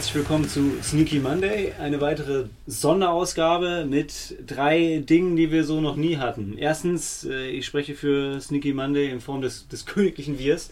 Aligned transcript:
Herzlich 0.00 0.14
willkommen 0.14 0.48
zu 0.48 0.72
Sneaky 0.82 1.18
Monday, 1.18 1.74
eine 1.78 2.00
weitere 2.00 2.46
Sonderausgabe 2.66 3.84
mit 3.86 4.34
drei 4.46 5.04
Dingen, 5.06 5.36
die 5.36 5.52
wir 5.52 5.62
so 5.64 5.82
noch 5.82 5.96
nie 5.96 6.16
hatten. 6.16 6.56
Erstens, 6.56 7.24
äh, 7.24 7.50
ich 7.50 7.66
spreche 7.66 7.94
für 7.94 8.40
Sneaky 8.40 8.72
Monday 8.72 9.10
in 9.10 9.20
Form 9.20 9.42
des, 9.42 9.68
des 9.68 9.84
königlichen 9.84 10.38
Wirs, 10.38 10.70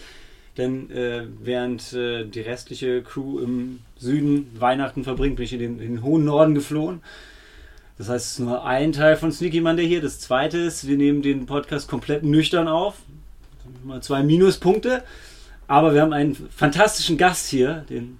denn 0.57 0.91
äh, 0.91 1.27
während 1.43 1.93
äh, 1.93 2.25
die 2.25 2.41
restliche 2.41 3.03
Crew 3.03 3.41
im 3.41 3.81
Süden 3.99 4.51
Weihnachten 4.59 5.05
verbringt, 5.05 5.37
bin 5.37 5.45
ich 5.45 5.53
in 5.53 5.59
den, 5.59 5.79
in 5.79 5.97
den 5.97 6.03
hohen 6.03 6.25
Norden 6.25 6.55
geflohen. 6.55 7.03
Das 7.99 8.09
heißt, 8.09 8.25
es 8.25 8.33
ist 8.33 8.39
nur 8.39 8.65
ein 8.65 8.93
Teil 8.93 9.19
von 9.19 9.31
Sneaky 9.31 9.61
Monday 9.61 9.87
hier. 9.87 10.01
Das 10.01 10.21
zweite 10.21 10.57
ist, 10.57 10.89
wir 10.89 10.97
nehmen 10.97 11.21
den 11.21 11.45
Podcast 11.45 11.87
komplett 11.87 12.23
nüchtern 12.23 12.67
auf. 12.67 12.95
Mal 13.85 14.03
zwei 14.03 14.23
Minuspunkte. 14.23 15.05
Aber 15.67 15.93
wir 15.93 16.01
haben 16.01 16.15
einen 16.15 16.35
fantastischen 16.35 17.19
Gast 17.19 17.51
hier, 17.51 17.85
den 17.91 18.17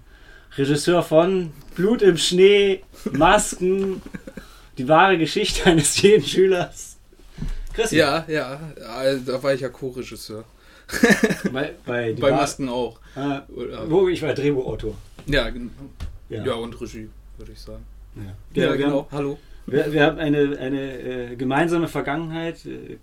Regisseur 0.59 1.03
von 1.03 1.51
Blut 1.75 2.01
im 2.01 2.17
Schnee, 2.17 2.81
Masken, 3.13 4.01
die 4.77 4.89
wahre 4.89 5.17
Geschichte 5.17 5.65
eines 5.69 6.01
jeden 6.01 6.25
Schülers. 6.25 6.97
Christian. 7.73 8.25
Ja, 8.27 8.59
ja, 8.75 9.15
da 9.25 9.41
war 9.41 9.53
ich 9.53 9.61
ja 9.61 9.69
Co-Regisseur. 9.69 10.43
Bei, 11.53 11.75
bei, 11.85 12.13
bei 12.13 12.31
Masken 12.31 12.67
auch. 12.67 12.99
Ah, 13.15 13.43
wo 13.47 14.09
ich 14.09 14.23
war 14.23 14.33
Drehbuchautor. 14.33 14.95
Ja, 15.27 15.47
genau. 15.51 15.69
Ja. 16.29 16.43
ja, 16.43 16.53
und 16.55 16.81
Regie, 16.81 17.09
würde 17.37 17.51
ich 17.51 17.59
sagen. 17.59 17.85
Ja, 18.55 18.63
ja 18.63 18.75
genau. 18.75 19.07
Hallo. 19.11 19.37
Wir, 19.67 19.93
wir, 19.93 20.03
haben 20.03 20.17
eine, 20.17 20.57
eine 20.57 20.99
äh, 20.99 21.35
gemeinsame 21.35 21.87
Vergangenheit, 21.87 22.65
äh, 22.65 22.97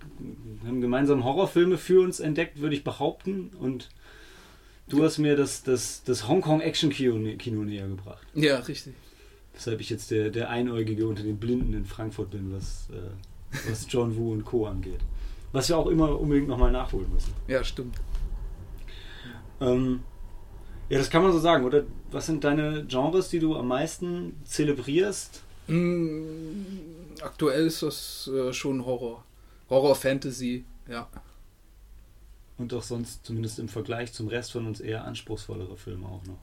haben 0.65 0.81
gemeinsam 0.81 1.23
Horrorfilme 1.23 1.77
für 1.77 2.01
uns 2.01 2.19
entdeckt, 2.19 2.59
würde 2.59 2.75
ich 2.75 2.83
behaupten. 2.83 3.51
Und 3.57 3.87
Du 4.89 5.03
hast 5.03 5.17
mir 5.17 5.35
das, 5.35 5.63
das, 5.63 6.01
das 6.03 6.27
Hongkong-Action-Kino 6.27 7.63
näher 7.63 7.87
gebracht. 7.87 8.25
Ja, 8.33 8.57
richtig. 8.59 8.93
Weshalb 9.53 9.81
ich 9.81 9.89
jetzt 9.89 10.11
der, 10.11 10.29
der 10.29 10.49
Einäugige 10.49 11.07
unter 11.07 11.23
den 11.23 11.37
Blinden 11.37 11.73
in 11.73 11.85
Frankfurt 11.85 12.31
bin, 12.31 12.53
was, 12.53 12.87
äh, 12.91 13.69
was 13.69 13.85
John 13.89 14.15
Woo 14.15 14.31
und 14.31 14.45
Co. 14.45 14.65
angeht. 14.65 15.01
Was 15.51 15.67
wir 15.67 15.77
auch 15.77 15.87
immer 15.87 16.17
unbedingt 16.17 16.47
nochmal 16.47 16.71
nachholen 16.71 17.11
müssen. 17.11 17.33
Ja, 17.47 17.63
stimmt. 17.63 17.95
Ähm, 19.59 20.01
ja, 20.89 20.99
das 20.99 21.09
kann 21.09 21.23
man 21.23 21.33
so 21.33 21.39
sagen, 21.39 21.65
oder? 21.65 21.83
Was 22.11 22.27
sind 22.27 22.43
deine 22.43 22.85
Genres, 22.85 23.29
die 23.29 23.39
du 23.39 23.55
am 23.57 23.67
meisten 23.67 24.37
zelebrierst? 24.45 25.41
Mm, 25.67 26.61
aktuell 27.21 27.65
ist 27.65 27.83
das 27.83 28.29
äh, 28.33 28.53
schon 28.53 28.85
Horror. 28.85 29.25
Horror, 29.69 29.95
Fantasy, 29.95 30.63
ja 30.87 31.09
und 32.57 32.71
doch 32.71 32.83
sonst 32.83 33.25
zumindest 33.25 33.59
im 33.59 33.69
Vergleich 33.69 34.13
zum 34.13 34.27
Rest 34.27 34.51
von 34.51 34.65
uns 34.65 34.79
eher 34.79 35.05
anspruchsvollere 35.05 35.77
Filme 35.77 36.07
auch 36.07 36.23
noch. 36.25 36.39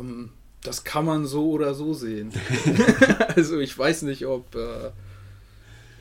Ähm, 0.00 0.30
das 0.62 0.84
kann 0.84 1.04
man 1.04 1.26
so 1.26 1.50
oder 1.50 1.74
so 1.74 1.92
sehen. 1.94 2.32
also 3.36 3.58
ich 3.58 3.76
weiß 3.76 4.02
nicht, 4.02 4.26
ob 4.26 4.54
äh, 4.54 4.90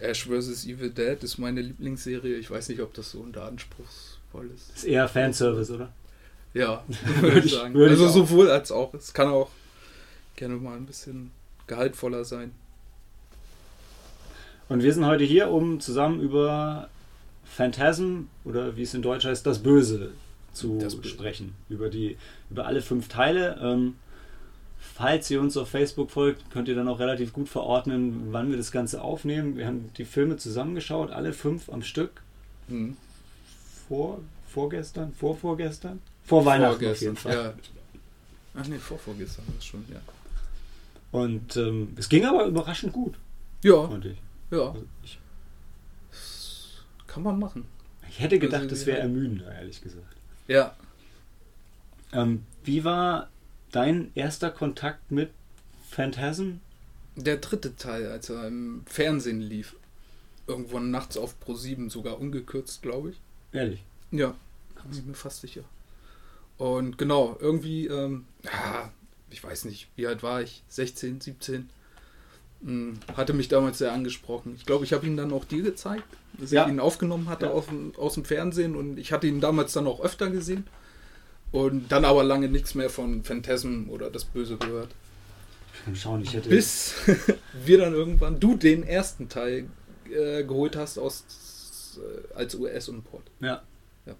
Ash 0.01 0.25
vs. 0.25 0.65
Evil 0.65 0.89
Dead 0.89 1.23
ist 1.23 1.37
meine 1.37 1.61
Lieblingsserie. 1.61 2.35
Ich 2.35 2.49
weiß 2.49 2.69
nicht, 2.69 2.81
ob 2.81 2.93
das 2.93 3.11
so 3.11 3.19
unter 3.19 3.45
anspruchsvoll 3.45 4.49
ist. 4.55 4.75
Ist 4.75 4.83
eher 4.83 5.07
Fanservice, 5.07 5.71
oder? 5.71 5.91
Ja, 6.53 6.83
würde 7.21 7.39
ich 7.39 7.53
sagen. 7.53 7.79
also 7.81 8.09
sowohl 8.09 8.49
als 8.49 8.71
auch. 8.71 8.93
Es 8.93 9.13
kann 9.13 9.29
auch 9.29 9.49
gerne 10.35 10.55
mal 10.55 10.75
ein 10.75 10.85
bisschen 10.85 11.31
gehaltvoller 11.67 12.25
sein. 12.25 12.51
Und 14.69 14.83
wir 14.83 14.93
sind 14.93 15.05
heute 15.05 15.23
hier, 15.23 15.49
um 15.49 15.79
zusammen 15.79 16.21
über 16.21 16.89
Phantasm 17.55 18.27
oder 18.45 18.77
wie 18.77 18.83
es 18.83 18.93
in 18.93 19.01
Deutsch 19.01 19.25
heißt, 19.25 19.45
das 19.45 19.59
Böse 19.59 20.11
zu 20.53 20.79
das 20.79 20.93
sprechen. 21.05 21.53
Über, 21.69 21.89
die, 21.89 22.17
über 22.49 22.65
alle 22.65 22.81
fünf 22.81 23.07
Teile. 23.09 23.59
Ähm, 23.61 23.95
falls 24.79 25.29
ihr 25.29 25.41
uns 25.41 25.57
auf 25.57 25.69
Facebook 25.69 26.11
folgt, 26.11 26.49
könnt 26.51 26.67
ihr 26.67 26.75
dann 26.75 26.87
auch 26.87 26.99
relativ 26.99 27.33
gut 27.33 27.49
verordnen, 27.49 28.27
wann 28.31 28.49
wir 28.49 28.57
das 28.57 28.71
Ganze 28.71 29.01
aufnehmen. 29.01 29.57
Wir 29.57 29.67
haben 29.67 29.89
die 29.97 30.05
Filme 30.05 30.37
zusammengeschaut, 30.37 31.11
alle 31.11 31.33
fünf 31.33 31.69
am 31.69 31.81
Stück. 31.81 32.21
Mhm. 32.67 32.95
Vor, 33.87 34.19
vorgestern, 34.47 35.13
vorvorgestern? 35.13 36.01
Vor 36.23 36.45
Weihnachten 36.45 36.85
auf 36.85 37.01
jeden 37.01 37.17
Fall. 37.17 37.33
Ja. 37.33 37.53
Ach 38.55 38.67
nee, 38.67 38.77
vorvorgestern 38.77 39.45
ist 39.57 39.65
schon, 39.65 39.83
ja. 39.91 39.99
Und 41.11 41.57
ähm, 41.57 41.93
es 41.97 42.07
ging 42.07 42.25
aber 42.25 42.45
überraschend 42.45 42.93
gut. 42.93 43.15
Ja. 43.63 43.87
Fand 43.87 44.05
ich. 44.05 44.17
Ja. 44.51 44.69
Also 44.69 44.85
ich 45.03 45.19
kann 47.11 47.23
man 47.23 47.39
machen. 47.39 47.65
Ich 48.09 48.21
hätte 48.21 48.39
gedacht, 48.39 48.63
also, 48.63 48.75
das 48.75 48.85
wäre 48.85 48.99
ermüdender, 48.99 49.53
ehrlich 49.53 49.81
gesagt. 49.81 50.15
Ja. 50.47 50.75
Ähm, 52.13 52.43
wie 52.63 52.85
war 52.85 53.29
dein 53.71 54.11
erster 54.15 54.49
Kontakt 54.49 55.11
mit 55.11 55.29
Phantasm? 55.89 56.59
Der 57.17 57.37
dritte 57.37 57.75
Teil, 57.75 58.09
als 58.09 58.29
er 58.29 58.47
im 58.47 58.83
Fernsehen 58.85 59.41
lief. 59.41 59.75
Irgendwann 60.47 60.89
nachts 60.89 61.17
auf 61.17 61.37
Pro 61.41 61.53
7, 61.53 61.89
sogar 61.89 62.17
ungekürzt, 62.17 62.81
glaube 62.81 63.09
ich. 63.09 63.19
Ehrlich? 63.51 63.83
Ja, 64.11 64.33
bin 64.89 64.97
ich 64.97 65.05
mir 65.05 65.13
fast 65.13 65.41
sicher. 65.41 65.63
Und 66.57 66.97
genau, 66.97 67.37
irgendwie, 67.41 67.87
ähm, 67.87 68.25
ja, 68.43 68.91
ich 69.29 69.43
weiß 69.43 69.65
nicht, 69.65 69.89
wie 69.97 70.07
alt 70.07 70.23
war 70.23 70.41
ich? 70.41 70.63
16, 70.69 71.19
17? 71.19 71.69
Hm, 72.63 72.99
hatte 73.17 73.33
mich 73.33 73.49
damals 73.49 73.79
sehr 73.79 73.91
angesprochen. 73.91 74.55
Ich 74.55 74.65
glaube, 74.65 74.85
ich 74.85 74.93
habe 74.93 75.05
ihn 75.05 75.17
dann 75.17 75.33
auch 75.33 75.43
dir 75.43 75.63
gezeigt, 75.63 76.05
dass 76.41 76.51
ja. 76.51 76.65
ich 76.65 76.71
ihn 76.71 76.79
aufgenommen 76.79 77.29
hatte 77.29 77.45
ja. 77.45 77.51
auf, 77.51 77.67
aus 77.97 78.15
dem 78.15 78.25
Fernsehen 78.25 78.75
und 78.75 78.97
ich 78.97 79.13
hatte 79.13 79.27
ihn 79.27 79.39
damals 79.39 79.73
dann 79.73 79.87
auch 79.87 80.01
öfter 80.01 80.29
gesehen 80.29 80.65
und 81.51 81.91
dann 81.91 82.03
aber 82.03 82.23
lange 82.23 82.49
nichts 82.49 82.75
mehr 82.75 82.89
von 82.89 83.23
Phantasm 83.23 83.89
oder 83.89 84.09
das 84.09 84.25
Böse 84.25 84.57
gehört. 84.57 84.89
Schauen, 85.93 86.21
ich 86.21 86.33
hätte 86.33 86.49
Bis 86.49 86.95
wir 87.65 87.77
dann 87.77 87.93
irgendwann 87.93 88.39
du 88.39 88.55
den 88.55 88.83
ersten 88.83 89.29
Teil 89.29 89.67
äh, 90.09 90.43
geholt 90.43 90.75
hast 90.75 90.97
aus 90.97 91.97
äh, 91.97 92.33
als 92.35 92.55
US-Import. 92.55 93.23
Ja. 93.39 93.61
ja. 94.05 94.15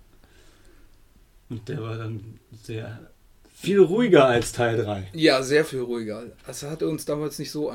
Und 1.49 1.67
der 1.67 1.81
war 1.81 1.97
dann 1.97 2.39
sehr 2.63 3.11
viel 3.53 3.79
ruhiger 3.79 4.25
als 4.25 4.53
Teil 4.53 4.77
3. 4.83 5.09
Ja, 5.13 5.43
sehr 5.43 5.65
viel 5.65 5.81
ruhiger. 5.81 6.23
Das 6.45 6.63
hatte 6.63 6.87
uns 6.87 7.05
damals 7.05 7.37
nicht 7.39 7.51
so 7.51 7.71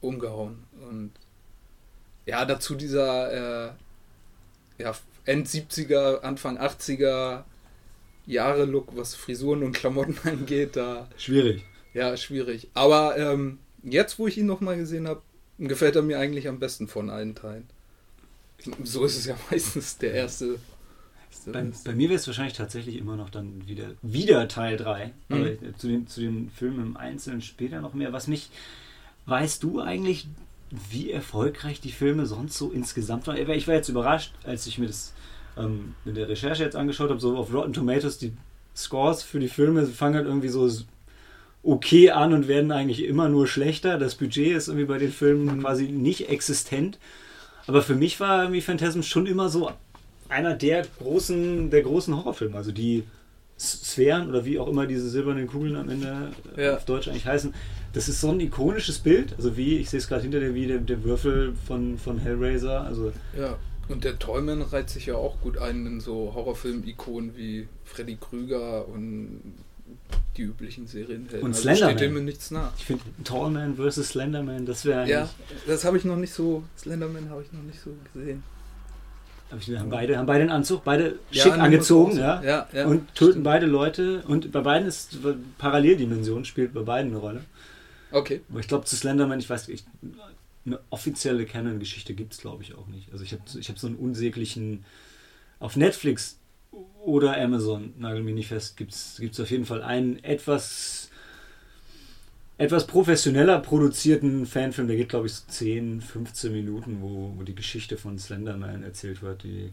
umgehauen. 0.00 0.64
Und 0.88 1.12
ja, 2.26 2.44
dazu 2.44 2.74
dieser 2.74 3.68
äh, 3.68 3.72
ja, 4.78 4.94
End 5.24 5.48
70er, 5.48 6.20
Anfang 6.20 6.58
80er 6.58 7.44
Jahre 8.26 8.64
Look, 8.64 8.96
was 8.96 9.14
Frisuren 9.14 9.62
und 9.62 9.72
Klamotten 9.72 10.18
angeht, 10.28 10.76
da. 10.76 11.08
Schwierig. 11.16 11.64
Ja, 11.94 12.16
schwierig. 12.16 12.68
Aber 12.74 13.16
ähm, 13.16 13.58
jetzt, 13.82 14.18
wo 14.18 14.26
ich 14.26 14.36
ihn 14.36 14.46
nochmal 14.46 14.76
gesehen 14.76 15.08
habe, 15.08 15.22
gefällt 15.58 15.96
er 15.96 16.02
mir 16.02 16.18
eigentlich 16.18 16.48
am 16.48 16.58
besten 16.58 16.88
von 16.88 17.08
allen 17.08 17.34
Teilen. 17.34 17.66
So 18.82 19.04
ist 19.04 19.16
es 19.16 19.26
ja 19.26 19.36
meistens 19.50 19.96
der 19.98 20.12
erste. 20.12 20.58
Bei, 21.46 21.64
bei 21.84 21.94
mir 21.94 22.08
wäre 22.08 22.18
es 22.18 22.26
wahrscheinlich 22.26 22.56
tatsächlich 22.56 22.96
immer 22.96 23.16
noch 23.16 23.30
dann 23.30 23.68
wieder, 23.68 23.92
wieder 24.02 24.48
Teil 24.48 24.76
3. 24.76 25.12
Mhm. 25.28 25.36
Aber 25.36 25.78
zu 25.78 25.86
den, 25.86 26.06
zu 26.08 26.20
den 26.20 26.50
Filmen 26.50 26.80
im 26.80 26.96
Einzelnen 26.96 27.40
später 27.40 27.80
noch 27.80 27.94
mehr. 27.94 28.12
Was 28.12 28.26
mich 28.26 28.50
Weißt 29.26 29.64
du 29.64 29.80
eigentlich, 29.80 30.28
wie 30.90 31.10
erfolgreich 31.10 31.80
die 31.80 31.92
Filme 31.92 32.26
sonst 32.26 32.58
so 32.58 32.70
insgesamt 32.70 33.26
waren? 33.26 33.36
Ich 33.36 33.68
war 33.68 33.74
jetzt 33.74 33.88
überrascht, 33.88 34.32
als 34.44 34.66
ich 34.66 34.78
mir 34.78 34.86
das 34.86 35.12
ähm, 35.56 35.94
in 36.04 36.14
der 36.14 36.28
Recherche 36.28 36.64
jetzt 36.64 36.76
angeschaut 36.76 37.10
habe, 37.10 37.20
so 37.20 37.36
auf 37.36 37.52
Rotten 37.52 37.72
Tomatoes, 37.72 38.18
die 38.18 38.32
Scores 38.74 39.22
für 39.22 39.40
die 39.40 39.48
Filme 39.48 39.86
fangen 39.86 40.16
halt 40.16 40.26
irgendwie 40.26 40.48
so 40.48 40.70
okay 41.62 42.10
an 42.10 42.32
und 42.32 42.48
werden 42.48 42.70
eigentlich 42.70 43.04
immer 43.04 43.28
nur 43.28 43.46
schlechter. 43.46 43.98
Das 43.98 44.14
Budget 44.14 44.56
ist 44.56 44.68
irgendwie 44.68 44.86
bei 44.86 44.98
den 44.98 45.12
Filmen 45.12 45.60
quasi 45.60 45.88
nicht 45.88 46.28
existent. 46.28 46.98
Aber 47.66 47.82
für 47.82 47.94
mich 47.94 48.20
war 48.20 48.42
irgendwie 48.42 48.60
Phantasm 48.60 49.02
schon 49.02 49.26
immer 49.26 49.48
so 49.48 49.72
einer 50.28 50.54
der 50.54 50.86
großen, 50.98 51.70
der 51.70 51.82
großen 51.82 52.16
Horrorfilme. 52.16 52.56
Also 52.56 52.70
die 52.70 53.04
Sphären 53.58 54.28
oder 54.28 54.44
wie 54.44 54.58
auch 54.58 54.68
immer 54.68 54.86
diese 54.86 55.08
silbernen 55.08 55.46
Kugeln 55.46 55.76
am 55.76 55.88
Ende 55.88 56.30
ja. 56.56 56.76
auf 56.76 56.84
Deutsch 56.84 57.08
eigentlich 57.08 57.26
heißen, 57.26 57.54
das 57.92 58.08
ist 58.08 58.20
so 58.20 58.30
ein 58.30 58.40
ikonisches 58.40 58.98
Bild. 58.98 59.34
Also 59.38 59.56
wie, 59.56 59.78
ich 59.78 59.88
sehe 59.88 59.98
es 59.98 60.08
gerade 60.08 60.22
hinter 60.22 60.40
dir, 60.40 60.54
wie 60.54 60.66
der, 60.66 60.78
der, 60.78 61.02
Würfel 61.02 61.54
von, 61.66 61.96
von 61.96 62.18
Hellraiser. 62.18 62.82
Also 62.82 63.12
ja, 63.38 63.56
und 63.88 64.04
der 64.04 64.18
Tollman 64.18 64.62
reiht 64.62 64.90
sich 64.90 65.06
ja 65.06 65.14
auch 65.14 65.40
gut 65.40 65.58
ein 65.58 65.86
in 65.86 66.00
so 66.00 66.32
Horrorfilm-Ikonen 66.34 67.36
wie 67.36 67.68
Freddy 67.84 68.16
Krüger 68.20 68.86
und 68.88 69.40
die 70.36 70.42
üblichen 70.42 70.86
Serien. 70.86 71.28
Und 71.40 71.44
also 71.44 71.62
Slenderman. 71.62 71.96
steht 71.96 72.14
dem 72.14 72.24
nichts 72.24 72.50
nach. 72.50 72.72
Ich 72.76 72.84
finde 72.84 73.04
Tallman 73.24 73.76
versus 73.76 74.08
Slenderman, 74.08 74.66
das 74.66 74.84
wäre 74.84 75.08
Ja, 75.08 75.30
das 75.66 75.84
habe 75.84 75.96
ich 75.96 76.04
noch 76.04 76.16
nicht 76.16 76.34
so, 76.34 76.64
Slenderman 76.76 77.30
habe 77.30 77.42
ich 77.42 77.52
noch 77.52 77.62
nicht 77.62 77.80
so 77.80 77.92
gesehen. 78.12 78.42
Haben 79.50 79.90
beide, 79.90 80.18
haben 80.18 80.26
beide 80.26 80.40
einen 80.40 80.50
Anzug, 80.50 80.82
beide 80.82 81.18
ja, 81.30 81.42
schick 81.42 81.52
angezogen, 81.52 82.18
ja, 82.18 82.42
ja, 82.42 82.68
ja, 82.72 82.86
und 82.86 83.14
töten 83.14 83.32
stimmt. 83.32 83.44
beide 83.44 83.66
Leute. 83.66 84.24
Und 84.26 84.50
bei 84.50 84.60
beiden 84.60 84.88
ist 84.88 85.18
Paralleldimension 85.58 86.44
spielt 86.44 86.74
bei 86.74 86.82
beiden 86.82 87.12
eine 87.12 87.20
Rolle. 87.20 87.44
Okay. 88.10 88.40
Aber 88.50 88.60
ich 88.60 88.68
glaube, 88.68 88.84
zu 88.86 88.96
Slenderman, 88.96 89.38
ich 89.38 89.48
weiß 89.48 89.68
nicht, 89.68 89.86
eine 90.64 90.80
offizielle 90.90 91.46
Canon-Geschichte 91.46 92.14
gibt 92.14 92.32
es, 92.32 92.40
glaube 92.40 92.62
ich, 92.64 92.74
auch 92.74 92.88
nicht. 92.88 93.12
Also 93.12 93.22
ich 93.22 93.32
habe 93.32 93.42
ich 93.58 93.68
hab 93.68 93.78
so 93.78 93.86
einen 93.86 93.96
unsäglichen, 93.96 94.84
auf 95.60 95.76
Netflix 95.76 96.38
oder 97.04 97.40
Amazon, 97.40 97.94
nagel 97.98 98.22
mich 98.22 98.34
nicht 98.34 98.48
fest, 98.48 98.76
gibt 98.76 98.92
es 98.92 99.40
auf 99.40 99.50
jeden 99.50 99.64
Fall 99.64 99.82
einen 99.82 100.22
etwas 100.24 101.05
etwas 102.58 102.86
professioneller 102.86 103.58
produzierten 103.60 104.46
Fanfilm, 104.46 104.88
der 104.88 104.96
geht, 104.96 105.10
glaube 105.10 105.26
ich, 105.26 105.34
so 105.34 105.44
10, 105.48 106.00
15 106.00 106.52
Minuten, 106.52 106.98
wo, 107.02 107.34
wo 107.36 107.42
die 107.42 107.54
Geschichte 107.54 107.96
von 107.98 108.18
Slenderman 108.18 108.82
erzählt 108.82 109.22
wird. 109.22 109.42
Die 109.42 109.72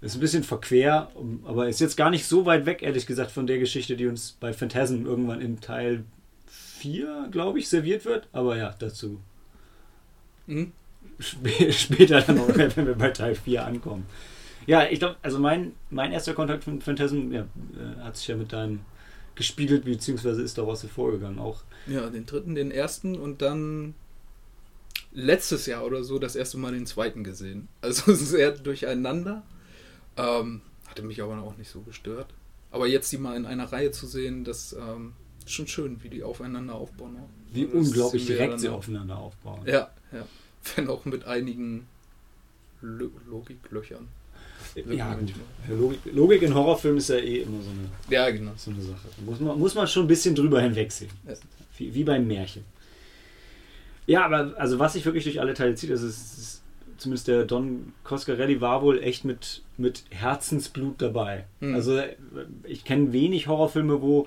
ist 0.00 0.14
ein 0.14 0.20
bisschen 0.20 0.42
verquer, 0.44 1.10
aber 1.44 1.68
ist 1.68 1.80
jetzt 1.80 1.96
gar 1.96 2.08
nicht 2.10 2.24
so 2.26 2.46
weit 2.46 2.64
weg, 2.64 2.82
ehrlich 2.82 3.06
gesagt, 3.06 3.30
von 3.30 3.46
der 3.46 3.58
Geschichte, 3.58 3.96
die 3.96 4.06
uns 4.06 4.36
bei 4.40 4.52
Phantasm 4.54 5.04
irgendwann 5.04 5.42
in 5.42 5.60
Teil 5.60 6.04
4, 6.46 7.28
glaube 7.30 7.58
ich, 7.58 7.68
serviert 7.68 8.06
wird. 8.06 8.26
Aber 8.32 8.56
ja, 8.56 8.74
dazu 8.78 9.20
Mhm. 10.46 10.72
sp- 11.20 11.72
später 11.72 12.20
dann 12.22 12.36
noch, 12.36 12.48
wenn 12.56 12.74
wir 12.86 12.94
bei 12.94 13.10
Teil 13.10 13.34
4 13.34 13.64
ankommen. 13.64 14.06
Ja, 14.66 14.84
ich 14.88 14.98
glaube, 14.98 15.16
also 15.22 15.38
mein, 15.38 15.72
mein 15.90 16.12
erster 16.12 16.34
Kontakt 16.34 16.66
mit 16.66 16.82
Phantasm 16.82 17.32
ja, 17.32 17.42
äh, 17.42 18.00
hat 18.04 18.16
sich 18.16 18.28
ja 18.28 18.36
mit 18.36 18.52
deinem 18.52 18.80
gespiegelt, 19.34 19.84
beziehungsweise 19.84 20.42
ist 20.42 20.58
daraus 20.58 20.82
hervorgegangen. 20.82 21.38
Auch 21.38 21.62
Ja, 21.86 22.08
den 22.10 22.26
dritten, 22.26 22.54
den 22.54 22.70
ersten 22.70 23.16
und 23.16 23.42
dann 23.42 23.94
letztes 25.12 25.66
Jahr 25.66 25.84
oder 25.84 26.04
so 26.04 26.18
das 26.18 26.36
erste 26.36 26.58
Mal 26.58 26.72
den 26.72 26.86
zweiten 26.86 27.24
gesehen. 27.24 27.68
Also 27.80 28.14
sehr 28.14 28.52
durcheinander. 28.52 29.42
Ähm, 30.16 30.60
hatte 30.86 31.02
mich 31.02 31.22
aber 31.22 31.40
auch 31.42 31.56
nicht 31.56 31.70
so 31.70 31.80
gestört. 31.80 32.32
Aber 32.70 32.86
jetzt 32.86 33.10
die 33.12 33.18
mal 33.18 33.36
in 33.36 33.46
einer 33.46 33.72
Reihe 33.72 33.90
zu 33.90 34.06
sehen, 34.06 34.44
das 34.44 34.72
ähm, 34.72 35.14
ist 35.44 35.52
schon 35.52 35.66
schön, 35.66 36.02
wie 36.02 36.08
die 36.08 36.22
aufeinander 36.22 36.74
aufbauen. 36.74 37.16
wie 37.52 37.64
Das 37.64 37.74
unglaublich 37.74 38.26
direkt 38.26 38.60
sie 38.60 38.68
aufeinander 38.68 39.18
aufbauen. 39.18 39.62
Ja, 39.66 39.90
ja. 40.12 40.26
Wenn 40.76 40.88
auch 40.88 41.04
mit 41.04 41.24
einigen 41.24 41.86
Lo 42.82 43.10
Logiklöchern. 43.28 44.08
Ja. 44.88 45.16
Logik, 45.68 45.98
Logik 46.12 46.42
in 46.42 46.54
Horrorfilmen 46.54 46.98
ist 46.98 47.08
ja 47.08 47.16
eh 47.16 47.42
immer 47.42 47.62
so 47.62 47.70
eine, 47.70 47.88
Ja, 48.08 48.30
genau. 48.30 48.52
so 48.56 48.70
eine 48.70 48.80
Sache. 48.82 49.08
Da 49.16 49.22
muss 49.30 49.40
man, 49.40 49.58
muss 49.58 49.74
man 49.74 49.86
schon 49.86 50.04
ein 50.04 50.08
bisschen 50.08 50.34
drüber 50.34 50.60
hinwegsehen. 50.60 51.10
Ja. 51.26 51.34
Wie, 51.76 51.94
wie 51.94 52.04
beim 52.04 52.26
Märchen. 52.26 52.64
Ja, 54.06 54.24
aber 54.24 54.54
also 54.58 54.78
was 54.78 54.94
sich 54.94 55.04
wirklich 55.04 55.24
durch 55.24 55.40
alle 55.40 55.54
Teile 55.54 55.74
zieht, 55.74 55.90
das 55.90 56.02
ist, 56.02 56.38
ist 56.38 56.62
zumindest 56.98 57.28
der 57.28 57.44
Don 57.44 57.92
Coscarelli 58.04 58.60
war 58.60 58.82
wohl 58.82 59.02
echt 59.02 59.24
mit, 59.24 59.62
mit 59.76 60.04
Herzensblut 60.10 61.00
dabei. 61.00 61.44
Hm. 61.60 61.74
Also 61.74 62.00
ich 62.64 62.84
kenne 62.84 63.12
wenig 63.12 63.46
Horrorfilme, 63.46 64.02
wo 64.02 64.26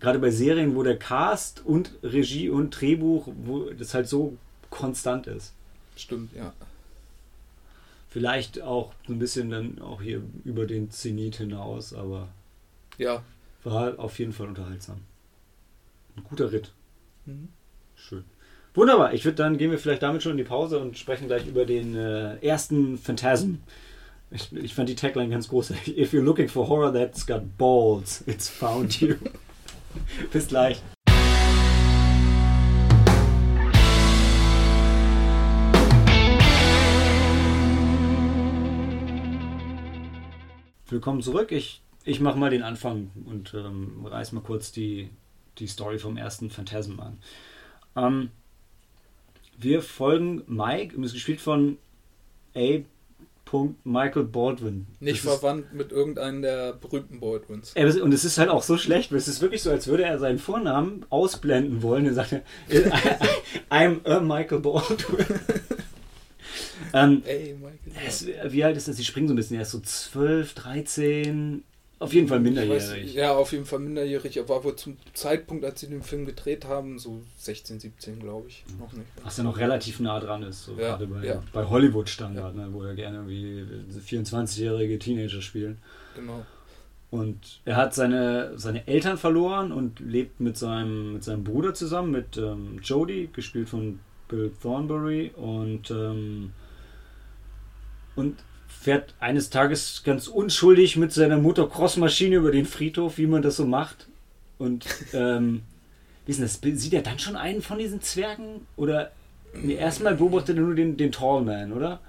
gerade 0.00 0.18
bei 0.18 0.30
Serien, 0.30 0.74
wo 0.74 0.82
der 0.82 0.98
Cast 0.98 1.64
und 1.64 1.92
Regie 2.02 2.48
und 2.48 2.70
Drehbuch, 2.70 3.28
wo 3.44 3.70
das 3.70 3.94
halt 3.94 4.08
so 4.08 4.36
konstant 4.70 5.26
ist. 5.26 5.52
Stimmt, 5.96 6.34
ja. 6.34 6.52
Vielleicht 8.12 8.60
auch 8.60 8.92
so 9.06 9.14
ein 9.14 9.18
bisschen 9.18 9.48
dann 9.48 9.78
auch 9.80 10.02
hier 10.02 10.22
über 10.44 10.66
den 10.66 10.90
Zenit 10.90 11.36
hinaus, 11.36 11.94
aber 11.94 12.28
Ja. 12.98 13.22
war 13.64 13.98
auf 13.98 14.18
jeden 14.18 14.32
Fall 14.34 14.48
unterhaltsam. 14.48 14.98
Ein 16.16 16.24
guter 16.24 16.52
Ritt. 16.52 16.72
Mhm. 17.24 17.48
Schön. 17.94 18.24
Wunderbar. 18.74 19.14
Ich 19.14 19.24
würde 19.24 19.36
dann 19.36 19.56
gehen 19.56 19.70
wir 19.70 19.78
vielleicht 19.78 20.02
damit 20.02 20.22
schon 20.22 20.32
in 20.32 20.38
die 20.38 20.44
Pause 20.44 20.78
und 20.78 20.98
sprechen 20.98 21.26
gleich 21.26 21.46
über 21.46 21.64
den 21.64 21.96
äh, 21.96 22.36
ersten 22.44 22.98
Phantasm. 22.98 23.54
Ich, 24.30 24.52
ich 24.54 24.74
fand 24.74 24.90
die 24.90 24.94
Tagline 24.94 25.30
ganz 25.30 25.48
großartig. 25.48 25.96
If 25.98 26.12
you're 26.12 26.22
looking 26.22 26.48
for 26.48 26.68
horror 26.68 26.92
that's 26.92 27.26
got 27.26 27.56
balls, 27.56 28.22
it's 28.26 28.46
found 28.48 29.00
you. 29.00 29.14
Bis 30.32 30.48
gleich. 30.48 30.82
Willkommen 40.92 41.22
zurück. 41.22 41.52
Ich, 41.52 41.80
ich 42.04 42.20
mache 42.20 42.38
mal 42.38 42.50
den 42.50 42.62
Anfang 42.62 43.10
und 43.24 43.54
ähm, 43.54 44.04
reiß 44.04 44.32
mal 44.32 44.42
kurz 44.42 44.72
die, 44.72 45.08
die 45.58 45.66
Story 45.66 45.98
vom 45.98 46.18
ersten 46.18 46.50
Phantasm 46.50 47.00
an. 47.00 47.18
Ähm, 47.96 48.30
wir 49.56 49.80
folgen 49.80 50.42
Mike, 50.48 51.00
ist 51.02 51.14
gespielt 51.14 51.40
von 51.40 51.78
A. 52.54 52.80
Michael 53.84 54.24
Baldwin. 54.24 54.86
Nicht 55.00 55.24
Das 55.24 55.38
verwandt 55.38 55.72
mit 55.72 55.92
irgendeinem 55.92 56.42
der 56.42 56.74
berühmten 56.74 57.20
Baldwins. 57.20 57.74
Und 57.74 58.12
es 58.12 58.26
ist 58.26 58.36
halt 58.36 58.50
auch 58.50 58.62
so 58.62 58.76
schlecht, 58.76 59.12
weil 59.12 59.18
es 59.18 59.28
ist 59.28 59.40
wirklich 59.40 59.62
so, 59.62 59.70
als 59.70 59.86
würde 59.86 60.04
er 60.04 60.18
seinen 60.18 60.38
Vornamen 60.38 61.06
ausblenden 61.08 61.82
wollen. 61.82 62.04
Er 62.04 62.14
sagt, 62.14 62.34
I'm 63.70 64.06
a 64.06 64.20
Michael 64.20 64.60
Baldwin. 64.60 65.26
ähm, 66.92 67.22
Ey, 67.26 67.54
Michael. 67.54 67.78
er 67.94 68.08
ist, 68.08 68.26
wie 68.52 68.64
alt 68.64 68.76
ist 68.76 68.88
er? 68.88 68.94
Sie 68.94 69.04
springen 69.04 69.28
so 69.28 69.34
ein 69.34 69.36
bisschen. 69.36 69.56
Er 69.56 69.62
ist 69.62 69.70
so 69.72 69.80
12, 69.80 70.54
13, 70.54 71.64
auf 71.98 72.12
jeden 72.12 72.26
Fall 72.26 72.38
Ich 72.44 72.44
weiß, 72.44 72.64
minderjährig. 72.90 73.14
ja, 73.14 73.32
auf 73.32 73.52
jeden 73.52 73.64
Fall 73.64 73.78
minderjährig. 73.78 74.36
Er 74.36 74.48
war 74.48 74.64
wohl 74.64 74.74
zum 74.74 74.96
Zeitpunkt, 75.14 75.64
als 75.64 75.80
sie 75.80 75.86
den 75.88 76.02
Film 76.02 76.26
gedreht 76.26 76.64
haben, 76.64 76.98
so 76.98 77.22
16, 77.38 77.78
17, 77.78 78.18
glaube 78.18 78.48
ich. 78.48 78.64
Noch 78.80 78.92
nicht. 78.92 79.06
Was 79.22 79.36
ja 79.36 79.44
noch 79.44 79.56
relativ 79.56 80.00
nah 80.00 80.18
dran 80.18 80.42
ist, 80.42 80.64
so 80.64 80.72
Ja, 80.72 80.96
gerade 80.96 81.06
bei, 81.06 81.24
ja. 81.24 81.42
bei 81.52 81.64
Hollywood-Standard, 81.64 82.56
ne, 82.56 82.68
wo 82.72 82.84
ja 82.84 82.92
gerne 82.94 83.18
irgendwie 83.18 83.64
24-jährige 84.08 84.98
Teenager 84.98 85.40
spielen. 85.42 85.78
Genau. 86.16 86.44
Und 87.10 87.60
er 87.66 87.76
hat 87.76 87.94
seine, 87.94 88.58
seine 88.58 88.86
Eltern 88.88 89.18
verloren 89.18 89.70
und 89.70 90.00
lebt 90.00 90.40
mit 90.40 90.56
seinem, 90.56 91.12
mit 91.12 91.24
seinem 91.24 91.44
Bruder 91.44 91.72
zusammen, 91.74 92.10
mit 92.10 92.36
ähm, 92.38 92.80
Jodie, 92.82 93.28
gespielt 93.32 93.68
von 93.68 94.00
Bill 94.28 94.50
Thornbury. 94.62 95.30
Und, 95.36 95.90
ähm, 95.90 96.52
und 98.16 98.38
fährt 98.68 99.14
eines 99.20 99.50
Tages 99.50 100.02
ganz 100.04 100.26
unschuldig 100.28 100.96
mit 100.96 101.12
seiner 101.12 101.38
Motocross-Maschine 101.38 102.36
über 102.36 102.50
den 102.50 102.66
Friedhof, 102.66 103.18
wie 103.18 103.26
man 103.26 103.42
das 103.42 103.56
so 103.56 103.64
macht. 103.66 104.08
Und 104.58 104.86
ähm, 105.12 105.62
wie 106.26 106.32
ist 106.32 106.40
das? 106.42 106.60
Sieht 106.62 106.92
er 106.94 107.02
dann 107.02 107.18
schon 107.18 107.36
einen 107.36 107.62
von 107.62 107.78
diesen 107.78 108.00
Zwergen? 108.02 108.66
Oder 108.76 109.12
nee, 109.54 109.74
erstmal 109.74 110.14
beobachtet 110.14 110.56
er 110.56 110.62
nur 110.62 110.74
den, 110.74 110.96
den 110.96 111.12
Tallman, 111.12 111.72
oder? 111.72 112.00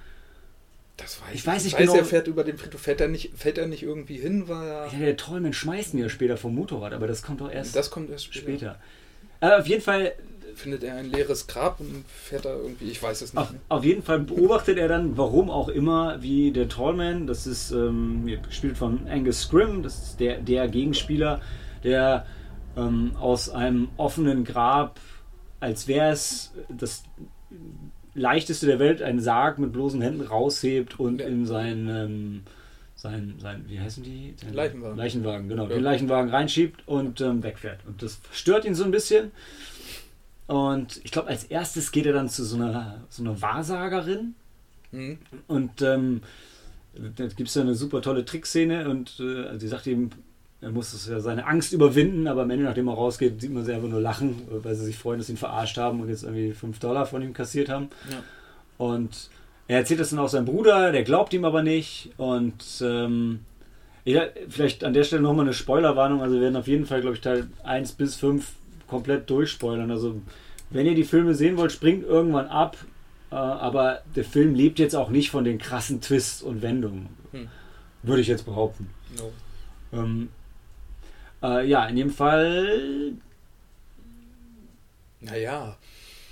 Das 0.98 1.20
weiß 1.22 1.34
Ich 1.34 1.46
weiß 1.46 1.64
nicht 1.64 1.74
ich 1.74 1.80
weiß, 1.80 1.88
genau- 1.88 1.96
er 2.00 2.06
fährt 2.06 2.28
über 2.28 2.44
den 2.44 2.58
Friedhof. 2.58 2.82
Fährt 2.82 3.02
er 3.02 3.08
nicht, 3.08 3.32
fällt 3.36 3.58
er 3.58 3.68
nicht 3.68 3.82
irgendwie 3.84 4.18
hin, 4.18 4.48
weil 4.48 4.68
er. 4.68 4.88
Ja, 4.94 5.00
der 5.00 5.18
Tallman 5.18 5.54
schmeißt 5.54 5.94
ihn 5.96 6.00
ja 6.00 6.10
später 6.10 6.38
vom 6.38 6.54
Motorrad, 6.56 6.94
aber 6.94 7.08
das 7.08 7.24
kommt 7.24 7.42
doch 7.42 7.50
erst 7.52 7.76
Das 7.76 7.90
kommt 7.90 8.10
erst 8.12 8.26
später. 8.34 8.42
später. 8.42 8.80
Aber 9.40 9.60
auf 9.60 9.68
jeden 9.68 9.82
Fall, 9.82 10.14
Findet 10.56 10.84
er 10.84 10.96
ein 10.96 11.12
leeres 11.12 11.48
Grab 11.48 11.80
und 11.80 12.04
fährt 12.08 12.46
da 12.46 12.56
irgendwie. 12.56 12.86
Ich 12.86 13.02
weiß 13.02 13.22
es 13.22 13.34
nicht 13.34 13.42
auf, 13.42 13.54
auf 13.70 13.84
jeden 13.84 14.04
Fall 14.04 14.20
beobachtet 14.20 14.78
er 14.78 14.88
dann, 14.88 15.18
warum 15.18 15.50
auch 15.50 15.70
immer, 15.70 16.22
wie 16.22 16.52
der 16.52 16.70
Tallman, 16.70 17.28
das 17.28 17.48
ist 17.48 17.72
ähm, 17.72 18.26
gespielt 18.48 18.78
von 18.78 19.08
Angus 19.08 19.42
Scrim, 19.42 19.84
das 19.84 19.98
ist 20.10 20.20
der, 20.20 20.40
der 20.40 20.68
Gegenspieler, 20.68 21.42
der 21.84 22.26
ähm, 22.78 23.16
aus 23.20 23.50
einem 23.50 23.90
offenen 23.98 24.44
Grab, 24.44 25.00
als 25.60 25.88
wäre 25.88 26.12
es 26.12 26.54
das 26.70 27.04
leichteste 28.16 28.66
der 28.68 28.80
Welt, 28.80 29.02
einen 29.02 29.20
Sarg 29.20 29.60
mit 29.60 29.72
bloßen 29.74 30.02
Händen 30.02 30.22
raushebt 30.22 31.00
und 31.00 31.20
Ja. 31.20 31.28
in 31.28 31.46
sein, 31.46 31.88
ähm, 31.90 32.42
sein, 32.96 33.36
sein, 33.40 33.66
wie 33.68 33.80
heißen 33.80 34.04
die? 34.04 34.34
Sein 34.38 34.54
Leichenwagen. 34.54 34.98
Leichenwagen, 34.98 35.50
genau. 35.50 35.64
Ja. 35.64 35.70
Den 35.70 35.84
Leichenwagen 35.84 36.30
reinschiebt 36.30 36.88
und 36.88 37.22
ähm, 37.22 37.44
wegfährt. 37.44 37.80
Und 37.86 38.02
das 38.02 38.20
stört 38.32 38.66
ihn 38.66 38.76
so 38.76 38.84
ein 38.84 38.92
bisschen. 38.92 39.32
Und 40.48 41.00
ich 41.04 41.12
glaube, 41.12 41.30
als 41.30 41.46
erstes 41.46 41.92
geht 41.92 42.06
er 42.06 42.14
dann 42.14 42.30
zu 42.30 42.44
so 42.44 42.56
einer, 42.58 43.02
so 43.10 43.24
einer 43.24 43.42
Wahrsagerin. 43.42 44.36
Hm? 44.92 45.18
Und 45.48 45.82
ähm, 45.82 46.22
da 46.94 47.26
gibt 47.28 47.50
es 47.50 47.56
ja 47.56 47.62
eine 47.62 47.76
super 47.76 48.02
tolle 48.02 48.26
Trickszene 48.26 48.90
und 48.90 49.20
äh, 49.20 49.58
sie 49.58 49.68
sagt 49.68 49.88
ihm, 49.88 50.12
er 50.62 50.72
muss 50.72 50.94
es 50.94 51.08
ja 51.08 51.20
seine 51.20 51.46
Angst 51.46 51.74
überwinden, 51.74 52.28
aber 52.28 52.44
am 52.44 52.50
Ende, 52.50 52.64
nachdem 52.66 52.88
er 52.88 52.94
rausgeht, 52.94 53.42
sieht 53.42 53.52
man 53.52 53.66
sie 53.66 53.74
einfach 53.74 53.90
nur 53.90 54.00
lachen, 54.00 54.42
weil 54.50 54.76
sie 54.76 54.86
sich 54.86 54.98
freuen, 54.98 55.20
dass 55.20 55.28
sie 55.28 55.34
ihn 55.34 55.38
verarscht 55.38 55.78
haben 55.78 56.00
und 56.00 56.10
jetzt 56.10 56.24
irgendwie 56.24 56.54
5 56.54 56.80
Dollar 56.80 57.06
von 57.06 57.22
ihm 57.22 57.34
kassiert 57.34 57.68
haben. 57.68 57.90
Ja. 58.10 58.24
Und 58.78 59.30
er 59.68 59.80
erzählt 59.80 60.00
das 60.00 60.12
dann 60.12 60.20
auch 60.20 60.30
seinem 60.30 60.46
Bruder, 60.46 60.92
der 60.92 61.04
glaubt 61.04 61.34
ihm 61.34 61.44
aber 61.44 61.64
nicht. 61.64 62.12
Und 62.18 62.64
ähm, 62.82 63.40
ja, 64.06 64.24
vielleicht 64.48 64.84
an 64.84 64.94
der 64.94 65.04
Stelle 65.04 65.22
nochmal 65.22 65.46
eine 65.46 65.54
Spoilerwarnung. 65.54 66.22
Also 66.22 66.36
wir 66.36 66.42
werden 66.42 66.56
auf 66.56 66.68
jeden 66.68 66.86
Fall, 66.86 67.02
glaube 67.02 67.16
ich, 67.16 67.22
Teil 67.22 67.48
1 67.64 67.94
bis 67.94 68.16
5 68.16 68.50
komplett 68.94 69.28
durchspoilern. 69.30 69.90
Also 69.90 70.22
wenn 70.70 70.86
ihr 70.86 70.94
die 70.94 71.04
Filme 71.04 71.34
sehen 71.34 71.58
wollt, 71.58 71.72
springt 71.72 72.04
irgendwann 72.04 72.48
ab. 72.48 72.78
Äh, 73.32 73.36
aber 73.36 74.02
der 74.16 74.24
Film 74.24 74.54
lebt 74.54 74.78
jetzt 74.78 74.96
auch 74.96 75.10
nicht 75.10 75.32
von 75.32 75.44
den 75.44 75.58
krassen 75.58 76.00
Twists 76.00 76.44
und 76.44 76.62
Wendungen. 76.62 77.10
Hm. 77.32 77.48
Würde 78.04 78.22
ich 78.22 78.28
jetzt 78.28 78.46
behaupten. 78.46 78.90
No. 79.18 79.32
Ähm, 80.00 80.30
äh, 81.42 81.68
ja, 81.68 81.86
in 81.88 81.96
dem 81.96 82.12
Fall 82.12 83.14
Naja, 85.22 85.78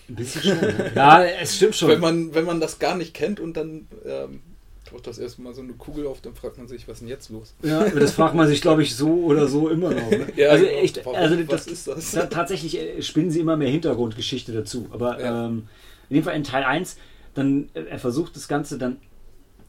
ein 0.09 0.15
bisschen 0.15 0.41
schon. 0.43 0.59
ne? 0.59 0.91
ja, 0.95 1.23
es 1.23 1.55
stimmt 1.55 1.75
schon. 1.75 1.89
wenn 1.89 1.99
man, 1.99 2.33
wenn 2.35 2.45
man 2.45 2.59
das 2.59 2.77
gar 2.77 2.95
nicht 2.95 3.13
kennt 3.15 3.39
und 3.39 3.57
dann 3.57 3.87
ähm, 4.05 4.41
taucht 4.89 5.07
das 5.07 5.17
erstmal 5.19 5.53
so 5.53 5.61
eine 5.61 5.73
Kugel 5.73 6.07
auf, 6.07 6.21
dann 6.21 6.33
fragt 6.35 6.57
man 6.57 6.67
sich, 6.67 6.87
was 6.87 6.95
ist 6.95 6.99
denn 7.01 7.07
jetzt 7.07 7.29
los? 7.29 7.53
Ja, 7.63 7.87
das 7.89 8.11
fragt 8.13 8.35
man 8.35 8.47
sich, 8.47 8.61
glaube 8.61 8.83
ich, 8.83 8.95
so 8.95 9.09
oder 9.25 9.47
so 9.47 9.69
immer 9.69 9.91
noch. 9.91 10.09
Ne? 10.11 10.27
Ja, 10.35 10.49
also 10.49 10.65
genau. 10.65 10.77
echt, 10.79 11.05
also 11.07 11.37
Was 11.39 11.45
das, 11.47 11.67
ist 11.67 11.87
das? 11.87 12.11
ta- 12.11 12.25
tatsächlich 12.25 12.77
äh, 12.77 13.01
spinnen 13.01 13.31
sie 13.31 13.39
immer 13.39 13.57
mehr 13.57 13.69
Hintergrundgeschichte 13.69 14.51
dazu. 14.51 14.87
Aber 14.91 15.19
Ja. 15.21 15.45
ähm, 15.47 15.67
in 16.09 16.15
dem 16.15 16.23
Fall 16.23 16.35
in 16.35 16.43
Teil 16.43 16.63
1, 16.63 16.97
dann 17.35 17.69
äh, 17.73 17.83
er 17.83 17.99
versucht 17.99 18.35
das 18.35 18.47
Ganze 18.47 18.77
dann 18.77 18.97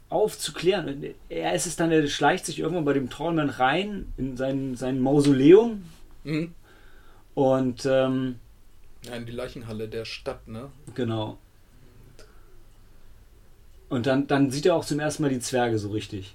aufzuklären. 0.08 0.88
Und 0.88 1.06
Er 1.28 1.54
ist 1.54 1.66
es 1.66 1.76
dann, 1.76 1.90
er 1.92 2.06
schleicht 2.08 2.44
sich 2.46 2.58
irgendwann 2.58 2.84
bei 2.84 2.92
dem 2.94 3.08
Trollmann 3.10 3.50
rein 3.50 4.12
in 4.16 4.36
sein, 4.36 4.74
sein 4.76 5.00
Mausoleum 5.00 5.84
Hm? 6.24 6.52
Und 7.34 7.86
ähm, 7.86 8.36
Ja, 9.04 9.14
in 9.16 9.26
die 9.26 9.32
Leichenhalle 9.32 9.88
der 9.88 10.04
Stadt, 10.04 10.46
ne? 10.48 10.70
genau. 10.94 11.38
Und 13.92 14.06
dann, 14.06 14.26
dann 14.26 14.50
sieht 14.50 14.64
er 14.64 14.74
auch 14.74 14.86
zum 14.86 15.00
ersten 15.00 15.22
Mal 15.22 15.28
die 15.28 15.38
Zwerge 15.38 15.78
so 15.78 15.90
richtig. 15.90 16.34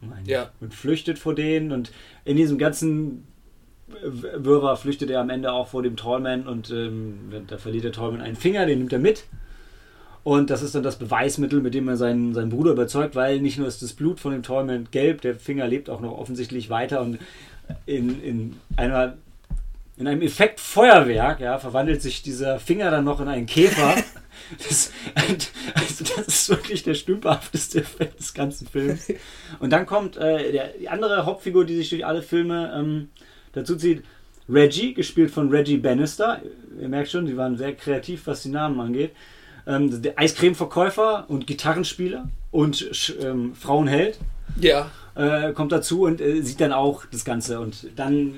Meine. 0.00 0.24
Ja. 0.24 0.50
Und 0.60 0.72
flüchtet 0.72 1.18
vor 1.18 1.34
denen 1.34 1.72
und 1.72 1.90
in 2.24 2.36
diesem 2.36 2.56
ganzen 2.56 3.26
Wirrwarr 3.88 4.76
flüchtet 4.76 5.10
er 5.10 5.20
am 5.20 5.28
Ende 5.28 5.52
auch 5.52 5.66
vor 5.66 5.82
dem 5.82 5.96
Trollman 5.96 6.46
und 6.46 6.70
ähm, 6.70 7.32
da 7.48 7.58
verliert 7.58 7.82
der 7.82 7.90
Trollman 7.90 8.20
einen 8.20 8.36
Finger, 8.36 8.64
den 8.64 8.78
nimmt 8.78 8.92
er 8.92 9.00
mit. 9.00 9.24
Und 10.22 10.50
das 10.50 10.62
ist 10.62 10.76
dann 10.76 10.84
das 10.84 11.00
Beweismittel, 11.00 11.60
mit 11.60 11.74
dem 11.74 11.88
er 11.88 11.96
seinen, 11.96 12.32
seinen 12.32 12.50
Bruder 12.50 12.70
überzeugt, 12.70 13.16
weil 13.16 13.40
nicht 13.40 13.58
nur 13.58 13.66
ist 13.66 13.82
das 13.82 13.92
Blut 13.92 14.20
von 14.20 14.30
dem 14.30 14.44
Trollman 14.44 14.86
gelb, 14.92 15.20
der 15.22 15.34
Finger 15.34 15.66
lebt 15.66 15.90
auch 15.90 16.00
noch 16.00 16.16
offensichtlich 16.16 16.70
weiter 16.70 17.00
und 17.00 17.18
in, 17.86 18.22
in 18.22 18.56
einer 18.76 19.14
in 19.96 20.06
einem 20.06 20.22
Effekt 20.22 20.60
Feuerwerk, 20.60 21.40
ja, 21.40 21.58
verwandelt 21.58 22.02
sich 22.02 22.22
dieser 22.22 22.60
Finger 22.60 22.92
dann 22.92 23.04
noch 23.04 23.20
in 23.20 23.26
einen 23.26 23.46
Käfer. 23.46 23.96
Das, 24.58 24.92
also 25.74 26.04
das 26.16 26.26
ist 26.28 26.48
wirklich 26.48 26.82
der 26.82 26.94
stümperhafteste 26.94 27.80
Effekt 27.80 28.18
des 28.18 28.34
ganzen 28.34 28.66
Films. 28.66 29.08
Und 29.60 29.70
dann 29.70 29.86
kommt 29.86 30.16
äh, 30.16 30.52
der, 30.52 30.68
die 30.78 30.88
andere 30.88 31.24
Hauptfigur, 31.26 31.64
die 31.64 31.76
sich 31.76 31.90
durch 31.90 32.04
alle 32.06 32.22
Filme 32.22 32.72
ähm, 32.76 33.08
dazu 33.52 33.76
zieht, 33.76 34.02
Reggie, 34.48 34.94
gespielt 34.94 35.30
von 35.30 35.50
Reggie 35.50 35.76
Bannister. 35.76 36.42
Ihr 36.80 36.88
merkt 36.88 37.10
schon, 37.10 37.26
die 37.26 37.36
waren 37.36 37.56
sehr 37.56 37.74
kreativ, 37.74 38.26
was 38.26 38.42
die 38.42 38.48
Namen 38.48 38.80
angeht. 38.80 39.12
Ähm, 39.66 40.02
der 40.02 40.18
Eiscreme-Verkäufer 40.18 41.26
und 41.28 41.46
Gitarrenspieler 41.46 42.28
und 42.50 42.90
ähm, 43.22 43.54
Frauenheld 43.54 44.18
Ja. 44.60 44.90
äh, 45.14 45.52
kommt 45.52 45.70
dazu 45.70 46.02
und 46.02 46.20
äh, 46.20 46.40
sieht 46.42 46.60
dann 46.60 46.72
auch 46.72 47.04
das 47.12 47.24
Ganze. 47.24 47.60
Und 47.60 47.86
dann 47.94 48.34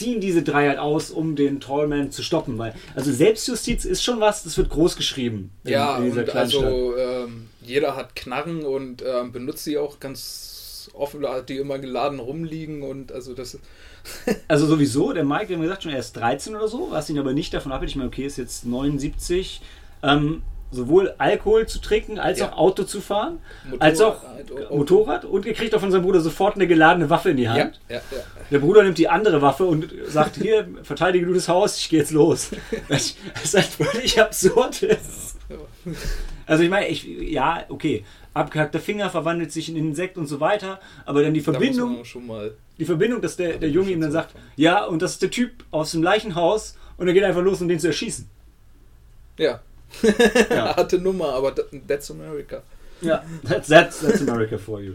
ziehen 0.00 0.20
diese 0.20 0.42
drei 0.42 0.66
halt 0.68 0.78
aus, 0.78 1.10
um 1.10 1.36
den 1.36 1.60
Tallman 1.60 2.10
zu 2.10 2.22
stoppen. 2.22 2.56
Weil, 2.56 2.74
also 2.94 3.12
Selbstjustiz 3.12 3.84
ist 3.84 4.02
schon 4.02 4.18
was, 4.18 4.44
das 4.44 4.56
wird 4.56 4.70
groß 4.70 4.96
geschrieben 4.96 5.50
in, 5.64 5.72
Ja, 5.72 5.98
in 5.98 6.04
dieser 6.04 6.22
und 6.22 6.34
also 6.34 6.96
ähm, 6.96 7.48
jeder 7.62 7.96
hat 7.96 8.16
Knarren 8.16 8.64
und 8.64 9.04
ähm, 9.06 9.30
benutzt 9.30 9.64
sie 9.64 9.76
auch 9.76 10.00
ganz 10.00 10.90
offen, 10.94 11.24
hat 11.26 11.50
die 11.50 11.58
immer 11.58 11.78
geladen 11.78 12.18
rumliegen 12.18 12.82
und 12.82 13.12
also 13.12 13.34
das 13.34 13.58
Also 14.48 14.66
sowieso, 14.66 15.12
der 15.12 15.24
Mike, 15.24 15.50
wir 15.50 15.56
haben 15.56 15.62
gesagt, 15.62 15.82
schon 15.82 15.92
er 15.92 15.98
ist 15.98 16.16
13 16.16 16.56
oder 16.56 16.68
so, 16.68 16.88
was 16.90 17.10
ihn 17.10 17.18
aber 17.18 17.34
nicht 17.34 17.52
davon 17.52 17.70
abhält. 17.70 17.90
Ich 17.90 17.96
meine, 17.96 18.08
okay, 18.08 18.24
ist 18.24 18.38
jetzt 18.38 18.64
79. 18.64 19.60
Ähm, 20.02 20.40
sowohl 20.72 21.14
Alkohol 21.18 21.66
zu 21.66 21.80
trinken, 21.80 22.18
als 22.18 22.38
Ja. 22.38 22.52
auch 22.52 22.56
Auto 22.58 22.84
zu 22.84 23.00
fahren, 23.00 23.38
Motorrad, 23.64 23.82
als 23.82 24.00
auch 24.00 24.22
halt, 24.22 24.52
Auto. 24.52 24.76
Motorrad. 24.76 25.24
Und 25.24 25.46
er 25.46 25.54
kriegt 25.54 25.74
auch 25.74 25.80
von 25.80 25.90
seinem 25.90 26.02
Bruder 26.02 26.20
sofort 26.20 26.54
eine 26.54 26.66
geladene 26.66 27.10
Waffe 27.10 27.30
in 27.30 27.36
die 27.38 27.48
Hand. 27.48 27.80
ja, 27.88 27.96
ja. 27.96 28.02
Der 28.50 28.58
Bruder 28.58 28.82
nimmt 28.82 28.98
die 28.98 29.08
andere 29.08 29.42
Waffe 29.42 29.64
und 29.64 29.92
sagt, 30.08 30.36
hier, 30.36 30.68
verteidige 30.82 31.26
du 31.26 31.34
das 31.34 31.48
Haus, 31.48 31.76
ich 31.78 31.88
gehe 31.88 31.98
jetzt 32.00 32.12
los. 32.12 32.50
Das 32.88 33.14
ist 33.42 33.54
halt 33.54 33.66
völlig 33.66 34.20
absurd. 34.20 34.82
ist. 34.82 35.36
Also 36.46 36.62
ich 36.64 36.70
meine, 36.70 36.88
ich, 36.88 37.04
ja, 37.04 37.64
okay, 37.68 38.04
abgehackter 38.34 38.80
Finger 38.80 39.08
verwandelt 39.10 39.52
sich 39.52 39.68
in 39.68 39.76
Insekt 39.76 40.16
und 40.18 40.26
so 40.26 40.40
weiter, 40.40 40.80
aber 41.04 41.22
dann 41.22 41.34
die 41.34 41.40
Da 41.40 41.52
Verbindung, 41.52 42.02
mal 42.26 42.52
die 42.78 42.84
Verbindung, 42.84 43.20
dass 43.20 43.36
der, 43.36 43.58
der 43.58 43.68
Junge 43.70 43.90
ihm 43.90 44.00
dann 44.00 44.12
sagt, 44.12 44.34
ja, 44.56 44.84
und 44.84 45.02
das 45.02 45.12
ist 45.12 45.22
der 45.22 45.30
Typ 45.30 45.64
aus 45.70 45.92
dem 45.92 46.02
Leichenhaus 46.02 46.76
und 46.96 47.06
er 47.08 47.12
geht 47.14 47.24
einfach 47.24 47.42
los, 47.42 47.60
um 47.60 47.68
den 47.68 47.78
zu 47.80 47.88
erschießen. 47.88 48.28
ja. 49.38 49.60
Ja. 50.50 50.76
Harte 50.76 50.98
Nummer, 50.98 51.34
aber 51.34 51.54
that- 51.54 51.70
that's 51.88 52.10
America. 52.10 52.62
Ja, 53.00 53.24
that's, 53.46 53.68
that's, 53.68 54.00
that's 54.00 54.20
America 54.28 54.58
for 54.58 54.80
you. 54.80 54.94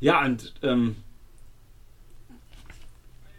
Ja, 0.00 0.24
und 0.24 0.54
ähm, 0.62 0.96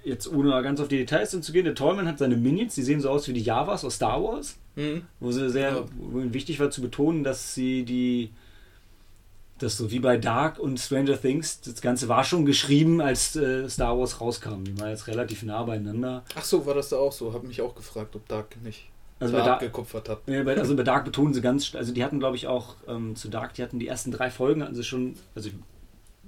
jetzt 0.04 0.28
ohne 0.32 0.62
ganz 0.64 0.80
auf 0.80 0.88
die 0.88 0.98
Details 0.98 1.32
hinzugehen, 1.32 1.66
der 1.66 1.76
Tollman 1.76 2.08
hat 2.08 2.20
seine 2.20 2.38
Minions, 2.38 2.76
die 2.76 2.84
sehen 2.84 3.02
so 3.02 3.10
aus 3.10 3.28
wie 3.28 3.34
die 3.34 3.42
Javas 3.42 3.84
aus 3.84 3.96
Star 3.96 4.24
Wars, 4.24 4.58
Mhm. 4.76 5.04
wo 5.20 5.32
sie 5.32 5.50
sehr, 5.50 5.72
Ja. 5.72 5.86
wo 5.98 6.22
wichtig 6.34 6.60
war 6.60 6.70
zu 6.70 6.82
betonen, 6.82 7.24
dass 7.24 7.54
sie 7.56 7.84
die, 7.84 8.30
das 9.58 9.76
so 9.76 9.90
wie 9.92 10.00
bei 10.00 10.18
Dark 10.18 10.60
und 10.60 10.80
Stranger 10.80 11.20
Things, 11.20 11.62
das 11.62 11.82
Ganze 11.82 12.08
war 12.08 12.24
schon 12.24 12.46
geschrieben, 12.46 13.02
als 13.02 13.36
äh, 13.36 13.68
Star 13.70 13.98
Wars 13.98 14.22
rauskam. 14.22 14.64
Die 14.64 14.80
waren 14.80 14.90
jetzt 14.90 15.08
relativ 15.08 15.42
nah 15.44 15.64
beieinander. 15.64 16.24
Ach 16.36 16.44
so, 16.44 16.66
war 16.68 16.76
das 16.76 16.90
da 16.90 16.98
auch 16.98 17.12
so? 17.12 17.34
Hab 17.34 17.44
mich 17.44 17.62
auch 17.62 17.74
gefragt, 17.76 18.16
ob 18.16 18.28
Dark 18.28 18.56
nicht 18.64 18.88
Also 19.20 19.34
bei 19.34 19.40
Dark, 19.40 19.54
abgekupfert 19.54 20.10
hat. 20.10 20.20
Ja, 20.28 20.44
bei, 20.44 20.58
also 20.58 20.76
bei 20.76 20.84
Dark 20.84 21.06
betonen 21.06 21.34
sie 21.34 21.42
ganz, 21.42 21.74
also 21.76 21.94
die 21.94 22.04
hatten 22.04 22.20
glaube 22.20 22.36
ich 22.36 22.48
auch 22.48 22.76
ähm, 22.88 23.16
zu 23.16 23.30
Dark, 23.30 23.54
die 23.56 23.64
hatten 23.64 23.80
die 23.80 23.88
ersten 23.88 24.12
drei 24.12 24.30
Folgen, 24.30 24.62
hatten 24.62 24.76
sie 24.76 24.84
schon, 24.84 25.16
also 25.34 25.50
ich 25.50 25.56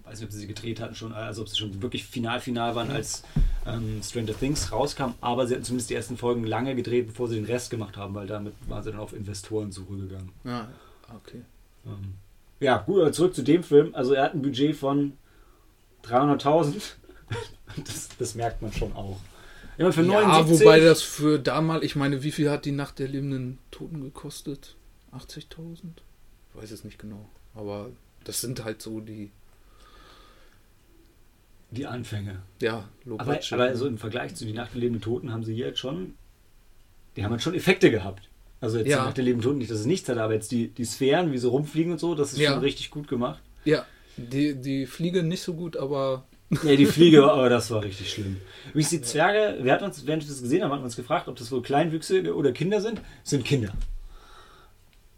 weiß 0.06 0.20
nicht, 0.20 0.28
ob 0.28 0.32
sie 0.32 0.40
sie 0.40 0.48
gedreht 0.48 0.82
hatten 0.82 0.96
schon, 0.96 1.14
also 1.14 1.44
ob 1.44 1.50
sie 1.50 1.58
schon 1.58 1.82
wirklich 1.84 2.06
final 2.06 2.40
final 2.40 2.74
waren, 2.74 2.90
als 2.90 3.24
ähm, 3.68 4.02
Stranger 4.04 4.38
Things 4.38 4.72
rauskam, 4.72 5.14
aber 5.22 5.46
sie 5.46 5.54
hatten 5.54 5.64
zumindest 5.64 5.92
die 5.92 5.96
ersten 5.96 6.18
Folgen 6.18 6.44
lange 6.46 6.76
gedreht, 6.76 7.08
bevor 7.08 7.28
sie 7.28 7.36
den 7.36 7.46
Rest 7.46 7.70
gemacht 7.70 7.96
haben, 7.96 8.16
weil 8.16 8.26
damit 8.26 8.54
waren 8.68 8.82
sie 8.82 8.92
dann 8.92 9.00
auf 9.00 9.14
Investorensuche 9.14 9.96
gegangen. 9.96 10.32
Ja, 10.44 10.68
okay. 11.16 11.42
Ähm, 11.86 12.16
ja, 12.60 12.80
gut, 12.80 13.02
aber 13.02 13.12
zurück 13.12 13.36
zu 13.36 13.44
dem 13.44 13.64
Film, 13.64 13.94
also 13.94 14.14
er 14.14 14.24
hat 14.24 14.34
ein 14.34 14.42
Budget 14.42 14.76
von 14.76 15.14
300.000, 16.06 16.82
das, 17.86 18.10
das 18.18 18.34
merkt 18.34 18.64
man 18.64 18.74
schon 18.74 18.94
auch. 18.94 19.20
Ja, 19.80 19.92
für 19.92 20.02
Ja, 20.02 20.08
79, 20.28 20.60
wobei 20.60 20.80
das 20.82 21.02
für 21.02 21.40
damals, 21.40 21.84
ich 21.86 21.96
meine, 21.96 22.22
wie 22.22 22.32
viel 22.32 22.50
hat 22.52 22.66
die 22.66 22.72
Nacht 22.74 23.00
der 23.00 23.08
lebenden 23.08 23.58
Toten 23.72 24.02
gekostet? 24.02 24.76
80.000? 25.14 25.78
Ich 26.54 26.62
weiß 26.62 26.72
es 26.72 26.84
nicht 26.84 27.00
genau. 27.00 27.30
Aber 27.56 27.90
das 28.26 28.42
sind 28.42 28.64
halt 28.64 28.82
so 28.82 29.00
die, 29.00 29.32
die 31.72 31.86
Anfänge. 31.86 32.42
ja, 32.62 32.78
Aber, 32.78 32.90
Low-Budget, 33.06 33.54
aber 33.54 33.70
ne? 33.70 33.76
so 33.78 33.88
im 33.88 33.98
Vergleich 33.98 34.36
zu 34.36 34.46
die 34.46 34.54
Nacht 34.54 34.74
der 34.74 34.82
lebenden 34.82 35.02
Toten 35.02 35.32
haben 35.32 35.44
sie 35.44 35.54
hier 35.56 35.68
jetzt 35.68 35.80
schon, 35.80 36.16
die 37.16 37.24
haben 37.24 37.32
halt 37.32 37.42
schon 37.42 37.54
Effekte 37.54 37.92
gehabt. 37.92 38.28
Also 38.62 38.78
jetzt 38.80 38.88
Ja. 38.90 39.00
die 39.00 39.06
Nacht 39.06 39.18
der 39.18 39.24
lebenden 39.24 39.44
Toten 39.44 39.60
nicht, 39.60 39.72
dass 39.72 39.80
es 39.80 39.86
nichts 39.86 40.10
hat, 40.10 40.18
aber 40.18 40.34
jetzt 40.34 40.52
die, 40.52 40.68
die 40.68 40.84
Sphären, 40.86 41.32
wie 41.32 41.38
sie 41.38 41.48
rumfliegen 41.48 41.94
und 41.94 42.00
so, 42.00 42.16
das 42.16 42.34
ist 42.34 42.40
Ja. 42.40 42.52
schon 42.52 42.60
richtig 42.60 42.90
gut 42.92 43.08
gemacht. 43.08 43.42
Ja, 43.66 43.86
die, 44.18 44.56
die 44.56 44.86
Fliege 44.86 45.24
nicht 45.24 45.42
so 45.44 45.54
gut, 45.54 45.78
aber 45.78 46.26
Ja, 46.64 46.76
die 46.76 46.86
Fliege, 46.86 47.32
aber 47.32 47.50
das 47.50 47.70
war 47.70 47.84
richtig 47.84 48.12
schlimm. 48.12 48.38
Übrigens, 48.70 48.90
die 48.90 49.02
Zwerge, 49.02 49.64
wir 49.64 49.72
hatten 49.72 49.84
uns, 49.84 50.06
während 50.06 50.24
wir 50.24 50.30
das 50.30 50.42
gesehen 50.42 50.64
haben, 50.64 50.72
hatten 50.72 50.82
wir 50.82 50.86
uns 50.86 50.96
gefragt, 50.96 51.28
ob 51.28 51.36
das 51.36 51.52
wohl 51.52 51.62
Kleinwüchsige 51.62 52.36
oder 52.36 52.52
Kinder 52.52 52.82
sind. 52.82 53.02
Sind 53.24 53.46
Kinder. 53.46 53.72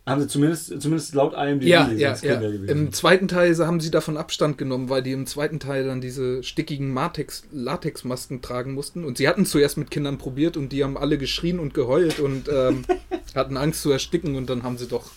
Haben 0.06 0.22
sie 0.22 0.28
zumindest, 0.28 0.82
zumindest 0.82 1.14
laut 1.14 1.34
IMDb 1.34 1.68
ja, 1.68 1.90
ja, 1.92 2.14
ja. 2.14 2.14
Kinder 2.16 2.52
gewesen. 2.52 2.70
Im 2.70 2.92
zweiten 2.92 3.28
Teil 3.28 3.56
haben 3.60 3.80
sie 3.80 3.92
davon 3.92 4.18
Abstand 4.18 4.58
genommen, 4.58 4.90
weil 4.90 5.04
die 5.04 5.12
im 5.12 5.28
zweiten 5.28 5.60
Teil 5.60 5.86
dann 5.86 6.02
diese 6.02 6.44
stickigen 6.44 6.94
Latex, 6.94 7.44
Latexmasken 7.52 8.42
tragen 8.42 8.74
mussten. 8.74 9.06
Und 9.06 9.18
sie 9.18 9.28
hatten 9.28 9.46
zuerst 9.46 9.78
mit 9.78 9.92
Kindern 9.92 10.18
probiert 10.18 10.58
und 10.58 10.70
die 10.70 10.84
haben 10.84 10.98
alle 10.98 11.18
geschrien 11.18 11.60
und 11.60 11.74
geheult 11.74 12.20
und 12.20 12.50
ähm, 12.50 12.84
hatten 13.36 13.58
Angst 13.58 13.84
zu 13.84 13.92
ersticken 13.92 14.36
und 14.36 14.50
dann 14.50 14.64
haben 14.64 14.78
sie 14.78 14.88
doch 14.88 15.12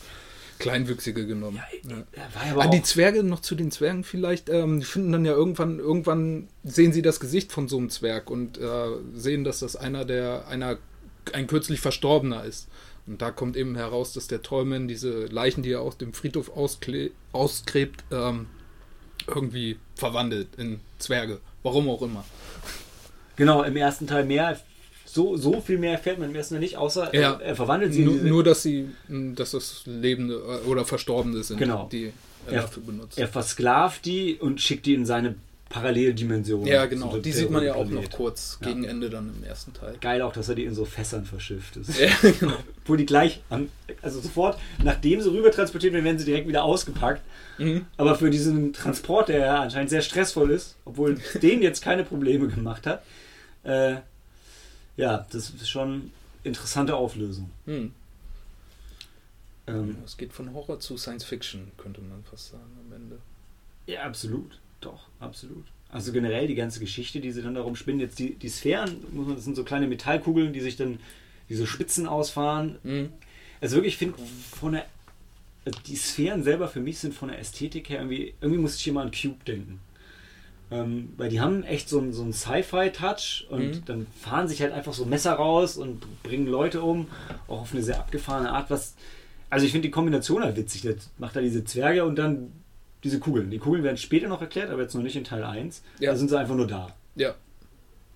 Kleinwüchsige 0.58 1.26
genommen. 1.26 1.60
Ja. 1.88 1.96
Ja, 1.96 2.58
Ah, 2.58 2.68
die 2.68 2.82
Zwerge 2.82 3.22
noch 3.22 3.40
zu 3.40 3.54
den 3.54 3.70
Zwergen 3.70 4.04
vielleicht, 4.04 4.48
ähm, 4.48 4.80
die 4.80 4.86
finden 4.86 5.12
dann 5.12 5.24
ja 5.24 5.32
irgendwann, 5.32 5.78
irgendwann 5.78 6.48
sehen 6.62 6.92
sie 6.92 7.02
das 7.02 7.20
Gesicht 7.20 7.52
von 7.52 7.68
so 7.68 7.76
einem 7.78 7.90
Zwerg 7.90 8.30
und 8.30 8.58
äh, 8.58 8.88
sehen, 9.14 9.44
dass 9.44 9.60
das 9.60 9.76
einer 9.76 10.04
der, 10.04 10.48
einer, 10.48 10.78
ein 11.32 11.46
kürzlich 11.46 11.80
Verstorbener 11.80 12.44
ist. 12.44 12.68
Und 13.06 13.20
da 13.20 13.30
kommt 13.30 13.56
eben 13.56 13.76
heraus, 13.76 14.12
dass 14.14 14.28
der 14.28 14.42
Tollman 14.42 14.88
diese 14.88 15.26
Leichen, 15.26 15.62
die 15.62 15.72
er 15.72 15.82
aus 15.82 15.98
dem 15.98 16.14
Friedhof 16.14 16.50
ausgräbt, 16.56 18.04
ähm, 18.10 18.46
irgendwie 19.26 19.78
verwandelt 19.94 20.48
in 20.56 20.80
Zwerge. 20.98 21.40
Warum 21.62 21.88
auch 21.88 22.02
immer. 22.02 22.24
genau, 23.36 23.62
im 23.62 23.76
ersten 23.76 24.06
Teil 24.06 24.24
mehr, 24.24 24.58
so, 25.14 25.36
so 25.36 25.60
viel 25.60 25.78
mehr 25.78 25.92
erfährt 25.92 26.18
man 26.18 26.30
im 26.30 26.34
ersten 26.36 26.54
Teil 26.54 26.60
nicht, 26.60 26.76
außer 26.76 27.14
Ja. 27.14 27.34
er, 27.34 27.40
er 27.40 27.56
verwandelt 27.56 27.92
sie 27.94 28.00
in 28.02 28.06
Nur, 28.06 28.16
nur, 28.16 28.44
dass 28.44 28.62
sie, 28.62 28.88
mh, 29.08 29.34
dass 29.36 29.52
das 29.52 29.82
Lebende 29.86 30.34
äh, 30.34 30.68
oder 30.68 30.84
Verstorbene 30.84 31.42
sind, 31.42 31.58
Genau. 31.58 31.88
die 31.90 32.12
er 32.46 32.52
Ja. 32.54 32.60
dafür 32.62 32.82
benutzt. 32.82 33.16
Er 33.18 33.28
versklavt 33.28 34.04
die 34.04 34.34
und 34.34 34.60
schickt 34.60 34.86
die 34.86 34.94
in 34.94 35.06
seine 35.06 35.36
Paralleldimension. 35.70 36.66
Ja, 36.66 36.86
genau. 36.86 37.16
Die 37.18 37.32
sieht 37.32 37.50
man 37.50 37.64
ja 37.64 37.74
auch 37.74 37.86
noch 37.86 38.08
kurz 38.10 38.58
Ja. 38.60 38.68
gegen 38.68 38.84
Ende 38.84 39.10
dann 39.10 39.32
im 39.36 39.44
ersten 39.44 39.72
Teil. 39.72 39.94
Geil 40.00 40.22
auch, 40.22 40.32
dass 40.32 40.48
er 40.48 40.54
die 40.54 40.64
in 40.64 40.74
so 40.74 40.84
Fässern 40.84 41.24
verschifft. 41.24 41.76
Ist, 41.76 41.98
Ja, 42.00 42.08
genau. 42.40 42.54
Wo 42.86 42.96
die 42.96 43.06
gleich, 43.06 43.40
am, 43.50 43.68
also 44.02 44.20
sofort, 44.20 44.58
nachdem 44.82 45.20
sie 45.20 45.30
rüber 45.30 45.50
transportiert 45.50 45.92
werden, 45.92 46.04
werden 46.04 46.18
sie 46.18 46.24
direkt 46.26 46.46
wieder 46.48 46.64
ausgepackt. 46.64 47.22
Mhm. 47.58 47.86
Aber 47.96 48.14
für 48.16 48.30
diesen 48.30 48.72
Transport, 48.72 49.28
der 49.28 49.38
ja 49.38 49.62
anscheinend 49.62 49.90
sehr 49.90 50.02
stressvoll 50.02 50.50
ist, 50.50 50.76
obwohl 50.84 51.16
den 51.42 51.62
jetzt 51.62 51.82
keine 51.82 52.04
Probleme 52.04 52.48
gemacht 52.48 52.86
hat, 52.86 53.02
äh, 53.64 53.96
ja, 54.96 55.26
das 55.30 55.50
ist 55.50 55.68
schon 55.68 56.10
interessante 56.42 56.94
Auflösung. 56.96 57.50
Hm. 57.66 57.92
Ähm, 59.66 59.96
Es 60.04 60.16
geht 60.16 60.32
von 60.32 60.52
Horror 60.52 60.78
zu 60.80 60.96
Science 60.96 61.24
Fiction, 61.24 61.70
könnte 61.78 62.00
man 62.00 62.22
fast 62.24 62.50
sagen 62.50 62.78
am 62.86 62.92
Ende. 62.94 63.18
ja, 63.86 64.02
absolut. 64.02 64.58
Doch, 64.80 65.06
absolut. 65.20 65.64
Also 65.90 66.12
generell 66.12 66.46
die 66.46 66.54
ganze 66.56 66.80
Geschichte, 66.80 67.20
die 67.20 67.32
sie 67.32 67.40
dann 67.40 67.54
darum 67.54 67.76
spinnen. 67.76 68.00
Jetzt 68.00 68.18
die, 68.18 68.34
die 68.34 68.48
Sphären, 68.50 68.96
das 69.34 69.44
sind 69.44 69.56
so 69.56 69.64
kleine 69.64 69.86
Metallkugeln, 69.86 70.52
die 70.52 70.60
sich 70.60 70.76
dann 70.76 70.98
diese 71.48 71.66
Spitzen 71.66 72.06
ausfahren. 72.06 72.78
Mhm. 72.82 73.10
Also 73.60 73.76
wirklich, 73.76 73.94
ich 73.94 73.98
finde, 73.98 74.18
von 74.50 74.72
der. 74.72 74.86
also 75.64 75.78
Die 75.86 75.96
Sphären 75.96 76.42
selber 76.42 76.68
für 76.68 76.80
mich 76.80 76.98
sind 76.98 77.14
von 77.14 77.28
der 77.30 77.38
Ästhetik 77.38 77.88
her 77.88 77.98
irgendwie. 78.00 78.34
Irgendwie 78.40 78.60
muss 78.60 78.76
ich 78.76 78.86
immer 78.88 79.00
an 79.02 79.10
Cube 79.12 79.42
denken. 79.46 79.80
Ähm, 80.70 81.12
weil 81.16 81.28
die 81.28 81.40
haben 81.40 81.62
echt 81.62 81.88
so 81.88 81.98
einen, 81.98 82.12
so 82.12 82.22
einen 82.22 82.32
Sci-Fi-Touch 82.32 83.46
und 83.50 83.60
Mhm. 83.68 83.84
dann 83.84 84.06
fahren 84.20 84.48
sich 84.48 84.62
halt 84.62 84.72
einfach 84.72 84.92
so 84.94 85.04
Messer 85.04 85.34
raus 85.34 85.76
und 85.76 86.22
bringen 86.22 86.46
Leute 86.46 86.82
um, 86.82 87.08
auch 87.48 87.60
auf 87.62 87.72
eine 87.72 87.82
sehr 87.82 87.98
abgefahrene 87.98 88.50
Art. 88.50 88.70
Was, 88.70 88.94
also 89.50 89.66
ich 89.66 89.72
finde 89.72 89.88
die 89.88 89.92
Kombination 89.92 90.42
halt 90.42 90.56
witzig. 90.56 90.82
Das 90.82 91.10
macht 91.18 91.36
da 91.36 91.40
diese 91.40 91.64
Zwerge 91.64 92.04
und 92.04 92.16
dann 92.16 92.50
diese 93.04 93.20
Kugeln. 93.20 93.50
Die 93.50 93.58
Kugeln 93.58 93.84
werden 93.84 93.98
später 93.98 94.26
noch 94.28 94.40
erklärt, 94.40 94.70
aber 94.70 94.82
jetzt 94.82 94.94
noch 94.94 95.02
nicht 95.02 95.16
in 95.16 95.24
Teil 95.24 95.44
1. 95.44 95.82
Ja. 96.00 96.12
Da 96.12 96.16
sind 96.16 96.28
sie 96.30 96.38
einfach 96.38 96.54
nur 96.56 96.66
da. 96.66 96.88
Ja. 97.14 97.34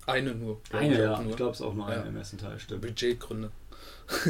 Eine 0.07 0.33
nur. 0.33 0.59
Eine, 0.71 0.99
ja. 1.01 1.21
nur. 1.21 1.29
Ich 1.29 1.37
glaube 1.37 1.51
es 1.51 1.59
ist 1.59 1.65
auch 1.65 1.75
nur 1.75 1.85
eine 1.87 1.97
Ja. 2.01 2.07
im 2.07 2.17
ersten 2.17 2.39
Teil, 2.39 2.59
stimmt. 2.59 2.81
Budgetgründe. 2.81 3.51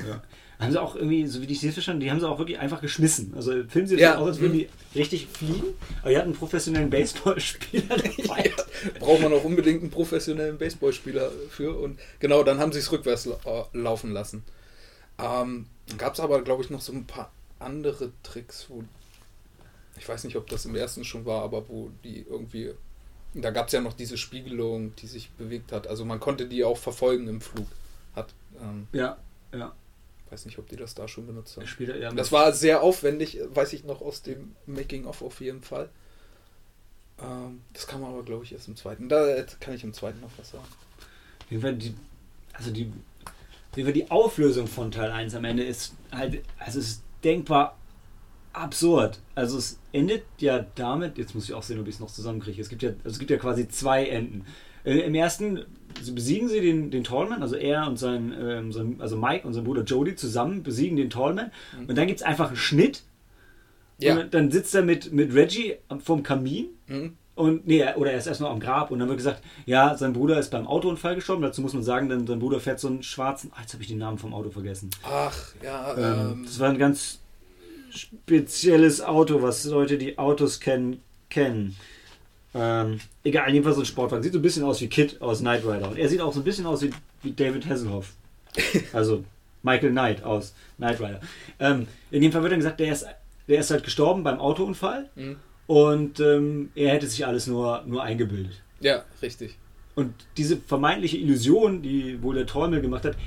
Ja. 0.08 0.22
Haben 0.60 0.72
sie 0.74 0.82
auch 0.82 0.96
irgendwie, 0.96 1.25
so 1.25 1.42
wie 1.42 1.46
ich 1.51 1.62
das 1.62 1.74
verstanden 1.74 2.01
die 2.01 2.12
haben 2.12 2.20
sie 2.20 2.28
auch 2.28 2.38
wirklich 2.38 2.60
einfach 2.60 2.82
geschmissen. 2.82 3.34
Also 3.36 3.51
filmen 3.70 3.88
sie 3.88 3.96
jetzt 3.96 4.01
Ja. 4.01 4.16
so 4.18 4.24
aus, 4.24 4.28
als 4.32 4.39
würden 4.42 4.58
Mhm. 4.58 4.66
die 4.94 5.00
richtig 5.00 5.28
fliegen, 5.28 5.63
aber 6.01 6.10
die 6.12 6.18
hatten 6.18 6.28
einen 6.30 6.38
professionellen 6.38 6.89
Baseballspieler 6.89 7.96
dabei. 8.18 8.51
Braucht 9.00 9.22
man 9.22 9.32
auch 9.34 9.44
unbedingt 9.46 9.82
einen 9.82 9.89
professionellen 9.92 10.58
Baseballspieler 10.58 11.32
für. 11.50 11.78
Und 11.80 11.98
genau, 12.20 12.44
dann 12.44 12.60
haben 12.60 12.74
sie 12.74 12.80
es 12.80 12.92
rückwärts 12.92 13.25
äh, 13.28 13.34
laufen 13.74 14.12
lassen. 14.12 14.44
Ähm, 15.18 15.66
Gab 15.98 16.13
es 16.13 16.20
aber, 16.20 16.42
glaube 16.44 16.62
ich, 16.63 16.70
noch 16.70 16.82
so 16.82 16.92
ein 16.94 17.06
paar 17.06 17.32
andere 17.60 18.12
Tricks, 18.24 18.66
wo. 18.70 18.84
Ich 19.98 20.08
weiß 20.08 20.24
nicht, 20.25 20.36
ob 20.36 20.48
das 20.50 20.66
im 20.66 20.75
ersten 20.75 21.04
schon 21.04 21.25
war, 21.25 21.42
aber 21.44 21.68
wo 21.70 21.89
die 22.04 22.25
irgendwie. 22.30 22.72
Da 23.34 23.51
gab 23.51 23.68
es 23.68 23.74
ja 23.74 23.82
noch 23.82 23.94
diese 23.94 24.18
Spiegelung, 24.18 24.94
die 24.98 25.08
sich 25.08 25.30
bewegt 25.32 25.72
hat. 25.72 25.88
Also 25.88 26.04
man 26.06 26.20
konnte 26.20 26.48
die 26.48 26.63
auch 26.63 26.78
verfolgen 26.78 27.28
im 27.28 27.42
Flug. 27.42 27.68
Hat, 28.16 28.34
ähm, 28.62 28.88
Ja, 28.92 29.18
ja. 29.54 29.74
Weiß 30.32 30.46
nicht, 30.46 30.60
ob 30.60 30.68
die 30.70 30.76
das 30.76 30.96
da 30.96 31.08
schon 31.08 31.28
benutzt 31.28 31.58
haben. 31.58 31.68
Später, 31.68 31.98
ja 31.98 32.12
Das 32.12 32.32
war 32.32 32.52
sehr 32.54 32.82
aufwendig, 32.82 33.40
weiß 33.50 33.74
ich 33.74 33.84
noch 33.84 34.02
aus 34.02 34.22
dem 34.22 34.56
Making-of 34.66 35.22
auf 35.22 35.42
jeden 35.42 35.62
Fall. 35.62 35.90
Ähm, 37.22 37.62
das 37.74 37.88
kam 37.88 38.04
aber, 38.04 38.24
glaube 38.24 38.44
ich, 38.44 38.54
erst 38.54 38.68
im 38.68 38.76
zweiten. 38.76 39.10
Da 39.10 39.28
äh, 39.28 39.46
kann 39.60 39.74
ich 39.74 39.84
im 39.84 39.94
zweiten 39.94 40.20
noch 40.22 40.32
was 40.38 40.52
sagen. 40.52 40.68
Die, 41.50 41.94
also 42.54 42.72
die, 42.72 42.92
die 43.76 44.12
Auflösung 44.12 44.68
von 44.68 44.92
Teil 44.92 45.12
1 45.12 45.34
am 45.36 45.46
Ende 45.46 45.64
ist 45.64 45.96
halt, 46.12 46.44
also 46.60 46.80
es 46.80 46.88
ist 46.88 47.04
denkbar 47.24 47.78
absurd. 48.54 49.20
Also 49.36 49.58
es 49.58 49.80
endet 49.92 50.24
ja 50.40 50.66
damit, 50.76 51.18
jetzt 51.18 51.34
muss 51.36 51.46
ich 51.46 51.54
auch 51.54 51.64
sehen, 51.64 51.80
ob 51.80 51.88
ich 51.88 51.96
es 51.96 52.00
noch 52.00 52.12
zusammenkriege. 52.12 52.62
Es 52.62 52.70
gibt 52.70 52.84
ja, 52.84 52.90
also 52.90 53.10
es 53.10 53.20
gibt 53.20 53.32
ja 53.32 53.38
quasi 53.38 53.68
zwei 53.68 54.06
Enden. 54.06 54.46
Äh, 54.84 55.00
Im 55.00 55.16
ersten 55.16 55.66
sie 56.01 56.12
besiegen 56.12 56.48
sie 56.48 56.62
den, 56.62 56.91
den 56.91 57.03
Tallman, 57.03 57.41
also 57.41 57.55
er 57.55 57.88
und 57.88 57.98
sein, 57.98 58.34
ähm, 58.39 58.72
sein, 58.72 58.96
also 59.00 59.17
Mike 59.17 59.46
und 59.48 59.53
sein 59.53 59.63
Bruder 59.63 59.84
Jody 59.84 60.15
zusammen 60.15 60.63
besiegen 60.63 60.98
den 60.98 61.10
Tallman. 61.10 61.51
Mhm. 61.79 61.86
Und 61.88 61.98
dann 61.98 62.08
gibt 62.08 62.19
es 62.19 62.25
einfach 62.25 62.48
einen 62.48 62.55
Schnitt. 62.58 63.03
Ja. 64.00 64.17
Und 64.17 64.34
dann 64.34 64.50
sitzt 64.51 64.74
er 64.75 64.81
mit, 64.84 65.12
mit 65.12 65.34
Reggie 65.34 65.75
vom 66.03 66.24
Kamin 66.24 66.67
Mhm. 66.88 67.13
und 67.36 67.67
nee, 67.67 67.79
er- 67.79 67.98
oder 67.98 68.12
er 68.12 68.17
ist 68.17 68.27
erst 68.27 68.39
noch 68.41 68.50
am 68.50 68.60
Grab 68.62 68.91
und 68.91 69.00
dann 69.00 69.10
wird 69.10 69.17
gesagt, 69.17 69.41
ja, 69.65 69.96
sein 69.98 70.13
Bruder 70.13 70.39
ist 70.39 70.51
beim 70.51 70.67
Autounfall 70.67 71.15
gestorben. 71.15 71.41
Dazu 71.41 71.62
muss 71.62 71.74
man 71.74 71.84
sagen, 71.84 72.08
denn 72.08 72.25
sein 72.25 72.39
Bruder 72.39 72.60
fährt 72.62 72.79
so 72.79 72.88
einen 72.88 73.03
schwarzen. 73.03 73.51
Ah, 73.55 73.62
jetzt 73.62 73.73
habe 73.73 73.84
ich 73.84 73.89
den 73.89 73.97
Namen 73.97 74.17
vom 74.17 74.34
Auto 74.34 74.49
vergessen. 74.52 74.89
Ach, 75.04 75.38
ja, 75.62 75.95
Ähm, 75.97 76.32
ähm, 76.32 76.41
das 76.45 76.60
war 76.60 76.69
ein 76.69 76.78
ganz 76.78 77.19
spezielles 77.89 79.02
Auto, 79.02 79.41
was 79.41 79.65
Leute, 79.65 79.97
die 79.97 80.17
Autos 80.17 80.60
kennen, 80.60 81.02
kennen. 81.30 81.75
Ähm, 82.54 83.00
egal, 83.24 83.52
jedenfalls 83.52 83.76
so 83.76 83.84
ein 83.84 83.86
Sportwagen. 83.86 84.24
Sieht 84.24 84.34
so 84.34 84.40
ein 84.40 84.42
bisschen 84.42 84.64
aus 84.64 84.82
wie 84.82 84.88
Kid 84.88 85.22
aus 85.22 85.40
Knight 85.40 85.64
Rider. 85.66 85.90
Und 85.90 85.98
er 85.98 86.10
sieht 86.10 86.20
auch 86.22 86.34
so 86.34 86.40
ein 86.40 86.44
bisschen 86.44 86.66
aus 86.66 86.82
wie, 86.82 86.90
wie 87.24 87.32
David 87.34 87.68
Hasselhoff. 87.68 88.14
Also 88.94 89.24
Michael 89.62 89.92
Knight 89.92 90.24
aus 90.24 90.54
Knight 90.78 91.00
Rider. 91.00 91.20
Ähm, 91.60 91.88
in 92.12 92.22
dem 92.22 92.32
Fall 92.32 92.42
wird 92.42 92.52
dann 92.54 92.60
gesagt, 92.60 92.80
der 92.80 92.92
ist, 92.92 93.06
der 93.48 93.60
ist 93.60 93.70
halt 93.72 93.84
gestorben 93.84 94.24
beim 94.24 94.40
Autounfall 94.40 95.10
mhm. 95.16 95.36
und 95.68 96.20
ähm, 96.20 96.70
er 96.76 96.92
hätte 96.94 97.08
sich 97.08 97.26
alles 97.28 97.46
nur, 97.48 97.84
nur 97.86 98.02
eingebildet. 98.04 98.62
ja, 98.80 99.04
richtig. 99.22 99.58
Und 99.96 100.14
diese 100.38 100.56
vermeintliche 100.58 101.18
Illusion, 101.18 101.82
die 101.82 102.24
wohl 102.24 102.36
der 102.36 102.46
Träumel 102.46 102.80
gemacht 102.82 103.04
hat, 103.04 103.18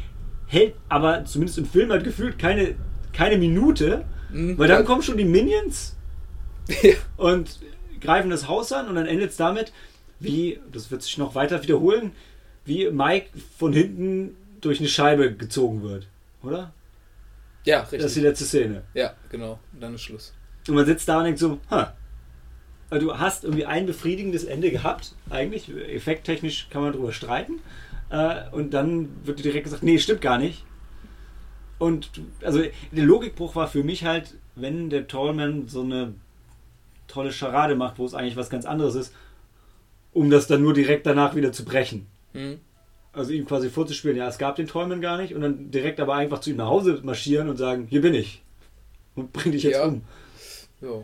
hält 0.46 0.74
aber 0.88 1.24
zumindest 1.26 1.58
im 1.58 1.66
Film 1.66 1.90
halt 1.90 2.02
gefühlt 2.02 2.38
keine, 2.38 2.74
keine 3.12 3.36
Minute, 3.36 4.04
Mhm. 4.30 4.56
weil 4.56 4.66
dann 4.68 4.80
Ja. 4.80 4.86
kommen 4.86 5.02
schon 5.02 5.18
die 5.18 5.26
Minions 5.26 5.94
Ja. 6.82 6.94
und 7.18 7.58
greifen 8.02 8.30
das 8.30 8.48
Haus 8.48 8.72
an 8.72 8.88
und 8.88 8.94
dann 8.96 9.06
endet 9.06 9.30
es 9.30 9.36
damit, 9.36 9.72
wie, 10.20 10.60
das 10.72 10.90
wird 10.90 11.02
sich 11.02 11.18
noch 11.18 11.34
weiter 11.34 11.62
wiederholen, 11.62 12.12
wie 12.64 12.90
Mike 12.90 13.30
von 13.58 13.72
hinten 13.72 14.36
durch 14.60 14.78
eine 14.78 14.88
Scheibe 14.88 15.32
gezogen 15.34 15.82
wird. 15.82 16.06
Oder? 16.42 16.72
ja, 17.64 17.80
Das 17.80 17.92
ist 17.92 17.92
die 17.92 18.04
richtig. 18.04 18.22
letzte 18.22 18.44
Szene. 18.44 18.82
Ja, 18.94 19.14
genau. 19.30 19.58
Und 19.72 19.80
dann 19.82 19.94
ist 19.94 20.02
Schluss. 20.02 20.32
Und 20.68 20.74
man 20.74 20.86
sitzt 20.86 21.08
da 21.08 21.18
und 21.18 21.24
denkt 21.24 21.38
so, 21.40 21.58
ha. 21.70 21.94
Also 22.90 23.06
du 23.06 23.18
hast 23.18 23.44
irgendwie 23.44 23.64
ein 23.64 23.86
befriedigendes 23.86 24.44
Ende 24.44 24.70
gehabt, 24.70 25.14
eigentlich. 25.30 25.68
Effekttechnisch 25.70 26.68
kann 26.70 26.82
man 26.82 26.92
drüber 26.92 27.12
streiten. 27.12 27.60
Äh, 28.10 28.42
und 28.50 28.74
dann 28.74 29.08
wird 29.24 29.38
dir 29.38 29.44
direkt 29.44 29.64
gesagt, 29.64 29.82
nee, 29.82 29.98
stimmt 29.98 30.20
gar 30.20 30.38
nicht. 30.38 30.64
Und 31.78 32.10
also 32.42 32.62
der 32.92 33.04
Logikbruch 33.04 33.56
war 33.56 33.66
für 33.66 33.82
mich 33.82 34.04
halt, 34.04 34.34
wenn 34.54 34.90
der 34.90 35.08
Tallman 35.08 35.66
so 35.68 35.82
eine 35.82 36.14
tolle 37.12 37.32
Scharade 37.32 37.74
macht, 37.76 37.98
wo 37.98 38.06
es 38.06 38.14
eigentlich 38.14 38.36
was 38.36 38.50
ganz 38.50 38.64
anderes 38.64 38.94
ist, 38.94 39.14
um 40.12 40.30
das 40.30 40.46
dann 40.46 40.62
nur 40.62 40.74
direkt 40.74 41.06
danach 41.06 41.34
wieder 41.34 41.52
zu 41.52 41.64
brechen. 41.64 42.06
Mhm. 42.32 42.60
Also 43.12 43.32
ihm 43.32 43.44
quasi 43.44 43.68
vorzuspielen, 43.68 44.16
ja, 44.16 44.26
es 44.28 44.38
gab 44.38 44.56
den 44.56 44.66
Tallman 44.66 45.02
gar 45.02 45.18
nicht 45.18 45.34
und 45.34 45.42
dann 45.42 45.70
direkt 45.70 46.00
aber 46.00 46.14
einfach 46.14 46.40
zu 46.40 46.50
ihm 46.50 46.56
nach 46.56 46.68
Hause 46.68 47.00
marschieren 47.02 47.48
und 47.50 47.56
sagen, 47.58 47.86
hier 47.88 48.00
bin 48.00 48.14
ich. 48.14 48.42
Und 49.14 49.32
bring 49.34 49.52
dich 49.52 49.62
jetzt 49.64 49.76
Ja. 49.76 49.84
um. 49.84 50.02
Ja. 50.80 51.02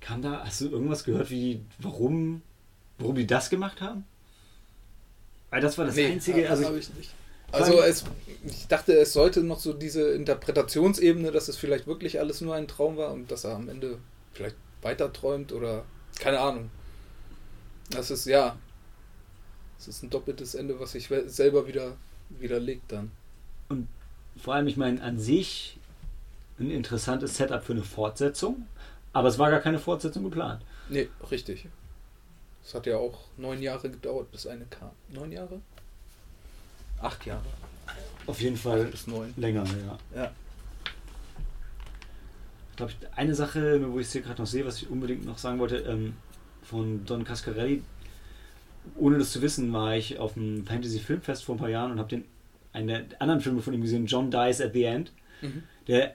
Kam 0.00 0.22
da, 0.22 0.42
hast 0.44 0.60
du 0.62 0.68
irgendwas 0.68 1.04
gehört, 1.04 1.30
wie, 1.30 1.60
warum, 1.78 2.42
warum 2.98 3.14
die 3.14 3.26
das 3.26 3.50
gemacht 3.50 3.80
haben? 3.80 4.04
Weil 5.50 5.60
das 5.60 5.76
war 5.76 5.84
das 5.84 5.98
Einzige, 5.98 6.48
also 6.48 6.74
ich 6.74 6.92
nicht. 6.94 7.10
Also 7.52 7.80
es, 7.82 8.04
ich 8.44 8.66
dachte, 8.66 8.94
es 8.94 9.12
sollte 9.12 9.42
noch 9.42 9.60
so 9.60 9.72
diese 9.72 10.12
Interpretationsebene, 10.12 11.30
dass 11.30 11.48
es 11.48 11.56
vielleicht 11.56 11.86
wirklich 11.86 12.18
alles 12.18 12.40
nur 12.40 12.54
ein 12.54 12.66
Traum 12.66 12.96
war 12.96 13.12
und 13.12 13.30
dass 13.30 13.44
er 13.44 13.54
am 13.54 13.68
Ende 13.68 13.98
vielleicht 14.32 14.56
weiter 14.80 15.12
träumt 15.12 15.52
oder 15.52 15.84
keine 16.18 16.40
Ahnung. 16.40 16.70
Das 17.90 18.10
ist 18.10 18.26
ja, 18.26 18.56
es 19.78 19.88
ist 19.88 20.02
ein 20.02 20.10
doppeltes 20.10 20.54
Ende, 20.54 20.80
was 20.80 20.92
sich 20.92 21.08
selber 21.26 21.66
wieder 21.66 21.96
widerlegt 22.30 22.90
dann. 22.90 23.10
vor 24.42 24.54
allem, 24.54 24.66
ich 24.66 24.76
meine, 24.76 25.02
an 25.02 25.18
sich 25.18 25.78
ein 26.58 26.70
interessantes 26.70 27.36
Setup 27.36 27.62
für 27.62 27.72
eine 27.72 27.82
Fortsetzung, 27.82 28.66
aber 29.12 29.28
es 29.28 29.38
war 29.38 29.50
gar 29.50 29.60
keine 29.60 29.78
Fortsetzung 29.78 30.24
geplant. 30.24 30.62
Nee, 30.88 31.08
richtig. 31.30 31.66
Es 32.64 32.74
hat 32.74 32.86
ja 32.86 32.96
auch 32.96 33.18
neun 33.36 33.60
Jahre 33.60 33.90
gedauert, 33.90 34.30
bis 34.30 34.46
eine 34.46 34.64
kam. 34.66 34.92
Neun 35.08 35.32
Jahre? 35.32 35.60
Acht 37.02 37.26
Jahre. 37.26 37.42
Auf 38.26 38.40
jeden 38.40 38.56
Fall 38.56 38.84
Bis 38.86 39.06
neun. 39.06 39.34
länger, 39.36 39.64
ja. 39.64 40.22
Ja. 40.22 40.30
Ich 42.70 42.76
glaube, 42.76 42.92
eine 43.16 43.34
Sache, 43.34 43.92
wo 43.92 43.98
ich 43.98 44.06
es 44.06 44.12
hier 44.12 44.22
gerade 44.22 44.40
noch 44.40 44.46
sehe, 44.46 44.64
was 44.64 44.78
ich 44.80 44.88
unbedingt 44.88 45.24
noch 45.26 45.38
sagen 45.38 45.58
wollte, 45.58 45.76
ähm, 45.78 46.14
von 46.62 47.04
Don 47.04 47.24
Cascarelli, 47.24 47.82
ohne 48.96 49.18
das 49.18 49.32
zu 49.32 49.42
wissen, 49.42 49.72
war 49.72 49.94
ich 49.96 50.18
auf 50.18 50.34
dem 50.34 50.66
Fantasy 50.66 50.98
Filmfest 50.98 51.44
vor 51.44 51.56
ein 51.56 51.58
paar 51.58 51.68
Jahren 51.68 51.92
und 51.92 51.98
habe 51.98 52.08
den 52.08 52.24
einen 52.72 52.88
der 52.88 53.04
anderen 53.20 53.40
Filme 53.40 53.60
von 53.60 53.74
ihm 53.74 53.82
gesehen, 53.82 54.06
John 54.06 54.30
Dies 54.30 54.60
at 54.60 54.72
the 54.72 54.84
End, 54.84 55.12
Mhm. 55.42 55.64
der 55.88 56.14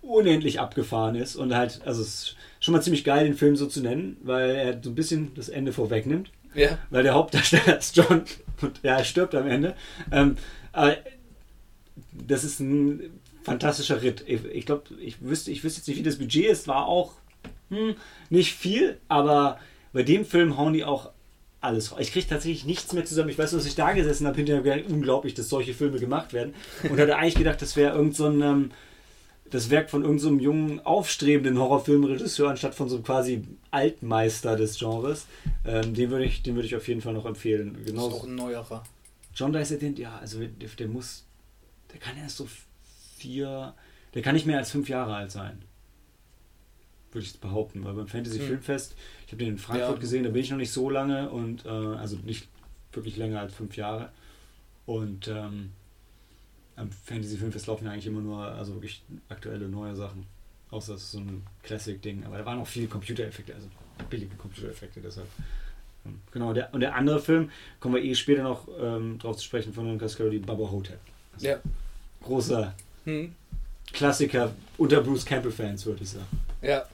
unendlich 0.00 0.60
abgefahren 0.60 1.16
ist 1.16 1.34
und 1.36 1.52
halt, 1.54 1.82
also 1.84 2.00
es 2.02 2.08
ist 2.08 2.36
schon 2.60 2.72
mal 2.72 2.80
ziemlich 2.80 3.02
geil, 3.04 3.24
den 3.26 3.34
Film 3.34 3.56
so 3.56 3.66
zu 3.66 3.80
nennen, 3.82 4.16
weil 4.22 4.50
er 4.50 4.82
so 4.82 4.90
ein 4.90 4.94
bisschen 4.94 5.34
das 5.34 5.48
Ende 5.48 5.72
vorwegnimmt 5.72 6.30
Ja. 6.58 6.78
weil 6.90 7.02
der 7.02 7.14
Hauptdarsteller 7.14 7.78
ist 7.78 7.96
John 7.96 8.24
und 8.60 8.80
ja, 8.82 8.98
er 8.98 9.04
stirbt 9.04 9.34
am 9.34 9.46
Ende. 9.46 9.74
Ähm, 10.10 10.36
aber 10.72 10.96
das 12.12 12.44
ist 12.44 12.60
ein 12.60 13.20
fantastischer 13.42 14.02
Ritt. 14.02 14.24
Ich, 14.26 14.44
ich 14.44 14.66
glaube, 14.66 14.84
ich 15.00 15.22
wüsste, 15.22 15.50
ich 15.50 15.64
wüsste 15.64 15.80
jetzt 15.80 15.88
nicht, 15.88 15.98
wie 15.98 16.02
das 16.02 16.18
Budget 16.18 16.46
ist. 16.46 16.68
War 16.68 16.86
auch 16.86 17.12
hm, 17.70 17.94
nicht 18.30 18.54
viel, 18.54 18.98
aber 19.08 19.58
bei 19.92 20.02
dem 20.02 20.24
Film 20.24 20.56
hauen 20.56 20.72
die 20.72 20.84
auch 20.84 21.10
alles 21.60 21.90
raus. 21.90 21.98
Ich 22.00 22.12
kriege 22.12 22.26
tatsächlich 22.26 22.64
nichts 22.64 22.92
mehr 22.92 23.04
zusammen. 23.04 23.30
Ich 23.30 23.38
weiß, 23.38 23.52
nur, 23.52 23.60
dass 23.60 23.68
ich 23.68 23.74
da 23.74 23.92
gesessen 23.92 24.26
habe, 24.26 24.36
hinterher 24.36 24.62
gedacht, 24.62 24.90
unglaublich, 24.90 25.34
dass 25.34 25.48
solche 25.48 25.74
Filme 25.74 25.98
gemacht 25.98 26.32
werden. 26.32 26.54
Und 26.88 26.98
hatte 26.98 27.16
eigentlich 27.16 27.34
gedacht, 27.34 27.60
das 27.60 27.76
wäre 27.76 27.96
irgend 27.96 28.14
so 28.14 28.28
ähm, 28.28 28.70
das 29.50 29.70
Werk 29.70 29.90
von 29.90 30.02
irgendeinem 30.02 30.38
so 30.38 30.44
jungen, 30.44 30.80
aufstrebenden 30.80 31.58
Horrorfilmregisseur 31.58 32.50
anstatt 32.50 32.74
von 32.74 32.88
so 32.88 32.96
einem 32.96 33.04
quasi 33.04 33.44
Altmeister 33.70 34.56
des 34.56 34.78
Genres. 34.78 35.26
Ähm, 35.64 35.94
den 35.94 36.10
würde 36.10 36.24
ich, 36.24 36.42
den 36.42 36.54
würde 36.54 36.66
ich 36.66 36.76
auf 36.76 36.86
jeden 36.88 37.00
Fall 37.00 37.14
noch 37.14 37.26
empfehlen. 37.26 37.74
Das 37.78 37.86
Genau. 37.86 38.08
ist 38.08 38.14
auch 38.14 38.24
ein 38.24 38.34
neuerer. 38.34 38.84
John 39.34 39.52
Dice 39.52 39.78
ja, 39.96 40.18
also 40.18 40.40
der, 40.40 40.48
der 40.68 40.88
muss, 40.88 41.24
der 41.92 42.00
kann 42.00 42.16
erst 42.18 42.36
so 42.36 42.48
vier, 43.16 43.74
der 44.14 44.22
kann 44.22 44.34
nicht 44.34 44.46
mehr 44.46 44.58
als 44.58 44.70
fünf 44.70 44.88
Jahre 44.88 45.14
alt 45.14 45.30
sein. 45.30 45.62
Würde 47.12 47.26
ich 47.26 47.38
behaupten, 47.40 47.84
weil 47.84 47.94
beim 47.94 48.08
Fantasy 48.08 48.38
Hm. 48.38 48.46
Filmfest, 48.46 48.94
ich 49.26 49.32
habe 49.32 49.42
den 49.44 49.54
in 49.54 49.58
Frankfurt 49.58 49.94
Ja. 49.96 50.00
gesehen, 50.00 50.24
da 50.24 50.30
bin 50.30 50.42
ich 50.42 50.50
noch 50.50 50.58
nicht 50.58 50.72
so 50.72 50.90
lange 50.90 51.30
und 51.30 51.64
äh, 51.64 51.68
also 51.68 52.16
nicht 52.24 52.48
wirklich 52.92 53.16
länger 53.16 53.40
als 53.40 53.54
fünf 53.54 53.76
Jahre. 53.76 54.10
Und 54.86 55.28
ähm, 55.28 55.70
am 56.78 56.90
Fantasy 56.92 57.36
Filmfest 57.36 57.66
laufen 57.66 57.84
ja 57.86 57.92
eigentlich 57.92 58.06
immer 58.06 58.20
nur, 58.20 58.38
also 58.42 58.74
wirklich 58.74 59.02
aktuelle 59.28 59.68
neue 59.68 59.94
Sachen. 59.96 60.24
Außer 60.70 60.94
es 60.94 61.02
ist 61.02 61.12
so 61.12 61.18
ein 61.18 61.42
Classic-Ding. 61.62 62.24
Aber 62.24 62.38
da 62.38 62.44
waren 62.46 62.58
auch 62.60 62.66
viele 62.66 62.86
Computereffekte, 62.86 63.54
also 63.54 63.66
billige 64.10 64.34
Computereffekte 64.36 65.00
deshalb. 65.00 65.26
Ähm, 66.06 66.20
Genau, 66.32 66.52
der, 66.52 66.72
und 66.72 66.80
der 66.80 66.94
andere 66.94 67.20
Film, 67.20 67.50
kommen 67.80 67.96
wir 67.96 68.02
eh 68.02 68.14
später 68.14 68.42
noch 68.42 68.68
ähm, 68.80 69.18
drauf 69.18 69.36
zu 69.36 69.44
sprechen, 69.44 69.72
von 69.72 69.86
Don 69.86 69.98
Cascaroli, 69.98 70.38
Bubba 70.38 70.70
Hotel. 70.70 70.98
Also 71.34 71.46
Ja. 71.46 71.58
Großer 72.22 72.74
Hm. 73.04 73.34
Klassiker 73.92 74.54
unter 74.76 75.00
Bruce 75.00 75.24
Campbell-Fans, 75.24 75.86
würde 75.86 76.02
ich 76.02 76.10
sagen. 76.10 76.26
Ja. 76.60 76.84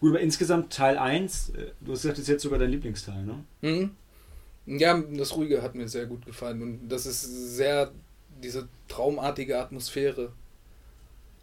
Gut, 0.00 0.10
aber 0.10 0.20
insgesamt 0.20 0.72
Teil 0.72 0.98
1, 0.98 1.50
äh, 1.50 1.66
du 1.80 1.92
hast 1.92 2.02
gesagt, 2.02 2.18
das 2.18 2.22
ist 2.22 2.28
jetzt 2.28 2.42
sogar 2.42 2.58
dein 2.58 2.70
Lieblingsteil, 2.70 3.22
ne? 3.24 3.44
Hm. 3.62 3.90
Ja, 4.66 4.98
das 4.98 5.34
Ruhige 5.36 5.62
hat 5.62 5.74
mir 5.74 5.88
sehr 5.88 6.06
gut 6.06 6.26
gefallen. 6.26 6.62
Und 6.62 6.88
das 6.88 7.06
ist 7.06 7.22
sehr 7.22 7.92
diese 8.42 8.68
traumartige 8.88 9.58
Atmosphäre. 9.58 10.32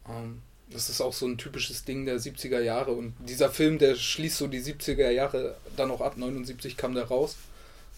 Ähm, 0.08 0.42
das 0.70 0.90
ist 0.90 1.02
auch 1.02 1.14
so 1.14 1.26
ein 1.26 1.38
typisches 1.38 1.86
Ding 1.86 2.06
der 2.06 2.20
70er 2.20 2.60
Jahre. 2.60 2.92
Und 2.92 3.14
dieser 3.20 3.50
Film, 3.50 3.78
der 3.78 3.96
schließt 3.96 4.38
so 4.38 4.48
die 4.48 4.62
70er 4.62 5.10
Jahre 5.10 5.56
dann 5.78 5.92
auch 5.92 6.02
ab. 6.02 6.18
79 6.18 6.76
kam 6.78 6.96
der 6.96 7.06
raus. 7.06 7.38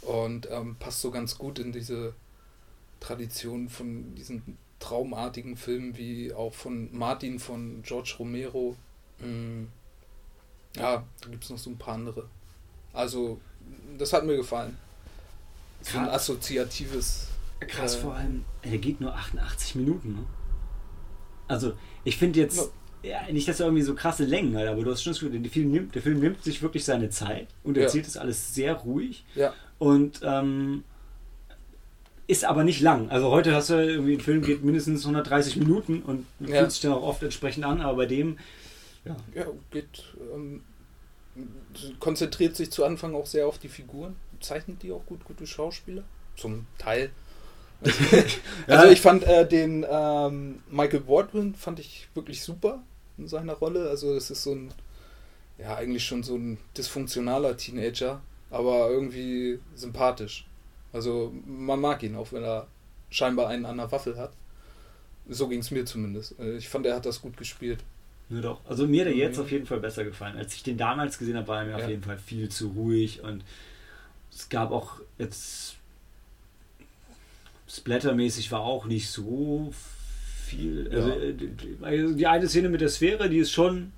Und 0.02 0.48
ähm, 0.52 0.76
passt 0.80 1.02
so 1.02 1.10
ganz 1.10 1.38
gut 1.38 1.58
in 1.58 1.72
diese 1.72 2.14
Tradition 3.00 3.70
von 3.70 4.14
diesen 4.16 4.58
traumartigen 4.80 5.58
Filmen, 5.58 5.98
wie 5.98 6.34
auch 6.34 6.54
von 6.54 6.96
Martin, 6.96 7.40
von 7.40 7.82
George 7.82 8.16
Romero. 8.20 8.76
Hm. 9.20 9.70
Ja, 10.76 11.04
da 11.22 11.30
gibt 11.30 11.44
es 11.44 11.50
noch 11.50 11.58
so 11.58 11.70
ein 11.70 11.78
paar 11.78 11.96
andere. 11.96 12.28
Also, 12.94 13.40
das 13.98 14.14
hat 14.14 14.26
mir 14.26 14.36
gefallen. 14.36 14.78
So 15.86 16.00
ein 16.00 16.06
Krass. 16.06 16.16
assoziatives. 16.24 17.28
Krass, 17.60 17.96
Äh, 17.96 18.00
vor 18.00 18.16
allem, 18.16 18.44
der 18.64 18.78
geht 18.80 19.00
nur 19.00 19.14
88 19.14 19.76
Minuten, 19.76 20.14
ne? 20.14 20.26
Also, 21.48 21.74
ich 22.04 22.18
finde 22.18 22.40
jetzt, 22.40 22.72
ja, 23.04 23.32
nicht, 23.32 23.48
dass 23.48 23.60
er 23.60 23.68
irgendwie 23.68 23.84
so 23.84 23.94
krasse 23.94 24.26
Längen 24.26 24.56
hat, 24.58 24.66
aber 24.66 24.84
du 24.84 24.92
hast 24.92 25.04
schon 25.04 25.14
das 25.14 25.20
Gefühl, 25.20 25.40
der 25.40 25.52
Film, 25.52 25.72
nimmt, 25.72 25.94
der 25.94 26.02
Film 26.02 26.20
nimmt 26.20 26.44
sich 26.44 26.62
wirklich 26.64 26.84
seine 26.84 27.12
Zeit 27.12 27.48
und 27.64 27.78
Ja. 27.78 27.84
erzählt 27.84 28.08
das 28.08 28.18
alles 28.18 28.56
sehr 28.56 28.74
ruhig 28.74 29.26
Ja, 29.36 29.54
und 29.78 30.22
ähm, 30.24 30.84
ist 32.26 32.46
aber 32.46 32.64
nicht 32.64 32.82
lang. 32.82 33.10
Also 33.12 33.30
heute 33.30 33.54
hast 33.54 33.70
du 33.70 33.76
irgendwie, 33.76 34.14
ein 34.14 34.22
Film 34.22 34.42
geht 34.42 34.64
mindestens 34.64 35.04
130 35.06 35.58
Minuten 35.58 36.02
und 36.02 36.26
Ja. 36.40 36.62
fühlt 36.62 36.72
sich 36.72 36.82
dann 36.82 36.94
auch 36.94 37.04
oft 37.04 37.22
entsprechend 37.22 37.64
an, 37.64 37.82
aber 37.82 37.98
bei 37.98 38.06
dem, 38.08 38.40
ja, 39.06 39.16
ja 39.36 39.46
geht. 39.70 40.04
Ähm, 40.34 40.64
konzentriert 42.00 42.56
sich 42.56 42.72
zu 42.72 42.86
Anfang 42.86 43.14
auch 43.14 43.28
sehr 43.28 43.46
auf 43.46 43.60
die 43.60 43.68
Figuren. 43.68 44.16
Zeichnet 44.46 44.82
die 44.84 44.92
auch 44.92 45.06
gut, 45.06 45.24
gute 45.26 45.46
Schauspieler. 45.48 46.04
Zum 46.38 46.66
Teil. 46.78 47.10
Also 48.68 48.88
ich 48.90 49.02
fand 49.02 49.24
äh, 49.24 49.48
den 49.48 49.86
ähm, 49.90 50.62
Michael 50.72 51.02
Baldwin 51.02 51.54
fand 51.56 51.80
ich 51.80 52.08
wirklich 52.14 52.42
super 52.42 52.82
in 53.18 53.28
seiner 53.28 53.54
Rolle. 53.54 53.90
Also 53.90 54.14
es 54.16 54.32
ist 54.32 54.44
so 54.44 54.54
ein, 54.54 54.72
ja 55.58 55.76
eigentlich 55.76 56.04
schon 56.06 56.24
so 56.24 56.36
ein 56.36 56.58
dysfunktionaler 56.78 57.58
Teenager, 57.58 58.22
aber 58.50 58.90
irgendwie 58.90 59.60
sympathisch. 59.76 60.46
Also 60.94 61.34
man 61.46 61.80
mag 61.80 62.02
ihn, 62.04 62.16
auch 62.16 62.32
wenn 62.32 62.44
er 62.44 62.68
scheinbar 63.10 63.50
einen 63.50 63.66
an 63.66 63.78
der 63.78 63.92
Waffel 63.92 64.18
hat. 64.18 64.32
So 65.28 65.48
ging 65.48 65.60
es 65.60 65.72
mir 65.72 65.86
zumindest. 65.86 66.40
Äh, 66.40 66.56
Ich 66.58 66.70
fand, 66.70 66.86
er 66.86 66.96
hat 66.96 67.06
das 67.06 67.22
gut 67.22 67.38
gespielt. 67.38 67.84
Ja, 68.30 68.42
doch. 68.42 68.62
Also 68.68 68.88
mir 68.88 69.02
hat 69.02 69.12
er 69.12 69.16
jetzt 69.18 69.38
Mhm. 69.38 69.44
auf 69.44 69.52
jeden 69.52 69.66
Fall 69.68 69.80
besser 69.80 70.04
gefallen. 70.04 70.38
Als 70.38 70.56
ich 70.56 70.64
den 70.64 70.78
damals 70.78 71.18
gesehen 71.20 71.36
habe, 71.38 71.48
war 71.48 71.60
er 71.60 71.66
mir 71.66 71.78
Ja. 71.78 71.84
auf 71.86 71.90
jeden 71.90 72.04
Fall 72.04 72.18
viel 72.18 72.50
zu 72.50 72.70
ruhig 72.70 73.22
und 73.22 73.44
es 74.36 74.50
gab 74.50 74.72
auch 74.72 75.00
jetzt 75.18 75.78
Splattermäßig 77.68 78.52
war 78.52 78.62
auch 78.62 78.86
nicht 78.86 79.10
so 79.10 79.74
viel. 80.46 80.90
Also, 80.94 81.10
Ja. 81.10 81.16
äh, 81.16 81.34
die- 81.34 81.78
also 81.82 82.14
die 82.14 82.28
eine 82.28 82.48
Szene 82.48 82.70
mit 82.70 82.82
der 82.82 82.90
Sphäre, 82.90 83.30
die 83.30 83.38
ist 83.40 83.52
schon, 83.52 83.92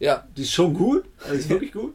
Ja, 0.00 0.26
die 0.36 0.42
ist 0.42 0.52
schon 0.52 0.74
gut, 0.74 1.04
also 1.24 1.34
ist 1.34 1.48
wirklich 1.48 1.72
gut. 1.72 1.94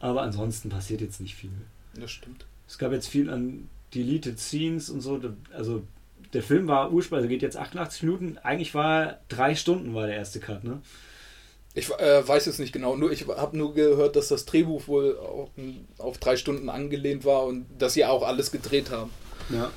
Aber 0.00 0.22
ansonsten 0.22 0.68
passiert 0.68 1.00
jetzt 1.00 1.20
nicht 1.20 1.34
viel. 1.36 1.50
das 1.94 2.10
stimmt. 2.10 2.44
Es 2.68 2.76
gab 2.76 2.92
jetzt 2.92 3.06
viel 3.08 3.30
an 3.30 3.68
Deleted 3.94 4.38
Scenes 4.38 4.90
und 4.90 5.00
so. 5.00 5.20
Also 5.54 5.82
der 6.34 6.42
Film 6.42 6.66
war 6.66 6.92
ursprünglich, 6.92 7.22
also 7.24 7.28
geht 7.28 7.42
jetzt 7.42 7.56
88 7.56 8.02
Minuten. 8.02 8.36
Eigentlich 8.42 8.74
war 8.74 9.20
drei 9.28 9.54
Stunden 9.54 9.94
war 9.94 10.06
der 10.06 10.16
erste 10.16 10.38
Cut, 10.40 10.64
ne? 10.64 10.82
Ich 11.76 11.90
äh, 11.90 12.26
weiß 12.26 12.46
es 12.46 12.58
nicht 12.58 12.72
genau, 12.72 12.96
nur 12.96 13.12
ich 13.12 13.28
habe 13.28 13.56
nur 13.56 13.74
gehört, 13.74 14.16
dass 14.16 14.28
das 14.28 14.46
Drehbuch 14.46 14.88
wohl 14.88 15.18
auf, 15.18 15.50
auf 15.98 16.16
drei 16.18 16.36
Stunden 16.36 16.70
angelehnt 16.70 17.24
war 17.26 17.44
und 17.44 17.66
dass 17.78 17.92
sie 17.92 18.04
auch 18.06 18.22
alles 18.22 18.50
gedreht 18.50 18.90
haben. 18.90 19.10
Ja. 19.50 19.70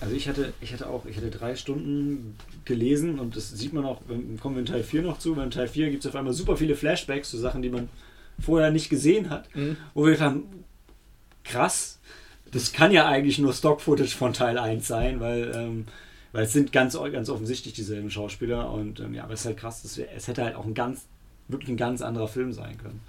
Also 0.00 0.14
ich 0.14 0.28
hatte, 0.28 0.52
ich 0.60 0.74
hatte 0.74 0.88
auch, 0.88 1.06
ich 1.06 1.16
hatte 1.16 1.30
drei 1.30 1.56
Stunden 1.56 2.36
gelesen 2.66 3.18
und 3.18 3.34
das 3.34 3.48
sieht 3.50 3.72
man 3.72 3.86
auch, 3.86 4.02
wenn, 4.06 4.38
kommen 4.38 4.56
wir 4.56 4.60
in 4.60 4.66
Teil 4.66 4.84
4 4.84 5.00
noch 5.02 5.18
zu, 5.18 5.34
in 5.40 5.50
Teil 5.50 5.68
4 5.68 5.90
gibt 5.90 6.04
es 6.04 6.08
auf 6.10 6.14
einmal 6.16 6.34
super 6.34 6.56
viele 6.58 6.76
Flashbacks 6.76 7.30
zu 7.30 7.38
Sachen, 7.38 7.62
die 7.62 7.70
man 7.70 7.88
vorher 8.38 8.70
nicht 8.70 8.90
gesehen 8.90 9.30
hat, 9.30 9.52
Mhm. 9.56 9.76
wo 9.94 10.06
wir 10.06 10.20
haben, 10.20 10.44
krass, 11.44 11.98
das 12.52 12.72
kann 12.72 12.92
ja 12.92 13.06
eigentlich 13.08 13.38
nur 13.38 13.52
Stock-Footage 13.54 14.14
von 14.16 14.34
Teil 14.34 14.58
1 14.58 14.86
sein, 14.86 15.18
weil, 15.20 15.50
ähm, 15.54 15.86
weil 16.32 16.44
es 16.44 16.52
sind 16.52 16.72
ganz, 16.72 16.92
ganz 17.10 17.30
offensichtlich 17.30 17.72
dieselben 17.74 18.10
Schauspieler 18.10 18.70
und 18.70 19.00
ähm, 19.00 19.14
ja, 19.14 19.24
aber 19.24 19.32
es 19.32 19.40
ist 19.40 19.46
halt 19.46 19.56
krass, 19.56 19.82
das 19.82 19.96
wär, 19.96 20.14
es 20.14 20.28
hätte 20.28 20.44
halt 20.44 20.54
auch 20.54 20.66
ein 20.66 20.74
ganz, 20.74 21.06
wirklich 21.48 21.70
ein 21.70 21.76
ganz 21.76 22.02
anderer 22.02 22.28
Film 22.28 22.52
sein 22.52 22.78
können. 22.78 23.00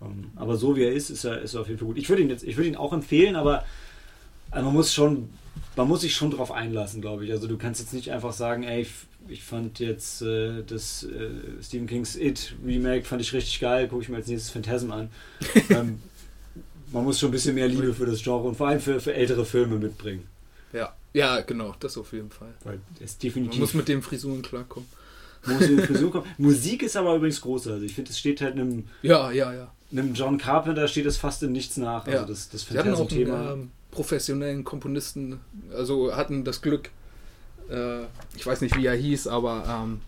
Ähm, 0.00 0.30
aber 0.36 0.56
so 0.56 0.76
wie 0.76 0.84
er 0.84 0.92
ist, 0.92 1.10
ist 1.10 1.24
er, 1.24 1.40
ist 1.40 1.54
er 1.54 1.62
auf 1.62 1.68
jeden 1.68 1.78
Fall 1.78 1.88
gut. 1.88 1.98
Ich 1.98 2.08
würde 2.08 2.22
ihn 2.22 2.30
jetzt, 2.30 2.44
ich 2.44 2.56
würde 2.56 2.68
ihn 2.68 2.76
auch 2.76 2.92
empfehlen, 2.92 3.36
aber 3.36 3.64
also 4.50 4.64
man 4.64 4.74
muss 4.74 4.92
schon, 4.92 5.28
man 5.76 5.88
muss 5.88 6.00
sich 6.00 6.14
schon 6.14 6.30
drauf 6.30 6.52
einlassen, 6.52 7.00
glaube 7.00 7.24
ich. 7.24 7.30
Also 7.30 7.46
du 7.46 7.58
kannst 7.58 7.80
jetzt 7.80 7.92
nicht 7.92 8.10
einfach 8.12 8.32
sagen, 8.32 8.62
ey, 8.62 8.82
ich, 8.82 8.92
ich 9.28 9.44
fand 9.44 9.78
jetzt 9.78 10.22
äh, 10.22 10.62
das 10.66 11.04
äh, 11.04 11.30
Stephen 11.62 11.86
Kings 11.86 12.16
It 12.16 12.54
Remake 12.64 13.04
fand 13.04 13.20
ich 13.20 13.32
richtig 13.32 13.60
geil, 13.60 13.88
gucke 13.88 14.02
ich 14.02 14.08
mir 14.08 14.16
als 14.16 14.28
nächstes 14.28 14.50
Phantasm 14.50 14.90
an. 14.92 15.10
ähm, 15.70 16.00
man 16.92 17.04
muss 17.04 17.18
schon 17.18 17.28
ein 17.28 17.32
bisschen 17.32 17.54
mehr 17.54 17.68
Liebe 17.68 17.92
für 17.92 18.06
das 18.06 18.22
Genre 18.22 18.48
und 18.48 18.56
vor 18.56 18.68
allem 18.68 18.80
für, 18.80 19.00
für 19.00 19.12
ältere 19.12 19.44
Filme 19.44 19.76
mitbringen. 19.76 20.26
Ja, 20.72 20.94
ja, 21.12 21.40
genau, 21.40 21.74
das 21.80 21.98
auf 21.98 22.12
jeden 22.12 22.30
Fall. 22.30 22.54
Weil 22.64 22.80
es 23.00 23.14
Man 23.14 23.20
definitiv 23.22 23.60
muss 23.60 23.74
mit 23.74 23.88
den 23.88 24.02
Frisuren 24.02 24.42
klarkommen. 24.42 24.88
Muss 25.46 25.62
in 25.62 25.76
die 25.78 25.82
Frisur 25.82 26.10
kommen. 26.10 26.26
Musik 26.38 26.82
ist 26.82 26.96
aber 26.96 27.14
übrigens 27.16 27.40
groß. 27.40 27.68
Also 27.68 27.84
ich 27.84 27.94
finde, 27.94 28.10
es 28.10 28.18
steht 28.18 28.40
halt 28.40 28.54
einem, 28.54 28.84
Ja, 29.02 29.30
ja, 29.30 29.52
ja. 29.52 29.70
einem 29.92 30.14
John 30.14 30.38
Carpenter 30.38 30.88
steht 30.88 31.06
es 31.06 31.16
fast 31.16 31.42
in 31.42 31.52
nichts 31.52 31.76
nach. 31.76 32.06
Also 32.06 32.18
Ja. 32.18 32.24
das, 32.24 32.48
das 32.48 32.62
Sie 32.62 32.78
hatten 32.78 32.92
auch 32.94 32.98
einen 33.00 33.08
Phantasm-Thema. 33.08 33.52
ähm, 33.52 33.70
professionellen 33.90 34.64
Komponisten, 34.64 35.40
also 35.74 36.14
hatten 36.14 36.44
das 36.44 36.60
Glück, 36.60 36.90
äh, 37.70 38.02
ich 38.36 38.46
weiß 38.46 38.60
nicht, 38.60 38.76
wie 38.76 38.86
er 38.86 38.94
hieß, 38.94 39.26
aber 39.28 39.64
ähm, 39.84 40.00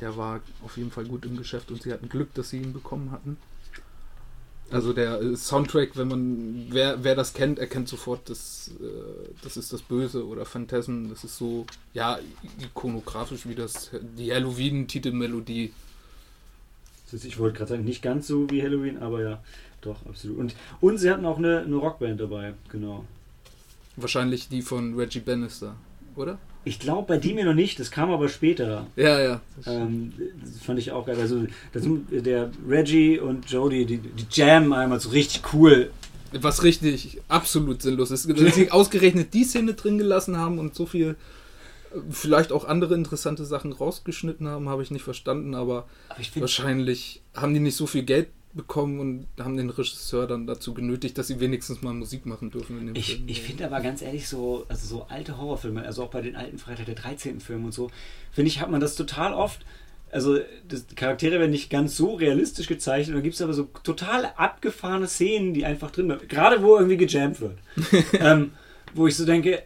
der 0.00 0.16
war 0.16 0.40
auf 0.64 0.76
jeden 0.76 0.90
Fall 0.90 1.04
gut 1.04 1.24
im 1.24 1.36
Geschäft 1.36 1.70
und 1.70 1.82
sie 1.82 1.92
hatten 1.92 2.08
Glück, 2.08 2.32
dass 2.34 2.50
sie 2.50 2.58
ihn 2.58 2.72
bekommen 2.72 3.10
hatten. 3.10 3.36
Also 4.70 4.92
der 4.92 5.20
äh, 5.20 5.36
Soundtrack, 5.36 5.96
wenn 5.96 6.08
man, 6.08 6.66
wer, 6.68 7.02
wer 7.02 7.14
das 7.14 7.32
kennt, 7.32 7.58
erkennt 7.58 7.88
sofort, 7.88 8.28
das, 8.28 8.70
äh, 8.80 9.30
das 9.42 9.56
ist 9.56 9.72
das 9.72 9.80
Böse 9.80 10.26
oder 10.26 10.44
Phantasm. 10.44 11.08
Das 11.08 11.24
ist 11.24 11.38
so, 11.38 11.64
ja, 11.94 12.18
ikonografisch 12.60 13.48
wie 13.48 13.54
das, 13.54 13.90
die 14.16 14.32
Halloween-Titelmelodie. 14.32 15.72
Ich 17.10 17.38
wollte 17.38 17.56
gerade 17.56 17.70
sagen, 17.70 17.84
nicht 17.84 18.02
ganz 18.02 18.26
so 18.26 18.50
wie 18.50 18.62
Halloween, 18.62 18.98
aber 18.98 19.22
ja, 19.22 19.42
doch, 19.80 20.04
absolut. 20.06 20.38
Und, 20.38 20.54
und 20.82 20.98
sie 20.98 21.10
hatten 21.10 21.24
auch 21.24 21.38
eine, 21.38 21.60
eine 21.60 21.76
Rockband 21.76 22.20
dabei, 22.20 22.52
genau. 22.70 23.06
Wahrscheinlich 23.96 24.48
die 24.48 24.60
von 24.60 24.94
Reggie 24.94 25.20
Bannister, 25.20 25.76
oder? 26.14 26.38
Ich 26.64 26.78
glaube 26.78 27.06
bei 27.06 27.16
dem 27.18 27.36
hier 27.36 27.44
noch 27.44 27.54
nicht, 27.54 27.80
das 27.80 27.90
kam 27.90 28.10
aber 28.10 28.28
später. 28.28 28.86
Ja, 28.96 29.20
ja. 29.20 29.40
Ähm, 29.66 30.12
das 30.42 30.62
fand 30.64 30.78
ich 30.78 30.92
auch 30.92 31.06
geil. 31.06 31.16
Also 31.18 31.46
das, 31.72 31.84
der 32.10 32.50
Reggie 32.68 33.18
und 33.18 33.50
Jodie, 33.50 33.86
die, 33.86 33.98
die 33.98 34.26
jammen 34.30 34.72
einmal 34.72 35.00
so 35.00 35.08
richtig 35.10 35.54
cool. 35.54 35.90
Was 36.32 36.62
richtig 36.62 37.20
absolut 37.28 37.80
sinnlos 37.80 38.10
ist. 38.10 38.28
Dass 38.28 38.54
sie 38.54 38.70
ausgerechnet 38.70 39.32
die 39.32 39.44
Szene 39.44 39.74
drin 39.74 39.96
gelassen 39.96 40.36
haben 40.36 40.58
und 40.58 40.74
so 40.74 40.84
viel, 40.84 41.16
vielleicht 42.10 42.52
auch 42.52 42.66
andere 42.66 42.94
interessante 42.94 43.46
Sachen 43.46 43.72
rausgeschnitten 43.72 44.46
haben, 44.46 44.68
habe 44.68 44.82
ich 44.82 44.90
nicht 44.90 45.04
verstanden, 45.04 45.54
aber 45.54 45.88
Aber 46.10 46.20
ich 46.20 46.38
wahrscheinlich 46.38 47.22
haben 47.34 47.54
die 47.54 47.60
nicht 47.60 47.76
so 47.76 47.86
viel 47.86 48.02
Geld 48.02 48.28
bekommen 48.54 48.98
und 49.00 49.26
haben 49.44 49.56
den 49.56 49.70
Regisseur 49.70 50.26
dann 50.26 50.46
dazu 50.46 50.74
genötigt, 50.74 51.18
dass 51.18 51.26
sie 51.28 51.38
wenigstens 51.40 51.82
mal 51.82 51.92
Musik 51.92 52.26
machen 52.26 52.50
dürfen 52.50 52.78
in 52.78 52.86
dem 52.86 52.96
Ich, 52.96 53.16
Film. 53.16 53.28
ich 53.28 53.42
finde 53.42 53.66
aber 53.66 53.80
ganz 53.80 54.02
ehrlich, 54.02 54.26
so, 54.28 54.64
also 54.68 54.86
so 54.86 55.06
alte 55.08 55.38
Horrorfilme, 55.38 55.82
also 55.82 56.04
auch 56.04 56.10
bei 56.10 56.22
den 56.22 56.34
alten 56.34 56.58
Freitag 56.58 56.86
der 56.86 56.94
13. 56.94 57.40
Filmen 57.40 57.66
und 57.66 57.72
so, 57.72 57.90
finde 58.32 58.48
ich, 58.48 58.60
hat 58.60 58.70
man 58.70 58.80
das 58.80 58.96
total 58.96 59.34
oft. 59.34 59.60
Also, 60.10 60.38
das, 60.66 60.86
die 60.86 60.94
Charaktere 60.94 61.38
werden 61.38 61.50
nicht 61.50 61.68
ganz 61.68 61.94
so 61.94 62.14
realistisch 62.14 62.66
gezeichnet, 62.66 63.14
da 63.14 63.20
gibt 63.20 63.34
es 63.34 63.42
aber 63.42 63.52
so 63.52 63.64
total 63.82 64.32
abgefahrene 64.36 65.06
Szenen, 65.06 65.52
die 65.52 65.66
einfach 65.66 65.90
drin 65.90 66.06
bleiben. 66.06 66.26
Gerade 66.28 66.62
wo 66.62 66.76
irgendwie 66.76 66.96
gejammt 66.96 67.40
wird. 67.42 67.58
ähm, 68.18 68.52
wo 68.94 69.06
ich 69.06 69.16
so 69.16 69.26
denke, 69.26 69.62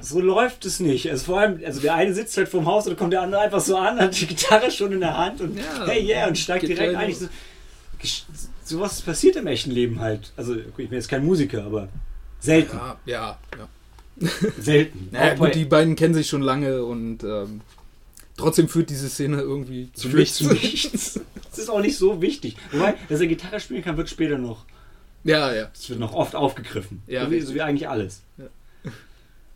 so 0.00 0.20
läuft 0.20 0.64
es 0.64 0.78
nicht. 0.78 1.10
Also 1.10 1.24
vor 1.26 1.40
allem, 1.40 1.60
also 1.64 1.80
der 1.80 1.94
eine 1.94 2.14
sitzt 2.14 2.36
halt 2.36 2.48
vorm 2.48 2.66
Haus 2.66 2.84
und 2.86 2.90
dann 2.92 2.98
kommt 2.98 3.12
der 3.12 3.22
andere 3.22 3.40
einfach 3.42 3.60
so 3.60 3.76
an, 3.76 3.98
hat 3.98 4.20
die 4.20 4.26
Gitarre 4.26 4.70
schon 4.70 4.92
in 4.92 5.00
der 5.00 5.16
Hand 5.16 5.40
und 5.40 5.56
Ja, 5.56 5.86
hey 5.86 6.04
yeah 6.06 6.28
und 6.28 6.38
steigt 6.38 6.68
direkt 6.68 6.94
ein. 6.94 7.14
Ich 8.04 8.26
sowas 8.64 9.00
passiert 9.00 9.36
im 9.36 9.46
echten 9.46 9.70
Leben 9.70 10.00
halt. 10.00 10.32
Also 10.36 10.54
ich 10.56 10.72
bin 10.74 10.92
jetzt 10.92 11.08
kein 11.08 11.24
Musiker, 11.24 11.64
aber 11.64 11.88
selten. 12.38 12.76
ja, 12.76 12.98
ja, 13.06 13.38
ja. 13.58 13.68
Selten. 14.60 15.08
Naja, 15.12 15.34
gut, 15.34 15.54
die 15.54 15.64
beiden 15.64 15.96
kennen 15.96 16.14
sich 16.14 16.28
schon 16.28 16.42
lange 16.42 16.84
und 16.84 17.24
ähm, 17.24 17.62
trotzdem 18.36 18.68
führt 18.68 18.90
diese 18.90 19.08
Szene 19.08 19.40
irgendwie 19.40 19.90
zu 19.92 20.08
nichts. 20.08 20.36
zu 20.36 20.46
nichts. 20.52 21.20
Das 21.50 21.58
ist 21.58 21.68
auch 21.70 21.80
nicht 21.80 21.96
so 21.96 22.20
wichtig. 22.20 22.56
Wobei, 22.72 22.94
dass 23.08 23.20
er 23.20 23.26
Gitarre 23.26 23.58
spielen 23.58 23.82
kann, 23.82 23.96
wird 23.96 24.08
später 24.10 24.38
noch. 24.38 24.64
Ja, 25.24 25.52
ja. 25.54 25.70
Das 25.72 25.88
wird 25.88 25.98
noch 25.98 26.12
oft 26.12 26.34
aufgegriffen. 26.34 27.02
Ja, 27.06 27.24
so, 27.24 27.30
wie, 27.30 27.40
so 27.40 27.54
wie 27.54 27.62
eigentlich 27.62 27.88
alles. 27.88 28.22
Ja. 28.36 28.44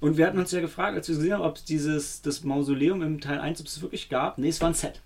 Und 0.00 0.16
wir 0.16 0.26
hatten 0.26 0.38
uns 0.38 0.52
ja 0.52 0.60
gefragt, 0.60 0.96
als 0.96 1.08
wir 1.08 1.16
gesehen 1.16 1.34
haben, 1.34 1.42
ob 1.42 1.56
es 1.56 1.64
dieses 1.64 2.22
das 2.22 2.44
Mausoleum 2.44 3.02
im 3.02 3.20
Teil 3.20 3.40
1 3.40 3.60
ob 3.60 3.66
es 3.66 3.82
wirklich 3.82 4.08
gab. 4.08 4.38
Nee, 4.38 4.48
es 4.48 4.60
war 4.60 4.68
ein 4.68 4.74
Set. 4.74 5.00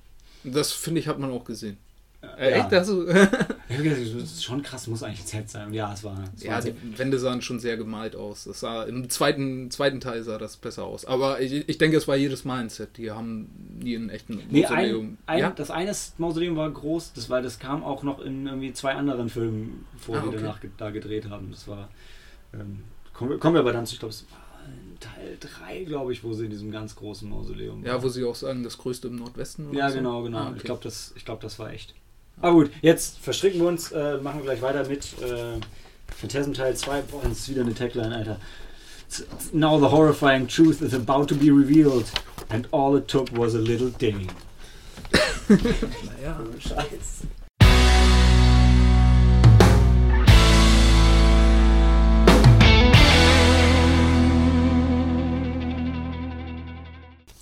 Das 0.45 0.73
finde 0.73 1.01
ich, 1.01 1.09
hat 1.09 1.19
man 1.19 1.31
auch 1.31 1.45
gesehen. 1.45 1.79
Ja. 2.23 2.35
Äh, 2.37 2.51
Echt? 2.53 2.73
Ich 3.73 3.79
hab 3.79 3.85
gedacht, 3.85 4.01
Das 4.03 4.23
ist 4.25 4.45
schon 4.45 4.63
krass, 4.63 4.87
muss 4.87 5.03
eigentlich 5.03 5.21
ein 5.23 5.27
Set 5.27 5.49
sein. 5.51 5.69
Und 5.69 5.73
ja, 5.75 5.93
es 5.93 6.05
war. 6.05 6.23
Es 6.37 6.45
war 6.45 6.51
ja, 6.51 6.57
ein 6.59 6.77
die. 6.93 6.99
Wände 6.99 7.19
sahen 7.19 7.41
schon 7.41 7.59
sehr 7.59 7.77
gemalt 7.79 8.15
aus. 8.15 8.45
Das 8.45 8.61
sah, 8.61 8.83
Im 8.85 9.09
zweiten, 9.09 9.71
zweiten 9.71 9.99
Teil 9.99 10.23
sah 10.23 10.37
das 10.39 10.57
besser 10.59 10.85
aus. 10.85 11.05
Aber 11.07 11.41
ich, 11.41 11.69
ich 11.69 11.79
denke, 11.79 11.97
es 11.97 12.07
war 12.07 12.17
jedes 12.17 12.45
Mal 12.45 12.61
ein 12.61 12.69
Set. 12.69 12.99
Die 12.99 13.11
haben 13.11 13.49
nie 13.83 13.97
einen 13.97 14.11
echten 14.11 14.41
Nee, 14.51 14.63
Mausoleum. 14.63 15.05
ein, 15.07 15.19
ein, 15.27 15.39
ja? 15.41 15.51
das 15.51 15.71
eine 15.71 15.93
Mausoleum 16.19 16.55
war 16.57 16.71
groß, 16.71 17.15
das, 17.15 17.31
weil 17.31 17.43
das 17.43 17.59
kam 17.59 17.83
auch 17.83 18.03
noch 18.03 18.21
in 18.21 18.47
irgendwie 18.47 18.73
zwei 18.75 18.93
anderen 18.95 19.29
Filmen 19.31 19.87
vor, 19.97 20.17
Ah, 20.19 20.21
die 20.23 20.29
okay. 20.29 20.37
danach 20.41 20.61
ge- 20.61 20.71
da 20.77 20.91
gedreht 20.91 21.31
haben. 21.31 21.51
Das 21.51 21.67
war. 21.67 21.89
Ähm, 22.53 22.81
kommen, 23.15 23.31
wir, 23.31 23.39
kommen 23.39 23.55
wir 23.55 23.61
aber 23.61 23.73
dann 23.73 23.87
zu, 23.87 23.95
ich 23.95 24.01
glaube, 24.01 24.13
es 24.13 24.27
war 24.31 24.39
Teil 25.01 25.39
3, 25.41 25.85
glaube 25.85 26.13
ich, 26.13 26.23
wo 26.23 26.35
sie 26.35 26.45
in 26.45 26.51
diesem 26.51 26.71
ganz 26.71 26.95
großen 26.95 27.27
Mausoleum 27.29 27.83
ja, 27.85 28.03
wo 28.03 28.09
sie 28.09 28.23
auch 28.25 28.35
sagen, 28.37 28.63
das 28.63 28.77
größte 28.79 29.09
im 29.09 29.17
Nordwesten. 29.17 29.71
Oder 29.71 29.79
Ja, 29.79 29.89
so? 29.91 29.97
genau, 29.97 30.23
genau. 30.23 30.39
Ah, 30.39 30.47
okay. 30.49 30.57
Ich 30.59 30.63
glaube, 30.65 30.83
das, 30.85 31.13
ich 31.17 31.25
glaub, 31.25 31.41
das 31.41 31.59
war 31.59 31.73
echt. 31.73 31.95
Aber 32.43 32.55
gut, 32.55 32.71
jetzt 32.83 33.21
verstricken 33.21 33.61
wir 33.61 33.69
uns, 33.69 33.93
äh, 33.93 34.19
machen 34.19 34.41
wir 34.41 34.47
gleich 34.47 34.63
weiter 34.63 34.85
mit 34.89 35.05
äh, 35.23 35.61
Phantasm 36.09 36.53
Teil 36.53 36.75
2. 36.75 37.03
Boah, 37.03 37.21
das 37.23 37.39
ist 37.39 37.49
wieder 37.49 37.63
eine 37.63 37.73
Tagline, 37.73 38.15
Alter. 38.15 38.41
Now 39.53 39.79
the 39.79 39.89
horrifying 39.89 40.49
truth 40.49 40.83
is 40.83 40.93
about 40.93 41.27
to 41.27 41.37
be 41.37 41.53
revealed 41.53 42.11
and 42.49 42.67
all 42.73 42.97
it 42.97 43.07
took 43.07 43.29
was 43.37 43.55
a 43.55 43.59
little 43.59 43.91
digging. 43.91 44.29
Naja. 45.49 46.41
Scheiß. 46.59 47.27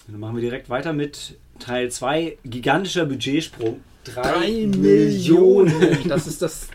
Dann 0.08 0.20
machen 0.20 0.36
wir 0.36 0.42
direkt 0.42 0.68
weiter 0.68 0.92
mit 0.92 1.38
Teil 1.58 1.90
2. 1.90 2.36
Gigantischer 2.44 3.06
Budgetsprung. 3.06 3.80
3 4.04 4.66
Millionen. 4.76 6.08
Das 6.08 6.26
ist 6.26 6.42
das 6.42 6.68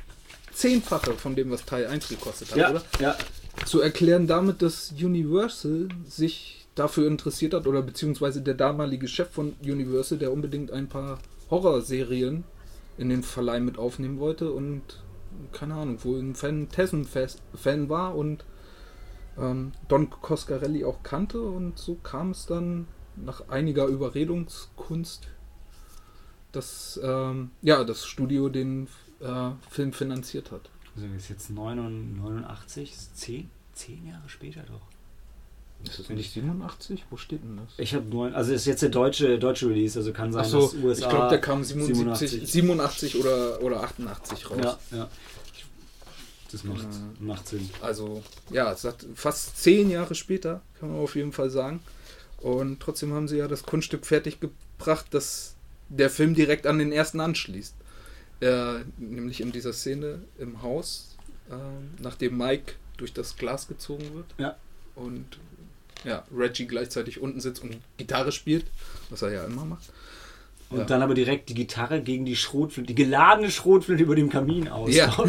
Zehnfache 0.53 1.13
von 1.13 1.35
dem, 1.35 1.51
was 1.51 1.65
Teil 1.65 1.87
1 1.87 2.07
gekostet 2.07 2.51
hat, 2.51 2.57
Ja, 2.57 2.69
oder? 2.71 2.83
ja. 2.99 3.15
Zu 3.65 3.81
erklären 3.81 4.27
damit, 4.27 4.61
dass 4.61 4.91
Universal 4.91 5.87
sich 6.07 6.67
dafür 6.75 7.07
interessiert 7.07 7.53
hat, 7.53 7.67
oder 7.67 7.81
beziehungsweise 7.81 8.41
der 8.41 8.53
damalige 8.53 9.07
Chef 9.07 9.29
von 9.31 9.53
Universal, 9.63 10.17
der 10.17 10.31
unbedingt 10.33 10.71
ein 10.71 10.87
paar 10.89 11.19
Horrorserien 11.49 12.43
in 12.97 13.09
den 13.09 13.23
Verleih 13.23 13.59
mit 13.61 13.77
aufnehmen 13.77 14.19
wollte 14.19 14.51
und 14.51 14.81
keine 15.51 15.75
Ahnung, 15.75 16.03
wohl 16.03 16.19
ein 16.19 16.35
Phantasm-Fan 16.35 17.89
war 17.89 18.15
und 18.15 18.45
ähm, 19.37 19.73
Don 19.87 20.09
Coscarelli 20.09 20.85
auch 20.85 21.03
kannte 21.03 21.41
und 21.41 21.77
so 21.77 21.95
kam 21.95 22.31
es 22.31 22.45
dann 22.45 22.87
nach 23.17 23.47
einiger 23.49 23.85
Überredungskunst, 23.87 25.27
dass 26.55 26.99
ähm, 27.03 27.51
ja, 27.61 27.83
das 27.83 28.05
Studio 28.05 28.49
den 28.49 28.87
äh, 29.21 29.51
Film 29.69 29.93
finanziert 29.93 30.51
hat. 30.51 30.69
Also 30.95 31.07
ist 31.15 31.29
jetzt 31.29 31.49
89, 31.49 32.91
ist 32.91 33.17
10, 33.17 33.49
10 33.73 34.07
Jahre 34.07 34.27
später 34.27 34.61
doch. 34.61 34.81
Ist 35.83 35.99
das 35.99 36.09
nicht 36.09 36.31
87? 36.31 37.05
Wo 37.09 37.17
steht 37.17 37.43
denn 37.43 37.57
das? 37.57 37.77
Ich 37.77 37.93
habe 37.93 38.05
neun, 38.05 38.33
also 38.33 38.53
ist 38.53 38.65
jetzt 38.65 38.81
der 38.81 38.89
deutsche, 38.89 39.37
deutsche 39.37 39.67
Release, 39.69 39.99
also 39.99 40.13
kann 40.13 40.31
sein, 40.31 40.41
Achso, 40.43 40.61
dass 40.61 40.73
USA. 40.75 41.03
ich 41.03 41.09
glaube, 41.09 41.29
der 41.29 41.41
kam 41.41 41.63
77, 41.63 42.29
87. 42.29 42.51
87 42.51 43.19
oder, 43.19 43.61
oder 43.61 43.83
88 43.83 44.49
raus. 44.49 44.57
Ja, 44.91 44.97
ja. 44.97 45.09
Das 46.51 46.63
macht, 46.63 46.83
Ja. 46.83 46.89
macht 47.19 47.47
Sinn. 47.47 47.69
Also, 47.81 48.23
ja, 48.49 48.71
es 48.71 48.83
hat 48.85 49.05
fast 49.15 49.57
zehn 49.61 49.89
Jahre 49.89 50.15
später, 50.15 50.61
kann 50.79 50.89
man 50.91 50.99
auf 50.99 51.15
jeden 51.15 51.33
Fall 51.33 51.49
sagen. 51.49 51.81
Und 52.37 52.79
trotzdem 52.79 53.13
haben 53.13 53.27
sie 53.27 53.37
ja 53.37 53.47
das 53.47 53.63
Kunststück 53.63 54.05
fertiggebracht, 54.05 55.13
dass 55.13 55.54
der 55.89 56.09
Film 56.09 56.33
direkt 56.35 56.67
an 56.67 56.79
den 56.79 56.91
ersten 56.91 57.19
anschließt. 57.19 57.75
Äh, 58.41 58.79
nämlich 58.97 59.39
in 59.41 59.51
dieser 59.51 59.71
Szene 59.73 60.19
im 60.37 60.61
Haus, 60.61 61.15
äh, 61.49 61.53
nachdem 62.01 62.37
Mike 62.37 62.73
durch 62.97 63.13
das 63.13 63.37
Glas 63.37 63.67
gezogen 63.67 64.13
wird. 64.13 64.25
Ja. 64.37 64.55
Und 64.95 65.25
ja, 66.03 66.23
Reggie 66.35 66.65
gleichzeitig 66.67 67.19
unten 67.21 67.39
sitzt 67.39 67.63
und 67.63 67.77
Gitarre 67.97 68.31
spielt, 68.31 68.65
was 69.09 69.21
er 69.21 69.31
ja 69.31 69.45
immer 69.45 69.65
macht. 69.65 69.89
Und 70.69 70.79
Ja. 70.79 70.83
dann 70.85 71.01
aber 71.01 71.13
direkt 71.13 71.49
die 71.49 71.53
Gitarre 71.53 72.01
gegen 72.01 72.25
die 72.25 72.35
Schrotflinte, 72.35 72.93
die 72.93 73.03
geladene 73.03 73.51
Schrotflinte 73.51 74.03
über 74.03 74.15
dem 74.15 74.29
Kamin 74.29 74.67
aus. 74.67 74.93
Ja. 74.93 75.15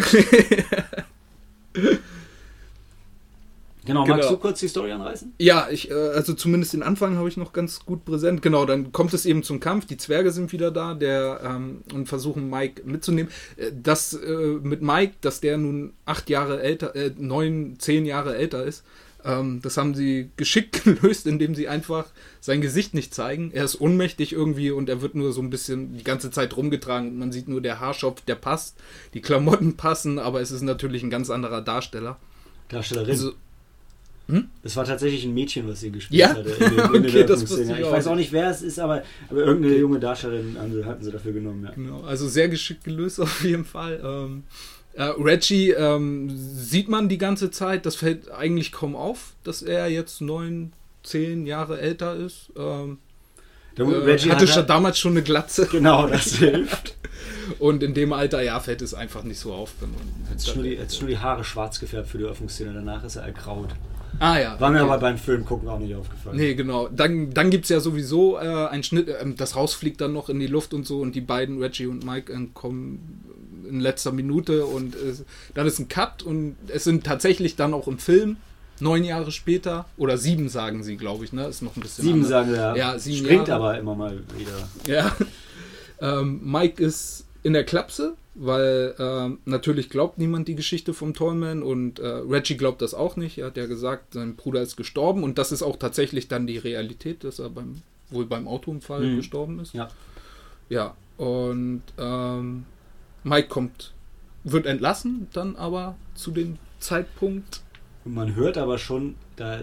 Genau, 3.87 4.05
magst 4.07 4.22
Genau. 4.22 4.31
du 4.33 4.37
kurz 4.38 4.61
die 4.61 4.68
Story 4.68 4.92
anreißen? 4.92 5.33
Ja, 5.38 5.68
ich, 5.70 5.90
äh, 5.90 5.94
also 5.94 6.35
zumindest 6.35 6.75
den 6.75 6.83
Anfang 6.83 7.16
habe 7.16 7.29
ich 7.29 7.37
noch 7.38 7.53
ganz 7.55 7.85
gut 7.87 8.05
präsent. 8.05 8.42
Genau, 8.42 8.66
dann 8.66 8.92
kommt 8.92 9.14
es 9.14 9.25
eben 9.25 9.42
zum 9.42 9.61
Kampf. 9.61 9.87
Die 9.87 9.96
Zwerge 9.96 10.31
sind 10.33 10.53
wieder 10.53 10.70
da, 10.70 10.92
der 10.94 11.40
ähm, 11.44 11.83
und 11.94 12.09
versuchen 12.09 12.51
Mike 12.51 12.83
mitzunehmen. 12.85 13.31
Äh, 13.57 13.70
Das 13.83 14.12
äh, 14.12 14.59
mit 14.62 14.83
Mike, 14.83 15.14
dass 15.22 15.40
der 15.40 15.57
nun 15.57 15.94
acht 16.05 16.29
Jahre 16.29 16.61
älter, 16.61 16.94
äh, 16.94 17.12
neun, 17.16 17.77
zehn 17.79 18.05
Jahre 18.05 18.37
älter 18.37 18.64
ist, 18.64 18.85
ähm, 19.25 19.61
das 19.62 19.77
haben 19.77 19.94
sie 19.94 20.31
geschickt 20.37 20.85
gelöst, 20.85 21.27
indem 21.27 21.55
sie 21.55 21.68
einfach 21.68 22.07
sein 22.40 22.61
Gesicht 22.61 22.94
nicht 22.94 23.14
zeigen. 23.14 23.51
Er 23.53 23.64
ist 23.64 23.81
ohnmächtig 23.81 24.33
irgendwie 24.33 24.70
und 24.70 24.88
er 24.88 25.01
wird 25.03 25.14
nur 25.14 25.33
so 25.33 25.40
ein 25.42 25.51
bisschen 25.51 25.96
die 25.96 26.05
ganze 26.05 26.31
Zeit 26.31 26.57
rumgetragen. 26.57 27.18
Man 27.18 27.33
sieht 27.33 27.49
nur 27.49 27.61
der 27.61 27.81
Haarschopf, 27.81 28.20
der 28.22 28.37
passt, 28.37 28.77
die 29.14 29.20
Klamotten 29.22 29.77
passen, 29.77 30.18
aber 30.18 30.40
es 30.40 30.51
ist 30.51 30.62
natürlich 30.62 31.03
ein 31.03 31.11
ganz 31.11 31.31
anderer 31.31 31.61
Darsteller. 31.61 32.18
Darstellerin. 32.68 33.11
Also, 33.11 33.33
Es 34.62 34.74
war 34.76 34.84
tatsächlich 34.84 35.24
ein 35.24 35.34
Mädchen, 35.34 35.68
was 35.68 35.80
sie 35.80 35.92
gespielt 35.92 36.20
Ja? 36.20 36.30
hatte. 36.30 36.50
In 36.50 36.80
Okay, 37.06 37.24
das 37.24 37.42
ich 37.44 37.50
ich 37.70 37.84
weiß 37.86 38.08
auch 38.08 38.16
nicht. 38.16 38.32
wer 38.32 38.50
es 38.50 38.60
ist, 38.62 38.78
aber, 38.80 39.02
aber 39.30 39.40
irgendeine 39.44 39.76
junge 39.76 40.00
Darstellerin 40.00 40.56
hatten 40.84 41.04
sie 41.04 41.12
dafür 41.12 41.32
genommen. 41.32 41.64
Ja. 41.64 41.70
Genau, 41.70 42.00
also 42.02 42.26
sehr 42.28 42.48
geschickt 42.48 42.84
gelöst 42.84 43.20
auf 43.20 43.44
jeden 43.44 43.64
Fall. 43.64 44.00
Ähm, 44.04 44.42
äh, 44.94 45.04
Reggie 45.04 45.70
ähm, 45.70 46.28
sieht 46.34 46.88
man 46.88 47.08
die 47.08 47.18
ganze 47.18 47.50
Zeit, 47.50 47.86
das 47.86 47.94
fällt 47.96 48.30
eigentlich 48.32 48.72
kaum 48.72 48.96
auf, 48.96 49.34
dass 49.44 49.62
er 49.62 49.88
jetzt 49.88 50.20
neun, 50.20 50.72
zehn 51.04 51.46
Jahre 51.46 51.80
älter 51.80 52.16
ist. 52.16 52.50
Ähm, 52.56 52.98
Der 53.76 53.86
äh, 53.86 54.18
hatte 54.18 54.30
hat 54.40 54.48
schon 54.48 54.66
damals 54.66 54.98
schon 54.98 55.12
eine 55.12 55.22
Glatze 55.22 55.66
Genau, 55.70 56.08
das 56.08 56.36
hilft. 56.36 56.96
und 57.60 57.82
in 57.84 57.94
dem 57.94 58.12
Alter, 58.12 58.42
ja, 58.42 58.58
fällt 58.58 58.82
es 58.82 58.92
einfach 58.94 59.22
nicht 59.22 59.38
so 59.38 59.52
auf. 59.52 59.74
Wenn 59.80 59.90
man 59.92 60.00
Jetzt 60.32 60.52
nur, 60.56 60.64
die, 60.64 60.70
jetzt 60.70 60.98
nur 61.00 61.08
die 61.10 61.18
Haare 61.18 61.44
schwarz 61.44 61.78
gefärbt 61.78 62.08
für 62.08 62.18
die 62.18 62.24
Öffnungsszene, 62.24 62.72
danach 62.72 63.04
ist 63.04 63.16
er 63.16 63.22
ergraut. 63.22 63.68
Ah 64.18 64.38
ja. 64.38 64.61
War 64.61 64.70
mir 64.70 64.83
okay. 64.83 64.90
aber 64.90 64.98
beim 65.00 65.18
Film 65.18 65.44
gucken 65.44 65.68
auch 65.68 65.79
nicht 65.79 65.94
aufgefallen. 65.94 66.37
Nee, 66.37 66.55
genau. 66.55 66.88
Dann, 66.88 67.33
dann 67.33 67.50
gibt 67.50 67.64
es 67.64 67.70
ja 67.70 67.81
sowieso 67.81 68.37
äh, 68.38 68.40
einen 68.68 68.83
Schnitt, 68.83 69.09
ähm, 69.20 69.37
das 69.37 69.55
Haus 69.55 69.74
fliegt 69.74 70.00
dann 70.00 70.12
noch 70.12 70.29
in 70.29 70.38
die 70.40 70.46
Luft 70.46 70.74
und 70.74 70.87
so 70.87 71.00
und 71.00 71.14
die 71.14 71.20
beiden, 71.20 71.59
Reggie 71.62 71.87
und 71.87 72.05
Mike, 72.05 72.33
entkommen 72.33 73.24
in 73.68 73.81
letzter 73.81 74.12
Minute 74.12 74.64
und 74.66 74.94
äh, 74.94 75.14
dann 75.55 75.66
ist 75.66 75.79
ein 75.79 75.88
Cut 75.88 76.22
und 76.22 76.57
es 76.68 76.85
sind 76.85 77.05
tatsächlich 77.05 77.57
dann 77.57 77.74
auch 77.74 77.88
im 77.88 77.98
Film 77.98 78.37
neun 78.79 79.05
Jahre 79.05 79.33
später 79.33 79.87
oder 79.96 80.18
sieben 80.18 80.48
sagen 80.48 80.83
sie, 80.83 80.96
glaube 80.96 81.24
ich, 81.24 81.33
ne? 81.33 81.46
Ist 81.46 81.62
noch 81.62 81.76
ein 81.76 81.81
bisschen 81.81 82.05
Sieben 82.05 82.14
anders. 82.24 82.31
sagen 82.31 82.52
wir, 82.52 82.76
Ja, 82.76 82.98
sieben 82.98 83.24
springt 83.24 83.48
Jahre. 83.48 83.62
aber 83.62 83.79
immer 83.79 83.94
mal 83.94 84.18
wieder. 84.37 84.68
Ja. 84.87 85.12
Ähm, 85.98 86.40
Mike 86.44 86.83
ist 86.83 87.24
in 87.46 87.52
der 87.52 87.62
Klapse, 87.64 88.16
weil 88.35 88.94
ähm, 88.98 89.38
natürlich 89.44 89.88
glaubt 89.88 90.18
niemand 90.18 90.48
die 90.48 90.56
Geschichte 90.56 90.92
vom 90.94 91.14
Tollman 91.14 91.62
und 91.62 92.00
äh, 92.00 92.06
Reggie 92.06 92.56
glaubt 92.56 92.82
das 92.82 92.92
auch 92.92 93.14
nicht. 93.14 93.38
Er 93.38 93.46
hat 93.46 93.56
ja 93.56 93.66
gesagt, 93.66 94.14
sein 94.14 94.35
Bruder 94.35 94.62
ist 94.62 94.76
gestorben 94.76 95.22
und 95.22 95.38
das 95.38 95.52
ist 95.52 95.62
auch 95.62 95.76
tatsächlich 95.76 96.26
dann 96.26 96.48
die 96.48 96.59
Realität, 96.59 97.22
dass 97.22 97.38
er 97.38 97.48
beim, 97.50 97.82
wohl 98.11 98.26
beim 98.26 98.48
Autounfall 98.48 99.02
Mhm. 99.06 99.16
gestorben 99.18 99.61
ist. 99.61 99.74
Ja. 99.74 99.88
Ja, 100.68 100.96
und 101.18 101.82
ähm, 101.98 102.64
Mike 103.22 103.46
kommt, 103.46 103.92
wird 104.42 104.66
entlassen, 104.66 105.28
dann 105.32 105.54
aber 105.54 105.96
zu 106.16 106.32
dem 106.32 106.59
Zeitpunkt. 106.80 107.61
Und 108.04 108.14
man 108.14 108.35
hört 108.35 108.59
aber 108.59 108.78
schon, 108.78 109.14
da, 109.37 109.61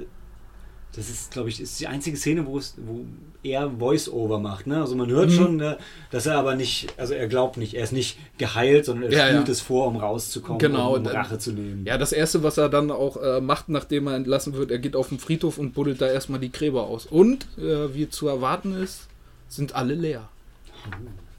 das 0.95 1.09
ist, 1.09 1.31
glaube 1.31 1.49
ich, 1.49 1.59
ist 1.59 1.79
die 1.79 1.87
einzige 1.87 2.15
Szene, 2.17 2.45
wo 2.45 2.57
es, 2.57 2.75
wo 2.77 3.03
er 3.41 3.69
Voice-Over 3.79 4.39
macht. 4.39 4.67
Ne? 4.67 4.79
Also 4.79 4.95
man 4.95 5.09
hört 5.09 5.29
Mhm. 5.29 5.33
schon, 5.33 5.55
ne, 5.57 5.77
dass 6.11 6.25
er 6.27 6.37
aber 6.37 6.55
nicht, 6.55 6.93
also 6.97 7.13
er 7.13 7.27
glaubt 7.27 7.57
nicht, 7.57 7.73
er 7.73 7.83
ist 7.83 7.91
nicht 7.93 8.17
geheilt, 8.37 8.85
sondern 8.85 9.11
er 9.11 9.17
Ja, 9.17 9.27
spielt 9.27 9.47
ja. 9.47 9.51
es 9.51 9.59
vor, 9.61 9.87
um 9.87 9.97
rauszukommen, 9.97 10.59
Genau, 10.59 10.95
um, 10.95 11.01
um 11.01 11.07
Rache 11.07 11.39
zu 11.39 11.51
nehmen. 11.51 11.85
Ja, 11.85 11.97
das 11.97 12.11
erste, 12.11 12.43
was 12.43 12.57
er 12.57 12.69
dann 12.69 12.91
auch 12.91 13.17
äh, 13.17 13.41
macht, 13.41 13.69
nachdem 13.69 14.07
er 14.07 14.15
entlassen 14.15 14.53
wird, 14.53 14.71
er 14.71 14.79
geht 14.79 14.95
auf 14.95 15.09
den 15.09 15.19
Friedhof 15.19 15.57
und 15.57 15.73
buddelt 15.73 15.99
da 15.99 16.07
erstmal 16.07 16.39
die 16.39 16.51
Gräber 16.51 16.83
aus. 16.83 17.05
Und, 17.05 17.47
äh, 17.57 17.93
wie 17.93 18.07
zu 18.09 18.27
erwarten 18.27 18.73
ist, 18.73 19.07
sind 19.49 19.75
alle 19.75 19.95
leer. 19.95 20.29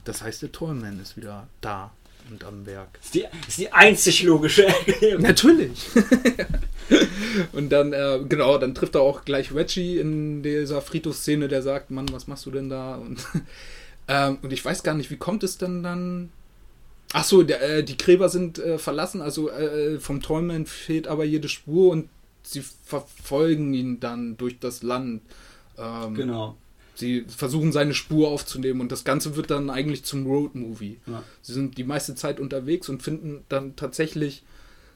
Das 0.05 0.23
heißt, 0.23 0.43
der 0.43 0.53
Tollman 0.53 1.01
ist 1.01 1.17
wieder 1.17 1.47
da. 1.61 1.91
Und 2.31 2.45
am 2.45 2.67
Werk. 2.67 2.89
Das 2.95 3.07
ist 3.07 3.15
die, 3.15 3.23
das 3.23 3.49
ist 3.49 3.59
die 3.59 3.73
einzig 3.73 4.23
logische 4.23 4.67
Erklärung. 4.67 5.23
Natürlich. 5.23 5.87
und 7.53 7.71
dann, 7.71 7.93
äh, 7.93 8.21
genau, 8.29 8.59
dann 8.59 8.75
trifft 8.75 8.95
er 8.95 9.03
auch 9.03 9.25
gleich 9.25 9.55
Reggie 9.55 9.99
in 9.99 10.43
dieser 10.43 10.81
Friedhofsszene, 10.81 11.49
der 11.49 11.63
sagt, 11.63 11.91
Mann, 11.91 12.07
was 12.13 12.27
machst 12.27 12.47
du 12.47 12.51
denn 12.51 12.69
da? 12.69 12.97
Und, 12.97 13.25
ähm, 14.09 14.39
und 14.43 14.53
ich 14.53 14.65
weiß 14.65 14.83
gar 14.83 14.95
nicht, 14.95 15.11
wie 15.11 15.17
kommt 15.17 15.43
es 15.43 15.59
denn 15.59 15.83
dann? 15.83 16.31
Ach 17.13 17.25
so, 17.25 17.43
der, 17.43 17.63
äh, 17.63 17.85
die 17.85 17.97
Gräber 17.97 18.29
sind 18.29 18.59
äh, 18.59 18.79
verlassen, 18.79 19.23
also 19.23 19.51
äh, 19.51 20.01
vom 20.01 20.21
Tollman 20.21 20.67
fehlt 20.67 21.07
aber 21.07 21.25
jede 21.25 21.49
Spur 21.49 21.93
und 21.93 22.09
sie 22.43 22.63
verfolgen 22.85 23.73
ihn 23.73 24.01
dann 24.01 24.37
durch 24.37 24.59
das 24.59 24.83
Land. 24.83 25.23
Ähm, 25.79 26.15
Genau. 26.15 26.57
Sie 26.95 27.25
versuchen 27.29 27.73
seine 27.73 27.95
Spur 27.95 28.29
aufzunehmen 28.29 28.81
und 28.81 28.93
das 28.93 29.05
Ganze 29.05 29.37
wird 29.37 29.51
dann 29.51 29.69
eigentlich 29.71 30.05
zum 30.05 30.27
Roadmovie. 30.27 30.99
Ja. 31.07 31.23
Sie 31.43 31.53
sind 31.53 31.77
die 31.77 31.85
meiste 31.85 32.15
Zeit 32.15 32.39
unterwegs 32.39 32.89
und 32.89 33.03
finden 33.03 33.45
dann 33.49 33.75
tatsächlich 33.77 34.43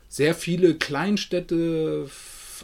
sehr 0.08 0.34
viele 0.34 0.74
Kleinstädte, 0.74 2.08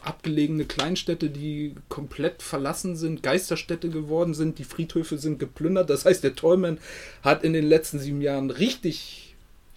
abgelegene 0.03 0.65
Kleinstädte, 0.65 1.31
die 1.31 1.75
komplett 1.89 2.43
verlassen 2.43 2.97
sind, 2.97 3.23
Geisterstädte 3.23 3.89
geworden 3.91 4.35
sind, 4.35 4.59
die 4.59 4.65
Friedhöfe 4.65 5.19
sind 5.19 5.39
geplündert. 5.39 5.91
Das 5.91 6.05
heißt, 6.05 6.23
der 6.23 6.35
Tollman 6.35 6.79
hat 7.23 7.45
in 7.45 7.53
den 7.53 7.67
letzten 7.67 7.99
sieben 7.99 8.21
Jahren 8.21 8.51
richtig, 8.51 9.35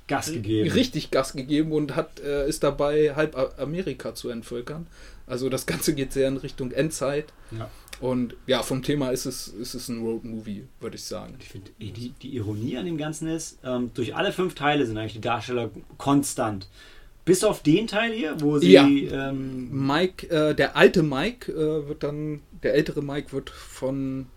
Gas 0.08 0.32
gegeben. 0.32 0.72
richtig 0.72 1.12
Gas 1.12 1.34
gegeben 1.34 1.72
und 1.72 1.96
hat, 1.96 2.20
äh, 2.20 2.48
ist 2.48 2.64
dabei, 2.64 3.16
halb 3.16 3.36
Amerika 3.58 4.16
zu 4.16 4.30
entvölkern. 4.30 4.88
Also 5.26 5.50
das 5.50 5.66
Ganze 5.66 5.94
geht 5.94 6.14
sehr 6.14 6.30
in 6.30 6.38
Richtung 6.38 6.72
Endzeit. 6.72 7.26
Ja. 7.52 7.70
Und 8.00 8.36
ja, 8.46 8.62
vom 8.62 8.84
Thema 8.84 9.10
ist 9.10 9.26
es, 9.26 9.48
ist 9.48 9.74
es 9.74 9.90
ein 9.90 10.02
Roadmovie, 10.02 10.66
würde 10.80 10.96
ich 10.96 11.04
sagen. 11.04 11.36
Ich 11.40 11.50
finde, 11.50 11.72
die, 11.80 12.10
die 12.10 12.36
Ironie 12.36 12.78
an 12.78 12.86
dem 12.86 12.98
Ganzen 12.98 13.28
ist, 13.28 13.60
ähm, 13.64 13.92
durch 13.94 14.16
alle 14.16 14.32
fünf 14.32 14.54
Teile 14.56 14.86
sind 14.86 14.98
eigentlich 14.98 15.14
die 15.14 15.22
Darsteller 15.22 15.72
konstant. 15.98 16.68
Bis 17.26 17.44
auf 17.44 17.62
den 17.62 17.88
Teil 17.88 18.14
hier, 18.14 18.40
wo 18.40 18.58
sie. 18.60 18.72
Ja. 18.72 18.88
Ähm, 18.88 19.70
Mike, 19.72 20.30
äh, 20.30 20.56
der 20.56 20.78
alte 20.78 21.04
Mike 21.04 21.52
äh, 21.52 21.88
wird 21.88 22.04
dann, 22.04 22.42
der 22.64 22.76
ältere 22.76 23.02
Mike 23.02 23.34
wird 23.34 23.50
von 23.50 24.28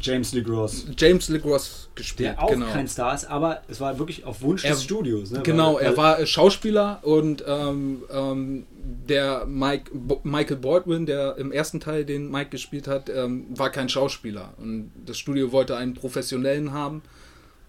James 0.00 0.32
Lee 0.32 0.42
Gross. 0.42 0.86
James 0.96 1.28
LeGros 1.28 1.88
gespielt. 1.94 2.30
Der 2.30 2.42
auch 2.42 2.50
genau. 2.50 2.66
kein 2.66 2.88
Star 2.88 3.14
ist, 3.14 3.24
aber 3.24 3.62
es 3.68 3.80
war 3.80 3.98
wirklich 3.98 4.24
auf 4.24 4.42
Wunsch 4.42 4.64
Er- 4.64 4.72
des 4.72 4.84
Studios. 4.84 5.30
Ne? 5.30 5.40
Genau, 5.42 5.74
Weil- 5.76 5.82
er 5.84 5.90
weil- 5.90 5.96
war 5.96 6.20
äh, 6.20 6.26
Schauspieler 6.26 7.00
und 7.02 7.44
ähm, 7.46 8.02
ähm, 8.10 8.66
der 9.08 9.46
Mike, 9.46 9.90
Bo 9.94 10.20
Michael 10.24 10.56
Baldwin, 10.56 11.06
der 11.06 11.36
im 11.36 11.52
ersten 11.52 11.80
Teil 11.80 12.04
den 12.04 12.30
Mike 12.30 12.50
gespielt 12.50 12.86
hat, 12.88 13.08
ähm, 13.08 13.46
war 13.50 13.70
kein 13.70 13.88
Schauspieler. 13.88 14.54
Und 14.58 14.90
das 15.04 15.18
Studio 15.18 15.52
wollte 15.52 15.76
einen 15.76 15.94
professionellen 15.94 16.72
haben. 16.72 17.02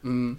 Mm, 0.03 0.33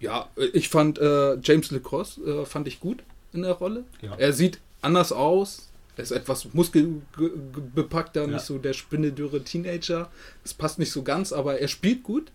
ja, 0.00 0.28
ich 0.52 0.68
fand 0.68 0.98
äh, 0.98 1.36
James 1.42 1.70
LeCross 1.70 2.18
äh, 2.26 2.44
fand 2.44 2.66
ich 2.68 2.80
gut 2.80 3.02
in 3.32 3.42
der 3.42 3.52
Rolle. 3.52 3.84
Ja. 4.00 4.14
Er 4.16 4.32
sieht 4.32 4.60
anders 4.80 5.12
aus. 5.12 5.68
Er 5.96 6.02
ist 6.04 6.10
etwas 6.10 6.46
muskelbepackter, 6.54 8.22
Ja. 8.22 8.26
nicht 8.28 8.44
so 8.44 8.58
der 8.58 8.72
spinnedürre 8.72 9.42
Teenager. 9.42 10.10
Das 10.42 10.54
passt 10.54 10.78
nicht 10.78 10.90
so 10.92 11.02
ganz, 11.02 11.32
aber 11.32 11.58
er 11.60 11.68
spielt 11.68 12.02
gut. 12.02 12.30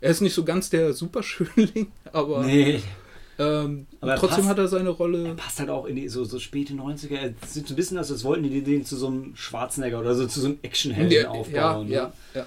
Er 0.00 0.10
ist 0.10 0.20
nicht 0.20 0.34
so 0.34 0.44
ganz 0.44 0.70
der 0.70 0.92
Superschönling, 0.92 1.92
aber 2.12 2.44
Nee, 2.44 2.80
ähm, 3.38 3.86
Aber 4.00 4.12
er 4.12 4.18
trotzdem 4.18 4.38
passt- 4.44 4.48
hat 4.50 4.58
er 4.58 4.68
seine 4.68 4.90
Rolle. 4.90 5.34
passt 5.34 5.58
halt 5.60 5.70
auch 5.70 5.86
in 5.86 5.96
die 5.96 6.08
so, 6.08 6.24
so 6.24 6.38
späte 6.38 6.74
90er. 6.74 7.32
Es 7.42 7.54
sieht 7.54 7.66
so 7.66 7.74
ein 7.74 7.76
bisschen 7.76 7.98
aus, 7.98 8.10
als 8.10 8.22
wollten 8.24 8.44
die 8.44 8.62
den 8.62 8.84
zu 8.84 8.96
so 8.96 9.08
einem 9.08 9.34
Schwarzenegger 9.36 9.98
oder 10.00 10.14
so 10.14 10.26
zu 10.26 10.40
so 10.40 10.46
einem 10.48 10.58
Actionhelden 10.62 11.12
Ja, 11.12 11.28
aufbauen. 11.30 11.88
ja, 11.88 12.06
ne? 12.06 12.12
ja. 12.34 12.46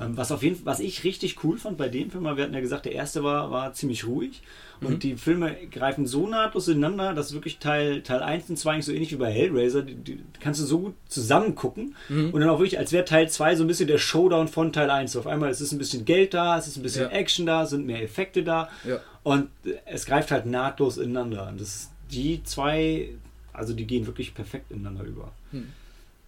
Ähm, 0.00 0.16
Was 0.16 0.32
auf 0.32 0.42
jeden 0.42 0.64
was 0.64 0.80
ich 0.80 1.04
richtig 1.04 1.42
cool 1.44 1.58
fand 1.58 1.76
bei 1.78 1.88
dem 1.88 2.10
Film, 2.10 2.24
wir 2.24 2.30
hatten 2.42 2.54
ja 2.54 2.60
gesagt, 2.60 2.86
der 2.86 2.92
erste 2.92 3.22
war, 3.24 3.50
war 3.50 3.72
ziemlich 3.74 4.06
ruhig. 4.06 4.42
Und 4.82 4.90
Mhm. 4.94 4.98
die 5.00 5.16
Filme 5.16 5.54
greifen 5.70 6.06
so 6.06 6.26
nahtlos 6.26 6.68
ineinander, 6.68 7.12
dass 7.12 7.34
wirklich 7.34 7.58
Teil, 7.58 8.02
Teil 8.02 8.22
1 8.22 8.48
und 8.50 8.56
2 8.56 8.72
eigentlich 8.72 8.84
so 8.86 8.92
ähnlich 8.92 9.12
wie 9.12 9.16
bei 9.16 9.30
Hellraiser, 9.30 9.82
die, 9.82 9.94
die 9.94 10.20
kannst 10.40 10.60
du 10.60 10.64
so 10.64 10.78
gut 10.78 10.94
zusammen 11.08 11.54
gucken. 11.54 11.94
Mhm. 12.08 12.30
Und 12.30 12.40
dann 12.40 12.48
auch 12.48 12.58
wirklich, 12.58 12.78
als 12.78 12.90
wäre 12.92 13.04
Teil 13.04 13.28
2 13.28 13.56
so 13.56 13.64
ein 13.64 13.66
bisschen 13.66 13.88
der 13.88 13.98
Showdown 13.98 14.48
von 14.48 14.72
Teil 14.72 14.88
1. 14.90 15.16
Auf 15.16 15.26
einmal 15.26 15.50
ist 15.50 15.60
es 15.60 15.72
ein 15.72 15.78
bisschen 15.78 16.04
Geld 16.06 16.32
da, 16.32 16.56
es 16.58 16.66
ist 16.66 16.76
ein 16.78 16.82
bisschen 16.82 17.02
Ja. 17.04 17.08
Action 17.10 17.44
da, 17.46 17.64
es 17.64 17.70
sind 17.70 17.84
mehr 17.86 18.02
Effekte 18.02 18.42
da. 18.42 18.70
Ja. 18.88 19.00
Und 19.22 19.48
äh, 19.66 19.74
es 19.84 20.06
greift 20.06 20.30
halt 20.30 20.46
nahtlos 20.46 20.96
ineinander. 20.96 21.48
Und 21.48 21.60
das, 21.60 21.90
die 22.10 22.42
zwei, 22.44 23.10
also 23.52 23.74
die 23.74 23.86
gehen 23.86 24.06
wirklich 24.06 24.34
perfekt 24.34 24.70
ineinander 24.70 25.04
über. 25.04 25.32
Hm. 25.52 25.66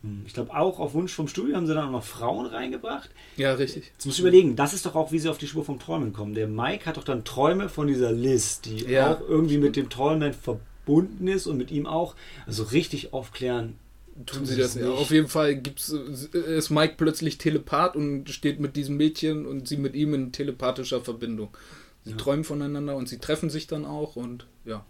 Hm, 0.03 0.23
Ich 0.27 0.35
glaube, 0.35 0.55
auch 0.57 0.79
auf 0.81 0.95
Wunsch 0.95 1.13
vom 1.13 1.29
Studio 1.29 1.57
haben 1.57 1.67
sie 1.67 1.75
dann 1.75 1.87
auch 1.89 1.93
noch 1.93 2.05
Frauen 2.05 2.47
reingebracht. 2.47 3.11
ja, 3.37 3.55
richtig. 3.55 3.91
Jetzt 3.93 4.05
musst 4.07 4.19
du 4.19 4.23
überlegen, 4.23 4.57
das 4.57 4.75
ist 4.75 4.85
doch 4.87 4.95
auch, 4.95 5.13
wie 5.13 5.19
sie 5.19 5.29
auf 5.29 5.39
die 5.39 5.47
Spur 5.47 5.65
vom 5.65 5.79
Träumen 5.79 6.13
kommen. 6.13 6.35
Der 6.35 6.49
Mike 6.49 6.87
hat 6.87 6.97
doch 6.97 7.05
dann 7.05 7.25
Träume 7.25 7.69
von 7.69 7.87
dieser 7.87 8.13
Liz, 8.13 8.61
die 8.61 8.85
Ja. 8.85 9.15
auch 9.15 9.21
irgendwie 9.29 9.59
mit 9.59 9.77
dem 9.77 9.89
Träumen 9.89 10.33
verbunden 10.33 11.29
ist 11.29 11.47
und 11.47 11.57
mit 11.57 11.71
ihm 11.71 11.87
auch. 11.87 12.15
Also 12.47 12.65
richtig 12.65 13.13
aufklären. 13.13 13.79
Tun 14.27 14.45
sie 14.45 14.57
das 14.57 14.75
ja. 14.75 14.91
Auf 14.91 15.11
jeden 15.11 15.29
Fall 15.29 15.57
gibt's, 15.57 15.91
äh, 16.35 16.57
ist 16.59 16.69
Mike 16.69 16.95
plötzlich 16.99 17.39
Telepath 17.39 17.97
und 17.97 18.29
steht 18.29 18.61
mit 18.61 18.77
diesem 18.77 18.99
Mädchen 18.99 19.47
und 19.47 19.67
sie 19.69 19.79
mit 19.79 19.95
ihm 19.95 20.13
in 20.13 20.33
telepathischer 20.33 21.01
Verbindung. 21.01 21.49
Sie 22.05 22.11
Ja. 22.11 22.17
träumen 22.19 22.45
voneinander 22.45 22.95
und 22.97 23.09
sie 23.09 23.19
treffen 23.19 23.49
sich 23.49 23.69
dann 23.69 23.87
auch 23.87 24.17
und 24.17 24.47
ja. 24.67 24.85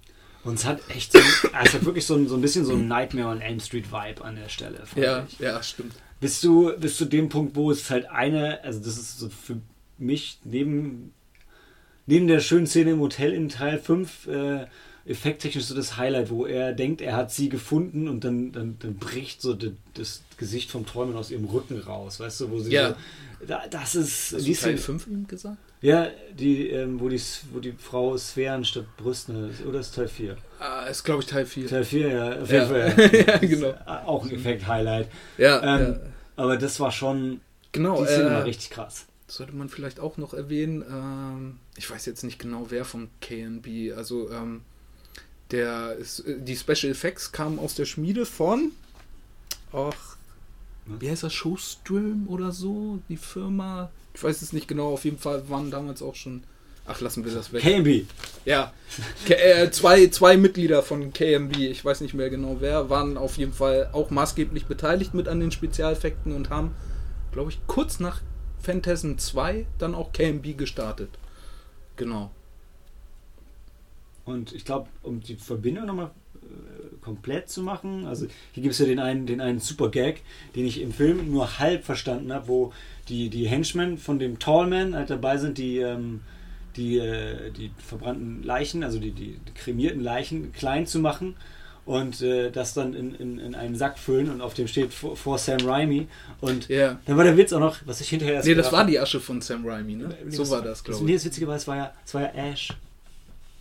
Und 0.44 0.54
es 0.54 0.64
hat 0.64 0.80
echt 0.88 1.12
so, 1.12 1.18
es 1.18 1.74
hat 1.74 1.84
wirklich 1.84 2.06
so 2.06 2.14
ein, 2.14 2.28
so 2.28 2.34
ein 2.34 2.40
bisschen 2.40 2.64
so 2.64 2.74
ein 2.74 2.88
Nightmare 2.88 3.28
on 3.28 3.40
Elm 3.40 3.60
Street 3.60 3.92
Vibe 3.92 4.24
an 4.24 4.36
der 4.36 4.48
Stelle. 4.48 4.82
Ja, 4.96 5.24
ich. 5.28 5.38
ja, 5.38 5.62
stimmt. 5.62 5.94
Bis 6.20 6.40
zu, 6.40 6.72
bis 6.78 6.96
zu 6.96 7.04
dem 7.04 7.28
Punkt, 7.28 7.54
wo 7.56 7.70
es 7.70 7.88
halt 7.90 8.06
eine, 8.06 8.62
also 8.64 8.80
das 8.80 8.96
ist 8.96 9.18
so 9.18 9.28
für 9.28 9.60
mich 9.98 10.38
neben, 10.44 11.12
neben 12.06 12.26
der 12.26 12.40
schönen 12.40 12.66
Szene 12.66 12.92
im 12.92 13.00
Hotel 13.00 13.32
in 13.32 13.48
Teil 13.48 13.78
5 13.78 14.26
äh, 14.26 14.66
effekttechnisch 15.04 15.64
so 15.64 15.74
das 15.74 15.96
Highlight, 15.96 16.30
wo 16.30 16.46
er 16.46 16.72
denkt, 16.72 17.00
er 17.00 17.16
hat 17.16 17.32
sie 17.32 17.48
gefunden 17.48 18.08
und 18.08 18.24
dann, 18.24 18.52
dann, 18.52 18.76
dann 18.78 18.94
bricht 18.96 19.42
so 19.42 19.54
de, 19.54 19.72
das 19.94 20.22
Gesicht 20.36 20.70
vom 20.70 20.86
Träumen 20.86 21.16
aus 21.16 21.30
ihrem 21.30 21.44
Rücken 21.46 21.78
raus, 21.80 22.20
weißt 22.20 22.40
du, 22.42 22.50
wo 22.50 22.60
sie 22.60 22.72
Ja. 22.72 22.90
so, 22.90 23.46
da, 23.46 23.62
das 23.68 23.94
ist 23.96 24.32
Hast 24.32 24.46
die 24.46 24.52
Teil 24.54 24.76
Szene, 24.76 24.78
5 24.78 25.06
ihm 25.08 25.26
gesagt? 25.26 25.56
ja, 25.80 26.06
die, 26.38 26.68
ähm, 26.68 27.00
wo, 27.00 27.08
die, 27.08 27.20
wo 27.52 27.58
die 27.58 27.72
Frau 27.72 28.16
Sphären 28.16 28.64
statt 28.64 28.86
Brüsten 28.96 29.50
ist, 29.50 29.64
oder 29.66 29.80
ist 29.80 29.94
Teil 29.96 30.06
4? 30.08 30.36
Ah, 30.60 30.84
ist 30.86 31.02
glaube 31.02 31.22
ich 31.22 31.26
Teil 31.28 31.46
4. 31.46 31.66
Teil 31.66 31.84
4, 31.84 32.08
ja, 32.08 32.40
auf 32.42 32.50
Ja. 32.50 32.56
jeden 32.64 32.68
Fall. 32.68 33.12
Ja, 33.26 33.34
ist 33.40 33.50
genau. 33.50 33.74
Auch 33.86 34.24
ein 34.24 34.30
Effekt-Highlight. 34.30 35.08
Ja, 35.38 35.60
Ähm, 35.76 35.92
ja. 35.94 36.00
Aber 36.36 36.56
das 36.56 36.78
war 36.80 36.92
schon, 36.92 37.40
genau. 37.72 38.00
die 38.00 38.06
Szene 38.06 38.28
äh, 38.30 38.34
war 38.34 38.44
richtig 38.44 38.70
krass. 38.70 39.06
sollte 39.26 39.52
man 39.54 39.68
vielleicht 39.68 39.98
auch 39.98 40.16
noch 40.18 40.32
erwähnen, 40.34 40.84
ähm, 40.88 41.58
ich 41.76 41.90
weiß 41.90 42.06
jetzt 42.06 42.22
nicht 42.22 42.38
genau 42.38 42.66
wer 42.70 42.84
vom 42.84 43.08
KNB, 43.20 43.92
also 43.96 44.30
ähm, 44.30 44.62
der 45.52 45.94
ist, 45.96 46.20
äh, 46.20 46.38
die 46.38 46.56
Special 46.56 46.90
Effects 46.90 47.32
kamen 47.32 47.58
aus 47.58 47.74
der 47.74 47.84
Schmiede 47.84 48.26
von, 48.26 48.72
ach, 49.72 50.16
wie 50.86 51.10
heißt 51.10 51.22
das, 51.22 51.32
Showstream 51.32 52.26
oder 52.28 52.52
so, 52.52 53.00
die 53.08 53.16
Firma, 53.16 53.90
ich 54.14 54.22
weiß 54.22 54.42
es 54.42 54.52
nicht 54.52 54.66
genau, 54.66 54.92
auf 54.92 55.04
jeden 55.04 55.18
Fall 55.18 55.48
waren 55.48 55.70
damals 55.70 56.02
auch 56.02 56.16
schon, 56.16 56.42
ach 56.86 57.00
lassen 57.00 57.24
wir 57.24 57.32
das 57.32 57.52
weg. 57.52 57.62
KB. 57.62 58.06
Ja, 58.44 58.72
K 59.26 59.34
äh, 59.34 59.70
zwei, 59.70 60.08
zwei 60.08 60.36
Mitglieder 60.36 60.82
von 60.82 61.12
KMB, 61.12 61.56
ich 61.58 61.84
weiß 61.84 62.00
nicht 62.00 62.14
mehr 62.14 62.30
genau 62.30 62.56
wer, 62.60 62.90
waren 62.90 63.16
auf 63.16 63.36
jeden 63.36 63.52
Fall 63.52 63.90
auch 63.92 64.10
maßgeblich 64.10 64.66
beteiligt 64.66 65.14
mit 65.14 65.28
an 65.28 65.40
den 65.40 65.52
Spezialeffekten 65.52 66.34
und 66.34 66.50
haben, 66.50 66.74
glaube 67.30 67.50
ich, 67.50 67.60
kurz 67.66 68.00
nach 68.00 68.20
Phantasm 68.60 69.18
2 69.18 69.66
dann 69.78 69.94
auch 69.94 70.12
KMB 70.12 70.56
gestartet. 70.56 71.10
Genau. 71.96 72.30
Und 74.24 74.52
ich 74.52 74.64
glaube, 74.64 74.88
um 75.02 75.20
die 75.20 75.34
Verbindung 75.36 75.86
nochmal 75.86 76.10
äh, 76.36 76.96
komplett 77.00 77.48
zu 77.48 77.62
machen, 77.62 78.06
also 78.06 78.26
hier 78.52 78.62
gibt 78.62 78.72
es 78.74 78.78
ja 78.78 78.86
den 78.86 78.98
einen, 79.00 79.26
den 79.26 79.40
einen 79.40 79.58
super 79.60 79.90
Gag, 79.90 80.22
den 80.54 80.64
ich 80.66 80.80
im 80.80 80.92
Film 80.92 81.30
nur 81.30 81.58
halb 81.58 81.84
verstanden 81.84 82.32
habe, 82.32 82.46
wo 82.48 82.72
die, 83.08 83.28
die 83.30 83.46
Henchmen 83.48 83.98
von 83.98 84.18
dem 84.18 84.38
Tallman 84.38 84.94
halt 84.94 85.10
dabei 85.10 85.38
sind, 85.38 85.58
die, 85.58 85.78
ähm, 85.78 86.20
die, 86.76 86.98
äh, 86.98 87.50
die 87.50 87.70
verbrannten 87.78 88.42
Leichen, 88.42 88.84
also 88.84 88.98
die, 88.98 89.10
die, 89.10 89.38
kremierten 89.54 90.00
Leichen 90.02 90.52
klein 90.52 90.86
zu 90.86 91.00
machen 91.00 91.34
und 91.84 92.22
äh, 92.22 92.50
das 92.50 92.74
dann 92.74 92.94
in, 92.94 93.14
in, 93.16 93.38
in 93.38 93.54
einen 93.56 93.74
Sack 93.74 93.98
füllen 93.98 94.30
und 94.30 94.40
auf 94.40 94.54
dem 94.54 94.68
steht 94.68 94.94
vor, 94.94 95.38
Sam 95.38 95.58
Raimi 95.66 96.06
und 96.40 96.68
Ja. 96.68 97.00
dann 97.06 97.16
war 97.16 97.24
der 97.24 97.36
Witz 97.36 97.52
auch 97.52 97.60
noch, 97.60 97.76
was 97.86 98.00
ich 98.00 98.08
hinterher 98.08 98.36
erst 98.36 98.46
Nee, 98.46 98.54
das 98.54 98.70
war 98.70 98.86
die 98.86 98.98
Asche 99.00 99.18
von 99.18 99.40
Sam 99.40 99.66
Raimi, 99.66 99.96
ne? 99.96 100.16
Nee, 100.24 100.30
So 100.30 100.48
war 100.48 100.62
das, 100.62 100.84
glaube 100.84 101.04
Nee, 101.04 101.10
ich. 101.10 101.16
das 101.16 101.24
Witzige 101.26 101.48
war, 101.48 101.56
es 101.56 101.66
war 101.66 101.76
ja, 101.76 101.92
es 102.06 102.14
war 102.14 102.22
ja 102.22 102.28
Ash. 102.28 102.68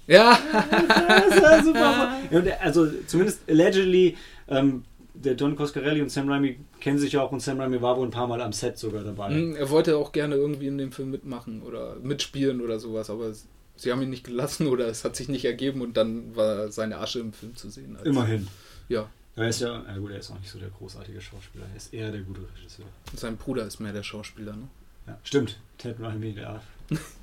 Ja, 0.08 0.38
super. 1.64 2.18
Also 2.62 2.88
zumindest 3.08 3.42
allegedly, 3.50 4.18
ähm, 4.48 4.84
der 5.14 5.36
Don 5.36 5.56
Coscarelli 5.56 6.02
und 6.02 6.10
Sam 6.10 6.30
Raimi 6.30 6.58
kennen 6.80 6.98
sich 6.98 7.14
ja 7.14 7.22
auch 7.22 7.32
und 7.32 7.42
Sam 7.42 7.60
Raimi 7.60 7.82
war 7.82 7.98
wohl 7.98 8.08
ein 8.08 8.12
paar 8.12 8.28
Mal 8.28 8.42
am 8.42 8.54
Set 8.54 8.78
sogar 8.78 9.04
dabei. 9.04 9.30
Hm, 9.30 9.56
er 9.56 9.70
wollte 9.70 9.98
auch 9.98 10.12
gerne 10.12 10.36
irgendwie 10.36 10.68
in 10.68 10.78
dem 10.78 10.92
Film 10.92 11.12
mitmachen 11.12 11.62
oder 11.62 11.98
mitspielen 12.02 12.62
oder 12.62 12.80
sowas, 12.80 13.10
aber 13.10 13.32
sie 13.76 13.92
haben 13.92 14.02
ihn 14.02 14.10
nicht 14.10 14.24
gelassen 14.26 14.68
oder 14.68 14.88
es 14.88 15.04
hat 15.06 15.16
sich 15.16 15.30
nicht 15.30 15.46
ergeben 15.46 15.82
und 15.82 15.98
dann 15.98 16.36
war 16.36 16.72
seine 16.72 16.98
Asche 16.98 17.20
im 17.20 17.34
Film 17.34 17.56
zu 17.56 17.70
sehen. 17.70 17.96
als- 17.98 18.06
Immerhin. 18.08 18.48
Ja, 18.90 19.08
Er 19.36 19.48
ist 19.50 19.62
ja, 19.62 19.84
ja 19.88 19.98
gut, 19.98 20.12
er 20.12 20.20
ist 20.20 20.32
auch 20.32 20.40
nicht 20.40 20.50
so 20.52 20.60
der 20.60 20.70
großartige 20.70 21.22
Schauspieler, 21.22 21.66
er 21.72 21.78
ist 21.78 21.94
eher 21.94 22.12
der 22.12 22.22
gute 22.22 22.42
Regisseur. 22.58 22.86
sein 23.16 23.38
Bruder 23.38 23.66
ist 23.66 23.80
mehr 23.80 23.94
der 23.94 24.04
Schauspieler, 24.04 24.54
ne? 24.54 24.68
Ja, 25.08 25.18
stimmt. 25.24 25.58
Ted 25.78 26.00
Raimi, 26.00 26.32
ja. 26.32 26.62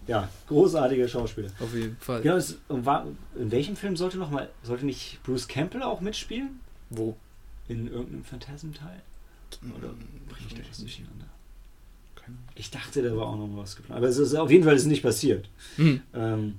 ja, 0.07 0.29
großartiger 0.49 1.07
Schauspieler. 1.09 1.51
Auf 1.61 1.75
jeden 1.75 1.97
Fall. 1.99 2.23
Genau, 2.23 2.37
es 2.37 2.59
war, 2.69 3.07
in 3.39 3.51
welchem 3.51 3.77
Film 3.77 3.97
sollte 3.97 4.19
noch 4.19 4.31
mal, 4.31 4.49
sollte 4.63 4.87
nicht 4.87 5.21
Bruce 5.23 5.47
Campbell 5.47 5.83
auch 5.83 6.01
mitspielen? 6.01 6.61
Wo? 6.91 7.17
In 7.69 7.87
irgendeinem 7.87 8.25
Phantasm-Teil? 8.25 9.03
Oder 9.77 9.89
bringe 10.29 10.47
ich 10.49 10.55
da 10.55 10.61
was 10.69 10.79
nicht. 10.79 10.99
durcheinander? 10.99 11.27
Keine 12.17 12.37
Ahnung. 12.37 12.49
Ich 12.55 12.71
dachte, 12.71 13.03
da 13.03 13.17
war 13.17 13.27
auch 13.27 13.37
noch 13.37 13.49
was 13.57 13.77
geplant. 13.77 13.99
Aber 13.99 14.09
es 14.09 14.17
ist 14.19 14.35
auf 14.35 14.51
jeden 14.51 14.65
Fall 14.65 14.75
ist 14.75 14.83
es 14.83 14.89
nicht 14.89 15.03
passiert. 15.03 15.49
Hm. 15.77 16.01
Ähm, 16.15 16.55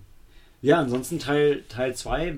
ja, 0.62 0.80
ansonsten 0.80 1.20
Teil 1.20 1.64
2, 1.68 1.76
Teil 1.76 1.96
zwei, 1.96 2.38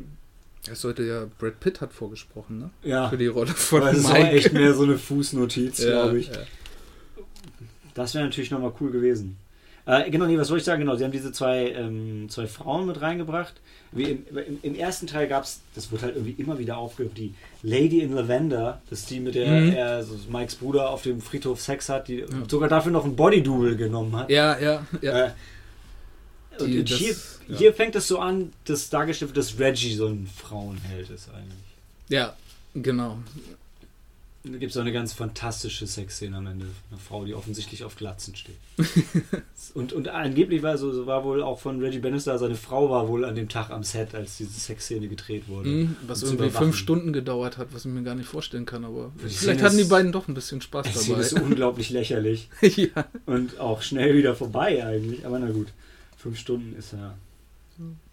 Es 0.70 0.82
sollte 0.82 1.04
ja, 1.04 1.26
Brad 1.40 1.60
Pitt 1.60 1.82
hat 1.82 1.92
vorgesprochen, 1.92 2.60
ne? 2.60 2.70
ja, 2.84 3.10
Für 3.10 3.18
die 3.18 3.28
Rolle 3.28 3.52
von 3.52 3.82
aber 3.82 3.92
das 3.94 4.04
war 4.06 4.14
Mike. 4.14 4.30
echt 4.32 4.54
mehr 4.54 4.74
so 4.74 4.84
eine 4.84 4.98
Fußnotiz, 4.98 5.80
ja, 5.84 6.04
glaube 6.04 6.20
ich. 6.20 6.28
Ja. 6.28 6.38
Das 8.02 8.14
wäre 8.16 8.26
natürlich 8.26 8.52
nochmal 8.52 8.74
cool 8.80 8.92
gewesen. 8.92 9.38
Äh, 9.86 10.12
genau, 10.12 10.26
nee, 10.28 10.38
was 10.38 10.50
wollte 10.52 10.60
ich 10.60 10.66
sagen? 10.66 10.82
Genau, 10.82 10.96
sie 10.96 11.04
haben 11.04 11.12
diese 11.12 11.32
zwei, 11.32 11.72
ähm, 11.72 12.28
zwei 12.30 12.46
Frauen 12.46 12.86
mit 12.86 13.02
reingebracht. 13.02 13.56
Im, 13.94 14.26
im, 14.30 14.60
Im 14.62 14.76
ersten 14.76 15.08
Teil 15.08 15.28
gab 15.28 15.44
es, 15.44 15.60
das 15.76 15.92
wurde 15.92 16.04
halt 16.04 16.16
irgendwie 16.16 16.40
immer 16.42 16.58
wieder 16.60 16.78
aufgegriffen, 16.78 17.16
die 17.16 17.34
Lady 17.64 18.00
in 18.02 18.14
Lavender, 18.14 18.80
das 18.90 19.00
ist 19.00 19.10
die, 19.10 19.20
mit 19.20 19.36
der 19.36 19.48
Mhm. 19.50 19.74
er, 19.74 20.04
so 20.04 20.16
Mikes 20.30 20.56
Bruder 20.56 20.90
auf 20.92 21.02
dem 21.02 21.20
Friedhof 21.20 21.60
Sex 21.60 21.90
hat, 21.90 22.08
die 22.08 22.24
sogar 22.48 22.70
dafür 22.70 22.92
noch 22.92 23.04
ein 23.04 23.16
Body-Double 23.18 23.76
genommen 23.76 24.16
hat. 24.16 24.30
ja, 24.30 24.58
ja, 24.60 24.86
ja. 25.02 25.26
Äh, 25.28 25.32
und 26.60 26.68
Die- 26.68 26.80
und 26.80 26.92
das- 26.92 26.98
hier, 27.00 27.16
ja. 27.50 27.58
hier 27.58 27.74
fängt 27.74 27.96
es 27.96 28.08
so 28.08 28.20
an, 28.20 28.54
dass 28.66 28.90
dargestellt 28.90 29.36
wird, 29.36 29.38
dass 29.46 29.60
Reggie 29.60 29.96
so 29.96 30.08
ein 30.08 30.28
Frauenheld 30.38 31.10
ist 31.10 31.28
eigentlich. 31.30 31.58
ja, 32.08 32.34
genau. 32.76 33.18
Da 34.44 34.58
gibt 34.58 34.72
es 34.72 34.78
auch 34.78 34.82
eine 34.82 34.92
ganz 34.92 35.14
fantastische 35.14 35.86
Sexszene 35.86 36.36
am 36.36 36.48
Ende. 36.48 36.66
Eine 36.90 37.00
Frau, 37.00 37.26
die 37.26 37.36
offensichtlich 37.36 37.84
auf 37.84 37.96
Glatzen 37.96 38.36
steht. 38.36 38.56
und, 39.76 39.94
und 39.94 40.08
angeblich 40.08 40.64
war 40.64 40.80
so, 40.80 41.06
war 41.06 41.24
wohl 41.24 41.44
auch 41.44 41.60
von 41.60 41.80
Reggie 41.80 42.00
Bannister, 42.00 42.40
seine 42.40 42.56
Frau 42.56 42.90
war 42.90 43.08
wohl 43.08 43.24
an 43.24 43.36
dem 43.36 43.50
Tag 43.50 43.70
am 43.70 43.84
Set, 43.84 44.16
als 44.16 44.38
diese 44.38 44.60
Sexszene 44.60 45.08
gedreht 45.08 45.48
wurde. 45.48 45.70
Mhm, 45.70 45.96
was 46.08 46.24
irgendwie 46.24 46.50
fünf 46.50 46.76
Stunden 46.76 47.14
gedauert 47.14 47.60
hat, 47.60 47.68
was 47.72 47.86
ich 47.86 47.92
mir 47.92 48.02
gar 48.02 48.16
nicht 48.16 48.28
vorstellen 48.28 48.66
kann, 48.66 48.84
aber 48.84 49.12
Die 49.18 49.20
vielleicht 49.30 49.38
Szene 49.60 49.62
hatten 49.62 49.78
die 49.78 49.84
beiden 49.84 50.12
doch 50.12 50.28
ein 50.28 50.34
bisschen 50.34 50.60
Spaß 50.60 50.88
Die 50.88 50.98
Szene 50.98 51.22
ist 51.22 51.34
dabei. 51.34 51.46
unglaublich 51.46 51.92
lächerlich 51.92 52.50
ja. 52.62 53.06
und 53.28 53.60
auch 53.60 53.84
schnell 53.84 54.16
wieder 54.18 54.34
vorbei 54.36 54.84
eigentlich. 54.84 55.24
Aber 55.24 55.38
na 55.38 55.52
gut, 55.52 55.68
fünf 56.18 56.40
Stunden 56.40 56.76
ist 56.80 56.94
ja. 56.94 57.16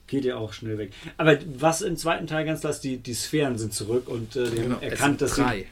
Geht 0.07 0.25
ja 0.25 0.37
auch 0.37 0.53
schnell 0.55 0.79
weg. 0.79 0.93
Aber 1.19 1.39
was 1.59 1.83
im 1.83 1.97
zweiten 1.97 2.27
Teil 2.27 2.45
ganz 2.47 2.61
klar 2.61 2.73
ist, 2.73 2.81
die, 2.81 2.97
die 2.99 3.13
Sphären 3.15 3.59
sind 3.59 3.75
zurück 3.75 4.09
und 4.09 4.37
äh, 4.37 4.49
Genau, 4.51 4.79
erkannt, 4.81 5.21
dass 5.21 5.35
sie 5.35 5.43
drei. 5.43 5.67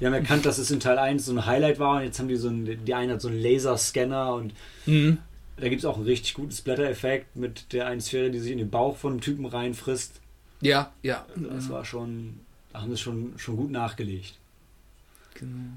Die 0.00 0.06
haben 0.06 0.14
erkannt, 0.14 0.46
dass 0.46 0.58
es 0.58 0.70
in 0.70 0.80
Teil 0.80 0.98
1 0.98 1.26
so 1.26 1.32
ein 1.32 1.44
Highlight 1.46 1.78
war 1.78 1.98
und 1.98 2.04
jetzt 2.04 2.18
haben 2.18 2.28
die 2.28 2.36
so 2.36 2.48
einen, 2.48 2.84
die 2.84 2.94
eine 2.94 3.12
hat 3.14 3.20
so 3.20 3.28
einen 3.28 3.40
Laserscanner 3.40 4.34
und 4.34 4.54
Mhm. 4.86 5.18
da 5.58 5.68
gibt 5.68 5.80
es 5.80 5.84
auch 5.84 5.96
einen 5.96 6.06
richtig 6.06 6.34
guten 6.34 6.52
Splatter-Effekt 6.52 7.36
mit 7.36 7.72
der 7.72 7.86
einen 7.86 8.00
Sphäre, 8.00 8.30
die 8.30 8.38
sich 8.38 8.52
in 8.52 8.58
den 8.58 8.70
Bauch 8.70 8.96
von 8.96 9.12
einem 9.12 9.20
Typen 9.20 9.44
reinfrisst. 9.44 10.20
Ja, 10.62 10.92
ja. 11.02 11.26
Das 11.36 11.68
war 11.68 11.84
schon, 11.84 12.40
da 12.72 12.80
haben 12.82 12.90
sie 12.90 12.96
schon, 12.96 13.34
schon 13.36 13.56
gut 13.56 13.70
nachgelegt. 13.70 14.38
Genau. 15.34 15.70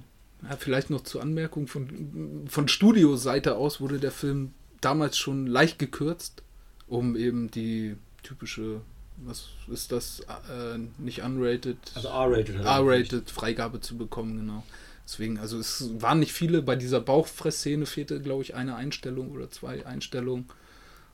Ja, 0.50 0.58
vielleicht 0.58 0.90
noch 0.90 1.02
zur 1.04 1.22
Anmerkung 1.22 1.68
von, 1.68 2.46
von 2.50 2.68
Studioseite 2.68 3.56
aus 3.56 3.80
wurde 3.80 4.00
der 4.00 4.12
Film 4.12 4.52
damals 4.82 5.18
schon 5.18 5.48
leicht 5.48 5.80
gekürzt, 5.80 6.44
um 6.88 7.16
eben 7.16 7.50
die 7.52 7.96
typische, 8.24 8.82
was 9.26 9.50
ist 9.68 9.92
das, 9.92 10.22
äh, 10.22 10.78
nicht 10.98 11.22
unrated, 11.22 11.78
Also 11.96 12.08
R-rated. 12.10 12.56
er 12.58 12.66
R-rated 12.66 13.30
Freigabe 13.32 13.80
zu 13.82 13.98
bekommen, 13.98 14.38
genau. 14.38 14.64
Deswegen, 15.06 15.38
also 15.38 15.58
es 15.60 15.90
waren 16.02 16.20
nicht 16.20 16.34
viele, 16.34 16.62
bei 16.62 16.76
dieser 16.76 17.02
Bauchfressszene 17.02 17.86
fehlte, 17.86 18.22
glaube 18.22 18.42
ich, 18.44 18.56
eine 18.56 18.76
Einstellung 18.76 19.32
oder 19.32 19.50
zwei 19.52 19.86
Einstellungen 19.86 20.48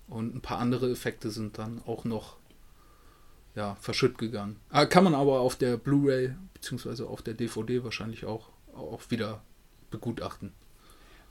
und 0.07 0.35
ein 0.35 0.41
paar 0.41 0.59
andere 0.59 0.91
Effekte 0.91 1.31
sind 1.31 1.57
dann 1.57 1.81
auch 1.85 2.05
noch 2.05 2.37
ja, 3.55 3.75
verschütt 3.81 4.17
gegangen. 4.17 4.57
Ah, 4.69 4.85
Kann 4.85 5.03
man 5.03 5.15
aber 5.15 5.39
auf 5.39 5.55
der 5.55 5.77
Blu-ray 5.77 6.35
beziehungsweise 6.53 7.07
auf 7.07 7.21
der 7.23 7.33
DVD 7.33 7.83
wahrscheinlich 7.83 8.25
auch, 8.25 8.49
auch 8.75 9.01
wieder 9.09 9.41
begutachten. 9.89 10.51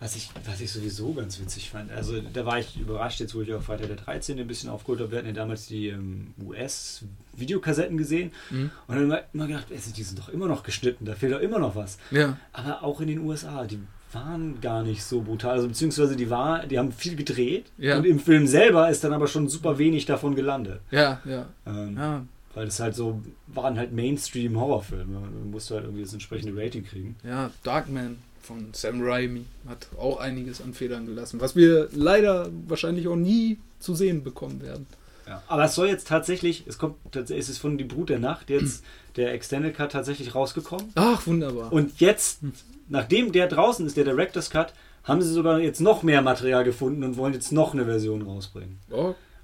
Was 0.01 0.15
ich, 0.15 0.31
was 0.45 0.61
ich 0.61 0.71
sowieso 0.71 1.13
ganz 1.13 1.41
witzig 1.41 1.71
fand, 1.71 1.91
also 1.91 2.21
da 2.33 2.47
war 2.47 2.61
ich 2.61 2.79
überrascht, 2.79 3.19
jetzt 3.19 3.35
wo 3.35 3.41
ich 3.43 3.53
auf 3.53 3.65
Freitag 3.65 3.89
der 3.89 3.97
13. 3.97 4.39
ein 4.39 4.47
bisschen 4.47 4.71
aufgeholt 4.71 5.01
habe. 5.01 5.11
Wir 5.11 5.19
hatten 5.19 5.27
ja 5.29 5.35
damals 5.35 5.67
die 5.67 5.89
ähm, 5.89 6.35
US-Videokassetten 6.45 7.97
gesehen 7.97 8.31
Mhm. 8.51 8.71
und 8.87 8.95
dann 8.95 9.05
immer, 9.05 9.21
immer 9.33 9.47
gedacht, 9.47 9.67
ey, 9.71 9.79
die 9.97 10.03
sind 10.03 10.19
doch 10.19 10.29
immer 10.29 10.47
noch 10.47 10.63
geschnitten, 10.63 11.05
da 11.05 11.15
fehlt 11.15 11.33
doch 11.33 11.41
immer 11.41 11.59
noch 11.59 11.75
was. 11.77 11.99
Ja, 12.11 12.39
Aber 12.53 12.83
auch 12.85 13.01
in 13.01 13.09
den 13.09 13.19
USA, 13.21 13.65
die 13.65 13.81
waren 14.13 14.61
gar 14.61 14.83
nicht 14.83 15.03
so 15.05 15.21
brutal. 15.21 15.53
Also 15.57 15.69
beziehungsweise 15.69 16.17
die 16.17 16.31
war, 16.31 16.67
die 16.67 16.79
haben 16.79 16.93
viel 16.93 17.15
gedreht 17.17 17.67
Ja. 17.77 17.99
und 17.99 18.07
im 18.07 18.21
Film 18.21 18.47
selber 18.47 18.89
ist 18.89 19.05
dann 19.05 19.13
aber 19.13 19.27
schon 19.27 19.49
super 19.49 19.79
wenig 19.79 20.07
davon 20.07 20.35
gelandet. 20.35 20.81
ja, 20.91 21.21
ja. 21.25 21.47
Ähm, 21.67 21.97
Ja, 21.97 22.25
Weil 22.55 22.65
das 22.67 22.81
halt 22.81 22.95
so 22.95 23.21
waren 23.49 23.77
halt 23.79 23.93
Mainstream-Horrorfilme. 23.93 25.21
Man 25.21 25.51
musste 25.51 25.75
halt 25.75 25.85
irgendwie 25.85 26.03
das 26.05 26.13
entsprechende 26.13 26.61
Rating 26.61 26.85
kriegen. 26.85 27.17
ja, 27.23 27.51
Darkman 27.63 28.17
von 28.43 28.69
Sam 28.73 29.01
Raimi 29.03 29.45
hat 29.69 29.89
auch 29.99 30.19
einiges 30.19 30.61
an 30.61 30.75
Federn 30.75 31.07
gelassen, 31.07 31.41
was 31.41 31.55
wir 31.57 31.89
leider 31.93 32.49
wahrscheinlich 32.67 33.09
auch 33.09 33.17
nie 33.17 33.59
zu 33.81 33.95
sehen 33.95 34.23
bekommen 34.25 34.61
werden. 34.63 34.87
Ja. 35.27 35.43
Aber 35.47 35.65
es 35.65 35.75
soll 35.75 35.89
jetzt 35.89 36.09
tatsächlich, 36.09 36.65
es 36.67 36.79
kommt 36.79 36.97
es 37.15 37.31
ist 37.31 37.59
von 37.59 37.77
Die 37.77 37.85
Brut 37.85 38.09
der 38.09 38.19
Nacht 38.19 38.49
jetzt 38.51 38.83
der 39.17 39.33
Extended 39.35 39.75
Cut 39.77 39.93
tatsächlich 39.93 40.35
rausgekommen. 40.35 40.87
Ach, 40.95 41.27
wunderbar. 41.27 41.73
Und 41.73 42.01
jetzt, 42.01 42.41
nachdem 42.89 43.33
der 43.33 43.47
draußen 43.49 43.87
ist, 43.87 43.97
der 43.97 44.05
Director's 44.05 44.49
Cut, 44.51 44.73
haben 45.05 45.21
sie 45.23 45.33
sogar 45.33 45.59
jetzt 45.61 45.81
noch 45.81 46.03
mehr 46.03 46.23
Material 46.23 46.65
gefunden 46.65 47.03
und 47.05 47.17
wollen 47.17 47.35
jetzt 47.35 47.53
noch 47.53 47.73
eine 47.75 47.85
Version 47.85 48.23
rausbringen. 48.23 48.79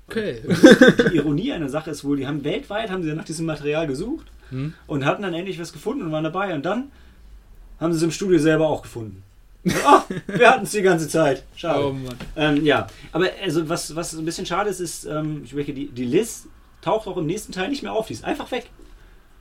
okay. 0.09 0.41
Die 1.11 1.17
Ironie 1.17 1.53
einer 1.53 1.69
Sache 1.69 1.91
ist 1.91 2.05
wohl, 2.05 2.17
die 2.19 2.27
haben 2.27 2.45
weltweit 2.45 2.91
haben 2.91 3.03
sie 3.03 3.13
nach 3.15 3.25
diesem 3.25 3.47
Material 3.47 3.87
gesucht 3.87 4.27
Hm? 4.51 4.75
und 4.87 5.07
hatten 5.07 5.23
dann 5.23 5.33
endlich 5.33 5.59
was 5.59 5.73
gefunden 5.73 6.03
und 6.03 6.13
waren 6.13 6.25
dabei. 6.25 6.55
Und 6.55 6.65
dann 6.67 6.91
haben 7.81 7.93
sie 7.93 7.99
es 7.99 8.03
im 8.03 8.11
Studio 8.11 8.39
selber 8.39 8.69
auch 8.69 8.83
gefunden. 8.83 9.23
Ah, 9.87 10.05
wir 10.27 10.51
hatten 10.51 10.65
es 10.65 10.73
die 10.73 10.83
ganze 10.83 11.09
Zeit. 11.09 11.43
Schade. 11.57 11.87
Oh. 11.87 11.97
Ähm, 12.37 12.67
ja, 12.67 12.87
aber 13.13 13.31
also 13.43 13.67
was, 13.67 13.97
was 13.97 14.13
ein 14.13 14.25
bisschen 14.27 14.45
schade 14.45 14.69
ist, 14.69 14.81
ist, 14.81 15.07
ähm, 15.07 15.41
ich 15.43 15.55
merke, 15.55 15.73
die, 15.73 15.89
die 15.89 16.05
Liz 16.05 16.47
taucht 16.83 17.07
auch 17.07 17.17
im 17.17 17.25
nächsten 17.25 17.53
Teil 17.53 17.71
nicht 17.71 17.83
mehr 17.83 17.95
auf. 17.95 18.09
Die 18.09 18.13
ist 18.13 18.25
einfach 18.25 18.51
weg. 18.51 18.69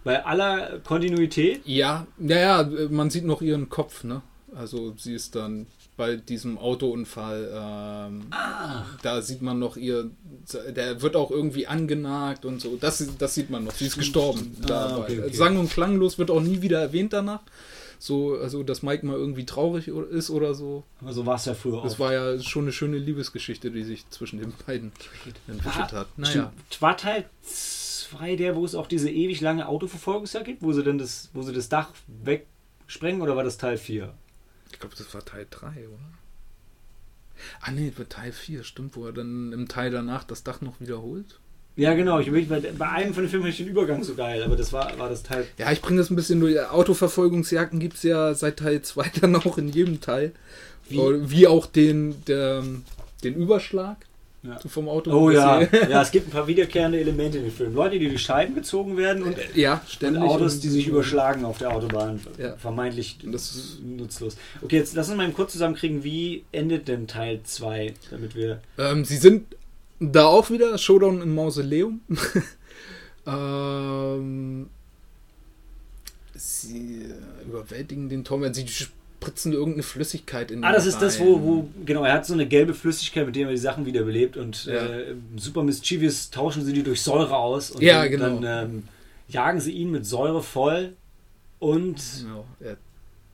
Bei 0.06 0.26
aller 0.26 0.80
Kontinuität. 0.80 1.62
Ja, 1.66 2.08
ja, 2.20 2.64
ja, 2.64 2.70
man 2.90 3.10
sieht 3.10 3.26
noch 3.26 3.42
ihren 3.42 3.68
Kopf, 3.68 4.06
ne? 4.06 4.22
Also 4.56 4.94
sie 4.98 5.14
ist 5.14 5.36
dann 5.36 5.66
bei 5.96 6.16
diesem 6.16 6.58
Autounfall, 6.58 7.50
ähm, 7.54 8.26
da 9.02 9.22
sieht 9.22 9.42
man 9.42 9.60
noch 9.60 9.78
ihr, 9.78 10.10
der 10.76 11.02
wird 11.02 11.16
auch 11.16 11.32
irgendwie 11.32 11.68
angenagt 11.68 12.46
und 12.46 12.62
so. 12.62 12.78
Das, 12.78 13.06
das 13.18 13.36
sieht 13.36 13.50
man 13.50 13.64
noch. 13.66 13.74
Sie 13.74 13.86
ist 13.86 13.98
gestorben. 13.98 14.56
Ah, 14.64 14.68
dabei. 14.68 14.98
okay, 15.04 15.20
okay. 15.20 15.36
Sang- 15.36 15.58
und 15.58 15.70
klanglos 15.70 16.18
wird 16.18 16.32
auch 16.32 16.42
nie 16.42 16.62
wieder 16.62 16.82
erwähnt 16.82 17.14
danach. 17.14 17.42
So, 18.04 18.36
also 18.36 18.64
dass 18.64 18.84
Mike 18.84 19.06
mal 19.06 19.16
irgendwie 19.16 19.46
traurig 19.46 19.88
ist 19.88 20.30
oder 20.30 20.54
so. 20.54 20.84
Aber 21.00 21.14
so 21.14 21.26
war 21.26 21.36
es 21.36 21.46
ja 21.46 21.54
früher 21.54 21.78
auch. 21.78 22.00
war 22.00 22.12
ja 22.12 22.38
schon 22.38 22.64
eine 22.64 22.74
schöne 22.74 22.98
Liebesgeschichte, 22.98 23.72
die 23.72 23.84
sich 23.84 24.10
zwischen 24.10 24.40
den 24.40 24.52
beiden 24.68 24.92
entwickelt 25.48 25.94
hat. 25.94 26.08
Naja. 26.18 26.52
War 26.82 26.98
Teil 26.98 27.30
2 27.44 28.36
der, 28.36 28.58
wo 28.58 28.66
es 28.66 28.76
auch 28.76 28.88
diese 28.88 29.10
ewig 29.10 29.40
lange 29.40 29.70
Autoverfolgungsjagd 29.70 30.46
gibt, 30.46 30.64
wo 30.64 30.74
sie 30.74 30.84
dann 30.84 30.98
das, 30.98 31.30
wo 31.32 31.44
sie 31.44 31.54
das 31.54 31.70
Dach 31.70 31.92
wegsprengen 32.26 33.22
oder 33.22 33.38
war 33.38 33.46
das 33.46 33.58
Teil 33.58 33.78
4? 33.78 34.14
Ich 34.74 34.80
glaube, 34.80 34.96
das 34.98 35.14
war 35.14 35.24
Teil 35.24 35.48
3, 35.50 35.68
oder? 35.88 36.12
Ah 37.62 37.72
nee, 37.72 37.90
das 37.90 38.00
war 38.00 38.10
Teil 38.10 38.34
4, 38.34 38.66
stimmt, 38.66 38.98
wo 38.98 39.06
er 39.06 39.14
dann 39.14 39.54
im 39.54 39.70
Teil 39.70 39.92
danach 39.92 40.26
das 40.26 40.44
Dach 40.44 40.60
noch 40.60 40.82
wiederholt. 40.82 41.40
Ja, 41.76 41.94
genau. 41.96 42.20
Ich, 42.20 42.30
bei, 42.48 42.60
bei 42.60 42.90
einem 42.90 43.14
von 43.14 43.24
den 43.24 43.30
Filmen 43.30 43.52
den 43.52 43.68
Übergang 43.68 44.04
so 44.04 44.14
geil, 44.14 44.44
aber 44.44 44.56
das 44.56 44.72
war, 44.74 44.98
war 45.00 45.10
das 45.10 45.24
Teil. 45.24 45.48
Ja, 45.58 45.72
ich 45.72 45.82
bringe 45.82 45.98
das 46.00 46.10
ein 46.12 46.16
bisschen 46.16 46.40
durch. 46.40 46.60
Autoverfolgungsjagden 46.70 47.80
gibt 47.80 47.96
es 47.98 48.04
ja 48.04 48.34
seit 48.36 48.58
Teil 48.58 48.82
2 48.82 49.12
dann 49.22 49.36
auch 49.36 49.58
in 49.58 49.70
jedem 49.70 50.00
Teil. 50.00 50.34
Wie? 50.90 51.00
Wie, 51.30 51.48
auch 51.48 51.66
den, 51.66 52.24
der, 52.26 52.62
den 53.24 53.34
Überschlag 53.36 53.98
Ja. 54.44 54.60
vom 54.68 54.88
Auto. 54.90 55.12
Oh 55.12 55.32
ja. 55.32 55.62
Ja, 55.90 56.02
es 56.04 56.12
gibt 56.12 56.28
ein 56.28 56.32
paar 56.32 56.46
wiederkehrende 56.46 57.00
Elemente 57.00 57.38
in 57.40 57.46
den 57.46 57.54
Filmen. 57.54 57.74
Leute, 57.74 57.98
die 57.98 58.08
durch 58.10 58.22
Scheiben 58.22 58.54
gezogen 58.54 58.96
werden 58.98 59.24
und 59.24 59.36
ja, 59.56 59.76
Und 59.76 59.90
ständig. 59.90 60.22
Autos, 60.22 60.60
die 60.60 60.70
sich 60.70 60.88
überschlagen 60.88 61.44
auf 61.46 61.58
der 61.58 61.72
Autobahn. 61.72 62.20
Ja. 62.38 62.56
Vermeintlich 62.58 63.18
Das 63.26 63.56
ist- 63.56 63.80
nutzlos. 63.84 64.36
Okay, 64.62 64.76
jetzt 64.76 64.94
lass 64.94 65.08
uns 65.08 65.18
mal 65.18 65.32
kurz 65.32 65.54
zusammenkriegen, 65.54 66.04
wie 66.04 66.44
endet 66.52 66.88
denn 66.88 67.08
Teil 67.08 67.40
2, 67.44 67.94
damit 68.12 68.36
wir. 68.36 68.62
Ähm, 68.78 69.06
sie 69.06 69.18
sind 69.18 69.56
da 70.12 70.26
auch 70.26 70.50
wieder 70.50 70.78
Showdown 70.78 71.22
im 71.22 71.34
Mausoleum. 71.36 72.02
ähm, 73.28 74.70
sie 76.36 77.06
überwältigen 77.46 78.10
den 78.10 78.24
Tom, 78.24 78.52
sie 78.54 78.68
spritzen 78.68 79.54
irgendeine 79.54 79.84
Flüssigkeit 79.84 80.52
in 80.52 80.64
Ah, 80.64 80.70
ihn 80.70 80.74
das 80.74 80.86
ist 80.86 81.00
das, 81.02 81.20
rein. 81.20 81.28
wo, 81.28 81.42
wo, 81.42 81.70
genau, 81.86 82.04
er 82.04 82.14
hat 82.14 82.26
so 82.26 82.34
eine 82.34 82.48
gelbe 82.48 82.74
Flüssigkeit, 82.74 83.26
mit 83.26 83.36
der 83.36 83.48
er 83.48 83.52
die 83.52 83.58
Sachen 83.58 83.86
wiederbelebt 83.86 84.36
und 84.38 84.66
Ja. 84.66 84.74
äh, 84.74 85.16
super 85.38 85.64
mischievous 85.64 86.30
tauschen 86.32 86.66
sie 86.66 86.74
die 86.74 86.84
durch 86.84 87.02
Säure 87.02 87.36
aus 87.36 87.72
und 87.72 87.82
Ja, 87.82 88.02
dann, 88.02 88.12
genau. 88.12 88.40
dann 88.40 88.70
ähm, 88.70 88.84
jagen 89.30 89.60
sie 89.62 89.72
ihn 89.72 89.92
mit 89.92 90.06
Säure 90.06 90.44
voll 90.44 90.94
und 91.60 92.02
Genau, 92.22 92.46
er 92.60 92.78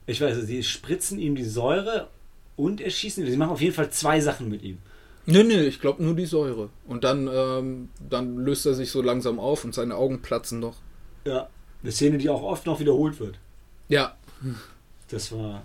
ich 0.06 0.20
weiß, 0.20 0.38
sie 0.44 0.62
spritzen 0.64 1.20
ihm 1.20 1.36
die 1.36 1.44
Säure 1.44 2.08
und 2.56 2.80
erschießen. 2.80 3.24
Sie 3.24 3.36
machen 3.36 3.52
auf 3.52 3.60
jeden 3.60 3.74
Fall 3.74 3.90
zwei 3.90 4.20
Sachen 4.20 4.48
mit 4.48 4.62
ihm. 4.62 4.78
Nee, 5.26 5.42
nee, 5.42 5.60
ich 5.62 5.80
glaube 5.80 6.02
nur 6.02 6.14
die 6.14 6.26
Säure. 6.26 6.70
Und 6.86 7.04
dann, 7.04 7.28
ähm, 7.32 7.88
dann 8.08 8.38
löst 8.38 8.66
er 8.66 8.74
sich 8.74 8.90
so 8.90 9.02
langsam 9.02 9.38
auf 9.38 9.64
und 9.64 9.74
seine 9.74 9.94
Augen 9.96 10.22
platzen 10.22 10.60
noch. 10.60 10.76
Ja. 11.24 11.48
Eine 11.82 11.92
Szene, 11.92 12.18
die 12.18 12.28
auch 12.28 12.42
oft 12.42 12.66
noch 12.66 12.80
wiederholt 12.80 13.20
wird. 13.20 13.38
Ja. 13.88 14.16
Das 15.08 15.32
war. 15.32 15.62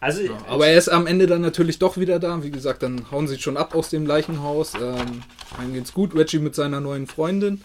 Also, 0.00 0.22
ja 0.22 0.36
aber 0.48 0.66
er 0.66 0.76
ist 0.76 0.88
am 0.88 1.06
Ende 1.06 1.26
dann 1.26 1.42
natürlich 1.42 1.78
doch 1.78 1.96
wieder 1.96 2.18
da. 2.18 2.42
Wie 2.42 2.50
gesagt, 2.50 2.82
dann 2.82 3.10
hauen 3.10 3.28
sie 3.28 3.38
schon 3.38 3.56
ab 3.56 3.74
aus 3.74 3.88
dem 3.90 4.06
Leichenhaus. 4.06 4.74
Ähm, 4.74 5.22
einem 5.58 5.74
geht's 5.74 5.92
gut. 5.92 6.14
Reggie 6.14 6.38
mit 6.38 6.54
seiner 6.54 6.80
neuen 6.80 7.06
Freundin. 7.06 7.62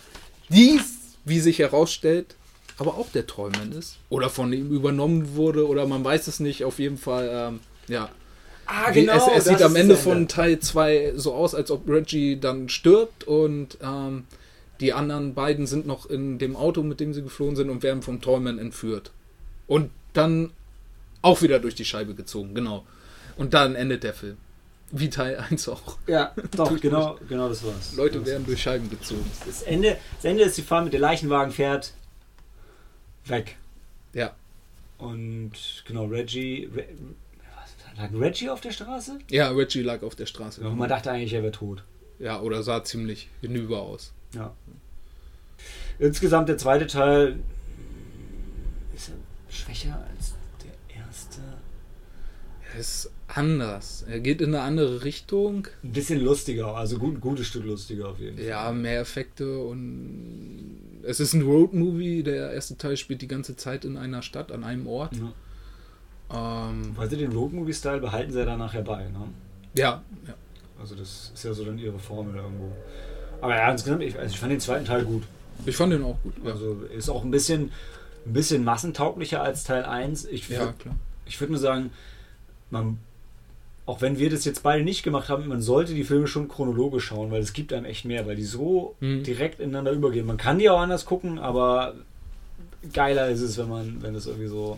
Die, 0.49 0.79
wie 1.25 1.39
sich 1.39 1.59
herausstellt, 1.59 2.35
aber 2.77 2.95
auch 2.95 3.09
der 3.11 3.25
Trollman 3.25 3.71
ist. 3.71 3.97
Oder 4.09 4.29
von 4.29 4.53
ihm 4.53 4.71
übernommen 4.71 5.35
wurde. 5.35 5.67
Oder 5.67 5.87
man 5.87 6.03
weiß 6.03 6.27
es 6.27 6.39
nicht. 6.39 6.63
Auf 6.63 6.79
jeden 6.79 6.97
Fall, 6.97 7.29
ähm, 7.31 7.59
ja. 7.87 8.09
Ah, 8.67 8.93
Wie- 8.93 9.01
genau. 9.01 9.13
es, 9.15 9.23
es 9.27 9.33
das 9.33 9.45
sieht 9.45 9.61
am 9.61 9.75
Ende 9.75 9.95
von 9.95 10.27
Teil 10.27 10.59
2 10.59 11.13
so 11.15 11.33
aus, 11.33 11.55
als 11.55 11.71
ob 11.71 11.87
Reggie 11.87 12.37
dann 12.39 12.69
stirbt 12.69 13.23
und 13.23 13.77
ähm, 13.81 14.25
die 14.81 14.93
anderen 14.93 15.33
beiden 15.33 15.65
sind 15.67 15.87
noch 15.87 16.05
in 16.07 16.37
dem 16.37 16.55
Auto, 16.55 16.83
mit 16.83 16.99
dem 16.99 17.13
sie 17.13 17.23
geflohen 17.23 17.55
sind 17.55 17.69
und 17.69 17.81
werden 17.81 18.01
vom 18.01 18.21
Tollman 18.21 18.59
entführt. 18.59 19.11
Und 19.67 19.89
dann 20.13 20.51
auch 21.21 21.41
wieder 21.41 21.59
durch 21.59 21.75
die 21.75 21.85
Scheibe 21.85 22.13
gezogen, 22.13 22.53
genau. 22.53 22.85
Und 23.37 23.53
dann 23.53 23.75
endet 23.75 24.03
der 24.03 24.13
Film. 24.13 24.37
Wie 24.91 25.09
Teil 25.09 25.37
1 25.49 25.67
auch. 25.69 25.97
Ja, 26.07 26.33
doch, 26.55 26.79
genau, 26.79 27.17
genau 27.27 27.49
das 27.49 27.63
war's. 27.65 27.95
Leute 27.95 28.19
das 28.19 28.27
werden 28.27 28.45
durch 28.45 28.61
Scheiben 28.61 28.89
gezogen. 28.89 29.25
Das 29.45 29.61
Ende, 29.63 29.97
das 30.15 30.25
Ende 30.25 30.43
ist, 30.43 30.55
sie 30.55 30.61
fahren 30.61 30.85
mit 30.85 30.93
der 30.93 30.99
Leichenwagen 31.01 31.51
fährt 31.51 31.93
weg. 33.25 33.57
Ja. 34.13 34.33
Und 34.97 35.51
genau, 35.85 36.05
Reggie. 36.05 36.69
Re, 36.73 36.85
lag 37.97 38.09
Reggie 38.13 38.49
auf 38.49 38.61
der 38.61 38.71
Straße? 38.71 39.19
Ja, 39.29 39.49
Reggie 39.49 39.81
lag 39.81 40.03
auf 40.03 40.15
der 40.15 40.25
Straße. 40.25 40.61
Ja, 40.61 40.69
man 40.69 40.89
dachte 40.89 41.11
eigentlich, 41.11 41.33
er 41.33 41.43
wäre 41.43 41.51
tot. 41.51 41.83
Ja, 42.19 42.41
oder 42.41 42.63
sah 42.63 42.83
ziemlich 42.83 43.29
hinüber 43.41 43.81
aus. 43.81 44.13
Ja. 44.33 44.53
Insgesamt 45.99 46.49
der 46.49 46.57
zweite 46.57 46.87
Teil 46.87 47.39
ist 48.95 49.09
er 49.09 49.53
schwächer 49.53 50.05
als 50.09 50.33
der 50.63 51.01
erste. 51.01 51.41
Er 52.73 52.79
ist 52.79 53.11
anders. 53.27 54.05
Er 54.07 54.19
geht 54.19 54.41
in 54.41 54.53
eine 54.53 54.61
andere 54.61 55.03
Richtung. 55.03 55.67
Ein 55.83 55.91
bisschen 55.91 56.21
lustiger, 56.21 56.75
also 56.75 56.97
gut, 56.97 57.15
ein 57.15 57.21
gutes 57.21 57.47
Stück 57.47 57.65
lustiger 57.65 58.09
auf 58.09 58.19
jeden 58.19 58.37
Fall. 58.37 58.45
Ja, 58.45 58.71
mehr 58.71 59.01
Effekte 59.01 59.59
und 59.59 61.01
es 61.03 61.19
ist 61.19 61.33
ein 61.33 61.41
Road-Movie. 61.41 62.23
Der 62.23 62.51
erste 62.51 62.77
Teil 62.77 62.97
spielt 62.97 63.21
die 63.21 63.27
ganze 63.27 63.55
Zeit 63.55 63.85
in 63.85 63.97
einer 63.97 64.21
Stadt, 64.21 64.51
an 64.51 64.63
einem 64.63 64.87
Ort. 64.87 65.15
Ja. 65.15 65.33
Ähm, 66.33 66.91
Weil 66.95 67.09
sie 67.09 67.17
den 67.17 67.31
Road-Movie-Style 67.31 67.99
behalten 68.01 68.31
sie 68.31 68.39
ja 68.39 68.45
dann 68.45 68.59
nachher 68.59 68.81
bei. 68.81 69.03
Ne? 69.03 69.27
ja, 69.75 70.01
ja. 70.27 70.33
Also 70.79 70.93
das 70.95 71.31
ist 71.33 71.43
ja 71.43 71.53
so 71.53 71.63
dann 71.65 71.79
ihre 71.79 71.97
Formel 71.97 72.35
irgendwo. 72.35 72.71
Aber 73.41 73.55
ja, 73.55 73.71
insgesamt, 73.71 74.03
ich, 74.03 74.17
also 74.17 74.31
ich 74.33 74.39
fand 74.39 74.51
den 74.51 74.59
zweiten 74.59 74.85
Teil 74.85 75.03
gut. 75.05 75.23
Ich 75.65 75.75
fand 75.75 75.91
den 75.93 76.03
auch 76.03 76.17
gut. 76.21 76.33
Ja, 76.43 76.51
Also 76.51 76.81
ist 76.95 77.09
auch 77.09 77.23
ein 77.23 77.31
bisschen, 77.31 77.71
ein 78.25 78.33
bisschen 78.33 78.63
massentauglicher 78.63 79.41
als 79.41 79.63
Teil 79.63 79.85
1. 79.85 80.25
Ich, 80.25 80.49
ja 80.49 80.73
klar. 80.73 80.95
ich 81.25 81.39
würde 81.39 81.53
nur 81.53 81.59
sagen, 81.61 81.89
man, 82.69 82.99
auch 83.87 84.01
wenn 84.01 84.19
wir 84.19 84.29
das 84.29 84.45
jetzt 84.45 84.61
beide 84.61 84.83
nicht 84.83 85.01
gemacht 85.01 85.29
haben, 85.29 85.47
man 85.47 85.61
sollte 85.63 85.93
die 85.95 86.03
Filme 86.03 86.27
schon 86.27 86.47
chronologisch 86.47 87.05
schauen, 87.05 87.31
weil 87.31 87.41
es 87.41 87.53
gibt 87.53 87.73
einem 87.73 87.85
echt 87.85 88.05
mehr, 88.05 88.27
weil 88.27 88.35
die 88.35 88.43
so 88.43 88.95
Mhm. 88.99 89.23
direkt 89.23 89.59
ineinander 89.59 89.91
übergehen. 89.93 90.27
Man 90.27 90.37
kann 90.37 90.59
die 90.59 90.69
auch 90.69 90.79
anders 90.79 91.05
gucken, 91.05 91.39
aber 91.39 91.95
geiler 92.93 93.29
ist 93.29 93.41
es, 93.41 93.57
wenn 93.57 93.69
man, 93.69 94.01
wenn 94.03 94.13
es 94.13 94.27
irgendwie 94.27 94.47
so 94.47 94.77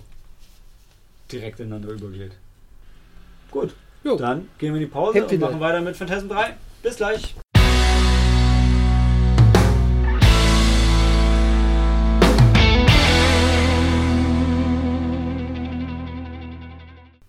direkt 1.31 1.59
ineinander 1.59 1.89
übergeht. 1.89 2.31
Gut, 3.51 3.73
Jo. 4.03 4.15
dann 4.17 4.49
gehen 4.57 4.73
wir 4.73 4.81
in 4.81 4.87
die 4.87 4.91
Pause 4.91 5.19
Happy 5.21 5.35
und 5.35 5.41
machen 5.41 5.53
Day. 5.53 5.61
weiter 5.61 5.81
mit 5.81 5.95
Phantasm 5.97 6.27
3. 6.29 6.55
Bis 6.83 6.97
gleich. 6.97 7.35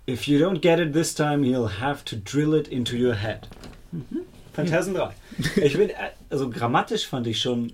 If 0.07 0.27
you 0.27 0.39
don't 0.41 0.61
get 0.61 0.81
it 0.81 0.93
this 0.93 1.15
time, 1.15 1.45
you'll 1.45 1.69
have 1.69 2.05
to 2.07 2.17
drill 2.17 2.55
it 2.55 2.67
into 2.69 2.97
your 2.97 3.15
head. 3.15 3.47
Mhm. 3.95 4.25
Phantasm 4.53 4.95
3. 4.95 5.13
Ich 5.63 5.77
bin, 5.77 5.91
äh, 5.91 6.11
also 6.29 6.51
grammatisch 6.51 7.07
fand 7.07 7.27
ich 7.29 7.41
schon 7.41 7.73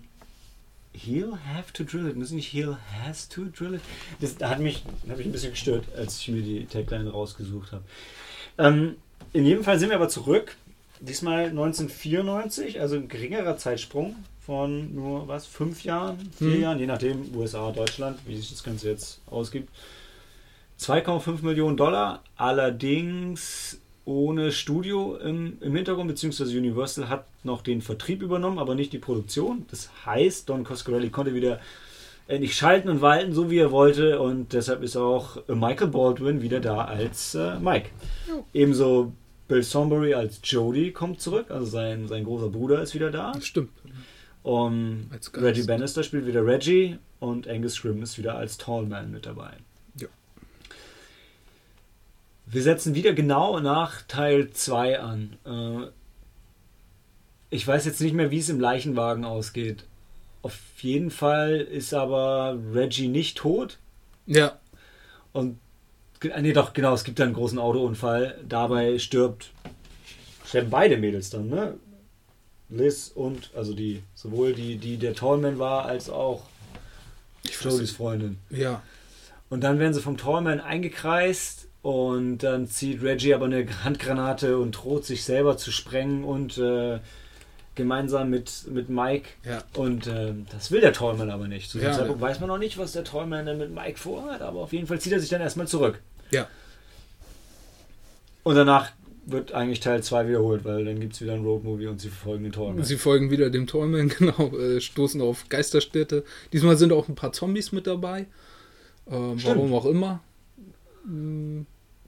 He'll 1.05 1.37
have 1.55 1.73
to 1.75 1.85
drill 1.85 2.09
it. 2.09 2.17
Muss 2.17 2.31
nicht 2.31 2.53
He'll 2.53 2.77
has 3.05 3.29
to 3.29 3.45
drill 3.45 3.75
it. 3.75 3.81
Das 4.21 4.37
hat 4.49 4.61
mich, 4.61 4.83
hat 5.09 5.17
mich 5.19 5.27
ein 5.27 5.33
bisschen 5.33 5.51
gestört, 5.51 5.85
als 5.97 6.21
ich 6.21 6.29
mir 6.29 6.43
die 6.43 6.65
Tagline 6.67 7.11
rausgesucht 7.11 7.73
habe. 7.73 7.85
Ähm, 8.59 8.97
in 9.33 9.45
jedem 9.45 9.65
Fall 9.65 9.79
sind 9.79 9.91
wir 9.91 9.97
aber 9.97 10.09
zurück. 10.09 10.57
Diesmal 11.01 11.47
1994, 11.51 12.81
also 12.81 12.97
ein 12.97 13.09
geringerer 13.09 13.59
Zeitsprung 13.59 14.17
von 14.41 14.95
nur 14.95 15.29
was, 15.29 15.45
fünf 15.47 15.85
Jahren, 15.85 16.19
vier 16.39 16.55
Hm. 16.55 16.61
Jahren, 16.63 16.79
je 16.79 16.87
nachdem, 16.87 17.35
USA, 17.37 17.71
Deutschland, 17.73 18.19
wie 18.27 18.37
sich 18.37 18.49
das 18.51 18.63
Ganze 18.65 18.89
jetzt 18.89 19.21
ausgibt. 19.27 19.69
2,5 20.81 21.43
Millionen 21.43 21.77
Dollar, 21.77 22.23
allerdings 22.37 23.79
ohne 24.07 24.53
Studio 24.53 25.17
im, 25.17 25.59
im 25.61 25.75
Hintergrund, 25.75 26.09
beziehungsweise 26.09 26.57
Universal 26.57 27.09
hat 27.09 27.27
noch 27.45 27.61
den 27.61 27.83
Vertrieb 27.83 28.23
übernommen, 28.23 28.59
aber 28.59 28.75
nicht 28.75 28.93
die 28.93 28.99
Produktion. 28.99 29.67
Das 29.71 29.91
heißt, 30.07 30.49
Don 30.49 30.65
Coscarelli 30.65 31.11
konnte 31.11 31.35
wieder 31.35 31.61
endlich 32.29 32.57
schalten 32.57 32.89
und 32.89 33.03
walten, 33.03 33.33
so 33.33 33.51
wie 33.51 33.59
er 33.59 33.73
wollte, 33.73 34.21
und 34.21 34.53
deshalb 34.53 34.83
ist 34.83 34.97
auch 34.97 35.37
Michael 35.49 35.89
Baldwin 35.89 36.41
wieder 36.41 36.61
da 36.61 36.85
als 36.85 37.35
äh, 37.35 37.59
Mike. 37.59 37.91
Ebenso 38.55 39.13
Bill 39.49 39.63
Sombury 39.63 40.15
als 40.15 40.41
Jody 40.43 40.93
kommt 40.93 41.21
zurück, 41.21 41.51
also 41.51 41.67
sein, 41.67 42.09
sein 42.09 42.25
großer 42.25 42.49
Bruder 42.49 42.83
ist 42.83 42.95
wieder 42.95 43.11
da. 43.11 43.33
Stimmt. 43.41 43.71
Um. 44.43 45.11
Reggie 45.35 45.65
Bannister 45.65 46.05
spielt 46.05 46.27
wieder 46.27 46.47
Reggie 46.47 46.99
und 47.19 47.49
Angus 47.49 47.75
Scrimm 47.75 48.03
ist 48.03 48.19
wieder 48.19 48.37
als 48.37 48.57
Tallman 48.57 49.11
mit 49.11 49.27
dabei. 49.27 49.51
Wir 52.47 52.63
setzen 52.63 52.95
wieder 52.95 53.13
genau 53.13 53.59
nach 53.61 54.03
Teil 54.03 54.51
2 54.51 55.01
an. 55.01 55.37
Äh, 55.45 55.91
ich 57.51 57.67
weiß 57.67 57.85
jetzt 57.85 58.01
nicht 58.01 58.15
mehr, 58.15 58.31
wie 58.31 58.39
es 58.39 58.49
im 58.49 58.61
Leichenwagen 58.61 59.25
ausgeht. 59.25 59.85
Auf 60.43 60.57
jeden 60.79 61.11
Fall 61.11 61.57
ist 61.57 61.93
aber 61.93 62.57
Reggie 62.73 63.09
nicht 63.09 63.39
tot. 63.39 63.79
Ja, 64.27 64.59
Und 65.33 65.59
ah, 66.33 66.41
nee, 66.41 66.53
doch, 66.53 66.73
genau, 66.73 66.95
es 66.95 67.05
gibt 67.05 67.19
da 67.19 67.25
einen 67.25 67.35
großen 67.35 67.59
Autounfall. 67.59 68.39
Dabei 68.49 68.99
stirbt 68.99 69.51
sterben 70.47 70.71
beide 70.71 70.97
Mädels 70.97 71.31
dann, 71.31 71.49
ne? 71.49 71.75
Liz 72.69 73.13
und 73.15 73.51
also 73.55 73.75
die 73.75 74.03
sowohl 74.15 74.53
die, 74.53 74.77
die 74.77 74.97
der 74.97 75.15
Tallman 75.15 75.59
war, 75.59 75.85
als 75.85 76.11
auch 76.11 76.45
Jodys 77.61 77.93
Freundin. 77.93 78.39
Ja, 78.51 78.83
Und 79.51 79.63
dann 79.63 79.79
werden 79.79 79.95
sie 79.95 80.01
vom 80.01 80.17
Tallman 80.17 80.61
eingekreist 80.61 81.66
und 81.87 82.39
dann 82.39 82.67
zieht 82.67 83.01
Reggie 83.01 83.33
aber 83.33 83.45
eine 83.45 83.65
Handgranate 83.85 84.59
und 84.59 84.73
droht 84.73 85.05
sich 85.05 85.23
selber 85.23 85.57
zu 85.57 85.71
sprengen 85.71 86.25
und 86.25 86.59
äh, 86.59 86.99
gemeinsam 87.77 88.29
mit, 88.29 88.65
mit 88.69 88.89
Mike. 88.89 89.29
ja. 89.45 89.63
Und 89.77 90.09
ähm, 90.09 90.47
das 90.51 90.73
will 90.73 90.81
der 90.81 90.93
Tallman 90.93 91.31
aber 91.31 91.47
nicht. 91.47 91.71
Zu 91.71 91.79
dem 91.79 91.87
Ja, 91.87 91.93
Zeitpunkt 91.93 92.21
weiß 92.21 92.41
man 92.41 92.49
noch 92.49 92.59
nicht, 92.59 92.77
was 92.77 92.91
der 92.91 93.05
Tallman 93.05 93.47
denn 93.47 93.59
mit 93.59 93.73
Mike 93.73 94.01
vorhat, 94.01 94.43
aber 94.43 94.63
auf 94.63 94.73
jeden 94.73 94.89
Fall 94.89 95.01
zieht 95.01 95.13
er 95.13 95.21
sich 95.21 95.29
dann 95.29 95.41
erstmal 95.41 95.69
zurück. 95.69 96.01
Ja. 96.33 96.49
Und 98.43 98.57
danach 98.57 98.91
wird 99.25 99.53
eigentlich 99.53 99.79
Teil 99.79 100.03
2 100.03 100.27
wiederholt, 100.27 100.65
weil 100.65 100.85
dann 100.87 100.99
gibt 100.99 101.13
es 101.15 101.21
wieder 101.21 101.35
ein 101.35 101.45
Roadmovie 101.45 101.87
und 101.87 102.01
sie 102.01 102.09
verfolgen 102.09 102.43
den 102.43 102.53
Tallman. 102.53 102.83
Sie 102.83 102.97
folgen 102.97 103.31
wieder 103.31 103.49
dem 103.49 103.69
Tollman, 103.69 104.09
genau, 104.19 104.49
äh, 104.59 104.81
stoßen 104.81 105.21
auf 105.21 105.49
Geisterstädte. 105.49 106.25
Diesmal 106.53 106.77
sind 106.77 106.93
auch 106.93 107.07
ein 107.07 107.15
paar 107.15 107.31
Zombies 107.31 107.71
mit 107.71 107.87
dabei. 107.87 108.27
Stimmt. 109.07 109.45
warum 109.45 109.73
auch 109.73 109.87
immer. 109.87 110.19
Mm, 111.05 111.61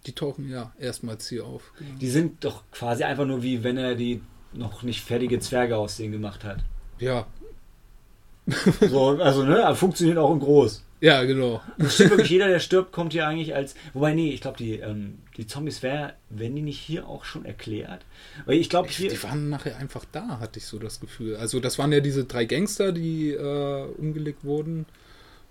Die 0.06 0.12
tauchen 0.12 0.48
ja 0.48 0.72
erstmals 0.78 1.28
hier 1.28 1.44
auf. 1.44 1.72
Genau. 1.78 1.98
Die 1.98 2.08
sind 2.08 2.44
doch 2.44 2.62
quasi 2.70 3.04
einfach 3.04 3.26
nur 3.26 3.42
wie 3.42 3.62
wenn 3.64 3.76
er 3.76 3.94
die 3.94 4.22
noch 4.52 4.82
nicht 4.82 5.02
fertige 5.02 5.40
Zwerge 5.40 5.76
aus 5.76 5.96
denen 5.96 6.12
gemacht 6.12 6.44
hat. 6.44 6.64
Ja, 6.98 7.26
So, 8.88 9.08
also, 9.08 9.44
ne, 9.44 9.74
funktioniert 9.74 10.18
auch 10.18 10.32
in 10.32 10.40
groß. 10.40 10.82
ja, 11.00 11.22
genau. 11.24 11.60
Stimmt 11.88 12.10
wirklich, 12.10 12.30
jeder, 12.30 12.48
der 12.48 12.60
stirbt, 12.60 12.92
kommt 12.92 13.12
hier 13.12 13.26
eigentlich 13.26 13.54
als. 13.54 13.74
Wobei, 13.92 14.14
nee, 14.14 14.30
ich 14.30 14.40
glaube, 14.40 14.56
die, 14.56 14.76
ähm, 14.76 15.18
die 15.36 15.46
Zombies 15.46 15.82
wären, 15.82 16.12
wenn 16.30 16.56
die 16.56 16.62
nicht 16.62 16.78
hier 16.80 17.06
auch 17.06 17.24
schon 17.24 17.44
erklärt. 17.44 18.04
Weil 18.46 18.56
ich 18.56 18.70
glaube, 18.70 18.88
hier. 18.88 19.10
Die 19.10 19.22
waren 19.22 19.50
nachher 19.50 19.76
einfach 19.76 20.04
da, 20.10 20.40
hatte 20.40 20.58
ich 20.58 20.64
so 20.64 20.78
das 20.78 21.00
Gefühl. 21.00 21.36
Also 21.36 21.60
das 21.60 21.78
waren 21.78 21.92
ja 21.92 22.00
diese 22.00 22.24
drei 22.24 22.44
Gangster, 22.46 22.92
die 22.92 23.30
äh, 23.32 23.84
umgelegt 23.98 24.44
wurden. 24.44 24.86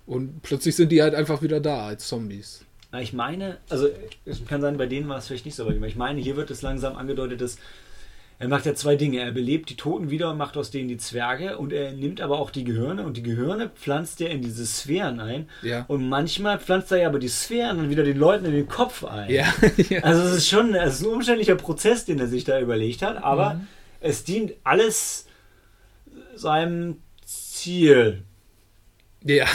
Und 0.06 0.42
plötzlich 0.42 0.74
sind 0.74 0.90
die 0.90 1.02
halt 1.02 1.14
einfach 1.14 1.42
wieder 1.42 1.60
da 1.60 1.86
als 1.86 2.08
Zombies. 2.08 2.64
Ich 3.00 3.12
meine, 3.12 3.58
also 3.68 3.88
es 4.24 4.44
kann 4.46 4.60
sein, 4.62 4.78
bei 4.78 4.86
denen 4.86 5.08
war 5.08 5.18
es 5.18 5.26
vielleicht 5.26 5.44
nicht 5.44 5.54
so, 5.56 5.64
aber 5.64 5.74
ich 5.86 5.96
meine, 5.96 6.20
hier 6.20 6.36
wird 6.36 6.50
es 6.50 6.62
langsam 6.62 6.96
angedeutet, 6.96 7.40
dass 7.42 7.58
er 8.40 8.46
macht 8.48 8.66
ja 8.66 8.74
zwei 8.74 8.94
Dinge. 8.94 9.18
Er 9.18 9.32
belebt 9.32 9.68
die 9.68 9.76
Toten 9.76 10.10
wieder 10.10 10.30
und 10.30 10.38
macht 10.38 10.56
aus 10.56 10.70
denen 10.70 10.88
die 10.88 10.96
Zwerge 10.96 11.58
und 11.58 11.72
er 11.72 11.90
nimmt 11.92 12.20
aber 12.20 12.38
auch 12.38 12.50
die 12.50 12.62
Gehirne 12.64 13.02
und 13.04 13.16
die 13.16 13.22
Gehirne 13.24 13.68
pflanzt 13.68 14.20
er 14.20 14.30
in 14.30 14.42
diese 14.42 14.64
Sphären 14.64 15.18
ein. 15.20 15.48
Ja. 15.62 15.84
Und 15.88 16.08
manchmal 16.08 16.60
pflanzt 16.60 16.92
er 16.92 16.98
ja 16.98 17.08
aber 17.08 17.18
die 17.18 17.28
Sphären 17.28 17.78
dann 17.78 17.90
wieder 17.90 18.04
den 18.04 18.16
Leuten 18.16 18.44
in 18.44 18.52
den 18.52 18.68
Kopf 18.68 19.04
ein. 19.04 19.28
Ja, 19.28 19.52
ja. 19.90 20.02
Also 20.04 20.22
es 20.22 20.36
ist 20.36 20.48
schon 20.48 20.72
es 20.74 20.94
ist 21.00 21.02
ein 21.06 21.12
umständlicher 21.12 21.56
Prozess, 21.56 22.04
den 22.04 22.20
er 22.20 22.28
sich 22.28 22.44
da 22.44 22.60
überlegt 22.60 23.02
hat, 23.02 23.22
aber 23.22 23.54
Mhm. 23.54 23.66
es 24.00 24.22
dient 24.24 24.52
alles 24.62 25.26
seinem 26.36 26.98
Ziel. 27.26 28.22
ja. 29.24 29.46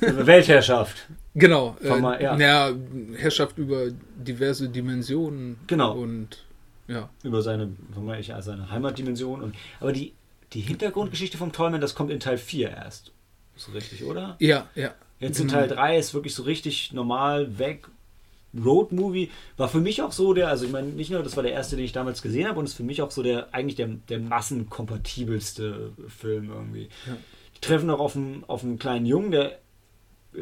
Weltherrschaft. 0.00 1.08
Genau. 1.34 1.76
Mal, 1.82 2.14
äh, 2.14 2.24
ja. 2.24 2.36
ja, 2.36 2.74
Herrschaft 3.16 3.58
über 3.58 3.90
diverse 4.16 4.68
Dimensionen. 4.68 5.58
Genau. 5.66 5.92
Und 5.96 6.44
ja. 6.88 7.08
über 7.22 7.42
seine, 7.42 7.70
vermeintlich, 7.92 8.28
ja, 8.28 8.42
seine 8.42 8.70
Heimatdimension. 8.70 9.42
Und, 9.42 9.54
aber 9.80 9.92
die, 9.92 10.14
die 10.52 10.60
Hintergrundgeschichte 10.60 11.38
vom 11.38 11.52
Tollman, 11.52 11.80
das 11.80 11.94
kommt 11.94 12.10
in 12.10 12.20
Teil 12.20 12.38
4 12.38 12.70
erst. 12.70 13.12
So 13.56 13.72
richtig, 13.72 14.04
oder? 14.04 14.36
Ja, 14.38 14.68
ja. 14.74 14.94
Jetzt 15.20 15.40
in. 15.40 15.48
Teil 15.48 15.68
3 15.68 15.98
ist 15.98 16.14
wirklich 16.14 16.34
so 16.34 16.44
richtig 16.44 16.92
normal 16.92 17.58
weg. 17.58 17.88
Road-Movie 18.56 19.30
war 19.56 19.68
für 19.68 19.80
mich 19.80 20.00
auch 20.00 20.12
so 20.12 20.32
der, 20.32 20.48
also 20.48 20.64
ich 20.64 20.72
meine, 20.72 20.88
nicht 20.88 21.10
nur, 21.10 21.22
das 21.22 21.36
war 21.36 21.42
der 21.42 21.52
erste, 21.52 21.76
den 21.76 21.84
ich 21.84 21.92
damals 21.92 22.22
gesehen 22.22 22.48
habe, 22.48 22.58
und 22.58 22.64
ist 22.64 22.74
für 22.74 22.82
mich 22.82 23.02
auch 23.02 23.10
so 23.10 23.22
der, 23.22 23.52
eigentlich 23.52 23.76
der, 23.76 23.88
der 24.08 24.20
massenkompatibelste 24.20 25.92
Film 26.08 26.50
irgendwie. 26.50 26.88
Ja. 27.06 27.16
Die 27.56 27.60
treffen 27.60 27.90
auch 27.90 28.00
auf 28.00 28.16
einen, 28.16 28.44
auf 28.46 28.64
einen 28.64 28.78
kleinen 28.78 29.04
Jungen, 29.04 29.32
der 29.32 29.58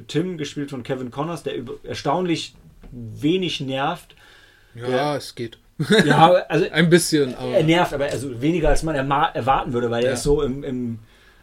Tim, 0.09 0.37
gespielt 0.39 0.71
von 0.71 0.83
Kevin 0.83 1.11
Connors, 1.11 1.43
der 1.43 1.57
über, 1.57 1.75
erstaunlich 1.85 2.55
wenig 2.93 3.61
nervt. 3.61 4.15
Ja, 4.75 4.89
Ja. 4.89 5.17
es 5.17 5.35
geht. 5.35 5.59
Ja, 6.05 6.33
also 6.49 6.67
Ein 6.73 6.89
bisschen, 6.91 7.35
aber. 7.35 7.53
er 7.53 7.63
nervt, 7.63 7.93
aber 7.93 8.07
also 8.07 8.41
weniger 8.41 8.69
als 8.71 8.83
man 8.83 8.95
erwarten 8.95 9.73
würde, 9.73 9.91
weil 9.91 10.03
er 10.05 10.11
Ja. 10.11 10.15
ist 10.15 10.23
so 10.23 10.43
im, 10.43 10.65
im 10.65 10.99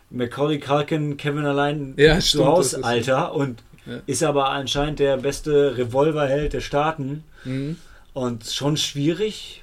Macaulay 0.09 0.59
Culkin, 0.59 1.17
Kevin 1.17 1.45
allein 1.45 1.93
Ja, 1.97 2.15
ist- 2.17 2.83
Alter 2.83 3.33
und 3.33 3.63
Ja. 3.85 3.99
ist 4.05 4.23
aber 4.23 4.49
anscheinend 4.49 4.99
der 4.99 5.17
beste 5.17 5.77
Revolverheld 5.77 6.53
der 6.53 6.61
Staaten 6.61 7.23
Mhm. 7.43 7.77
und 8.13 8.45
schon 8.45 8.77
schwierig. 8.77 9.62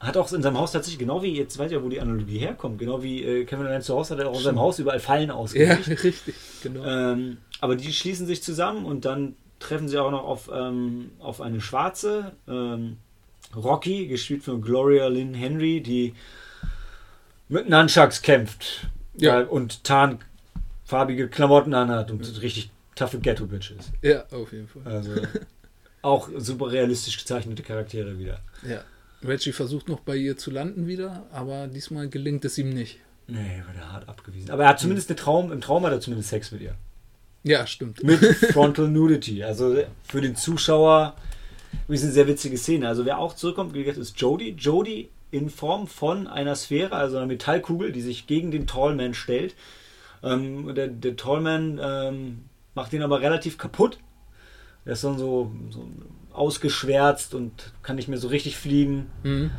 Hat 0.00 0.16
auch 0.16 0.30
in 0.32 0.42
seinem 0.42 0.58
Haus 0.58 0.70
tatsächlich, 0.72 1.00
genau 1.00 1.22
wie, 1.22 1.36
jetzt 1.36 1.58
weiß 1.58 1.66
ich 1.66 1.76
ja, 1.76 1.82
wo 1.82 1.88
die 1.88 2.00
Analogie 2.00 2.38
herkommt, 2.38 2.78
genau 2.78 3.02
wie 3.02 3.24
äh, 3.24 3.44
Kevin 3.44 3.66
allein 3.66 3.82
zu 3.82 3.94
Hause 3.94 4.14
hat 4.14 4.20
er 4.22 4.28
auch 4.30 4.36
in 4.36 4.42
seinem. 4.44 4.60
Haus 4.60 4.78
überall 4.78 5.00
Fallen 5.00 5.28
Ja, 5.28 5.34
ausgelegt. 5.34 5.88
richtig, 6.04 6.34
genau. 6.62 6.84
Ähm, 6.84 7.38
aber 7.60 7.74
die 7.74 7.92
schließen 7.92 8.26
sich 8.26 8.42
zusammen 8.42 8.84
und 8.84 9.04
dann 9.04 9.34
treffen 9.58 9.88
sie 9.88 9.98
auch 9.98 10.12
noch 10.12 10.22
auf, 10.22 10.48
ähm, 10.54 11.10
auf 11.18 11.40
eine 11.40 11.60
Schwarze, 11.60 12.32
ähm, 12.46 12.98
Rocky, 13.56 14.06
gespielt 14.06 14.44
von 14.44 14.62
Gloria 14.62 15.08
Lynn 15.08 15.34
Henry, 15.34 15.80
die 15.80 16.14
mit 17.48 17.68
Nunchucks 17.68 18.22
kämpft 18.22 18.86
Ja. 19.16 19.40
äh, 19.40 19.44
und 19.46 19.82
tarnfarbige 19.82 21.28
Klamotten 21.28 21.74
anhat 21.74 22.10
und 22.12 22.40
richtig 22.42 22.70
taffe 22.94 23.18
Ghetto-Bitch 23.18 23.72
ist. 23.72 23.90
ja, 24.02 24.24
auf 24.30 24.52
jeden 24.52 24.68
Fall. 24.68 24.82
Also 24.84 25.10
auch 26.02 26.28
super 26.36 26.70
realistisch 26.70 27.18
gezeichnete 27.18 27.62
Charaktere 27.64 28.16
wieder. 28.18 28.38
Ja. 28.68 28.82
Reggie 29.22 29.52
versucht 29.52 29.88
noch 29.88 30.00
bei 30.00 30.16
ihr 30.16 30.36
zu 30.36 30.50
landen 30.50 30.86
wieder, 30.86 31.26
aber 31.32 31.66
diesmal 31.66 32.08
gelingt 32.08 32.44
es 32.44 32.58
ihm 32.58 32.70
nicht. 32.70 32.98
Nee, 33.26 33.62
wird 33.66 33.76
er 33.76 33.92
hart 33.92 34.08
abgewiesen. 34.08 34.50
Aber 34.50 34.62
er 34.62 34.70
hat 34.70 34.80
zumindest 34.80 35.10
eine 35.10 35.16
Traum, 35.16 35.52
im 35.52 35.60
Traum 35.60 35.84
hat 35.84 35.92
er 35.92 36.00
zumindest 36.00 36.30
Sex 36.30 36.50
mit 36.52 36.62
ihr. 36.62 36.74
Ja, 37.42 37.66
stimmt. 37.66 38.02
mit 38.02 38.18
Frontal 38.52 38.88
Nudity. 38.88 39.44
Also 39.44 39.76
für 40.08 40.20
den 40.20 40.36
Zuschauer 40.36 41.14
ist 41.88 42.02
eine 42.02 42.12
sehr 42.12 42.26
witzige 42.26 42.56
Szene. 42.56 42.88
Also 42.88 43.04
wer 43.04 43.18
auch 43.18 43.34
zurückkommt, 43.34 43.74
wie 43.74 43.84
gesagt, 43.84 43.98
ist 43.98 44.18
Jodie. 44.20 44.50
Jodie 44.50 45.10
in 45.30 45.50
Form 45.50 45.86
von 45.86 46.26
einer 46.26 46.54
Sphäre, 46.54 46.96
also 46.96 47.16
einer 47.16 47.26
Metallkugel, 47.26 47.92
die 47.92 48.00
sich 48.00 48.26
gegen 48.26 48.50
den 48.50 48.66
Tallman 48.66 49.14
stellt. 49.14 49.54
Ähm, 50.22 50.74
der, 50.74 50.88
der 50.88 51.16
Tallman 51.16 51.78
ähm, 51.82 52.44
macht 52.74 52.92
ihn 52.92 53.02
aber 53.02 53.20
relativ 53.20 53.58
kaputt. 53.58 53.98
Er 54.84 54.92
ist 54.92 55.04
dann 55.04 55.18
so, 55.18 55.52
so 55.70 55.86
ausgeschwärzt 56.38 57.34
und 57.34 57.72
kann 57.82 57.96
nicht 57.96 58.08
mehr 58.08 58.18
so 58.18 58.28
richtig 58.28 58.56
fliegen. 58.56 59.06
Mhm. 59.22 59.50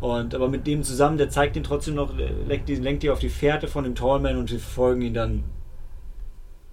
Und 0.00 0.34
aber 0.34 0.48
mit 0.48 0.66
dem 0.66 0.82
zusammen, 0.82 1.16
der 1.16 1.30
zeigt 1.30 1.56
ihn 1.56 1.64
trotzdem 1.64 1.94
noch, 1.94 2.12
lenkt 2.46 2.68
die, 2.68 2.74
lenkt 2.76 3.02
die 3.02 3.10
auf 3.10 3.18
die 3.18 3.30
Fährte 3.30 3.66
von 3.66 3.84
dem 3.84 3.94
Tallman 3.94 4.36
und 4.36 4.50
sie 4.50 4.58
verfolgen 4.58 5.02
ihn 5.02 5.14
dann. 5.14 5.44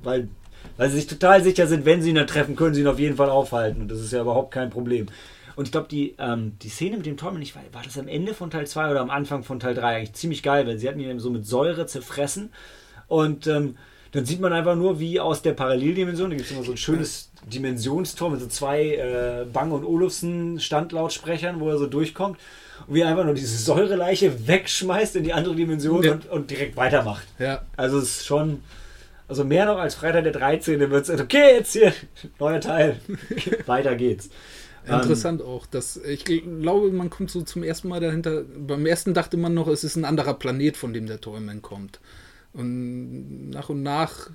Weil, 0.01 0.27
weil 0.75 0.89
sie 0.89 0.97
sich 0.97 1.07
total 1.07 1.41
sicher 1.41 1.67
sind, 1.67 1.85
wenn 1.85 2.01
sie 2.01 2.09
ihn 2.09 2.15
dann 2.15 2.27
treffen, 2.27 2.55
können 2.55 2.75
sie 2.75 2.81
ihn 2.81 2.87
auf 2.87 2.99
jeden 2.99 3.15
Fall 3.15 3.29
aufhalten. 3.29 3.81
Und 3.81 3.91
das 3.91 4.01
ist 4.01 4.11
ja 4.11 4.21
überhaupt 4.21 4.51
kein 4.51 4.69
Problem. 4.69 5.07
Und 5.55 5.65
ich 5.65 5.71
glaube, 5.71 5.87
die, 5.87 6.15
ähm, 6.17 6.57
die 6.61 6.69
Szene 6.69 6.97
mit 6.97 7.05
dem 7.05 7.15
Tallman, 7.15 7.41
ich 7.41 7.55
weiß, 7.55 7.63
war 7.71 7.83
das 7.83 7.97
am 7.97 8.07
Ende 8.07 8.33
von 8.33 8.49
Teil 8.49 8.67
2 8.67 8.91
oder 8.91 9.01
am 9.01 9.09
Anfang 9.09 9.43
von 9.43 9.59
Teil 9.59 9.75
3 9.75 9.95
eigentlich 9.95 10.13
ziemlich 10.13 10.43
geil, 10.43 10.67
weil 10.67 10.77
sie 10.77 10.89
hatten 10.89 10.99
ihn 10.99 11.19
so 11.19 11.29
mit 11.29 11.45
Säure 11.45 11.85
zerfressen. 11.85 12.49
Und 13.07 13.47
ähm, 13.47 13.77
dann 14.13 14.25
sieht 14.25 14.39
man 14.39 14.53
einfach 14.53 14.75
nur, 14.75 14.99
wie 14.99 15.19
aus 15.19 15.41
der 15.41 15.53
Paralleldimension, 15.53 16.29
da 16.29 16.35
gibt 16.35 16.49
es 16.49 16.55
immer 16.55 16.63
so 16.63 16.71
ein 16.71 16.77
schönes 16.77 17.29
Dimensionstor 17.45 18.29
mit 18.29 18.39
so 18.39 18.47
zwei 18.47 18.95
äh, 18.95 19.45
Bang 19.51 19.71
und 19.71 19.83
Olufsen 19.83 20.59
Standlautsprechern, 20.59 21.59
wo 21.59 21.69
er 21.69 21.77
so 21.77 21.87
durchkommt. 21.87 22.37
Und 22.87 22.95
wie 22.95 23.01
er 23.01 23.09
einfach 23.09 23.25
nur 23.25 23.33
diese 23.33 23.57
Säureleiche 23.57 24.47
wegschmeißt 24.47 25.15
in 25.15 25.23
die 25.23 25.33
andere 25.33 25.55
Dimension 25.55 26.03
Ja. 26.03 26.13
und, 26.13 26.29
und 26.29 26.51
direkt 26.51 26.75
weitermacht. 26.75 27.25
Ja, 27.39 27.61
Also 27.75 27.97
es 27.99 28.17
ist 28.19 28.25
schon, 28.25 28.61
also 29.27 29.43
mehr 29.43 29.65
noch 29.65 29.77
als 29.77 29.95
Freitag 29.95 30.23
der 30.23 30.33
13. 30.33 30.79
wird 30.91 31.09
es, 31.09 31.19
okay, 31.21 31.55
jetzt 31.57 31.73
hier, 31.73 31.93
neuer 32.39 32.59
Teil. 32.61 32.97
Weiter 33.65 33.95
geht's. 33.95 34.29
interessant 34.87 35.41
auch. 35.41 35.65
Dass, 35.65 35.97
ich 35.97 36.23
glaube, 36.25 36.91
man 36.91 37.09
kommt 37.09 37.31
so 37.31 37.41
zum 37.41 37.63
ersten 37.63 37.87
Mal 37.87 37.99
dahinter. 37.99 38.43
Beim 38.43 38.85
ersten 38.85 39.13
dachte 39.13 39.37
man 39.37 39.53
noch, 39.53 39.67
es 39.67 39.83
ist 39.83 39.95
ein 39.95 40.05
anderer 40.05 40.33
Planet, 40.33 40.75
von 40.77 40.93
dem 40.93 41.07
der 41.07 41.19
Tollman 41.21 41.61
kommt. 41.61 41.99
Und 42.53 43.49
nach 43.49 43.69
und 43.69 43.81
nach 43.81 44.29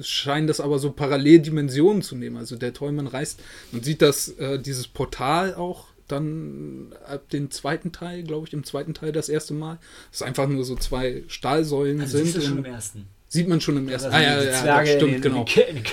scheinen 0.00 0.46
das 0.46 0.60
aber 0.60 0.78
so 0.78 0.92
Paralleldimensionen 0.92 2.02
zu 2.02 2.14
nehmen. 2.14 2.36
Also 2.36 2.56
der 2.56 2.72
Tollman 2.72 3.08
reist 3.08 3.40
und 3.72 3.84
sieht 3.84 4.02
das, 4.02 4.28
äh, 4.28 4.58
dieses 4.60 4.86
Portal 4.86 5.54
auch 5.54 5.88
dann 6.06 6.94
ab 7.08 7.28
dem 7.30 7.50
zweiten 7.50 7.90
Teil, 7.90 8.22
glaube 8.22 8.46
ich, 8.46 8.52
im 8.52 8.62
zweiten 8.62 8.94
Teil 8.94 9.10
das 9.10 9.28
erste 9.28 9.54
Mal. 9.54 9.78
Das 10.12 10.22
einfach 10.22 10.46
nur 10.48 10.64
so 10.64 10.76
zwei 10.76 11.24
Stahlsäulen 11.26 12.00
Also 12.00 12.18
sind. 12.18 12.26
siehst 12.26 12.36
du 12.36 12.42
schon 12.42 12.58
im 12.58 12.64
ersten. 12.64 13.06
Sieht 13.28 13.48
man 13.48 13.60
schon 13.60 13.76
im 13.76 13.88
ersten. 13.88 14.12
Ah, 14.12 14.22
ja, 14.22 14.40
die 14.40 14.46
ja, 14.46 14.52
ja, 14.52 14.62
Zwerge 14.62 14.96
stimmt, 14.96 15.22
genau. 15.22 15.44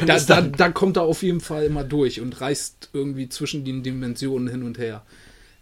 Da, 0.06 0.20
da, 0.20 0.42
da 0.42 0.70
kommt 0.70 0.98
er 0.98 1.04
auf 1.04 1.24
jeden 1.24 1.42
Fall 1.42 1.66
immer 1.66 1.84
durch 1.84 2.22
und 2.22 2.40
reist 2.40 2.92
irgendwie 2.94 3.28
zwischen 3.28 3.66
den 3.66 3.82
Dimensionen 3.82 4.48
hin 4.48 4.62
und 4.62 4.78
her. 4.78 5.04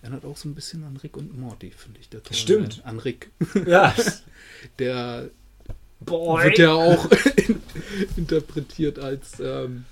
Erinnert 0.01 0.26
auch 0.26 0.36
so 0.36 0.49
ein 0.49 0.55
bisschen 0.55 0.84
an 0.84 0.97
Rick 0.97 1.16
und 1.16 1.38
Morty, 1.39 1.72
finde 1.72 1.99
ich. 2.01 2.09
Der 2.09 2.22
Tollman. 2.22 2.38
Stimmt. 2.38 2.82
An 2.86 2.99
Rick. 2.99 3.30
Ja. 3.66 3.95
Der 4.80 5.30
Boy. 6.06 6.43
wird 6.45 6.58
ja 6.58 6.74
auch 6.74 7.08
interpretiert 8.18 8.99
als 8.99 9.39
ähm, 9.39 9.86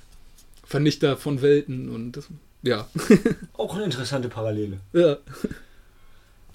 Vernichter 0.66 1.18
von 1.18 1.42
Welten 1.42 1.90
und 1.90 2.14
das, 2.14 2.28
ja. 2.62 2.88
Auch 3.54 3.76
eine 3.76 3.86
interessante 3.86 4.30
Parallele. 4.30 4.78
ja. 4.94 5.18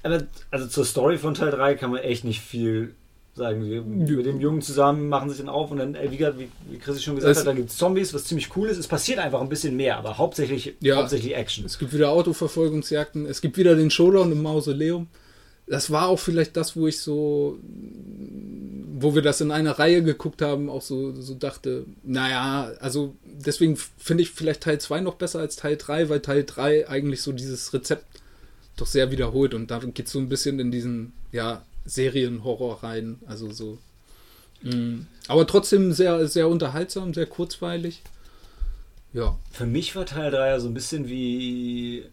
Aber 0.03 0.23
also 0.51 0.67
zur 0.67 0.85
Story 0.85 1.17
von 1.17 1.33
Teil 1.33 1.51
3 1.51 1.77
kann 1.77 1.91
man 1.91 2.01
echt 2.01 2.25
nicht 2.25 2.43
viel 2.43 2.95
sagen. 3.35 3.65
Wir, 3.65 3.81
mit 3.83 4.27
dem 4.27 4.39
Jungen 4.39 4.61
zusammen 4.61 5.09
machen 5.09 5.31
sich 5.31 5.39
dann 5.39 5.49
auf 5.49 5.71
und 5.71 5.79
dann, 5.79 5.95
wie, 5.95 6.19
wie, 6.21 6.49
wie 6.71 6.79
Chris 6.79 7.03
schon 7.03 7.15
gesagt 7.17 7.33
Es- 7.33 7.39
hat, 7.41 7.47
dann 7.47 7.57
gibt 7.57 7.71
es 7.71 7.79
Zombies, 7.79 8.13
was 8.13 8.25
ziemlich 8.25 8.55
cool 8.55 8.69
ist. 8.69 8.77
Es 8.77 8.87
passiert 8.87 9.19
einfach 9.19 9.41
ein 9.41 9.49
bisschen 9.49 9.77
mehr, 9.77 9.97
aber 9.97 10.19
hauptsächlich, 10.19 10.75
Ja. 10.81 10.97
hauptsächlich 10.97 11.35
Action. 11.35 11.65
Es 11.65 11.79
gibt 11.79 11.95
wieder 11.95 12.11
Autoverfolgungsjagden, 12.11 13.25
es 13.25 13.41
gibt 13.41 13.57
wieder 13.57 13.75
den 13.77 13.91
Showdown 13.91 14.31
im 14.31 14.43
Mausoleum. 14.43 15.09
Das 15.67 15.91
war 15.91 16.09
auch 16.09 16.19
vielleicht 16.19 16.57
das, 16.57 16.77
wo 16.77 16.87
ich 16.87 17.01
so, 17.01 17.59
wo 18.97 19.15
wir 19.15 19.23
das 19.23 19.41
in 19.41 19.51
einer 19.51 19.79
Reihe 19.79 20.03
geguckt 20.03 20.43
haben, 20.43 20.69
auch 20.69 20.83
so, 20.83 21.19
so 21.21 21.35
dachte, 21.35 21.87
naja, 22.03 22.73
also 22.81 23.15
deswegen 23.25 23.77
finde 23.77 24.23
ich 24.23 24.31
vielleicht 24.31 24.63
Teil 24.63 24.79
2 24.79 25.01
noch 25.01 25.15
besser 25.15 25.41
als 25.41 25.57
Teil 25.57 25.77
3, 25.77 26.11
weil 26.11 26.21
Teil 26.21 26.45
3 26.45 26.89
eigentlich 26.89 27.23
so 27.23 27.33
dieses 27.33 27.73
Rezept 27.73 28.05
doch 28.77 28.87
sehr 28.87 29.11
wiederholt 29.11 29.55
und 29.55 29.71
da 29.71 29.79
geht 29.79 30.07
es 30.07 30.13
so 30.13 30.19
ein 30.19 30.29
bisschen 30.29 30.59
in 30.61 30.71
diesen, 30.71 31.13
ja, 31.33 31.65
Serienhorror 31.87 32.83
rein, 32.83 33.19
also 33.27 33.53
so. 33.53 33.79
Mm. 34.63 35.07
Aber 35.29 35.47
trotzdem 35.47 35.93
sehr, 35.93 36.27
sehr 36.29 36.49
unterhaltsam, 36.49 37.15
sehr 37.15 37.27
kurzweilig. 37.27 38.03
Ja. 39.13 39.39
Für 39.53 39.67
mich 39.67 39.95
war 39.97 40.07
Teil 40.07 40.31
3 40.31 40.49
ja 40.49 40.61
so 40.61 40.69
ein 40.69 40.75
bisschen 40.75 41.09
wie 41.09 42.05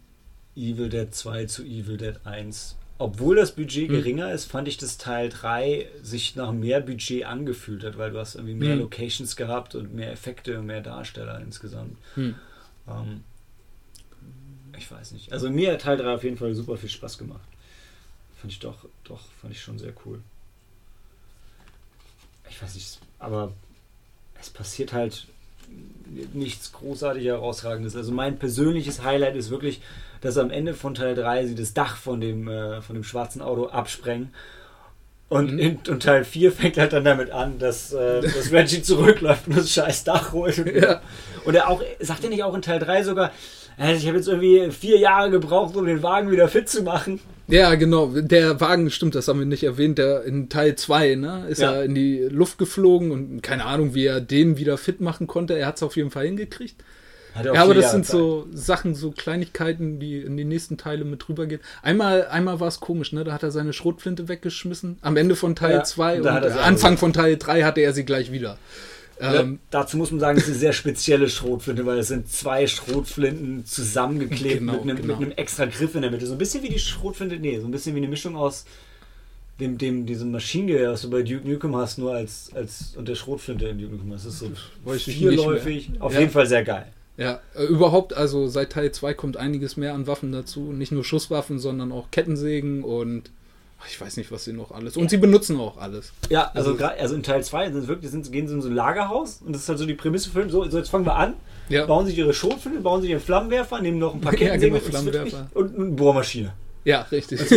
Evil 0.55 0.89
Dead 0.89 1.13
2 1.13 1.45
zu 1.45 1.63
Evil 1.63 1.97
Dead 1.97 2.15
1. 2.25 2.75
Obwohl 3.01 3.35
das 3.35 3.55
Budget 3.55 3.89
Hm. 3.89 3.95
geringer 3.95 4.31
ist, 4.31 4.45
fand 4.45 4.67
ich, 4.67 4.77
dass 4.77 4.99
Teil 4.99 5.29
3 5.29 5.87
sich 6.03 6.35
nach 6.35 6.51
mehr 6.51 6.81
Budget 6.81 7.25
angefühlt 7.25 7.83
hat, 7.83 7.97
weil 7.97 8.11
du 8.11 8.19
hast 8.19 8.35
irgendwie 8.35 8.53
mehr 8.53 8.73
Hm. 8.73 8.81
Locations 8.81 9.35
gehabt 9.35 9.73
und 9.73 9.93
mehr 9.95 10.11
Effekte 10.11 10.59
und 10.59 10.67
mehr 10.67 10.81
Darsteller 10.81 11.39
insgesamt. 11.41 11.97
Hm. 12.13 12.35
Ähm, 12.87 13.23
ich 14.77 14.89
weiß 14.91 15.13
nicht. 15.13 15.31
Also 15.33 15.49
mir 15.49 15.73
hat 15.73 15.81
Teil 15.81 15.97
3 15.97 16.13
auf 16.13 16.23
jeden 16.23 16.37
Fall 16.37 16.53
super 16.53 16.77
viel 16.77 16.89
Spaß 16.89 17.17
gemacht. 17.17 17.41
Fand 18.39 18.53
ich 18.53 18.59
doch, 18.59 18.85
doch, 19.03 19.21
fand 19.41 19.51
ich 19.53 19.61
schon 19.61 19.79
sehr 19.79 19.93
cool. 20.05 20.19
Ich 22.51 22.61
weiß 22.61 22.75
nicht, 22.75 22.99
aber 23.17 23.51
es 24.39 24.49
passiert 24.51 24.93
halt 24.93 25.25
nichts 26.33 26.71
großartig 26.71 27.25
herausragendes. 27.25 27.95
Also 27.95 28.11
mein 28.11 28.37
persönliches 28.37 29.03
Highlight 29.03 29.35
ist 29.35 29.49
wirklich, 29.49 29.81
dass 30.21 30.37
am 30.37 30.51
Ende 30.51 30.73
von 30.73 30.93
Teil 30.93 31.15
3 31.15 31.47
sie 31.47 31.55
das 31.55 31.73
Dach 31.73 31.97
von 31.97 32.21
dem, 32.21 32.47
äh, 32.47 32.81
von 32.81 32.93
dem 32.95 33.03
schwarzen 33.03 33.41
Auto 33.41 33.67
absprengen. 33.67 34.29
Und, 35.29 35.53
Mhm. 35.53 35.59
in, 35.59 35.79
und 35.89 36.03
Teil 36.03 36.25
4 36.25 36.51
fängt 36.51 36.77
halt 36.77 36.91
dann 36.93 37.05
damit 37.05 37.31
an, 37.31 37.57
dass, 37.57 37.93
äh, 37.93 38.21
dass 38.21 38.51
Reggie 38.51 38.81
zurückläuft 38.81 39.47
und 39.47 39.57
das 39.57 39.71
scheiß 39.71 40.03
Dach 40.03 40.33
holt. 40.33 40.59
Und, 40.59 40.67
Ja. 40.75 41.01
und 41.45 41.55
er 41.55 41.69
auch, 41.69 41.81
sagt 41.99 42.23
er 42.23 42.29
nicht 42.29 42.43
auch 42.43 42.53
in 42.53 42.61
Teil 42.61 42.79
3 42.79 43.03
sogar, 43.03 43.31
äh, 43.79 43.95
ich 43.95 44.05
habe 44.07 44.17
jetzt 44.17 44.27
irgendwie 44.27 44.69
vier 44.71 44.97
Jahre 44.99 45.31
gebraucht, 45.31 45.75
um 45.77 45.85
den 45.85 46.03
Wagen 46.03 46.31
wieder 46.31 46.49
fit 46.49 46.67
zu 46.67 46.83
machen. 46.83 47.19
Ja, 47.47 47.75
genau. 47.75 48.07
Der 48.13 48.59
Wagen, 48.61 48.91
stimmt, 48.91 49.15
das 49.15 49.27
haben 49.29 49.39
wir 49.39 49.45
nicht 49.45 49.63
erwähnt, 49.63 49.97
der 49.97 50.23
in 50.23 50.49
Teil 50.49 50.75
2, 50.75 51.15
ne, 51.15 51.45
ist 51.49 51.61
Ja. 51.61 51.73
er 51.75 51.83
in 51.85 51.95
die 51.95 52.19
Luft 52.29 52.57
geflogen 52.57 53.11
und 53.11 53.41
keine 53.41 53.65
Ahnung, 53.65 53.93
wie 53.95 54.05
er 54.05 54.19
den 54.21 54.57
wieder 54.57 54.77
fit 54.77 54.99
machen 55.01 55.27
konnte. 55.27 55.53
Er 55.57 55.67
hat 55.67 55.77
es 55.77 55.83
auf 55.83 55.95
jeden 55.95 56.11
Fall 56.11 56.25
hingekriegt. 56.25 56.75
Ja, 57.43 57.63
aber 57.63 57.73
das 57.73 57.91
sind 57.91 58.05
so 58.05 58.47
Sachen, 58.53 58.93
so 58.95 59.11
Kleinigkeiten, 59.11 59.99
die 59.99 60.19
in 60.19 60.35
die 60.37 60.43
nächsten 60.43 60.77
Teile 60.77 61.05
mit 61.05 61.27
rübergehen. 61.29 61.61
Einmal, 61.81 62.27
einmal 62.27 62.59
war 62.59 62.67
es 62.67 62.79
komisch, 62.79 63.13
ne? 63.13 63.23
Da 63.23 63.31
hat 63.33 63.43
er 63.43 63.51
seine 63.51 63.73
Schrotflinte 63.73 64.27
weggeschmissen. 64.27 64.97
Am 65.01 65.15
Ende 65.17 65.35
von 65.35 65.55
Teil 65.55 65.75
Ja, 65.75 65.83
2 65.83 66.21
und 66.21 66.27
und, 66.27 66.57
Anfang 66.57 66.97
von 66.97 67.13
Teil 67.13 67.37
3 67.37 67.63
hatte 67.63 67.81
er 67.81 67.93
sie 67.93 68.03
gleich 68.05 68.31
wieder. 68.31 68.57
Ja, 69.21 69.41
Ähm, 69.41 69.59
dazu 69.69 69.97
muss 69.97 70.09
man 70.11 70.19
sagen, 70.19 70.37
es 70.39 70.45
ist 70.45 70.49
eine 70.51 70.59
sehr 70.59 70.73
spezielle 70.73 71.29
Schrotflinte, 71.29 71.85
weil 71.85 71.99
es 71.99 72.07
sind 72.07 72.27
zwei 72.31 72.65
Schrotflinten 72.67 73.65
zusammengeklebt 73.65 74.59
Genau, 74.59 74.73
mit, 74.73 74.81
einem, 74.81 74.97
genau. 74.97 75.07
mit 75.17 75.27
einem 75.27 75.31
extra 75.37 75.65
Griff 75.65 75.93
in 75.95 76.01
der 76.01 76.09
Mitte. 76.11 76.25
So 76.25 76.33
ein 76.33 76.37
bisschen 76.39 76.63
wie 76.63 76.69
die 76.69 76.79
Schrotflinte, 76.79 77.37
nee, 77.37 77.59
so 77.59 77.65
ein 77.67 77.71
bisschen 77.71 77.93
wie 77.95 77.99
eine 77.99 78.07
Mischung 78.07 78.35
aus 78.35 78.65
dem, 79.59 79.77
dem, 79.77 80.05
diesem 80.07 80.31
Maschinengewehr, 80.31 80.91
was 80.91 81.03
du 81.03 81.09
bei 81.11 81.21
Duke 81.21 81.47
Nukem 81.47 81.75
hast, 81.75 81.99
nur 81.99 82.13
als, 82.15 82.49
als 82.55 82.95
und 82.95 83.07
der 83.07 83.15
Schrotflinte 83.15 83.67
in 83.67 83.77
Duke 83.77 83.93
Nukem. 83.93 84.09
Das 84.11 84.25
ist 84.25 84.39
so 84.39 84.51
vierläufig, 84.97 85.91
auf 85.99 86.13
Ja. 86.13 86.19
jeden 86.21 86.31
Fall 86.31 86.47
sehr 86.47 86.63
geil. 86.63 86.87
Ja, 87.21 87.39
äh, 87.55 87.63
überhaupt, 87.65 88.13
also 88.13 88.47
seit 88.47 88.71
Teil 88.71 88.91
2 88.91 89.13
kommt 89.13 89.37
einiges 89.37 89.77
mehr 89.77 89.93
an 89.93 90.07
Waffen 90.07 90.31
dazu. 90.31 90.71
Nicht 90.73 90.91
nur 90.91 91.03
Schusswaffen, 91.03 91.59
sondern 91.59 91.91
auch 91.91 92.09
Kettensägen 92.11 92.83
und 92.83 93.29
ich 93.87 93.99
weiß 93.99 94.17
nicht, 94.17 94.31
was 94.31 94.43
sie 94.43 94.53
noch 94.53 94.71
alles. 94.71 94.95
Und 94.95 95.09
sie 95.09 95.17
benutzen 95.17 95.59
auch 95.59 95.77
alles. 95.77 96.13
Ja, 96.29 96.51
also, 96.53 96.71
Also- 96.73 96.85
also 96.85 97.15
in 97.15 97.23
Teil 97.23 97.43
2 97.43 97.71
sind 97.71 97.87
wirklich, 97.87 98.11
sind, 98.11 98.31
gehen 98.31 98.47
sie 98.47 98.53
in 98.53 98.61
so 98.61 98.69
ein 98.69 98.75
Lagerhaus 98.75 99.41
und 99.45 99.53
das 99.53 99.63
ist 99.63 99.69
halt 99.69 99.79
so 99.79 99.85
die 99.87 99.95
Prämisse 99.95 100.29
für 100.29 100.39
den 100.41 100.49
Film. 100.49 100.63
So, 100.65 100.69
so 100.69 100.77
jetzt 100.77 100.89
fangen 100.89 101.05
wir 101.05 101.15
an, 101.15 101.33
Ja, 101.69 101.85
bauen 101.87 102.05
sich 102.05 102.17
ihre 102.17 102.33
Schrotflinte, 102.33 102.79
bauen 102.81 103.01
sich 103.01 103.09
ihren 103.11 103.21
Flammenwerfer, 103.21 103.81
nehmen 103.81 103.97
noch 103.97 104.13
ein 104.13 104.21
paar 104.21 104.33
Ja, 104.39 104.39
Kettensägen 104.39 104.73
genau, 104.75 104.85
wird 104.85 104.93
Flammenwerfer. 104.95 105.47
wirklich- 105.53 105.55
und 105.55 105.75
eine 105.79 105.95
Bohrmaschine. 105.95 106.53
ja 106.85 107.01
richtig. 107.11 107.39
Es, 107.41 107.49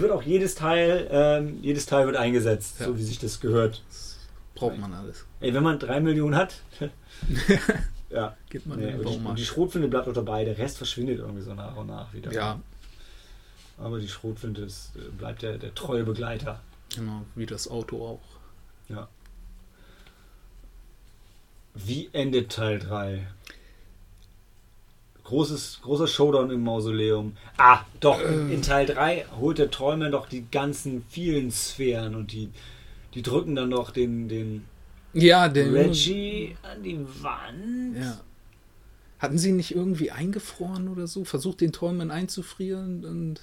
wird 0.00 0.10
auch 0.10 0.22
jedes 0.22 0.54
Teil, 0.56 1.06
ähm, 1.10 1.58
jedes 1.62 1.86
Teil 1.86 2.06
wird 2.06 2.16
eingesetzt, 2.16 2.76
Ja. 2.80 2.86
so 2.86 2.98
wie 2.98 3.02
sich 3.04 3.18
das 3.20 3.38
gehört. 3.40 3.82
Braucht 4.56 4.78
man 4.78 4.92
alles. 4.92 5.24
Ey, 5.40 5.54
wenn 5.54 5.62
man 5.62 5.78
drei 5.78 6.00
Millionen 6.00 6.34
hat, 6.34 6.54
ja. 8.10 8.36
Geht 8.50 8.66
man 8.66 8.78
Nee, 8.78 8.86
den 8.86 9.00
und 9.00 9.08
die, 9.08 9.14
Baumarkt. 9.16 9.40
Schrotflinte 9.40 9.88
bleibt 9.88 10.08
auch 10.08 10.12
dabei, 10.12 10.44
der 10.44 10.56
Rest 10.58 10.78
verschwindet 10.78 11.18
irgendwie 11.18 11.42
so 11.42 11.54
nach 11.54 11.76
und 11.76 11.86
nach 11.88 12.12
wieder. 12.12 12.32
Ja, 12.32 12.60
Aber 13.78 13.98
die 13.98 14.08
Schrotflinte 14.08 14.62
ist, 14.62 14.92
äh, 14.96 15.10
bleibt 15.16 15.42
der, 15.42 15.58
der 15.58 15.74
treue 15.74 16.04
Begleiter. 16.04 16.60
genau, 16.94 17.22
wie 17.34 17.46
das 17.46 17.68
Auto 17.68 18.04
auch. 18.06 18.20
Wie 21.74 22.08
endet 22.12 22.50
Teil 22.52 22.78
3? 22.80 23.24
Großes, 25.24 25.80
großer 25.82 26.06
Showdown 26.08 26.50
im 26.50 26.64
Mausoleum. 26.64 27.36
Ah, 27.58 27.80
doch, 28.00 28.20
in, 28.20 28.50
Äh. 28.50 28.54
in 28.54 28.62
Teil 28.62 28.86
3 28.86 29.26
holt 29.38 29.58
der 29.58 29.70
Träumer 29.70 30.10
doch 30.10 30.26
die 30.28 30.46
ganzen 30.50 31.04
vielen 31.08 31.50
Sphären 31.52 32.14
und 32.16 32.32
die, 32.32 32.50
die 33.14 33.22
drücken 33.22 33.54
dann 33.54 33.70
doch 33.70 33.90
den, 33.90 34.28
den 34.28 34.64
Ja, 35.20 35.48
der 35.48 35.72
Reggie 35.72 36.56
an 36.62 36.82
die 36.82 36.98
Wand. 37.22 37.96
Ja. 37.96 38.20
Hatten 39.18 39.38
sie 39.38 39.52
nicht 39.52 39.74
irgendwie 39.74 40.10
eingefroren 40.10 40.88
oder 40.88 41.06
so? 41.06 41.24
Versucht 41.24 41.60
den 41.60 41.72
Träumen 41.72 42.10
einzufrieren 42.10 43.04
und 43.04 43.40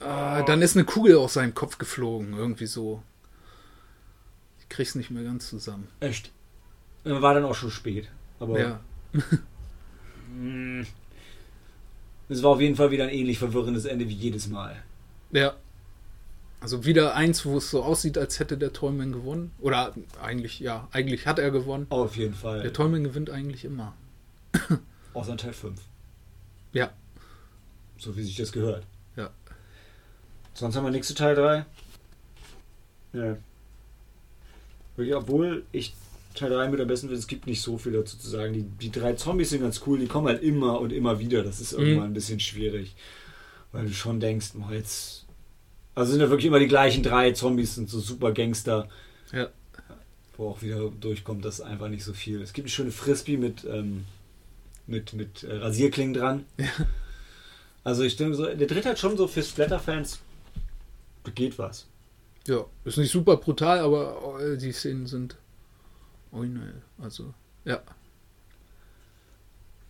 ah, 0.00 0.42
dann 0.42 0.60
ist 0.62 0.76
eine 0.76 0.84
Kugel 0.84 1.16
aus 1.16 1.34
seinem 1.34 1.54
Kopf 1.54 1.78
geflogen, 1.78 2.34
irgendwie 2.34 2.66
so. 2.66 3.02
Ich 4.60 4.68
krieg's 4.68 4.94
nicht 4.94 5.10
mehr 5.10 5.22
ganz 5.22 5.48
zusammen. 5.48 5.88
Echt. 6.00 6.32
Äh, 7.04 7.20
War 7.22 7.34
dann 7.34 7.44
auch 7.44 7.54
schon 7.54 7.70
spät. 7.70 8.08
Aber 8.40 8.58
Ja. 8.58 8.80
mh, 10.36 10.84
es 12.28 12.42
war 12.42 12.50
auf 12.50 12.60
jeden 12.60 12.76
Fall 12.76 12.90
wieder 12.90 13.04
ein 13.04 13.10
ähnlich 13.10 13.38
verwirrendes 13.38 13.84
Ende 13.84 14.08
wie 14.08 14.14
jedes 14.14 14.48
Mal. 14.48 14.82
Ja. 15.30 15.54
Also 16.60 16.84
wieder 16.84 17.14
eins, 17.14 17.44
wo 17.46 17.58
es 17.58 17.70
so 17.70 17.82
aussieht, 17.84 18.18
als 18.18 18.40
hätte 18.40 18.58
der 18.58 18.72
Träumen 18.72 19.12
gewonnen. 19.12 19.52
Oder 19.60 19.94
eigentlich, 20.20 20.58
ja, 20.58 20.88
eigentlich 20.90 21.26
hat 21.26 21.38
er 21.38 21.50
gewonnen. 21.52 21.86
Auf 21.90 22.16
jeden 22.16 22.34
Fall. 22.34 22.62
Der 22.62 22.72
Träumen 22.72 23.04
gewinnt 23.04 23.30
eigentlich 23.30 23.64
immer. 23.64 23.94
Außer 25.14 25.32
in 25.32 25.38
Teil 25.38 25.52
5. 25.52 25.80
Ja. 26.72 26.90
So 27.96 28.16
wie 28.16 28.22
sich 28.24 28.36
das 28.36 28.50
gehört. 28.52 28.84
Ja. 29.16 29.30
Sonst 30.54 30.74
haben 30.76 30.84
wir 30.84 30.90
nichts 30.90 31.06
zu 31.08 31.14
Teil 31.14 31.34
3. 31.36 31.64
Ja. 33.12 33.36
Obwohl 35.16 35.64
ich 35.70 35.94
Teil 36.34 36.50
3 36.50 36.68
mit 36.68 36.80
am 36.80 36.88
besten 36.88 37.06
finde, 37.06 37.20
es 37.20 37.28
gibt 37.28 37.46
nicht 37.46 37.62
so 37.62 37.78
viel 37.78 37.92
dazu 37.92 38.18
zu 38.18 38.28
sagen. 38.28 38.52
Die, 38.52 38.62
die 38.62 38.90
drei 38.90 39.12
Zombies 39.12 39.50
sind 39.50 39.62
ganz 39.62 39.80
cool, 39.86 39.98
die 40.00 40.06
kommen 40.06 40.26
halt 40.26 40.42
immer 40.42 40.80
und 40.80 40.92
immer 40.92 41.20
wieder. 41.20 41.44
Das 41.44 41.60
ist 41.60 41.72
irgendwann 41.72 41.96
Mhm. 41.98 42.02
ein 42.10 42.14
bisschen 42.14 42.40
schwierig. 42.40 42.96
Weil 43.70 43.86
du 43.86 43.92
schon 43.92 44.18
denkst, 44.18 44.48
oh, 44.58 44.72
jetzt. 44.72 45.24
Also 45.98 46.12
sind 46.12 46.20
ja 46.20 46.30
wirklich 46.30 46.46
immer 46.46 46.60
die 46.60 46.68
gleichen 46.68 47.02
drei 47.02 47.32
Zombies, 47.32 47.74
sind 47.74 47.90
so 47.90 47.98
super 47.98 48.30
Gangster. 48.30 48.88
Ja. 49.32 49.48
Wo 50.36 50.50
auch 50.50 50.62
wieder 50.62 50.90
durchkommt, 50.90 51.44
das 51.44 51.58
ist 51.58 51.64
einfach 51.64 51.88
nicht 51.88 52.04
so 52.04 52.12
viel. 52.12 52.40
Es 52.40 52.52
gibt 52.52 52.66
eine 52.66 52.70
schöne 52.70 52.92
Frisbee 52.92 53.36
mit, 53.36 53.64
ähm, 53.64 54.04
mit, 54.86 55.12
mit 55.12 55.42
äh, 55.42 55.56
Rasierklingen 55.56 56.14
dran. 56.14 56.44
Also 57.82 58.04
ich 58.04 58.16
denke 58.16 58.36
so, 58.36 58.44
der 58.44 58.66
dritte 58.66 58.90
hat 58.90 58.98
schon 58.98 59.16
so 59.16 59.26
für 59.26 59.42
Splatter-Fans 59.42 60.20
geht 61.34 61.58
was. 61.58 61.86
Ja. 62.46 62.64
Ist 62.84 62.98
nicht 62.98 63.10
super 63.10 63.36
brutal, 63.36 63.80
aber 63.80 64.40
äh, 64.40 64.56
die 64.56 64.72
Szenen 64.72 65.06
sind 65.06 65.36
originell. 66.30 66.82
Also, 66.98 67.34
ja. 67.64 67.82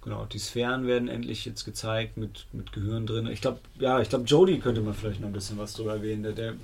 Genau, 0.08 0.24
die 0.24 0.38
Sphären 0.38 0.86
werden 0.86 1.06
endlich 1.08 1.44
jetzt 1.44 1.66
gezeigt 1.66 2.16
mit, 2.16 2.46
mit 2.54 2.72
Gehirn 2.72 3.06
drin. 3.06 3.26
Ich 3.26 3.42
glaube, 3.42 3.60
ja, 3.78 4.00
ich 4.00 4.08
glaube, 4.08 4.24
Jody 4.24 4.58
könnte 4.58 4.80
man 4.80 4.94
vielleicht 4.94 5.20
noch 5.20 5.28
ein 5.28 5.34
bisschen 5.34 5.58
was 5.58 5.74
drüber 5.74 5.96
erwähnen. 5.96 6.22
Der, 6.22 6.32
der, 6.32 6.54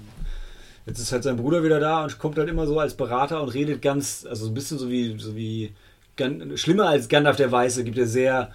jetzt 0.86 0.98
ist 0.98 1.12
halt 1.12 1.24
sein 1.24 1.36
Bruder 1.36 1.62
wieder 1.62 1.78
da 1.78 2.04
und 2.04 2.18
kommt 2.18 2.38
halt 2.38 2.48
immer 2.48 2.66
so 2.66 2.80
als 2.80 2.94
Berater 2.94 3.42
und 3.42 3.50
redet 3.50 3.82
ganz, 3.82 4.24
also 4.26 4.46
ein 4.46 4.54
bisschen 4.54 4.78
so 4.78 4.88
wie, 4.88 5.18
so 5.18 5.36
wie 5.36 5.74
ganz, 6.16 6.58
schlimmer 6.58 6.88
als 6.88 7.10
Gandalf 7.10 7.36
der 7.36 7.52
Weiße, 7.52 7.84
gibt 7.84 7.98
er 7.98 8.06
sehr, 8.06 8.50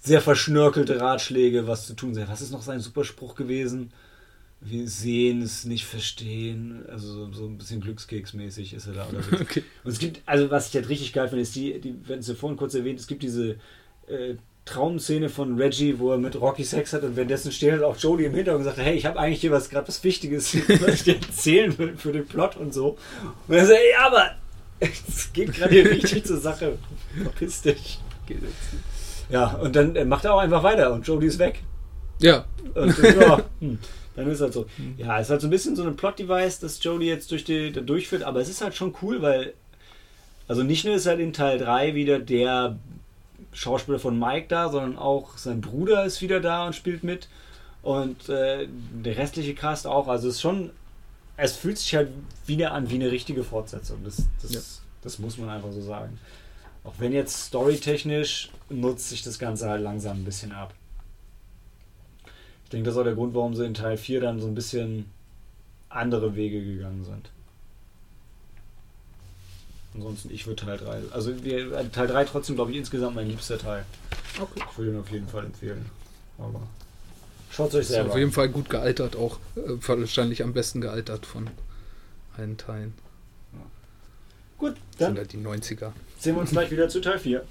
sehr 0.00 0.22
verschnörkelte 0.22 0.98
Ratschläge, 0.98 1.66
was 1.66 1.86
zu 1.86 1.92
tun 1.92 2.14
sei. 2.14 2.26
Was 2.26 2.40
ist 2.40 2.50
noch 2.50 2.62
sein 2.62 2.80
Superspruch 2.80 3.34
gewesen? 3.34 3.92
Wir 4.62 4.88
sehen 4.88 5.42
es 5.42 5.66
nicht 5.66 5.84
verstehen. 5.84 6.86
Also 6.88 7.30
so, 7.30 7.44
ein 7.44 7.58
bisschen 7.58 7.82
Glückskeksmäßig 7.82 8.72
ist 8.72 8.86
er 8.86 8.94
da. 8.94 9.06
Okay. 9.38 9.64
Und 9.84 9.92
es 9.92 9.98
gibt, 9.98 10.22
also 10.24 10.50
was 10.50 10.68
ich 10.68 10.74
halt 10.76 10.88
richtig 10.88 11.12
geil 11.12 11.28
finde, 11.28 11.42
ist 11.42 11.54
die, 11.54 11.78
die 11.78 11.94
hatten 12.08 12.20
es 12.20 12.28
ja 12.28 12.34
vorhin 12.34 12.56
kurz 12.56 12.74
erwähnt, 12.74 12.98
es 12.98 13.06
gibt 13.06 13.22
diese 13.22 13.56
äh, 14.08 14.36
Traumszene 14.64 15.28
von 15.28 15.58
Reggie, 15.58 15.98
wo 15.98 16.12
er 16.12 16.18
mit 16.18 16.40
Rocky 16.40 16.64
Sex 16.64 16.94
hat 16.94 17.02
und 17.02 17.16
währenddessen 17.16 17.52
steht 17.52 17.72
halt 17.72 17.82
auch 17.82 17.96
Jodie 17.98 18.24
im 18.24 18.34
Hintergrund 18.34 18.64
und 18.64 18.70
sagt, 18.72 18.78
hey, 18.78 18.96
ich 18.96 19.04
habe 19.04 19.18
eigentlich 19.18 19.40
hier 19.40 19.50
was 19.50 19.68
gerade 19.68 19.86
was 19.86 20.02
Wichtiges, 20.02 20.56
was 20.80 20.94
ich 20.94 21.04
dir 21.04 21.16
erzählen 21.16 21.76
will 21.78 21.96
für 21.96 22.12
den 22.12 22.26
Plot 22.26 22.56
und 22.56 22.72
so. 22.72 22.96
Und 23.46 23.54
er 23.54 23.66
sagt, 23.66 23.80
ja, 23.92 24.06
aber 24.06 24.30
es 24.80 25.32
geht 25.32 25.52
gerade 25.52 25.74
hier 25.74 25.90
richtig 25.90 26.24
zur 26.24 26.38
Sache. 26.38 26.78
Verpiss 27.22 27.62
dich. 27.62 28.00
Ja, 29.28 29.54
und 29.56 29.76
dann 29.76 29.94
äh, 29.96 30.04
macht 30.04 30.24
er 30.24 30.34
auch 30.34 30.38
einfach 30.40 30.62
weiter 30.62 30.92
und 30.92 31.06
Jodie 31.06 31.26
ist 31.26 31.38
weg. 31.38 31.60
Ja. 32.20 32.46
Und, 32.74 32.96
ja, 32.98 33.42
hm, 33.60 33.78
dann 34.16 34.30
ist 34.30 34.40
halt 34.40 34.54
so. 34.54 34.66
Ja, 34.96 35.18
es 35.18 35.26
ist 35.26 35.30
halt 35.30 35.40
so 35.42 35.46
ein 35.46 35.50
bisschen 35.50 35.76
so 35.76 35.84
ein 35.84 35.96
Plot-Device, 35.96 36.60
das 36.60 36.82
Jodie 36.82 37.06
jetzt 37.06 37.30
durch 37.30 37.44
die, 37.44 37.70
da 37.70 37.82
durchführt, 37.82 38.22
aber 38.22 38.40
es 38.40 38.48
ist 38.48 38.62
halt 38.62 38.74
schon 38.74 38.94
cool, 39.02 39.20
weil. 39.20 39.52
Also 40.46 40.62
nicht 40.62 40.84
nur 40.84 40.94
ist 40.94 41.06
halt 41.06 41.20
in 41.20 41.32
Teil 41.32 41.58
3 41.58 41.94
wieder 41.94 42.18
der 42.18 42.78
Schauspieler 43.54 43.98
von 43.98 44.18
Mike 44.18 44.46
da, 44.48 44.68
sondern 44.68 44.98
auch 44.98 45.38
sein 45.38 45.60
Bruder 45.60 46.04
ist 46.04 46.20
wieder 46.20 46.40
da 46.40 46.66
und 46.66 46.74
spielt 46.74 47.02
mit. 47.04 47.28
Und 47.82 48.28
äh, 48.28 48.66
der 48.68 49.16
restliche 49.16 49.54
Cast 49.54 49.86
auch. 49.86 50.08
Also 50.08 50.28
es 50.28 50.34
ist 50.36 50.40
schon. 50.42 50.70
Es 51.36 51.56
fühlt 51.56 51.78
sich 51.78 51.94
halt 51.94 52.10
wieder 52.46 52.72
an 52.72 52.90
wie 52.90 52.94
eine 52.94 53.10
richtige 53.10 53.42
Fortsetzung. 53.42 54.04
Das, 54.04 54.22
das, 54.40 54.52
Ja. 54.52 54.60
das 55.02 55.18
muss 55.18 55.36
man 55.38 55.48
einfach 55.48 55.72
so 55.72 55.80
sagen. 55.82 56.18
Auch 56.84 56.94
wenn 56.98 57.12
jetzt 57.12 57.46
storytechnisch 57.46 58.50
nutzt 58.68 59.08
sich 59.08 59.22
das 59.22 59.38
Ganze 59.38 59.68
halt 59.68 59.82
langsam 59.82 60.18
ein 60.18 60.24
bisschen 60.24 60.52
ab. 60.52 60.74
Ich 62.64 62.70
denke, 62.70 62.84
das 62.86 62.94
ist 62.94 63.00
auch 63.00 63.04
der 63.04 63.14
Grund, 63.14 63.34
warum 63.34 63.54
sie 63.54 63.64
in 63.64 63.74
Teil 63.74 63.96
4 63.96 64.20
dann 64.20 64.40
so 64.40 64.46
ein 64.46 64.54
bisschen 64.54 65.10
andere 65.88 66.36
Wege 66.36 66.62
gegangen 66.64 67.04
sind. 67.04 67.30
Ansonsten, 69.94 70.30
ich 70.32 70.46
würde 70.46 70.64
Teil 70.64 70.78
3. 70.78 71.02
Also 71.12 71.44
wir, 71.44 71.92
Teil 71.92 72.06
3 72.08 72.24
trotzdem, 72.24 72.56
glaube 72.56 72.72
ich, 72.72 72.76
insgesamt 72.76 73.14
mein 73.16 73.28
liebster 73.28 73.58
Teil. 73.58 73.84
Okay. 74.40 74.62
Ich 74.70 74.78
würde 74.78 74.90
ihn 74.92 74.98
auf 74.98 75.10
jeden 75.10 75.28
Fall 75.28 75.44
empfehlen. 75.46 75.86
Aber 76.38 76.60
schaut 77.52 77.68
es 77.68 77.74
euch 77.76 77.80
Ist 77.82 77.88
selber 77.88 78.10
auf 78.10 78.18
jeden. 78.18 78.32
Fall 78.32 78.48
gut 78.48 78.68
gealtert, 78.68 79.14
auch 79.14 79.38
äh, 79.56 79.60
wahrscheinlich 79.86 80.42
am 80.42 80.52
besten 80.52 80.80
gealtert 80.80 81.26
von 81.26 81.48
allen 82.36 82.56
Teilen. 82.56 82.94
Gut, 84.58 84.74
Sind 84.98 85.00
dann 85.00 85.16
halt 85.18 85.32
die 85.32 85.38
90er. 85.38 85.92
sehen 86.18 86.34
wir 86.36 86.40
uns 86.40 86.50
gleich 86.50 86.70
wieder 86.70 86.88
zu 86.88 87.00
Teil 87.00 87.18
4. 87.18 87.44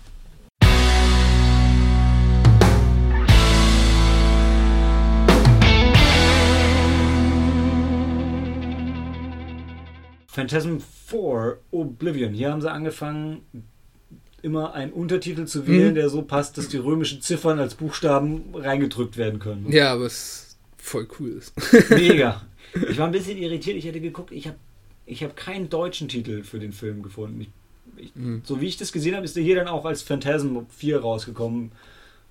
Phantasm 10.33 10.77
4 11.07 11.57
Oblivion. 11.71 12.33
Hier 12.33 12.51
haben 12.51 12.61
sie 12.61 12.71
angefangen, 12.71 13.41
immer 14.41 14.73
einen 14.73 14.91
Untertitel 14.91 15.45
zu 15.45 15.67
wählen, 15.67 15.91
Mhm. 15.91 15.95
der 15.95 16.09
so 16.09 16.23
passt, 16.23 16.57
dass 16.57 16.67
die 16.67 16.77
römischen 16.77 17.21
Ziffern 17.21 17.59
als 17.59 17.75
Buchstaben 17.75 18.53
reingedrückt 18.53 19.15
werden 19.15 19.39
können. 19.39 19.71
Ja, 19.71 19.93
aber 19.93 20.05
es 20.05 20.57
voll 20.77 21.07
cool 21.19 21.29
ist. 21.29 21.53
Mega. 21.91 22.41
Ich 22.89 22.97
war 22.97 23.05
ein 23.05 23.11
bisschen 23.11 23.37
irritiert. 23.37 23.77
Ich 23.77 23.85
hätte 23.85 24.01
geguckt, 24.01 24.31
ich 24.31 24.47
habe 24.47 24.57
ich 25.05 25.23
hab 25.23 25.35
keinen 25.35 25.69
deutschen 25.69 26.07
Titel 26.07 26.43
für 26.43 26.59
den 26.59 26.71
Film 26.73 27.03
gefunden. 27.03 27.41
Ich, 27.41 27.49
ich, 27.97 28.15
Mhm. 28.15 28.41
so 28.43 28.59
wie 28.59 28.65
ich 28.67 28.77
das 28.77 28.91
gesehen 28.91 29.15
habe, 29.15 29.25
ist 29.25 29.35
der 29.35 29.43
hier 29.43 29.55
dann 29.55 29.67
auch 29.67 29.85
als 29.85 30.01
Phantasm 30.01 30.57
4 30.69 30.99
rausgekommen, 30.99 31.71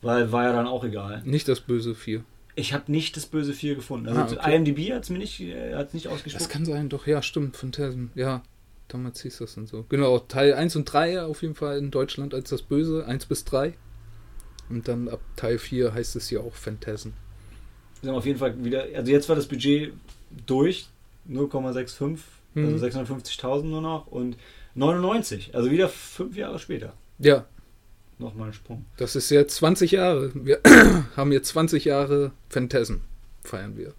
weil 0.02 0.32
war 0.32 0.44
ja 0.44 0.52
dann 0.52 0.66
auch 0.66 0.82
egal. 0.84 1.22
Nicht 1.24 1.46
das 1.48 1.60
böse 1.60 1.94
4. 1.94 2.24
Ich 2.54 2.72
habe 2.74 2.90
nicht 2.92 3.16
das 3.16 3.26
böse 3.26 3.54
4 3.54 3.74
gefunden. 3.76 4.08
Also 4.08 4.36
Ah, 4.36 4.40
okay. 4.42 4.56
IMDb 4.56 4.92
hat 4.92 5.04
es 5.04 5.10
mir 5.10 5.18
nicht, 5.18 5.40
äh, 5.40 5.74
hat's 5.74 5.94
nicht 5.94 6.06
Das 6.06 6.12
ausgesprochen. 6.12 6.48
kann 6.50 6.64
sein, 6.66 6.88
doch, 6.88 7.06
ja, 7.06 7.22
stimmt, 7.22 7.56
Phantasm. 7.56 8.06
Ja, 8.14 8.42
damals 8.88 9.22
hieß 9.22 9.38
das 9.38 9.56
und 9.56 9.68
so. 9.68 9.86
Genau, 9.88 10.18
Teil 10.18 10.52
1 10.54 10.76
und 10.76 10.84
3 10.84 11.22
auf 11.22 11.40
jeden 11.42 11.54
Fall 11.54 11.78
in 11.78 11.90
Deutschland 11.90 12.34
als 12.34 12.50
das 12.50 12.60
Böse, 12.62 13.06
1 13.06 13.24
bis 13.26 13.44
3. 13.44 13.72
Und 14.68 14.86
dann 14.88 15.08
ab 15.08 15.20
Teil 15.36 15.58
4 15.58 15.94
heißt 15.94 16.14
es 16.16 16.28
hier 16.28 16.42
auch 16.42 16.54
Phantasm. 16.54 17.10
Wir 18.02 18.10
haben 18.10 18.18
auf 18.18 18.26
jeden 18.26 18.38
Fall 18.38 18.62
wieder, 18.64 18.84
also 18.94 19.10
jetzt 19.10 19.28
war 19.28 19.36
das 19.36 19.46
Budget 19.46 19.92
durch, 20.46 20.88
0,65, 21.28 22.18
Mhm. 22.54 22.64
also 22.66 22.84
650.000 22.84 23.70
nur 23.70 23.80
noch 23.80 24.08
und 24.08 24.36
99, 24.74 25.54
also 25.54 25.70
wieder 25.70 25.88
fünf 25.88 26.36
Jahre 26.36 26.58
später. 26.58 26.92
Ja, 27.18 27.46
Nochmal 28.22 28.48
ein 28.48 28.52
Sprung. 28.54 28.84
das 28.96 29.14
ist 29.16 29.30
jetzt 29.30 29.56
20 29.56 29.90
Jahre. 29.92 30.30
Wir 30.34 30.60
haben 31.16 31.32
jetzt 31.32 31.48
20 31.48 31.84
Jahre 31.84 32.32
Phantasm, 32.48 32.96
feiern 33.44 33.76
wir. 33.76 33.92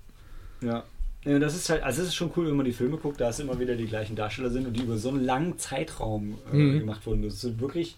Ja. 0.62 0.84
ja. 1.26 1.40
Das 1.40 1.56
ist 1.56 1.70
halt, 1.70 1.84
also 1.84 2.02
es 2.02 2.08
ist 2.10 2.16
schon 2.16 2.32
cool, 2.36 2.48
wenn 2.48 2.56
man 2.56 2.66
die 2.66 2.72
Filme 2.74 2.98
guckt, 2.98 3.20
da 3.22 3.30
es 3.30 3.40
immer 3.40 3.60
wieder 3.60 3.76
die 3.76 3.86
gleichen 3.88 4.16
Darsteller 4.16 4.50
sind 4.50 4.66
und 4.68 4.74
die 4.74 4.82
über 4.84 4.98
so 4.98 5.10
einen 5.10 5.24
langen 5.24 5.58
Zeitraum 5.60 6.38
äh, 6.52 6.56
Mhm. 6.56 6.80
gemacht 6.80 7.06
wurden. 7.06 7.22
Das 7.24 7.42
sind 7.42 7.60
wirklich. 7.62 7.98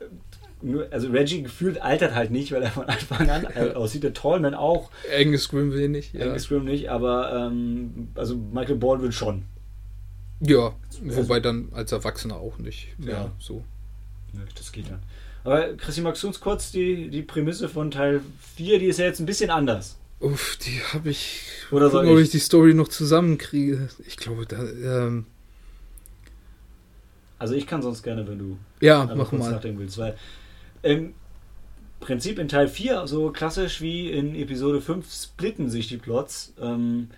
äh, 0.00 0.04
Nur, 0.60 0.88
also 0.90 1.08
Reggie 1.10 1.42
gefühlt 1.44 1.80
altert 1.80 2.14
halt 2.16 2.30
nicht, 2.32 2.50
weil 2.52 2.62
er 2.64 2.70
von 2.72 2.84
Anfang 2.86 3.30
an 3.30 3.46
alt 3.46 3.76
aussieht. 3.76 4.02
Der 4.02 4.12
Tallman 4.12 4.54
auch, 4.54 4.90
Angus 5.16 5.48
Grim 5.48 5.72
wenig, 5.72 6.12
ja. 6.12 6.26
Angus 6.26 6.48
Grimm 6.48 6.64
nicht, 6.64 6.90
aber 6.90 7.32
ähm, 7.48 8.08
also 8.16 8.36
Michael 8.36 8.74
Baldwin 8.76 9.12
schon. 9.12 9.44
Ja, 10.40 10.72
wobei 11.02 11.38
dann 11.40 11.68
als 11.72 11.90
Erwachsener 11.92 12.36
auch 12.36 12.58
nicht. 12.58 12.88
Ja, 12.98 13.10
Ja. 13.12 13.32
so. 13.38 13.62
Das 14.56 14.70
geht 14.72 14.90
dann. 14.90 15.00
Aber 15.48 15.72
Christi, 15.78 16.02
magst 16.02 16.22
du 16.22 16.26
uns 16.26 16.40
kurz 16.40 16.72
die, 16.72 17.08
die 17.08 17.22
Prämisse 17.22 17.70
von 17.70 17.90
Teil 17.90 18.20
4, 18.56 18.80
die 18.80 18.84
ist 18.84 18.98
ja 18.98 19.06
jetzt 19.06 19.18
ein 19.18 19.24
bisschen 19.24 19.48
anders. 19.48 19.96
Uff, 20.20 20.58
die 20.58 20.78
habe 20.92 21.08
ich. 21.08 21.40
Oder 21.70 21.88
soll 21.88 22.02
gucken, 22.02 22.16
ob 22.16 22.20
ich? 22.20 22.26
ich 22.26 22.32
die 22.32 22.38
Story 22.38 22.74
noch 22.74 22.88
zusammenkriege. 22.88 23.88
Ich 24.06 24.18
glaube, 24.18 24.44
da. 24.44 24.62
Ähm, 24.62 25.24
Also 27.38 27.54
ich 27.54 27.66
kann 27.66 27.80
sonst 27.80 28.02
gerne, 28.02 28.28
wenn 28.28 28.38
du 28.38 28.58
ja, 28.80 29.10
mach 29.16 29.32
mal. 29.32 29.52
nachdenken 29.52 29.78
willst, 29.80 29.96
weil 29.96 30.16
im 30.82 31.14
Prinzip 32.00 32.38
in 32.38 32.48
Teil 32.48 32.68
4, 32.68 33.06
so 33.06 33.30
klassisch 33.30 33.80
wie 33.80 34.10
in 34.10 34.34
Episode 34.34 34.82
5, 34.82 35.10
splitten 35.10 35.70
sich 35.70 35.88
die 35.88 35.96
Plots. 35.96 36.52
Ähm, 36.60 37.08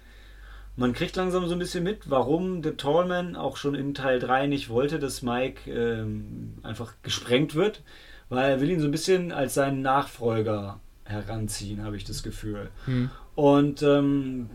man 0.77 0.93
kriegt 0.93 1.17
langsam 1.17 1.49
so 1.49 1.55
ein 1.55 1.59
bisschen 1.59 1.83
mit, 1.83 2.09
warum 2.09 2.63
der 2.63 2.77
Tallman 2.77 3.35
auch 3.35 3.57
schon 3.57 3.75
in 3.75 3.93
Teil 3.93 4.21
3 4.21 4.47
nicht 4.47 4.69
wollte, 4.69 5.01
dass 5.01 5.23
Mike 5.23 5.69
ähm, 5.69 6.55
einfach 6.63 6.93
gesprengt 7.03 7.57
wird, 7.57 7.83
weil 8.31 8.53
er 8.53 8.61
will 8.61 8.71
ihn 8.71 8.81
so 8.81 8.87
ein 8.87 8.93
bisschen 8.93 9.33
als 9.33 9.55
seinen 9.55 9.83
Nachfolger 9.83 10.81
heranziehen, 11.05 11.85
habe 11.85 11.97
ich 11.97 12.05
das 12.05 12.23
Gefühl. 12.23 12.71
Hm. 12.87 13.11
Und 13.35 13.83
ähm, 13.83 14.49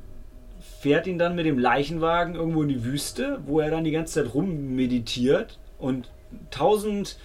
fährt 0.79 1.05
ihn 1.05 1.19
dann 1.19 1.35
mit 1.35 1.45
dem 1.45 1.59
Leichenwagen 1.59 2.35
irgendwo 2.35 2.63
in 2.63 2.69
die 2.69 2.83
Wüste, 2.83 3.41
wo 3.45 3.59
er 3.59 3.69
dann 3.69 3.83
die 3.83 3.91
ganze 3.91 4.13
Zeit 4.13 4.33
rummeditiert 4.33 5.59
und 5.77 6.09
tausend, 6.51 7.17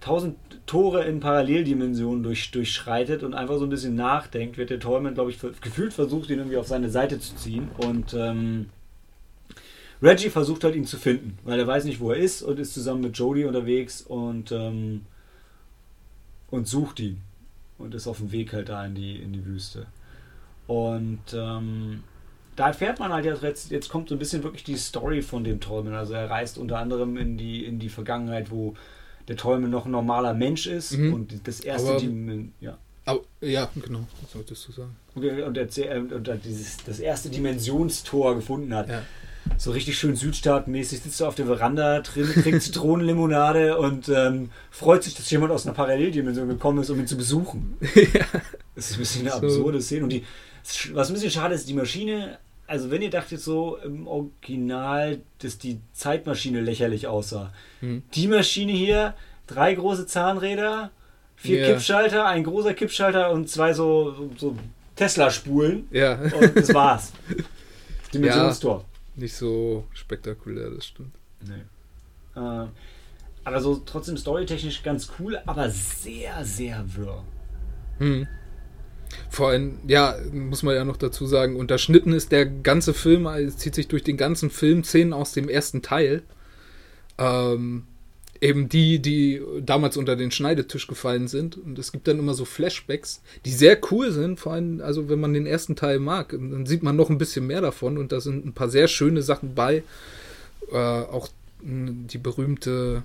tausend 0.00 0.36
Tore 0.66 1.04
in 1.04 1.20
Paralleldimensionen 1.20 2.22
durch, 2.22 2.50
durchschreitet 2.52 3.22
und 3.22 3.34
einfach 3.34 3.58
so 3.58 3.64
ein 3.64 3.70
bisschen 3.70 3.96
nachdenkt, 3.96 4.58
wird 4.58 4.70
der 4.70 4.80
Tallman, 4.80 5.14
glaube 5.14 5.30
ich, 5.30 5.40
gefühlt 5.60 5.92
versucht, 5.92 6.30
ihn 6.30 6.38
irgendwie 6.38 6.56
auf 6.56 6.68
seine 6.68 6.90
Seite 6.90 7.18
zu 7.18 7.34
ziehen. 7.34 7.68
Und 7.78 8.14
ähm, 8.14 8.66
Reggie 10.00 10.30
versucht 10.30 10.62
halt, 10.62 10.76
ihn 10.76 10.84
zu 10.84 10.96
finden, 10.96 11.38
weil 11.44 11.58
er 11.58 11.66
weiß 11.66 11.84
nicht, 11.84 11.98
wo 11.98 12.12
er 12.12 12.18
ist 12.18 12.42
und 12.42 12.58
ist 12.58 12.74
zusammen 12.74 13.00
mit 13.00 13.18
Jodie 13.18 13.44
unterwegs 13.44 14.02
und, 14.02 14.52
ähm, 14.52 15.02
und 16.56 16.66
sucht 16.66 17.00
ihn. 17.00 17.20
Und 17.78 17.94
ist 17.94 18.06
auf 18.06 18.18
dem 18.18 18.32
Weg 18.32 18.52
halt 18.54 18.68
da 18.70 18.84
in 18.86 18.94
die, 18.94 19.16
in 19.16 19.32
die 19.34 19.44
Wüste. 19.44 19.86
Und 20.66 21.20
ähm, 21.34 22.02
da 22.56 22.68
erfährt 22.68 22.98
man 22.98 23.12
halt 23.12 23.26
jetzt, 23.26 23.70
jetzt 23.70 23.88
kommt 23.90 24.08
so 24.08 24.14
ein 24.14 24.18
bisschen 24.18 24.42
wirklich 24.42 24.64
die 24.64 24.76
Story 24.76 25.20
von 25.22 25.44
dem 25.44 25.60
Tolman. 25.60 25.94
Also 25.94 26.14
er 26.14 26.30
reist 26.30 26.56
unter 26.58 26.78
anderem 26.78 27.16
in 27.18 27.36
die, 27.36 27.64
in 27.64 27.78
die 27.78 27.90
Vergangenheit, 27.90 28.50
wo 28.50 28.74
der 29.28 29.36
Tolman 29.36 29.70
noch 29.70 29.84
ein 29.84 29.90
normaler 29.90 30.32
Mensch 30.34 30.66
ist 30.66 30.92
Mhm. 30.96 31.12
und 31.14 31.46
das 31.46 31.60
erste 31.60 31.90
Aber- 31.90 32.00
Dim 32.00 32.52
ja. 32.60 32.78
Aber, 33.04 33.20
ja, 33.40 33.68
genau, 33.76 34.04
das 34.20 34.32
solltest 34.32 34.66
du 34.66 34.72
sagen. 34.72 34.96
Und, 35.14 35.24
und, 35.24 36.12
und 36.12 36.26
dann 36.28 36.40
dieses, 36.42 36.78
das 36.78 36.98
erste 36.98 37.28
Dimensionstor 37.28 38.34
gefunden 38.34 38.74
hat. 38.74 38.88
Ja. 38.88 39.02
So 39.58 39.70
richtig 39.70 39.98
schön 39.98 40.16
südstaatenmäßig 40.16 41.00
sitzt 41.00 41.20
er 41.20 41.28
auf 41.28 41.34
der 41.34 41.46
Veranda 41.46 42.00
drin, 42.00 42.28
trinkt 42.42 42.62
Zitronenlimonade 42.62 43.78
und 43.78 44.08
ähm, 44.08 44.50
freut 44.70 45.02
sich, 45.02 45.14
dass 45.14 45.30
jemand 45.30 45.50
aus 45.52 45.66
einer 45.66 45.74
Paralleldimension 45.74 46.48
gekommen 46.48 46.80
ist, 46.82 46.90
um 46.90 46.98
ihn 46.98 47.06
zu 47.06 47.16
besuchen. 47.16 47.76
Das 48.74 48.90
ist 48.90 48.96
ein 48.96 48.98
bisschen 48.98 49.20
eine 49.22 49.30
So. 49.30 49.36
absurde 49.46 49.80
Szene. 49.80 50.02
Und 50.04 50.10
die, 50.10 50.22
was 50.92 51.08
ein 51.08 51.14
bisschen 51.14 51.30
schade 51.30 51.54
ist, 51.54 51.66
die 51.66 51.72
Maschine, 51.72 52.36
also 52.66 52.90
wenn 52.90 53.00
ihr 53.00 53.08
dachtet 53.08 53.40
so 53.40 53.78
im 53.82 54.06
Original, 54.06 55.20
dass 55.38 55.56
die 55.56 55.80
Zeitmaschine 55.94 56.60
lächerlich 56.60 57.06
aussah. 57.06 57.54
Hm. 57.80 58.02
Die 58.14 58.26
Maschine 58.28 58.72
hier, 58.72 59.14
drei 59.46 59.74
große 59.74 60.06
Zahnräder, 60.06 60.90
vier 61.36 61.60
Ja. 61.60 61.66
Kippschalter, 61.68 62.26
ein 62.26 62.44
großer 62.44 62.74
Kippschalter 62.74 63.30
und 63.30 63.48
zwei 63.48 63.72
so, 63.72 64.30
so 64.36 64.54
Tesla-Spulen. 64.96 65.88
Ja, 65.90 66.20
Und 66.38 66.54
das 66.54 66.74
war's. 66.74 67.12
Dimensionstor. 68.12 68.84
Nicht 69.16 69.34
so 69.34 69.86
spektakulär, 69.92 70.70
das 70.70 70.86
stimmt. 70.86 71.14
Nee. 71.40 72.40
Äh, 72.40 72.66
aber 73.44 73.60
so 73.60 73.82
trotzdem 73.86 74.16
storytechnisch 74.16 74.82
ganz 74.82 75.10
cool, 75.18 75.38
aber 75.46 75.70
sehr, 75.70 76.44
sehr 76.44 76.84
wirr. 76.96 77.22
Hm. 77.98 78.26
Vor 79.30 79.50
allem, 79.50 79.78
ja, 79.86 80.16
muss 80.32 80.62
man 80.62 80.74
ja 80.74 80.84
noch 80.84 80.96
dazu 80.96 81.26
sagen, 81.26 81.56
unterschnitten 81.56 82.12
ist 82.12 82.32
der 82.32 82.46
ganze 82.46 82.92
Film, 82.92 83.26
es 83.26 83.56
zieht 83.56 83.74
sich 83.74 83.88
durch 83.88 84.02
den 84.02 84.16
ganzen 84.16 84.50
Film 84.50 84.82
Szenen 84.82 85.12
aus 85.12 85.32
dem 85.32 85.48
ersten 85.48 85.80
Teil. 85.80 86.22
Ähm, 87.18 87.84
eben 88.46 88.68
die, 88.68 89.00
die 89.00 89.42
damals 89.60 89.96
unter 89.96 90.16
den 90.16 90.30
Schneidetisch 90.30 90.86
gefallen 90.86 91.28
sind. 91.28 91.56
Und 91.56 91.78
es 91.78 91.92
gibt 91.92 92.06
dann 92.08 92.18
immer 92.18 92.34
so 92.34 92.44
Flashbacks, 92.44 93.20
die 93.44 93.50
sehr 93.50 93.78
cool 93.90 94.12
sind, 94.12 94.38
vor 94.38 94.52
allem, 94.52 94.80
also 94.80 95.08
wenn 95.08 95.20
man 95.20 95.34
den 95.34 95.46
ersten 95.46 95.76
Teil 95.76 95.98
mag, 95.98 96.30
dann 96.30 96.66
sieht 96.66 96.82
man 96.82 96.96
noch 96.96 97.10
ein 97.10 97.18
bisschen 97.18 97.46
mehr 97.46 97.60
davon 97.60 97.98
und 97.98 98.12
da 98.12 98.20
sind 98.20 98.46
ein 98.46 98.52
paar 98.52 98.68
sehr 98.68 98.88
schöne 98.88 99.22
Sachen 99.22 99.54
bei. 99.54 99.82
Äh, 100.70 100.76
auch 100.76 101.28
mh, 101.62 102.06
die 102.10 102.18
berühmte 102.18 103.02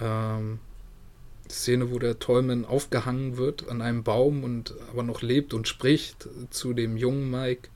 ähm, 0.00 0.58
Szene, 1.48 1.90
wo 1.90 1.98
der 1.98 2.18
Tolman 2.18 2.64
aufgehangen 2.64 3.36
wird 3.36 3.68
an 3.68 3.80
einem 3.80 4.02
Baum 4.02 4.44
und 4.44 4.74
aber 4.90 5.02
noch 5.02 5.22
lebt 5.22 5.54
und 5.54 5.68
spricht 5.68 6.28
zu 6.50 6.74
dem 6.74 6.96
jungen 6.96 7.30
Mike 7.30 7.68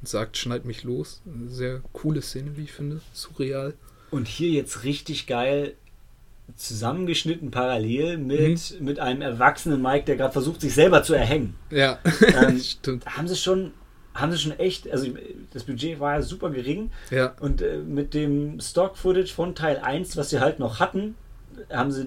und 0.00 0.08
sagt, 0.08 0.36
schneid 0.36 0.64
mich 0.64 0.82
los. 0.82 1.20
Eine 1.26 1.50
sehr 1.50 1.80
coole 1.92 2.22
Szene, 2.22 2.56
wie 2.56 2.64
ich 2.64 2.72
finde. 2.72 3.00
Surreal. 3.12 3.74
Und 4.10 4.26
hier 4.26 4.50
jetzt 4.50 4.82
richtig 4.82 5.26
geil 5.26 5.74
zusammengeschnitten 6.56 7.50
parallel 7.50 8.18
mit, 8.18 8.80
mit 8.80 8.98
einem 9.00 9.22
erwachsenen 9.22 9.80
Mike, 9.82 10.04
der 10.04 10.16
gerade 10.16 10.32
versucht, 10.32 10.60
sich 10.60 10.74
selber 10.74 11.02
zu 11.02 11.14
erhängen. 11.14 11.54
Ja, 11.70 11.98
Ähm, 12.42 12.58
stimmt. 12.58 13.06
Haben 13.06 13.28
sie 13.28 13.36
schon, 13.36 13.72
haben 14.14 14.32
sie 14.32 14.38
schon 14.38 14.58
echt, 14.58 14.90
also 14.90 15.06
das 15.52 15.64
Budget 15.64 16.00
war 16.00 16.14
ja 16.14 16.22
super 16.22 16.50
gering 16.50 16.90
Ja, 17.10 17.34
und 17.40 17.62
äh, 17.62 17.78
mit 17.78 18.14
dem 18.14 18.60
Stock-Footage 18.60 19.32
von 19.32 19.54
Teil 19.54 19.78
1, 19.78 20.16
was 20.16 20.30
sie 20.30 20.40
halt 20.40 20.58
noch 20.58 20.80
hatten, 20.80 21.14
haben 21.70 21.90
sie, 21.92 22.06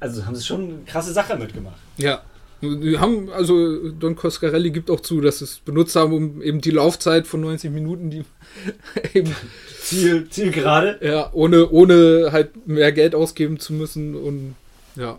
also 0.00 0.26
haben 0.26 0.34
sie 0.36 0.44
schon 0.44 0.62
eine 0.62 0.78
krasse 0.86 1.12
Sache 1.12 1.36
mitgemacht. 1.36 1.78
ja. 1.96 2.22
Die 2.62 2.98
haben, 2.98 3.30
also 3.30 3.90
Don 3.90 4.16
Coscarelli 4.16 4.70
gibt 4.70 4.90
auch 4.90 5.00
zu, 5.00 5.20
dass 5.20 5.38
sie 5.38 5.44
es 5.44 5.58
benutzt 5.60 5.96
haben, 5.96 6.12
um 6.12 6.42
eben 6.42 6.60
die 6.60 6.70
Laufzeit 6.70 7.26
von 7.26 7.40
90 7.40 7.70
Minuten, 7.70 8.10
die 8.10 8.24
eben 9.14 9.34
Ziel, 9.80 10.28
Ziel 10.28 10.50
gerade. 10.50 10.98
Ja, 11.02 11.30
ohne, 11.32 11.70
ohne 11.70 12.28
halt 12.32 12.66
mehr 12.66 12.92
Geld 12.92 13.14
ausgeben 13.14 13.58
zu 13.58 13.72
müssen 13.72 14.14
und 14.14 14.54
ja, 14.96 15.18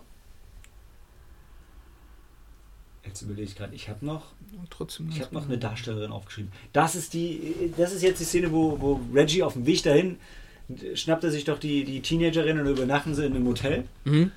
Jetzt 3.04 3.22
überlege 3.22 3.42
ich 3.42 3.56
gerade, 3.56 3.74
ich 3.74 3.88
habe 3.90 4.06
noch, 4.06 4.32
trotzdem. 4.70 5.10
ich 5.10 5.20
habe 5.20 5.34
noch 5.34 5.44
eine 5.44 5.58
Darstellerin 5.58 6.12
aufgeschrieben. 6.12 6.50
Das 6.72 6.94
ist 6.94 7.12
die, 7.12 7.72
das 7.76 7.92
ist 7.92 8.02
jetzt 8.02 8.20
die 8.20 8.24
Szene, 8.24 8.52
wo, 8.52 8.80
wo 8.80 9.00
Reggie 9.12 9.42
auf 9.42 9.52
dem 9.52 9.66
Weg 9.66 9.82
dahin 9.82 10.16
schnappt 10.94 11.24
er 11.24 11.30
sich 11.30 11.44
doch 11.44 11.58
die, 11.58 11.84
die 11.84 12.00
Teenagerin 12.00 12.58
und 12.58 12.66
übernachten 12.66 13.14
sie 13.14 13.26
in 13.26 13.34
einem 13.34 13.46
Hotel. 13.46 13.84
Mhm. 14.04 14.30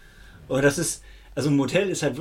Und 0.50 0.62
das 0.62 0.78
ist, 0.78 1.04
also 1.36 1.50
ein 1.50 1.56
Motel 1.56 1.90
ist 1.90 2.02
halt, 2.02 2.20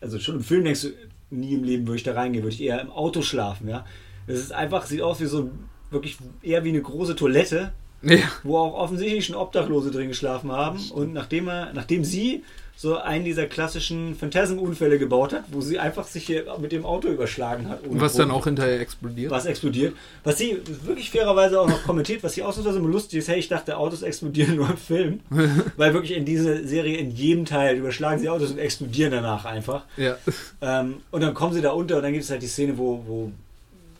also 0.00 0.18
schon 0.18 0.36
im 0.36 0.42
Film 0.42 0.64
denkst 0.64 0.82
du, 0.82 0.88
nie 1.30 1.54
im 1.54 1.64
Leben 1.64 1.86
würde 1.86 1.96
ich 1.96 2.02
da 2.02 2.14
reingehen, 2.14 2.42
würde 2.42 2.54
ich 2.54 2.62
eher 2.62 2.80
im 2.80 2.90
Auto 2.90 3.22
schlafen, 3.22 3.68
ja. 3.68 3.84
Das 4.26 4.38
ist 4.38 4.52
einfach, 4.52 4.86
sieht 4.86 5.02
aus 5.02 5.20
wie 5.20 5.26
so 5.26 5.50
wirklich 5.90 6.16
eher 6.42 6.64
wie 6.64 6.70
eine 6.70 6.80
große 6.82 7.14
Toilette, 7.16 7.74
Ja. 8.04 8.18
wo 8.42 8.58
auch 8.58 8.74
offensichtlich 8.74 9.26
schon 9.26 9.36
Obdachlose 9.36 9.90
drin 9.90 10.08
geschlafen 10.08 10.52
haben. 10.52 10.78
Und 10.90 11.12
nachdem 11.12 11.48
er, 11.48 11.72
nachdem 11.72 12.04
sie 12.04 12.42
so 12.76 12.98
einen 12.98 13.24
dieser 13.24 13.46
klassischen 13.46 14.16
Phantasm-Unfälle 14.16 14.98
gebaut 14.98 15.32
hat, 15.32 15.44
wo 15.52 15.60
sie 15.60 15.78
einfach 15.78 16.08
sich 16.08 16.26
hier 16.26 16.44
mit 16.60 16.72
dem 16.72 16.84
Auto 16.84 17.06
überschlagen 17.06 17.68
hat. 17.68 17.86
ohne 17.88 18.00
Was 18.00 18.14
dann 18.14 18.30
Grund, 18.30 18.40
auch 18.40 18.44
hinterher 18.46 18.80
explodiert. 18.80 19.30
was 19.30 19.46
explodiert. 19.46 19.94
Was 20.24 20.38
sie 20.38 20.58
wirklich 20.82 21.10
fairerweise 21.10 21.60
auch 21.60 21.68
noch 21.68 21.84
kommentiert, 21.84 22.24
was 22.24 22.34
sie 22.34 22.42
ausnahmsweise 22.42 22.78
immer 22.80 22.88
lustig 22.88 23.20
ist, 23.20 23.28
hey, 23.28 23.38
ich 23.38 23.46
dachte, 23.48 23.76
Autos 23.76 24.02
explodieren 24.02 24.56
nur 24.56 24.68
im 24.68 24.76
Film. 24.76 25.20
Weil 25.76 25.94
wirklich 25.94 26.16
in 26.16 26.24
dieser 26.24 26.64
Serie, 26.66 26.96
in 26.98 27.12
jedem 27.12 27.44
Teil 27.44 27.76
überschlagen 27.76 28.18
sie 28.20 28.28
Autos 28.28 28.50
und 28.50 28.58
explodieren 28.58 29.12
danach 29.12 29.44
einfach. 29.44 29.84
Ja. 29.96 30.16
Ähm, 30.60 30.96
und 31.12 31.20
dann 31.20 31.32
kommen 31.32 31.54
sie 31.54 31.62
da 31.62 31.70
unter 31.70 31.96
und 31.98 32.02
dann 32.02 32.12
gibt 32.12 32.24
es 32.24 32.30
halt 32.30 32.42
die 32.42 32.48
Szene, 32.48 32.76
wo, 32.76 33.04
wo 33.06 33.30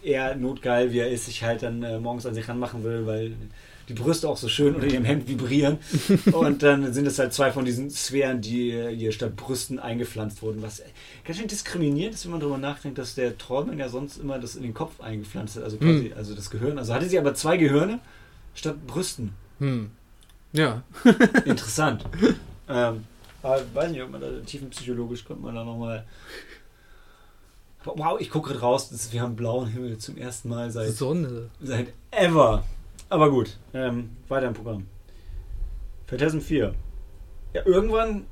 er, 0.02 0.34
notgeil 0.34 0.92
wie 0.92 0.98
er 0.98 1.10
ist, 1.10 1.26
sich 1.26 1.44
halt 1.44 1.62
dann 1.62 1.82
äh, 1.84 2.00
morgens 2.00 2.26
an 2.26 2.34
sich 2.34 2.48
ranmachen 2.48 2.82
will, 2.82 3.06
weil 3.06 3.32
die 3.88 3.94
Brüste 3.94 4.28
auch 4.28 4.36
so 4.36 4.48
schön 4.48 4.74
unter 4.74 4.86
ihrem 4.86 5.04
Hemd 5.04 5.28
vibrieren. 5.28 5.78
und 6.32 6.62
dann 6.62 6.92
sind 6.92 7.06
es 7.06 7.18
halt 7.18 7.32
zwei 7.32 7.52
von 7.52 7.64
diesen 7.64 7.90
Sphären, 7.90 8.40
die 8.40 8.70
ihr 8.70 9.12
statt 9.12 9.36
Brüsten 9.36 9.78
eingepflanzt 9.78 10.42
wurden. 10.42 10.62
Was 10.62 10.82
ganz 11.24 11.38
schön 11.38 11.48
diskriminierend 11.48 12.14
ist, 12.14 12.24
wenn 12.24 12.32
man 12.32 12.40
darüber 12.40 12.58
nachdenkt, 12.58 12.98
dass 12.98 13.14
der 13.14 13.36
Träumen 13.36 13.78
ja 13.78 13.88
sonst 13.88 14.16
immer 14.16 14.38
das 14.38 14.56
in 14.56 14.62
den 14.62 14.74
Kopf 14.74 15.00
eingepflanzt 15.00 15.56
hat. 15.56 15.64
Also 15.64 15.76
quasi, 15.76 16.12
also 16.16 16.34
das 16.34 16.50
Gehirn. 16.50 16.78
Also 16.78 16.94
hatte 16.94 17.08
sie 17.08 17.18
aber 17.18 17.34
zwei 17.34 17.56
Gehirne 17.56 18.00
statt 18.54 18.86
Brüsten. 18.86 19.34
Hm. 19.58 19.90
Ja. 20.52 20.82
Interessant. 21.44 22.04
ähm, 22.68 23.04
aber 23.42 23.58
ich 23.58 23.74
weiß 23.74 23.90
nicht, 23.90 24.02
ob 24.02 24.10
man 24.10 24.20
da 24.20 24.28
tiefenpsychologisch 24.46 25.24
kommt 25.24 25.42
man 25.42 25.54
da 25.54 25.64
nochmal. 25.64 26.06
Wow, 27.84 28.18
ich 28.18 28.30
gucke 28.30 28.48
gerade 28.48 28.60
raus, 28.60 28.90
wir 29.10 29.20
haben 29.20 29.36
blauen 29.36 29.66
Himmel 29.66 29.98
zum 29.98 30.16
ersten 30.16 30.48
Mal 30.48 30.70
seit, 30.70 30.92
Sonne. 30.92 31.50
seit 31.62 31.88
ever. 32.10 32.64
Aber 33.08 33.30
gut, 33.30 33.58
ähm, 33.72 34.10
weiter 34.28 34.48
im 34.48 34.54
Programm. 34.54 34.86
Phantasm 36.06 36.40
4. 36.40 36.74
Ja, 37.54 37.62
irgendwann, 37.66 38.26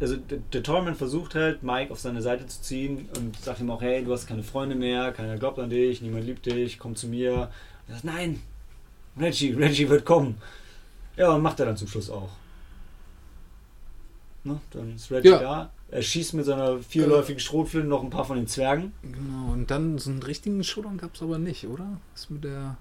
also 0.00 0.16
der, 0.16 0.62
Torment 0.62 0.96
versucht 0.96 1.34
halt, 1.34 1.62
Mike 1.62 1.92
auf 1.92 2.00
seine 2.00 2.20
Seite 2.22 2.46
zu 2.46 2.60
ziehen 2.60 3.08
und 3.16 3.36
sagt 3.40 3.60
ihm 3.60 3.70
auch, 3.70 3.80
hey, 3.82 4.04
du 4.04 4.12
hast 4.12 4.26
keine 4.26 4.42
Freunde 4.42 4.74
mehr, 4.74 5.12
keiner 5.12 5.36
glaubt 5.38 5.58
an 5.58 5.70
dich, 5.70 6.02
niemand 6.02 6.24
liebt 6.26 6.44
dich, 6.46 6.78
komm 6.78 6.94
zu 6.96 7.08
mir. 7.08 7.32
Und 7.34 7.88
er 7.88 7.94
sagt, 7.94 8.04
nein, 8.04 8.40
Reggie, 9.18 9.52
Reggie 9.52 9.88
wird 9.88 10.04
kommen. 10.04 10.36
Ja, 11.16 11.32
und 11.32 11.42
macht 11.42 11.60
er 11.60 11.66
dann 11.66 11.76
zum 11.76 11.88
Schluss 11.88 12.10
auch. 12.10 12.30
Ne? 14.42 14.60
Dann 14.72 14.94
ist 14.96 15.10
Reggie 15.10 15.28
Ja. 15.28 15.38
da. 15.38 15.70
Er 15.90 16.02
schießt 16.02 16.34
mit 16.34 16.44
seiner 16.44 16.78
vierläufigen 16.80 17.38
Schrotflinte 17.40 17.88
noch 17.88 18.02
ein 18.02 18.10
paar 18.10 18.24
von 18.24 18.36
den 18.36 18.48
Zwergen. 18.48 18.92
Genau. 19.02 19.52
Und 19.52 19.70
dann 19.70 19.96
so 19.98 20.10
einen 20.10 20.22
richtigen 20.22 20.62
Showdown 20.64 20.98
gab 20.98 21.14
es 21.14 21.22
aber 21.22 21.38
nicht, 21.38 21.66
oder? 21.66 22.00
Ist 22.14 22.30
mit 22.30 22.44
der. 22.44 22.76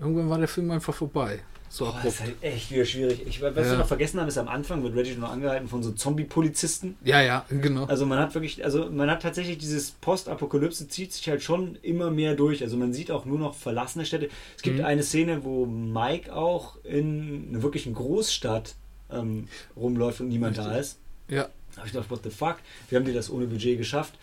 Irgendwann 0.00 0.28
war 0.30 0.38
der 0.38 0.48
Film 0.48 0.70
einfach 0.70 0.94
vorbei. 0.94 1.40
So 1.68 1.86
Boah, 1.86 2.00
ist 2.04 2.20
halt 2.20 2.34
echt 2.42 2.70
wieder 2.70 2.84
schwierig. 2.84 3.26
Ich, 3.26 3.42
was 3.42 3.54
Ja. 3.56 3.72
wir 3.72 3.78
noch 3.78 3.88
vergessen 3.88 4.20
haben, 4.20 4.28
ist 4.28 4.38
am 4.38 4.46
Anfang 4.48 4.82
wird 4.84 4.94
Reggie 4.94 5.16
noch 5.16 5.30
angehalten 5.32 5.68
von 5.68 5.82
so 5.82 5.90
Zombie-Polizisten. 5.90 6.96
Ja, 7.04 7.20
ja, 7.20 7.44
genau. 7.48 7.84
Also 7.86 8.06
man 8.06 8.18
hat 8.20 8.32
wirklich, 8.34 8.64
also 8.64 8.88
man 8.90 9.10
hat 9.10 9.22
tatsächlich 9.22 9.58
dieses 9.58 9.90
Postapokalypse 9.90 10.86
zieht 10.88 11.12
sich 11.12 11.28
halt 11.28 11.42
schon 11.42 11.76
immer 11.82 12.10
mehr 12.10 12.34
durch. 12.34 12.62
Also 12.62 12.76
man 12.76 12.92
sieht 12.92 13.10
auch 13.10 13.24
nur 13.24 13.38
noch 13.38 13.54
verlassene 13.54 14.06
Städte. 14.06 14.28
Es 14.56 14.62
gibt 14.62 14.78
Mhm. 14.78 14.84
eine 14.84 15.02
Szene, 15.02 15.44
wo 15.44 15.66
Mike 15.66 16.34
auch 16.34 16.76
in 16.84 17.48
einer 17.50 17.62
wirklichen 17.62 17.94
Großstadt 17.94 18.74
ähm, 19.10 19.48
rumläuft 19.76 20.20
und 20.20 20.28
niemand 20.28 20.58
da 20.58 20.62
Richtig. 20.68 20.80
ist. 20.80 20.98
Ja. 21.28 21.48
Da 21.72 21.78
habe 21.78 21.86
ich 21.88 21.92
gedacht, 21.92 22.10
what 22.10 22.20
the 22.22 22.30
fuck? 22.30 22.56
Wir 22.88 22.98
haben 22.98 23.04
dir 23.04 23.12
das 23.14 23.28
ohne 23.30 23.46
Budget 23.46 23.76
geschafft. 23.76 24.14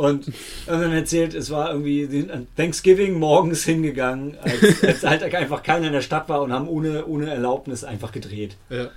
Und 0.00 0.32
irgendwann 0.66 0.92
erzählt, 0.92 1.34
es 1.34 1.50
war 1.50 1.72
irgendwie 1.72 2.26
an 2.32 2.46
Thanksgiving 2.56 3.18
morgens 3.18 3.64
hingegangen, 3.64 4.34
als, 4.38 4.82
als 4.82 5.04
halt 5.04 5.34
einfach 5.34 5.62
keiner 5.62 5.88
in 5.88 5.92
der 5.92 6.00
Stadt 6.00 6.26
war 6.30 6.40
und 6.40 6.54
haben 6.54 6.68
ohne, 6.68 7.04
ohne 7.04 7.28
Erlaubnis 7.28 7.84
einfach 7.84 8.10
gedreht. 8.10 8.56
Ja. 8.70 8.88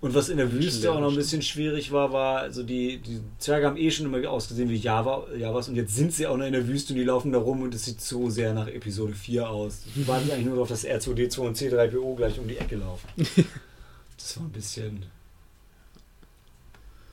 Und 0.00 0.14
was 0.14 0.30
in 0.30 0.38
der 0.38 0.50
Wüste 0.52 0.90
auch 0.90 1.00
noch 1.00 1.10
ein 1.10 1.16
bisschen 1.16 1.42
schwierig 1.42 1.92
war, 1.92 2.14
war, 2.14 2.38
also 2.38 2.62
die, 2.62 2.96
die 2.96 3.20
Zwerge 3.38 3.66
haben 3.66 3.76
eh 3.76 3.90
schon 3.90 4.06
immer 4.06 4.26
ausgesehen 4.26 4.70
wie 4.70 4.76
Java, 4.76 5.26
Javas 5.36 5.68
und 5.68 5.76
jetzt 5.76 5.94
sind 5.94 6.14
sie 6.14 6.26
auch 6.26 6.38
noch 6.38 6.46
in 6.46 6.54
der 6.54 6.66
Wüste 6.66 6.94
und 6.94 6.98
die 6.98 7.04
laufen 7.04 7.30
da 7.30 7.38
rum 7.38 7.60
und 7.60 7.74
es 7.74 7.84
sieht 7.84 8.00
so 8.00 8.30
sehr 8.30 8.54
nach 8.54 8.68
Episode 8.68 9.12
4 9.12 9.50
aus. 9.50 9.82
Die 9.94 10.08
warten 10.08 10.30
eigentlich 10.32 10.46
nur 10.46 10.54
darauf, 10.54 10.70
dass 10.70 10.86
R2D2 10.86 11.38
und 11.40 11.58
C3PO 11.58 12.16
gleich 12.16 12.38
um 12.38 12.48
die 12.48 12.56
Ecke 12.56 12.76
laufen. 12.76 13.06
Das 14.16 14.38
war 14.38 14.46
ein 14.46 14.52
bisschen. 14.52 15.04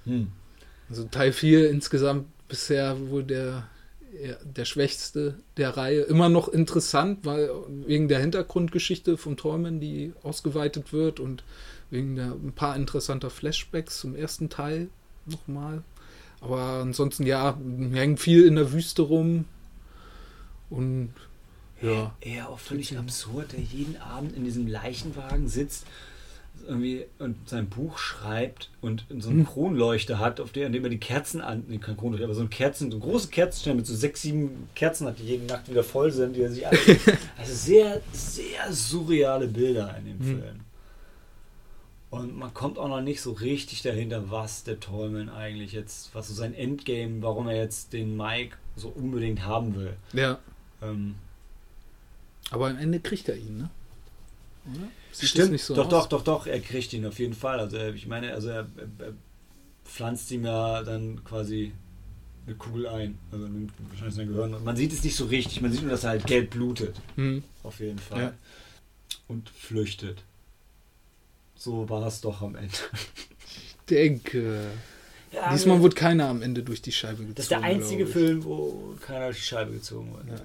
Hm. 0.05 0.31
Also 0.87 1.03
Teil 1.05 1.33
4 1.33 1.69
insgesamt 1.71 2.27
bisher 2.51 3.09
wohl 3.09 3.23
der, 3.23 3.63
ja, 4.21 4.35
der 4.43 4.65
schwächste 4.65 5.39
der 5.55 5.77
Reihe. 5.77 6.01
Immer 6.01 6.27
noch 6.27 6.49
interessant, 6.49 7.25
weil 7.25 7.49
wegen 7.87 8.09
der 8.09 8.19
Hintergrundgeschichte 8.19 9.17
vom 9.17 9.37
Tormen, 9.37 9.79
die 9.79 10.13
ausgeweitet 10.21 10.91
wird 10.91 11.21
und 11.21 11.43
wegen 11.89 12.17
der 12.17 12.33
ein 12.33 12.51
paar 12.53 12.75
interessanter 12.75 13.29
Flashbacks 13.29 13.99
zum 13.99 14.15
ersten 14.15 14.49
Teil 14.49 14.89
nochmal. 15.25 15.81
Aber 16.41 16.81
ansonsten 16.81 17.25
ja, 17.25 17.57
wir 17.63 17.99
hängen 18.01 18.17
viel 18.17 18.45
in 18.45 18.55
der 18.55 18.73
Wüste 18.73 19.03
rum 19.03 19.45
und 20.69 21.13
ja. 21.81 22.13
Eher 22.21 22.49
auch 22.49 22.59
völlig 22.59 22.95
absurd, 22.95 23.53
der 23.53 23.59
jeden 23.59 23.97
Abend 23.97 24.35
in 24.35 24.43
diesem 24.43 24.67
Leichenwagen 24.67 25.47
sitzt 25.47 25.87
irgendwie 26.67 27.05
und 27.19 27.35
sein 27.49 27.67
Buch 27.67 27.97
schreibt 27.97 28.69
und 28.81 29.05
so 29.19 29.29
einen 29.29 29.39
Hm. 29.39 29.45
Kronleuchter 29.47 30.19
hat, 30.19 30.39
auf 30.39 30.51
der, 30.51 30.65
an 30.67 30.73
dem 30.73 30.83
er 30.83 30.89
die 30.89 30.97
Kerzen 30.99 31.41
an, 31.41 31.63
nee, 31.67 31.77
kein 31.77 31.97
Kronleuchter, 31.97 32.25
aber 32.25 32.33
so 32.33 32.41
ein 32.41 32.49
Kerzen, 32.49 32.91
so 32.91 32.97
ein 32.97 33.01
große 33.01 33.29
Kerzenständer 33.29 33.77
mit 33.77 33.87
so 33.87 33.95
sechs, 33.95 34.21
sieben 34.21 34.69
Kerzen 34.75 35.07
hat, 35.07 35.19
die 35.19 35.23
jede 35.23 35.45
Nacht 35.45 35.69
wieder 35.69 35.83
voll 35.83 36.11
sind, 36.11 36.35
die 36.35 36.41
er 36.41 36.51
sich 36.51 36.65
alle, 36.67 36.77
also 37.37 37.53
sehr, 37.53 38.01
sehr 38.13 38.71
surreale 38.71 39.47
Bilder 39.47 39.95
in 39.99 40.05
dem 40.05 40.19
Hm. 40.19 40.25
Film. 40.41 40.59
Und 42.09 42.37
man 42.37 42.53
kommt 42.53 42.77
auch 42.77 42.89
noch 42.89 42.99
nicht 43.01 43.21
so 43.21 43.31
richtig 43.31 43.83
dahinter, 43.83 44.29
was 44.29 44.65
der 44.65 44.79
Tolman 44.81 45.29
eigentlich 45.29 45.71
jetzt, 45.71 46.13
was 46.13 46.27
so 46.27 46.33
sein 46.33 46.53
Endgame, 46.53 47.21
warum 47.21 47.47
er 47.47 47.55
jetzt 47.55 47.93
den 47.93 48.17
Mike 48.17 48.57
so 48.75 48.89
unbedingt 48.89 49.45
haben 49.45 49.75
will. 49.75 49.93
Ja. 50.11 50.39
Ähm, 50.81 51.15
Aber 52.49 52.67
am 52.69 52.77
Ende 52.77 52.99
kriegt 52.99 53.29
er 53.29 53.37
ihn, 53.37 53.59
ne? 53.59 53.69
Oder? 54.65 54.87
Sieht 55.11 55.23
das 55.23 55.29
Stimmt, 55.29 55.51
nicht 55.53 55.63
so 55.63 55.75
doch, 55.75 55.85
aus? 55.85 55.89
doch, 55.89 56.07
doch, 56.07 56.23
doch, 56.23 56.47
er 56.47 56.59
kriegt 56.59 56.93
ihn 56.93 57.05
auf 57.05 57.19
jeden 57.19 57.33
Fall. 57.33 57.59
Also 57.59 57.77
er- 57.77 57.93
ich 57.93 58.07
meine, 58.07 58.33
also 58.33 58.49
er, 58.49 58.67
er, 58.99 59.05
er 59.07 59.13
pflanzt 59.85 60.31
ihm 60.31 60.45
ja 60.45 60.83
dann 60.83 61.23
quasi 61.23 61.73
eine 62.45 62.55
Kugel 62.55 62.87
ein. 62.87 63.17
Also 63.31 63.47
nimmt 63.47 63.71
wahrscheinlich 63.89 64.15
sein 64.15 64.27
Gehirn. 64.27 64.53
Und 64.53 64.63
man 64.63 64.75
sieht 64.75 64.93
es 64.93 65.03
nicht 65.03 65.15
so 65.15 65.25
richtig, 65.25 65.61
man 65.61 65.71
sieht 65.71 65.81
nur, 65.81 65.91
dass 65.91 66.03
er 66.03 66.11
halt 66.11 66.25
gelb 66.27 66.51
blutet. 66.51 66.95
Hm. 67.15 67.43
Auf 67.63 67.79
jeden 67.79 67.99
Fall. 67.99 68.21
Ja. 68.21 68.33
Und 69.27 69.49
flüchtet. 69.49 70.23
So 71.55 71.87
war 71.89 72.05
es 72.07 72.21
doch 72.21 72.41
am 72.41 72.55
Ende. 72.55 72.73
Denke. 73.89 74.71
Ja, 75.31 75.51
Diesmal 75.53 75.79
wurde 75.81 75.95
keiner 75.95 76.27
am 76.27 76.41
Ende 76.41 76.63
durch 76.63 76.81
die 76.81 76.91
Scheibe 76.91 77.17
gezogen. 77.17 77.35
das 77.35 77.45
ist 77.45 77.51
der 77.51 77.61
einzige 77.63 78.03
ich. 78.03 78.09
Film, 78.09 78.43
wo 78.43 78.95
keiner 78.99 79.25
durch 79.27 79.37
die 79.37 79.43
Scheibe 79.43 79.71
gezogen 79.71 80.11
wurde. 80.11 80.29
Ja. 80.29 80.41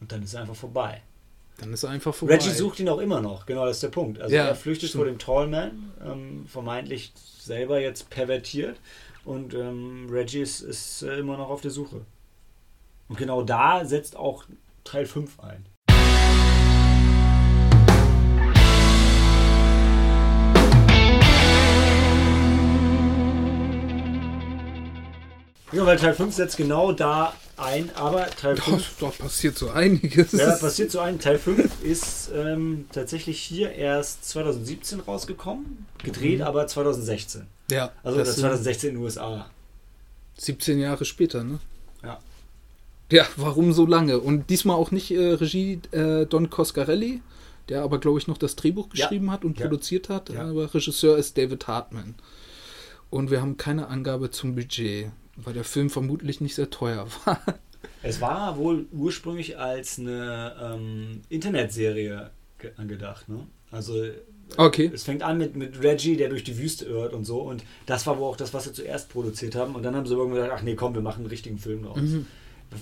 Und 0.00 0.12
dann 0.12 0.22
ist 0.22 0.34
er 0.34 0.42
einfach 0.42 0.54
vorbei. 0.56 1.02
Dann 1.60 1.74
ist 1.74 1.82
er 1.82 1.90
einfach 1.90 2.14
vorbei. 2.14 2.34
Reggie 2.34 2.50
sucht 2.50 2.80
ihn 2.80 2.88
auch 2.88 2.98
immer 3.00 3.20
noch, 3.20 3.44
genau 3.44 3.66
das 3.66 3.76
ist 3.76 3.82
der 3.82 3.88
Punkt. 3.90 4.18
Also 4.20 4.34
Ja, 4.34 4.46
er 4.46 4.54
flüchtet 4.54 4.88
stimmt. 4.88 5.04
vor 5.04 5.12
dem 5.12 5.18
Tallman, 5.18 5.92
ähm, 6.02 6.46
vermeintlich 6.46 7.12
selber 7.38 7.78
jetzt 7.80 8.08
pervertiert 8.08 8.78
und 9.26 9.52
ähm, 9.52 10.08
Reggie 10.10 10.40
ist, 10.40 10.62
ist 10.62 11.02
äh, 11.02 11.18
immer 11.18 11.36
noch 11.36 11.50
auf 11.50 11.60
der 11.60 11.70
Suche. 11.70 12.00
Und 13.08 13.18
genau 13.18 13.42
da 13.42 13.84
setzt 13.84 14.16
auch 14.16 14.44
Teil 14.84 15.04
5 15.04 15.38
ein. 15.40 15.66
Ja, 25.72 25.86
weil 25.86 25.98
Teil 25.98 26.14
5 26.14 26.34
setzt 26.34 26.56
genau 26.56 26.92
da 26.92 27.32
ein, 27.60 27.90
aber 27.94 28.26
Teil 28.30 28.56
5 28.56 28.96
Da, 29.00 29.06
da 29.06 29.12
passiert 29.24 29.56
so 29.58 29.70
einiges. 29.70 30.32
ja, 30.32 30.56
passiert 30.56 30.90
so 30.90 31.00
ein. 31.00 31.18
Teil 31.18 31.38
5 31.38 31.82
ist 31.84 32.30
ähm, 32.34 32.86
tatsächlich 32.92 33.40
hier 33.40 33.72
erst 33.72 34.24
2017 34.28 35.00
rausgekommen, 35.00 35.86
gedreht 36.02 36.38
Mhm. 36.40 36.44
aber 36.44 36.66
2016. 36.66 37.46
Ja, 37.70 37.92
Also 38.02 38.18
das 38.18 38.28
das 38.28 38.36
sind 38.36 38.42
2016 38.42 38.90
in 38.90 38.96
den 38.96 39.04
USA. 39.04 39.46
17 40.38 40.78
Jahre 40.78 41.04
später, 41.04 41.44
ne? 41.44 41.58
Ja. 42.02 42.18
Ja, 43.12 43.26
warum 43.36 43.72
so 43.72 43.86
lange? 43.86 44.18
Und 44.20 44.50
diesmal 44.50 44.76
auch 44.76 44.90
nicht 44.90 45.10
äh, 45.10 45.32
Regie 45.32 45.80
äh, 45.92 46.26
Don 46.26 46.48
Coscarelli, 46.48 47.20
der 47.68 47.82
aber, 47.82 47.98
glaube 47.98 48.18
ich, 48.18 48.26
noch 48.28 48.38
das 48.38 48.56
Drehbuch 48.56 48.86
Ja. 48.94 49.04
geschrieben 49.06 49.30
hat 49.30 49.44
und 49.44 49.58
Ja. 49.58 49.66
produziert 49.66 50.08
hat. 50.08 50.30
Ja. 50.30 50.48
Aber 50.48 50.72
Regisseur 50.72 51.18
ist 51.18 51.36
David 51.36 51.66
Hartman. 51.68 52.14
Und 53.10 53.30
wir 53.32 53.40
haben 53.42 53.56
keine 53.56 53.88
Angabe 53.88 54.30
zum 54.30 54.54
Budget, 54.54 55.10
weil 55.36 55.54
der 55.54 55.64
Film 55.64 55.90
vermutlich 55.90 56.40
nicht 56.40 56.54
sehr 56.54 56.70
teuer 56.70 57.06
war. 57.24 57.40
Es 58.02 58.20
war 58.20 58.56
wohl 58.56 58.86
ursprünglich 58.92 59.58
als 59.58 59.98
eine 59.98 60.54
ähm, 60.60 61.22
Internetserie 61.28 62.30
angedacht. 62.76 63.28
Ne? 63.28 63.46
Also 63.70 63.94
Okay. 64.56 64.90
es 64.92 65.04
fängt 65.04 65.22
an 65.22 65.38
mit, 65.38 65.54
mit 65.54 65.80
Reggie, 65.82 66.16
der 66.16 66.28
durch 66.28 66.44
die 66.44 66.58
Wüste 66.58 66.84
irrt 66.84 67.12
und 67.12 67.24
so. 67.24 67.40
Und 67.40 67.64
das 67.86 68.06
war 68.06 68.18
wohl 68.18 68.28
auch 68.28 68.36
das, 68.36 68.52
was 68.52 68.64
sie 68.64 68.72
zuerst 68.72 69.08
produziert 69.08 69.54
haben. 69.54 69.74
Und 69.74 69.82
dann 69.84 69.94
haben 69.94 70.06
sie 70.06 70.14
irgendwann 70.14 70.42
gesagt, 70.42 70.58
ach 70.58 70.62
nee, 70.62 70.74
komm, 70.74 70.94
wir 70.94 71.02
machen 71.02 71.20
einen 71.20 71.28
richtigen 71.30 71.58
Film 71.58 71.84
draus. 71.84 72.00
Mhm. 72.00 72.26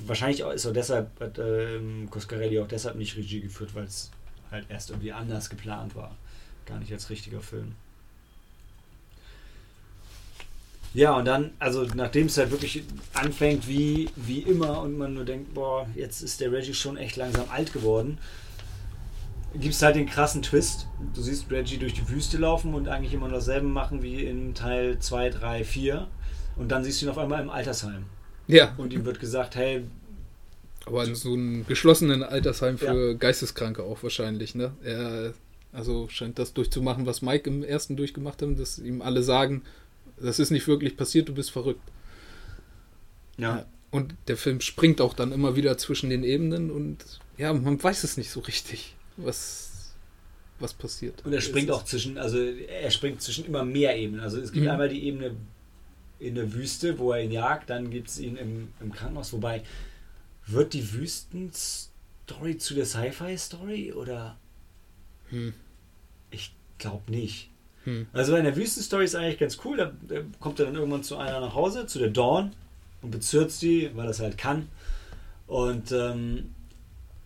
Wahrscheinlich 0.06 0.40
ist 0.40 0.66
auch 0.66 0.72
deshalb, 0.72 1.20
hat 1.20 1.38
ähm, 1.38 2.08
Coscarelli 2.10 2.58
auch 2.60 2.68
deshalb 2.68 2.96
nicht 2.96 3.16
Regie 3.16 3.40
geführt, 3.40 3.74
weil 3.74 3.84
es 3.84 4.10
halt 4.50 4.66
erst 4.68 4.90
irgendwie 4.90 5.12
anders 5.12 5.50
geplant 5.50 5.94
war. 5.94 6.16
Gar 6.66 6.78
nicht 6.80 6.92
als 6.92 7.10
richtiger 7.10 7.40
Film. 7.40 7.72
Ja, 10.98 11.16
und 11.16 11.26
dann, 11.26 11.52
also 11.60 11.86
nachdem 11.94 12.26
es 12.26 12.36
halt 12.38 12.50
wirklich 12.50 12.82
anfängt 13.14 13.68
wie, 13.68 14.10
wie 14.16 14.40
immer 14.40 14.82
und 14.82 14.98
man 14.98 15.14
nur 15.14 15.24
denkt, 15.24 15.54
boah, 15.54 15.86
jetzt 15.94 16.22
ist 16.22 16.40
der 16.40 16.50
Reggie 16.50 16.74
schon 16.74 16.96
echt 16.96 17.14
langsam 17.14 17.44
alt 17.50 17.72
geworden, 17.72 18.18
gibt 19.54 19.74
es 19.74 19.82
halt 19.82 19.94
den 19.94 20.06
krassen 20.06 20.42
Twist. 20.42 20.88
Du 21.14 21.22
siehst 21.22 21.48
Reggie 21.52 21.78
durch 21.78 21.94
die 21.94 22.08
Wüste 22.08 22.36
laufen 22.36 22.74
und 22.74 22.88
eigentlich 22.88 23.14
immer 23.14 23.28
dasselbe 23.28 23.68
machen 23.68 24.02
wie 24.02 24.24
in 24.24 24.54
Teil 24.54 24.98
2, 24.98 25.30
3, 25.30 25.62
4. 25.62 26.08
Und 26.56 26.72
dann 26.72 26.82
siehst 26.82 27.00
du 27.00 27.06
ihn 27.06 27.10
auf 27.10 27.18
einmal 27.18 27.42
im 27.42 27.50
Altersheim. 27.50 28.06
Ja, 28.48 28.74
Und 28.76 28.92
ihm 28.92 29.04
wird 29.04 29.20
gesagt, 29.20 29.54
hey, 29.54 29.84
aber 30.84 31.04
in 31.04 31.14
so 31.14 31.34
einem 31.34 31.64
geschlossenen 31.64 32.24
Altersheim 32.24 32.76
für 32.76 33.14
Geisteskranke 33.14 33.84
auch 33.84 34.02
wahrscheinlich, 34.02 34.56
ne? 34.56 34.72
Er 34.82 35.32
also 35.72 36.08
scheint 36.08 36.40
das 36.40 36.54
durchzumachen, 36.54 37.06
was 37.06 37.22
Mike 37.22 37.48
im 37.48 37.62
ersten 37.62 37.96
durchgemacht 37.96 38.42
hat, 38.42 38.58
dass 38.58 38.80
ihm 38.80 39.00
alle 39.00 39.22
sagen, 39.22 39.62
das 40.22 40.38
ist 40.38 40.50
nicht 40.50 40.66
wirklich 40.68 40.96
passiert, 40.96 41.28
du 41.28 41.34
bist 41.34 41.50
verrückt. 41.50 41.82
ja, 43.36 43.66
Und 43.90 44.14
der 44.26 44.36
Film 44.36 44.60
springt 44.60 45.00
auch 45.00 45.14
dann 45.14 45.32
immer 45.32 45.56
wieder 45.56 45.78
zwischen 45.78 46.10
den 46.10 46.24
Ebenen 46.24 46.70
und 46.70 47.20
ja, 47.36 47.52
man 47.52 47.82
weiß 47.82 48.04
es 48.04 48.16
nicht 48.16 48.30
so 48.30 48.40
richtig, 48.40 48.94
was, 49.16 49.92
was 50.58 50.74
passiert. 50.74 51.24
Und 51.24 51.32
er 51.32 51.40
springt 51.40 51.70
auch 51.70 51.84
zwischen, 51.84 52.18
also 52.18 52.38
er 52.38 52.90
springt 52.90 53.22
zwischen 53.22 53.44
immer 53.46 53.64
mehr 53.64 53.96
Ebenen. 53.96 54.20
Also 54.20 54.38
es 54.40 54.52
gibt 54.52 54.64
Mhm. 54.64 54.70
einmal 54.72 54.88
die 54.88 55.04
Ebene 55.04 55.36
in 56.18 56.34
der 56.34 56.52
Wüste, 56.52 56.98
wo 56.98 57.12
er 57.12 57.22
ihn 57.22 57.30
jagt, 57.30 57.70
dann 57.70 57.90
gibt 57.90 58.08
es 58.08 58.18
ihn 58.18 58.36
im, 58.36 58.68
im 58.80 58.92
Krankenhaus. 58.92 59.32
Wobei, 59.32 59.62
wird 60.46 60.72
die 60.72 60.92
Wüsten-Story 60.94 62.58
zu 62.58 62.74
der 62.74 62.86
Sci-Fi-Story 62.86 63.92
oder? 63.92 64.36
Hm. 65.30 65.52
Ich 66.30 66.52
glaube 66.78 67.10
nicht. 67.10 67.50
Hm. 67.88 68.06
Also 68.12 68.36
in 68.36 68.44
der 68.44 68.56
Wüsten-Story 68.56 69.04
ist 69.04 69.14
eigentlich 69.14 69.38
ganz 69.38 69.58
cool. 69.64 69.76
Da, 69.76 69.92
da 70.08 70.20
kommt 70.40 70.58
er 70.60 70.66
dann 70.66 70.74
irgendwann 70.74 71.02
zu 71.02 71.16
einer 71.16 71.40
nach 71.40 71.54
Hause, 71.54 71.86
zu 71.86 71.98
der 71.98 72.10
Dawn 72.10 72.52
und 73.02 73.10
bezirzt 73.10 73.62
die, 73.62 73.90
weil 73.94 74.04
er 74.06 74.10
es 74.10 74.20
halt 74.20 74.36
kann. 74.38 74.68
Und 75.46 75.92
ähm, 75.92 76.50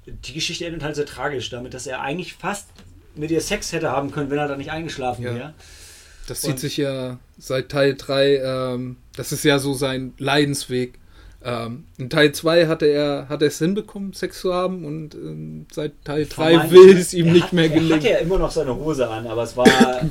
die 0.06 0.32
Geschichte 0.34 0.66
endet 0.66 0.82
halt 0.82 0.96
sehr 0.96 1.06
tragisch 1.06 1.50
damit, 1.50 1.74
dass 1.74 1.86
er 1.86 2.00
eigentlich 2.00 2.34
fast 2.34 2.68
mit 3.14 3.30
ihr 3.30 3.40
Sex 3.40 3.72
hätte 3.72 3.90
haben 3.90 4.10
können, 4.10 4.30
wenn 4.30 4.38
er 4.38 4.48
da 4.48 4.56
nicht 4.56 4.70
eingeschlafen 4.70 5.24
Ja. 5.24 5.34
wäre. 5.34 5.54
Das 6.28 6.40
zieht 6.42 6.52
Und- 6.52 6.60
sich 6.60 6.76
ja 6.76 7.18
seit 7.38 7.68
Teil 7.68 7.96
3, 7.96 8.36
ähm, 8.36 8.96
das 9.16 9.32
ist 9.32 9.44
ja 9.44 9.58
so 9.58 9.74
sein 9.74 10.14
Leidensweg. 10.18 10.98
Ähm, 11.44 11.84
in 11.98 12.08
Teil 12.08 12.30
2 12.30 12.68
hatte 12.68 12.86
er, 12.86 13.28
hat 13.28 13.42
er 13.42 13.48
es 13.48 13.58
hinbekommen, 13.58 14.12
Sex 14.12 14.40
zu 14.40 14.54
haben 14.54 14.84
und 14.84 15.16
ähm, 15.16 15.66
seit 15.72 15.92
Teil 16.04 16.26
3 16.26 16.52
Vermeintlich- 16.52 16.70
will 16.72 16.96
es 16.96 17.12
ihm 17.12 17.26
er 17.26 17.32
nicht 17.32 17.44
hat, 17.46 17.52
mehr 17.52 17.64
Er 17.64 17.70
gelingen. 17.70 17.94
hatte 17.96 18.08
ja 18.10 18.18
immer 18.18 18.38
noch 18.38 18.52
seine 18.52 18.74
Hose 18.76 19.08
an, 19.10 19.26
aber 19.26 19.42
es 19.42 19.56
war, 19.56 19.66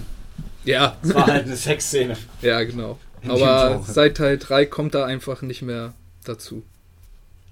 Ja, 0.64 0.98
es 1.02 1.14
war 1.14 1.28
halt 1.28 1.46
eine 1.46 1.56
Sexszene. 1.56 2.18
ja, 2.42 2.64
genau. 2.64 3.00
Aber 3.28 3.84
seit 3.88 4.18
Teil 4.18 4.38
3 4.38 4.66
kommt 4.66 4.96
er 4.96 5.06
einfach 5.06 5.42
nicht 5.42 5.62
mehr 5.62 5.94
dazu. 6.24 6.64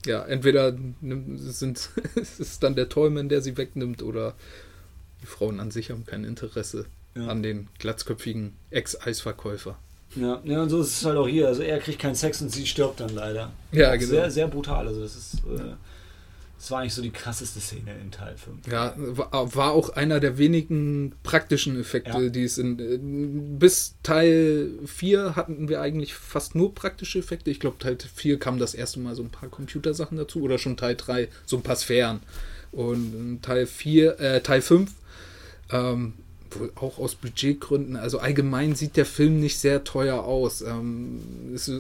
Ja, 0.06 0.24
entweder 0.26 0.76
sind, 1.02 1.90
es 2.16 2.40
ist 2.40 2.64
dann 2.64 2.76
der 2.76 2.90
Tollman, 2.90 3.30
der 3.30 3.42
sie 3.42 3.58
wegnimmt, 3.58 4.02
oder 4.02 4.34
die 5.22 5.28
Frauen 5.28 5.60
an 5.60 5.72
sich 5.72 5.92
haben 5.92 6.06
kein 6.06 6.24
Interesse 6.24 6.86
Ja. 7.16 7.28
an 7.28 7.44
den 7.44 7.68
glatzköpfigen 7.80 8.54
Ex-Eisverkäufer. 8.72 9.78
Ja, 10.16 10.42
ja, 10.44 10.64
und 10.64 10.70
so 10.70 10.82
ist 10.82 11.00
es 11.02 11.06
halt 11.06 11.18
auch 11.18 11.28
hier. 11.28 11.48
Also 11.48 11.62
er 11.62 11.80
kriegt 11.80 12.00
keinen 12.00 12.16
Sex 12.16 12.42
und 12.42 12.50
sie 12.50 12.66
stirbt 12.66 13.00
dann 13.00 13.14
leider. 13.14 13.52
Ja, 13.72 13.96
genau. 13.96 14.10
Sehr, 14.10 14.32
sehr 14.32 14.48
brutal. 14.48 14.88
Also 14.88 15.02
das 15.02 15.16
ist, 15.16 15.34
äh, 15.46 15.74
das 16.60 16.72
war 16.72 16.82
eigentlich 16.82 16.94
so 16.94 17.02
die 17.02 17.10
krasseste 17.12 17.62
Szene 17.62 17.96
in 18.02 18.12
Teil 18.12 18.36
5. 18.36 18.68
Ja, 18.68 18.94
war 18.98 19.72
auch 19.72 19.92
einer 19.92 20.20
der 20.20 20.38
wenigen 20.38 21.14
praktischen 21.24 21.80
Effekte, 21.80 22.24
Ja. 22.24 22.30
die 22.30 22.44
es 22.44 22.58
in. 22.58 22.78
äh, 22.80 23.00
Bis 23.58 23.96
Teil 24.04 24.70
4 24.86 25.36
hatten 25.38 25.70
wir 25.70 25.80
eigentlich 25.80 26.14
fast 26.14 26.56
nur 26.56 26.76
praktische 26.76 27.20
Effekte. 27.20 27.50
Ich 27.50 27.60
glaube, 27.62 27.78
Teil 27.80 27.98
4 28.14 28.40
kam 28.40 28.60
das 28.60 28.74
erste 28.74 29.00
Mal 29.00 29.16
so 29.16 29.24
ein 29.24 29.30
paar 29.30 29.48
Computersachen 29.50 30.18
dazu 30.18 30.42
oder 30.42 30.58
schon 30.58 30.76
Teil 30.76 30.96
3 30.96 31.30
so 31.46 31.56
ein 31.58 31.64
paar 31.64 31.78
Sphären. 31.78 32.20
Und 32.74 33.42
Teil 33.42 33.66
4, 33.66 34.20
äh, 34.20 34.42
Teil 34.42 34.62
5, 34.62 34.92
ähm, 35.72 36.14
wohl 36.14 36.29
auch 36.76 36.98
aus 37.00 37.16
Budgetgründen, 37.16 37.96
also 37.96 38.20
allgemein 38.20 38.76
sieht 38.76 38.98
der 38.98 39.06
Film 39.06 39.40
nicht 39.40 39.58
sehr 39.60 39.84
teuer 39.84 40.24
aus. 40.24 40.62
Ähm, 40.62 41.20
es 41.54 41.72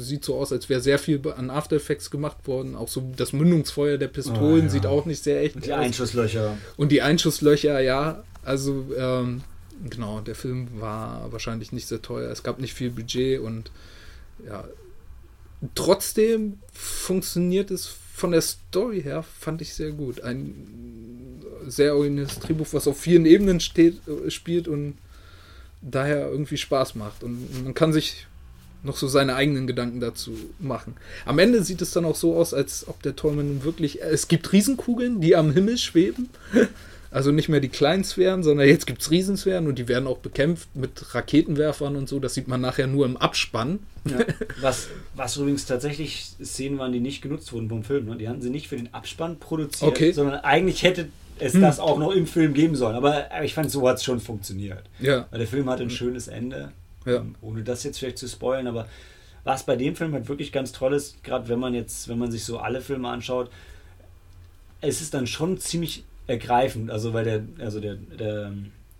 sieht 0.00 0.24
so 0.24 0.36
aus, 0.36 0.52
als 0.52 0.68
wäre 0.68 0.80
sehr 0.80 0.98
viel 0.98 1.20
an 1.36 1.50
After 1.50 1.76
Effects 1.76 2.10
gemacht 2.10 2.46
worden. 2.46 2.74
Auch 2.76 2.88
so 2.88 3.12
das 3.16 3.32
Mündungsfeuer 3.32 3.98
der 3.98 4.08
Pistolen 4.08 4.62
Oh, 4.62 4.64
ja. 4.64 4.68
sieht 4.68 4.86
auch 4.86 5.06
nicht 5.06 5.22
sehr 5.22 5.42
echt 5.42 5.56
Und 5.56 5.66
die 5.66 5.72
aus. 5.72 5.80
Einschusslöcher. 5.80 6.56
Und 6.76 6.92
die 6.92 7.02
Einschusslöcher, 7.02 7.80
ja, 7.80 8.22
also 8.42 8.84
ähm, 8.96 9.42
genau, 9.88 10.20
der 10.20 10.34
Film 10.34 10.68
war 10.80 11.30
wahrscheinlich 11.32 11.72
nicht 11.72 11.86
sehr 11.86 12.02
teuer. 12.02 12.30
Es 12.30 12.42
gab 12.42 12.58
nicht 12.60 12.74
viel 12.74 12.90
Budget 12.90 13.40
und 13.40 13.70
ja, 14.46 14.64
trotzdem 15.74 16.58
funktioniert 16.72 17.70
es 17.70 17.86
von 18.14 18.30
der 18.30 18.42
Story 18.42 19.02
her, 19.02 19.22
fand 19.22 19.60
ich 19.60 19.74
sehr 19.74 19.90
gut. 19.90 20.20
Ein 20.20 21.33
sehr 21.70 21.96
originelles 21.96 22.38
Drehbuch, 22.38 22.66
was 22.72 22.86
auf 22.88 22.98
vielen 22.98 23.26
Ebenen 23.26 23.60
steht, 23.60 24.00
äh, 24.08 24.30
spielt 24.30 24.68
und 24.68 24.94
daher 25.82 26.30
irgendwie 26.30 26.56
Spaß 26.56 26.94
macht. 26.94 27.22
Und 27.22 27.64
man 27.64 27.74
kann 27.74 27.92
sich 27.92 28.26
noch 28.82 28.96
so 28.96 29.08
seine 29.08 29.34
eigenen 29.34 29.66
Gedanken 29.66 30.00
dazu 30.00 30.32
machen. 30.58 30.94
Am 31.24 31.38
Ende 31.38 31.64
sieht 31.64 31.80
es 31.82 31.92
dann 31.92 32.04
auch 32.04 32.16
so 32.16 32.36
aus, 32.36 32.52
als 32.52 32.86
ob 32.86 33.02
der 33.02 33.16
Tollman 33.16 33.48
nun 33.48 33.64
wirklich. 33.64 34.02
Es 34.02 34.28
gibt 34.28 34.52
Riesenkugeln, 34.52 35.20
die 35.20 35.36
am 35.36 35.52
Himmel 35.52 35.78
schweben. 35.78 36.28
Also 37.10 37.30
nicht 37.30 37.48
mehr 37.48 37.60
die 37.60 37.68
kleinen 37.68 38.02
Sphären, 38.02 38.42
sondern 38.42 38.66
jetzt 38.66 38.88
gibt 38.88 39.00
es 39.00 39.08
Riesensphären 39.12 39.68
und 39.68 39.78
die 39.78 39.86
werden 39.86 40.08
auch 40.08 40.18
bekämpft 40.18 40.74
mit 40.74 41.14
Raketenwerfern 41.14 41.94
und 41.94 42.08
so. 42.08 42.18
Das 42.18 42.34
sieht 42.34 42.48
man 42.48 42.60
nachher 42.60 42.88
nur 42.88 43.06
im 43.06 43.16
Abspann. 43.16 43.78
Ja. 44.04 44.18
Was, 44.60 44.88
was 45.14 45.36
übrigens 45.36 45.64
tatsächlich 45.64 46.32
Szenen 46.42 46.76
waren, 46.76 46.92
die 46.92 46.98
nicht 46.98 47.22
genutzt 47.22 47.52
wurden 47.52 47.68
vom 47.68 47.84
Film. 47.84 48.06
Ne? 48.06 48.16
Die 48.16 48.28
hatten 48.28 48.42
sie 48.42 48.50
nicht 48.50 48.66
für 48.66 48.74
den 48.74 48.92
Abspann 48.92 49.38
produziert, 49.38 49.92
Okay. 49.92 50.10
sondern 50.10 50.40
eigentlich 50.40 50.82
hätte 50.82 51.06
es 51.38 51.54
Hm. 51.54 51.60
das 51.62 51.80
auch 51.80 51.98
noch 51.98 52.12
im 52.12 52.26
Film 52.26 52.54
geben 52.54 52.76
sollen. 52.76 52.96
Aber 52.96 53.26
ich 53.42 53.54
fand, 53.54 53.70
so 53.70 53.88
hat 53.88 53.96
es 53.96 54.04
schon 54.04 54.20
funktioniert. 54.20 54.82
Ja, 55.00 55.26
Weil 55.30 55.38
der 55.40 55.48
Film 55.48 55.68
hatte 55.68 55.82
ein 55.82 55.90
schönes 55.90 56.28
Ende. 56.28 56.72
Ja. 57.06 57.16
Ähm, 57.16 57.34
Ohne 57.42 57.62
das 57.62 57.82
jetzt 57.84 57.98
vielleicht 57.98 58.18
zu 58.18 58.28
spoilen, 58.28 58.66
aber 58.66 58.88
was 59.44 59.64
bei 59.64 59.76
dem 59.76 59.94
Film 59.94 60.14
halt 60.14 60.26
wirklich 60.28 60.52
ganz 60.52 60.72
toll 60.72 60.94
ist, 60.94 61.22
gerade 61.22 61.48
wenn 61.48 61.58
man 61.58 61.74
jetzt, 61.74 62.08
wenn 62.08 62.18
man 62.18 62.30
sich 62.30 62.44
so 62.44 62.58
alle 62.58 62.80
Filme 62.80 63.08
anschaut, 63.08 63.50
es 64.80 65.00
ist 65.02 65.12
dann 65.14 65.26
schon 65.26 65.58
ziemlich 65.58 66.04
ergreifend. 66.26 66.90
Also 66.90 67.12
weil 67.12 67.24
der, 67.24 67.42
also 67.58 67.80
der, 67.80 67.94
der, 67.96 68.52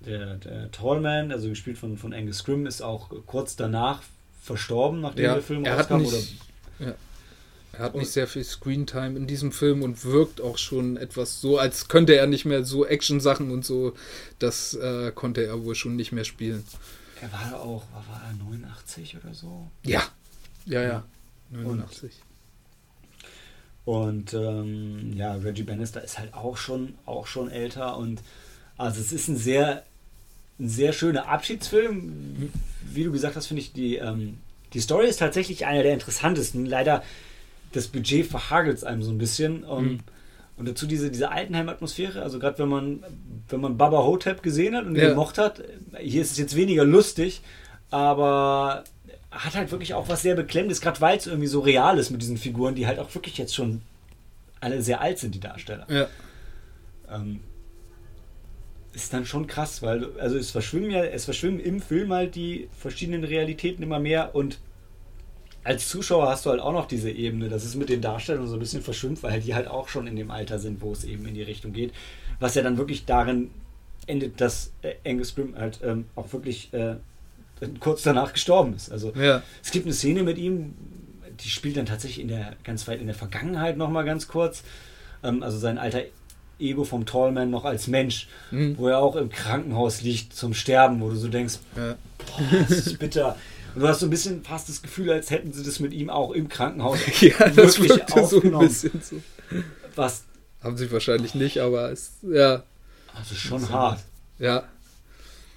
der, 0.04 0.34
der 0.36 0.70
Tallman, 0.70 1.32
also 1.32 1.48
gespielt 1.48 1.78
von, 1.78 1.96
von 1.96 2.12
Angus 2.12 2.38
Scrimm, 2.38 2.66
ist 2.66 2.82
auch 2.82 3.08
kurz 3.26 3.56
danach 3.56 4.02
verstorben, 4.42 5.00
nachdem 5.00 5.24
Ja, 5.24 5.32
der 5.34 5.42
Film 5.42 5.64
er 5.64 5.76
hat 5.78 5.90
rauskam. 5.90 6.02
nicht- 6.02 6.36
er 7.78 7.84
hat 7.84 7.94
nicht 7.94 8.10
sehr 8.10 8.26
viel 8.26 8.44
Screentime 8.44 9.16
in 9.16 9.26
diesem 9.26 9.52
Film 9.52 9.82
und 9.82 10.04
wirkt 10.04 10.40
auch 10.40 10.58
schon 10.58 10.96
etwas 10.96 11.40
so, 11.40 11.58
als 11.58 11.88
könnte 11.88 12.14
er 12.16 12.26
nicht 12.26 12.44
mehr 12.44 12.64
so 12.64 12.86
Action-Sachen 12.86 13.50
und 13.50 13.64
so. 13.64 13.94
Das 14.38 14.74
äh, 14.74 15.12
konnte 15.14 15.44
er 15.44 15.64
wohl 15.64 15.74
schon 15.74 15.96
nicht 15.96 16.12
mehr 16.12 16.24
spielen. 16.24 16.64
er 17.20 17.32
war 17.32 17.60
auch, 17.60 17.84
war, 17.92 18.22
er 18.28 18.34
89 18.44 19.16
oder 19.22 19.34
so? 19.34 19.70
Ja, 19.84 20.02
ja, 20.66 20.82
ja. 20.82 21.04
89. 21.50 22.12
Und 23.84 24.32
ähm, 24.32 25.12
ja, 25.14 25.34
Reggie 25.34 25.62
Bannister 25.62 26.02
ist 26.02 26.18
halt 26.18 26.32
auch 26.32 26.56
schon, 26.56 26.94
auch 27.04 27.26
schon 27.26 27.50
älter 27.50 27.96
und 27.98 28.22
also 28.78 29.00
es 29.00 29.12
ist 29.12 29.28
ein 29.28 29.36
sehr, 29.36 29.84
ein 30.58 30.68
sehr 30.68 30.92
schöner 30.92 31.28
Abschiedsfilm. 31.28 32.50
Wie 32.82 33.04
du 33.04 33.12
gesagt 33.12 33.36
hast, 33.36 33.46
finde 33.46 33.60
ich, 33.60 33.72
die, 33.72 33.96
ähm, 33.96 34.38
die 34.72 34.80
Story 34.80 35.06
ist 35.06 35.18
tatsächlich 35.18 35.66
einer 35.66 35.82
der 35.82 35.92
interessantesten. 35.92 36.66
Leider 36.66 37.02
das 37.74 37.88
Budget 37.88 38.26
verhagelt 38.26 38.76
es 38.76 38.84
einem 38.84 39.02
so 39.02 39.10
ein 39.10 39.18
bisschen. 39.18 39.64
Um, 39.64 39.84
Mhm. 39.84 39.98
Und 40.56 40.68
dazu 40.68 40.86
diese, 40.86 41.10
diese 41.10 41.32
Altenheim-Atmosphäre, 41.32 42.22
also 42.22 42.38
gerade 42.38 42.60
wenn 42.60 42.68
man, 42.68 43.04
wenn 43.48 43.60
man 43.60 43.76
Baba 43.76 44.04
Hotep 44.04 44.40
gesehen 44.40 44.76
hat 44.76 44.86
und 44.86 44.94
Ja. 44.94 45.08
gemocht 45.08 45.36
hat, 45.36 45.60
hier 45.98 46.22
ist 46.22 46.30
es 46.30 46.38
jetzt 46.38 46.54
weniger 46.54 46.84
lustig, 46.84 47.42
aber 47.90 48.84
hat 49.32 49.56
halt 49.56 49.72
wirklich 49.72 49.94
auch 49.94 50.08
was 50.08 50.22
sehr 50.22 50.36
Beklemmendes, 50.36 50.80
gerade 50.80 51.00
weil 51.00 51.18
es 51.18 51.26
irgendwie 51.26 51.48
so 51.48 51.58
real 51.58 51.98
ist 51.98 52.10
mit 52.10 52.22
diesen 52.22 52.36
Figuren, 52.38 52.76
die 52.76 52.86
halt 52.86 53.00
auch 53.00 53.12
wirklich 53.16 53.36
jetzt 53.36 53.52
schon 53.52 53.82
alle 54.60 54.80
sehr 54.80 55.00
alt 55.00 55.18
sind, 55.18 55.34
die 55.34 55.40
Darsteller. 55.40 55.86
Ja, 55.90 56.06
Ähm, 57.12 57.40
ist 58.92 59.12
dann 59.12 59.26
schon 59.26 59.48
krass, 59.48 59.82
weil 59.82 60.06
also 60.20 60.36
es 60.36 60.52
verschwimmen 60.52 60.90
ja, 60.92 61.02
es 61.04 61.24
verschwimmen 61.24 61.58
im 61.58 61.82
Film 61.82 62.12
halt 62.12 62.36
die 62.36 62.68
verschiedenen 62.78 63.24
Realitäten 63.24 63.82
immer 63.82 63.98
mehr 63.98 64.36
und 64.36 64.60
als 65.64 65.88
Zuschauer 65.88 66.28
hast 66.28 66.46
du 66.46 66.50
halt 66.50 66.60
auch 66.60 66.72
noch 66.72 66.86
diese 66.86 67.10
Ebene, 67.10 67.48
dass 67.48 67.64
es 67.64 67.74
mit 67.74 67.88
den 67.88 68.00
Darstellern 68.00 68.46
so 68.46 68.54
ein 68.54 68.60
bisschen 68.60 68.82
verschwimmt, 68.82 69.22
weil 69.22 69.40
die 69.40 69.54
halt 69.54 69.66
auch 69.66 69.88
schon 69.88 70.06
in 70.06 70.14
dem 70.16 70.30
Alter 70.30 70.58
sind, 70.58 70.80
wo 70.82 70.92
es 70.92 71.04
eben 71.04 71.26
in 71.26 71.34
die 71.34 71.42
Richtung 71.42 71.72
geht. 71.72 71.92
Was 72.40 72.54
ja 72.54 72.62
dann 72.62 72.76
wirklich 72.76 73.06
darin 73.06 73.50
endet, 74.06 74.40
dass 74.40 74.72
äh, 74.82 74.94
Angus 75.08 75.34
Grimm 75.34 75.56
halt 75.56 75.80
ähm, 75.82 76.04
auch 76.14 76.32
wirklich 76.32 76.72
äh, 76.74 76.96
kurz 77.80 78.02
danach 78.02 78.32
gestorben 78.32 78.74
ist. 78.74 78.92
Also 78.92 79.12
Ja. 79.14 79.42
es 79.62 79.70
gibt 79.70 79.86
eine 79.86 79.94
Szene 79.94 80.22
mit 80.22 80.36
ihm, 80.36 80.74
die 81.42 81.48
spielt 81.48 81.76
dann 81.76 81.86
tatsächlich 81.86 82.20
in 82.20 82.28
der 82.28 82.54
ganz 82.64 82.86
weit 82.86 83.00
in 83.00 83.06
der 83.06 83.14
Vergangenheit 83.16 83.76
noch 83.78 83.88
mal 83.88 84.04
ganz 84.04 84.28
kurz. 84.28 84.62
Ähm, 85.22 85.42
also 85.42 85.56
sein 85.58 85.78
alter 85.78 86.02
Ego 86.58 86.84
vom 86.84 87.04
Tallman 87.06 87.50
noch 87.50 87.64
als 87.64 87.86
Mensch, 87.86 88.28
Mhm. 88.50 88.76
wo 88.78 88.88
er 88.88 88.98
auch 88.98 89.16
im 89.16 89.28
Krankenhaus 89.30 90.02
liegt 90.02 90.34
zum 90.34 90.54
Sterben, 90.54 91.00
wo 91.00 91.10
du 91.10 91.16
so 91.16 91.28
denkst, 91.28 91.58
Ja. 91.76 91.96
boah, 92.18 92.58
das 92.68 92.70
ist 92.86 92.98
bitter. 92.98 93.36
Und 93.74 93.80
du 93.82 93.88
hast 93.88 94.00
so 94.00 94.06
ein 94.06 94.10
bisschen 94.10 94.44
fast 94.44 94.68
das 94.68 94.82
Gefühl, 94.82 95.10
als 95.10 95.30
hätten 95.30 95.52
sie 95.52 95.64
das 95.64 95.80
mit 95.80 95.92
ihm 95.92 96.08
auch 96.10 96.30
im 96.32 96.48
Krankenhaus 96.48 96.98
ja, 97.20 97.48
das 97.50 97.78
wirklich 97.78 97.90
wirkte 97.90 98.12
so 98.12 98.18
ein 98.18 98.24
aufgenommen. 98.24 98.68
bisschen 98.68 99.02
so. 99.02 99.16
Was 99.96 100.24
Haben 100.62 100.76
sie 100.76 100.90
wahrscheinlich 100.92 101.34
nicht, 101.34 101.58
aber 101.58 101.90
es, 101.90 102.12
ja, 102.22 102.62
also 103.14 103.34
schon 103.34 103.68
hart. 103.70 104.00
ja. 104.38 104.64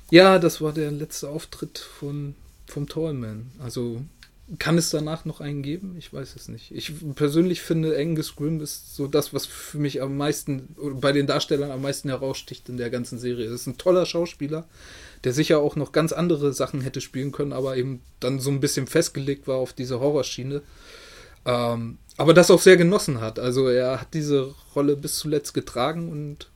Ja, 0.10 0.40
das 0.40 0.62
war 0.62 0.72
der 0.72 0.90
letzte 0.92 1.28
Auftritt 1.30 1.78
von, 1.80 2.34
vom 2.66 2.88
Tallman. 2.88 3.52
Also 3.60 4.02
kann 4.60 4.78
es 4.78 4.90
danach 4.90 5.26
noch 5.26 5.42
einen 5.42 5.62
geben? 5.62 5.96
Ich 5.98 6.14
weiß 6.14 6.36
es 6.36 6.48
nicht. 6.48 6.72
Ich 6.72 6.94
persönlich 7.16 7.62
finde, 7.62 7.98
Angus 7.98 8.36
Grimm 8.36 8.62
ist 8.62 8.96
so 8.96 9.08
das, 9.08 9.34
was 9.34 9.46
für 9.46 9.78
mich 9.78 10.02
am 10.02 10.16
meisten, 10.16 10.76
bei 11.02 11.12
den 11.12 11.28
Darstellern 11.28 11.70
am 11.70 11.82
meisten 11.82 12.08
heraussticht 12.08 12.70
in 12.70 12.78
der 12.78 12.90
ganzen 12.90 13.20
Serie. 13.20 13.46
Es 13.46 13.62
ist 13.62 13.68
ein 13.68 13.78
toller 13.78 14.06
Schauspieler, 14.06 14.66
der 15.26 15.34
sicher 15.34 15.60
auch 15.60 15.76
noch 15.76 15.92
ganz 15.92 16.14
andere 16.14 16.54
Sachen 16.54 16.80
hätte 16.80 17.02
spielen 17.02 17.34
können, 17.34 17.52
aber 17.52 17.76
eben 17.76 18.02
dann 18.22 18.40
so 18.40 18.50
ein 18.50 18.62
bisschen 18.62 18.88
festgelegt 18.88 19.48
war 19.48 19.58
auf 19.58 19.74
diese 19.74 20.00
Horrorschiene. 20.00 20.62
Ähm, 21.46 21.98
aber 22.16 22.34
das 22.34 22.50
auch 22.50 22.62
sehr 22.62 22.78
genossen 22.78 23.20
hat. 23.20 23.40
Also 23.40 23.68
er 23.68 24.00
hat 24.02 24.14
diese 24.14 24.56
Rolle 24.76 24.96
bis 24.96 25.18
zuletzt 25.18 25.54
getragen 25.54 26.10
und 26.10 26.50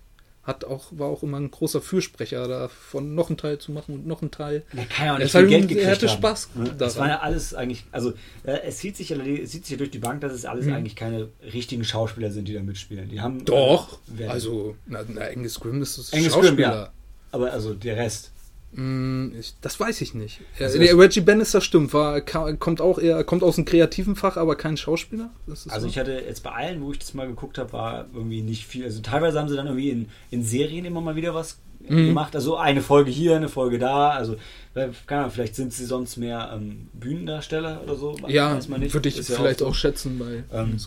hat 0.52 0.66
auch, 0.66 0.86
war 0.92 1.08
auch 1.08 1.24
immer 1.24 1.38
ein 1.40 1.50
großer 1.50 1.82
Fürsprecher 1.82 2.48
davon, 2.48 3.16
noch 3.16 3.30
einen 3.30 3.38
Teil 3.38 3.58
zu 3.58 3.72
machen 3.72 3.96
und 3.96 4.08
noch 4.08 4.22
einen 4.22 4.32
Teil. 4.32 4.64
Er 4.76 4.86
kann 4.86 5.06
ja 5.08 5.14
auch 5.14 5.18
Er 5.18 5.24
nicht 5.24 5.32
viel 5.32 5.40
halt- 5.42 5.50
Geld 5.50 5.62
er 5.64 5.68
gekriegt 5.68 5.88
hatte 5.92 6.08
haben. 6.10 6.18
Spaß 6.18 6.50
daran. 6.56 6.78
Das 6.78 6.98
war 6.98 7.08
ja 7.08 7.20
alles 7.20 7.54
eigentlich, 7.54 7.86
also 7.92 8.12
äh, 8.44 8.60
es 8.66 8.80
sieht 8.80 8.96
sich 8.98 9.10
ja 9.10 9.18
es 9.18 9.52
sieht 9.52 9.66
sich 9.66 9.72
ja 9.72 9.78
durch 9.78 9.92
die 9.92 10.00
Bank, 10.00 10.22
dass 10.22 10.34
es 10.34 10.46
alles 10.46 10.66
Mhm. 10.66 10.74
eigentlich 10.74 10.96
keine 10.96 11.30
richtigen 11.54 11.84
Schauspieler 11.84 12.32
sind, 12.32 12.48
die 12.48 12.54
da 12.54 12.62
mitspielen. 12.62 13.10
Die 13.10 13.20
haben 13.22 13.44
Doch, 13.46 14.00
Wer- 14.08 14.30
also 14.32 14.76
na, 14.86 15.00
na, 15.08 15.22
Angus 15.22 15.60
Grimm 15.60 15.82
ist 15.82 15.98
das 15.98 16.14
Angus 16.14 16.34
Grimm, 16.34 16.44
Schauspieler. 16.46 16.76
ja. 16.76 16.92
aber 17.32 17.52
also 17.52 17.74
der 17.74 17.96
Rest. 17.98 18.32
Ich, 18.74 19.54
das 19.60 19.80
weiß 19.80 20.00
ich 20.02 20.14
nicht. 20.14 20.40
Also 20.60 20.80
das- 20.80 20.98
Reggie 20.98 21.20
Bannister 21.22 21.60
stimmt, 21.60 21.94
war, 21.94 22.22
kommt 22.22 22.80
auch 22.80 23.00
eher, 23.00 23.24
kommt 23.26 23.44
aus 23.44 23.56
dem 23.56 23.66
kreativen 23.66 24.16
Fach, 24.16 24.38
aber 24.38 24.56
kein 24.56 24.78
Schauspieler. 24.78 25.30
Also 25.48 25.70
so. 25.80 25.88
ich 25.88 25.98
hatte 26.00 26.14
jetzt 26.14 26.42
bei 26.44 26.52
allen, 26.52 26.82
wo 26.82 26.92
ich 26.94 27.00
das 27.00 27.14
mal 27.14 27.28
geguckt 27.28 27.58
habe, 27.58 27.74
war 27.74 28.06
irgendwie 28.14 28.42
nicht 28.42 28.66
viel. 28.66 28.86
Also 28.86 29.02
teilweise 29.02 29.40
haben 29.40 29.50
sie 29.50 29.58
dann 29.58 29.68
irgendwie 29.68 29.90
in, 29.90 30.10
in 30.30 30.44
Serien 30.44 30.86
immer 30.86 31.02
mal 31.02 31.16
wieder 31.16 31.34
was 31.34 31.58
Mhm. 31.90 32.06
gemacht. 32.10 32.36
Also 32.36 32.58
eine 32.58 32.82
Folge 32.84 33.10
hier, 33.10 33.36
eine 33.36 33.50
Folge 33.50 33.80
da. 33.80 34.12
Also 34.12 34.36
äh, 34.76 34.90
keine 35.08 35.22
Ahnung, 35.22 35.32
vielleicht 35.34 35.56
sind 35.56 35.74
sie 35.74 35.86
sonst 35.86 36.16
mehr 36.16 36.52
ähm, 36.54 36.88
Bühnendarsteller 36.94 37.82
oder 37.84 37.96
so. 37.96 38.16
ja, 38.28 38.58
würde 38.70 39.10
ich 39.10 39.16
ja 39.18 39.24
vielleicht 39.36 39.60
so. 39.60 39.66
auch, 39.68 39.74
schätzen 39.74 40.20
bei 40.20 40.44
Ähm. 40.56 40.78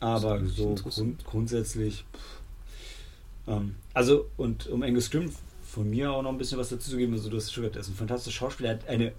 Aber 0.00 0.40
so 0.46 0.74
grund, 0.74 1.24
grundsätzlich. 1.24 2.04
pff, 2.14 3.54
ähm, 3.54 3.74
also, 3.94 4.26
und 4.36 4.66
um 4.68 4.82
Angus 4.82 5.10
Grimm 5.10 5.30
von 5.68 5.88
mir 5.88 6.10
auch 6.10 6.22
noch 6.22 6.30
ein 6.30 6.38
bisschen 6.38 6.58
was 6.58 6.70
dazu 6.70 6.90
zu 6.90 6.96
geben, 6.96 7.12
also 7.12 7.28
du 7.28 7.36
hast 7.36 7.52
schon 7.52 7.62
gesagt, 7.62 7.76
er 7.76 7.82
ist 7.82 7.88
ein 7.88 7.94
fantastischer 7.94 8.38
Schauspieler, 8.38 8.70
er 8.70 8.74
hat 8.76 8.88
eine, 8.88 9.12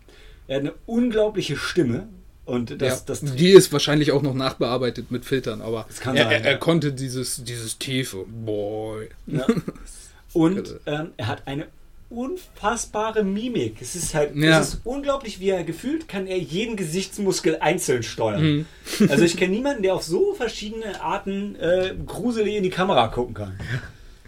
er 0.47 0.55
hat 0.55 0.61
eine 0.61 0.73
unglaubliche 0.85 1.55
Stimme. 1.55 2.07
Und 2.45 2.81
das, 2.81 2.99
ja, 2.99 3.03
das 3.05 3.21
die 3.21 3.51
ist 3.51 3.71
wahrscheinlich 3.71 4.11
auch 4.11 4.23
noch 4.23 4.34
nachbearbeitet 4.34 5.11
mit 5.11 5.23
Filtern, 5.23 5.61
aber 5.61 5.85
er, 6.03 6.15
er, 6.15 6.31
er 6.31 6.51
ja. 6.53 6.57
konnte 6.57 6.91
dieses, 6.91 7.43
dieses 7.43 7.77
tiefe 7.77 8.26
Boy. 8.27 9.09
Ja. 9.27 9.45
Und 10.34 10.80
ähm, 10.88 11.09
er 11.17 11.27
hat 11.27 11.43
eine 11.45 11.67
unfassbare 12.09 13.23
Mimik. 13.23 13.80
Es 13.81 13.95
ist 13.95 14.15
halt, 14.15 14.35
Ja. 14.35 14.59
es 14.59 14.69
ist 14.69 14.81
unglaublich, 14.84 15.39
wie 15.39 15.49
er 15.49 15.63
gefühlt 15.63 16.07
kann 16.07 16.26
er 16.26 16.39
jeden 16.39 16.76
Gesichtsmuskel 16.76 17.57
einzeln 17.59 18.01
steuern. 18.01 18.41
Mhm. 18.41 18.65
Also 19.09 19.23
ich 19.26 19.38
kenne 19.38 19.53
niemanden, 19.53 19.84
der 19.84 19.93
auf 19.93 20.03
so 20.03 20.34
verschiedene 20.34 20.99
Arten 21.01 21.55
äh, 21.55 21.93
gruselig 22.05 22.55
in 22.55 22.63
die 22.63 22.71
Kamera 22.71 23.07
gucken 23.09 23.35
kann. 23.35 23.59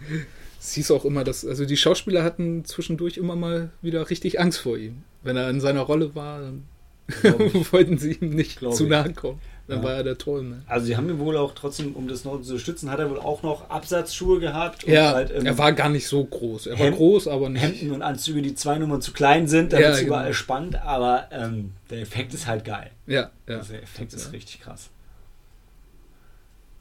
Es 0.64 0.74
hieß 0.74 0.92
auch 0.92 1.04
immer, 1.04 1.24
dass, 1.24 1.44
also 1.44 1.64
die 1.64 1.76
Schauspieler 1.76 2.22
hatten 2.22 2.64
zwischendurch 2.64 3.16
immer 3.16 3.34
mal 3.34 3.70
wieder 3.82 4.08
richtig 4.10 4.38
Angst 4.38 4.60
vor 4.60 4.78
ihm. 4.78 5.02
Wenn 5.24 5.36
er 5.36 5.50
in 5.50 5.60
seiner 5.60 5.80
Rolle 5.80 6.14
war, 6.14 6.40
dann 6.40 6.64
wollten 7.72 7.98
sie 7.98 8.12
ihm 8.12 8.30
nicht 8.30 8.60
Glaub 8.60 8.74
zu 8.74 8.86
nahe 8.86 9.12
kommen. 9.12 9.40
Dann 9.66 9.78
Ja. 9.78 9.84
war 9.84 9.94
er 9.94 10.02
der 10.04 10.18
Tollman. 10.18 10.62
Also 10.68 10.86
sie 10.86 10.96
haben 10.96 11.08
ihn 11.08 11.18
wohl 11.18 11.36
auch 11.36 11.54
trotzdem, 11.54 11.94
um 11.94 12.06
das 12.06 12.24
noch 12.24 12.40
zu 12.42 12.58
stützen, 12.58 12.90
hat 12.90 13.00
er 13.00 13.10
wohl 13.10 13.18
auch 13.18 13.42
noch 13.42 13.70
Absatzschuhe 13.70 14.38
gehabt. 14.40 14.84
Ja, 14.86 15.14
halt, 15.14 15.32
ähm, 15.34 15.46
er 15.46 15.58
war 15.58 15.72
gar 15.72 15.88
nicht 15.88 16.06
so 16.06 16.24
groß. 16.24 16.66
Er 16.68 16.78
war 16.78 16.86
Hemd- 16.86 16.96
groß, 16.96 17.26
aber 17.28 17.48
nicht. 17.48 17.62
Hemden 17.62 17.90
und 17.92 18.02
Anzüge, 18.02 18.40
die 18.42 18.54
zwei 18.54 18.78
Nummern 18.78 19.02
zu 19.02 19.12
klein 19.12 19.48
sind, 19.48 19.72
damit 19.72 19.84
Ja, 19.84 19.90
es 19.92 19.98
genau. 20.00 20.14
überall 20.14 20.32
spannt. 20.34 20.76
Aber 20.82 21.26
ähm, 21.32 21.72
der 21.90 22.00
Effekt 22.02 22.34
ist 22.34 22.46
halt 22.46 22.64
geil. 22.64 22.90
Ja, 23.08 23.30
ja. 23.48 23.58
Also 23.58 23.72
der 23.72 23.82
Effekt 23.82 24.12
ist 24.14 24.32
richtig 24.32 24.60
krass. 24.60 24.90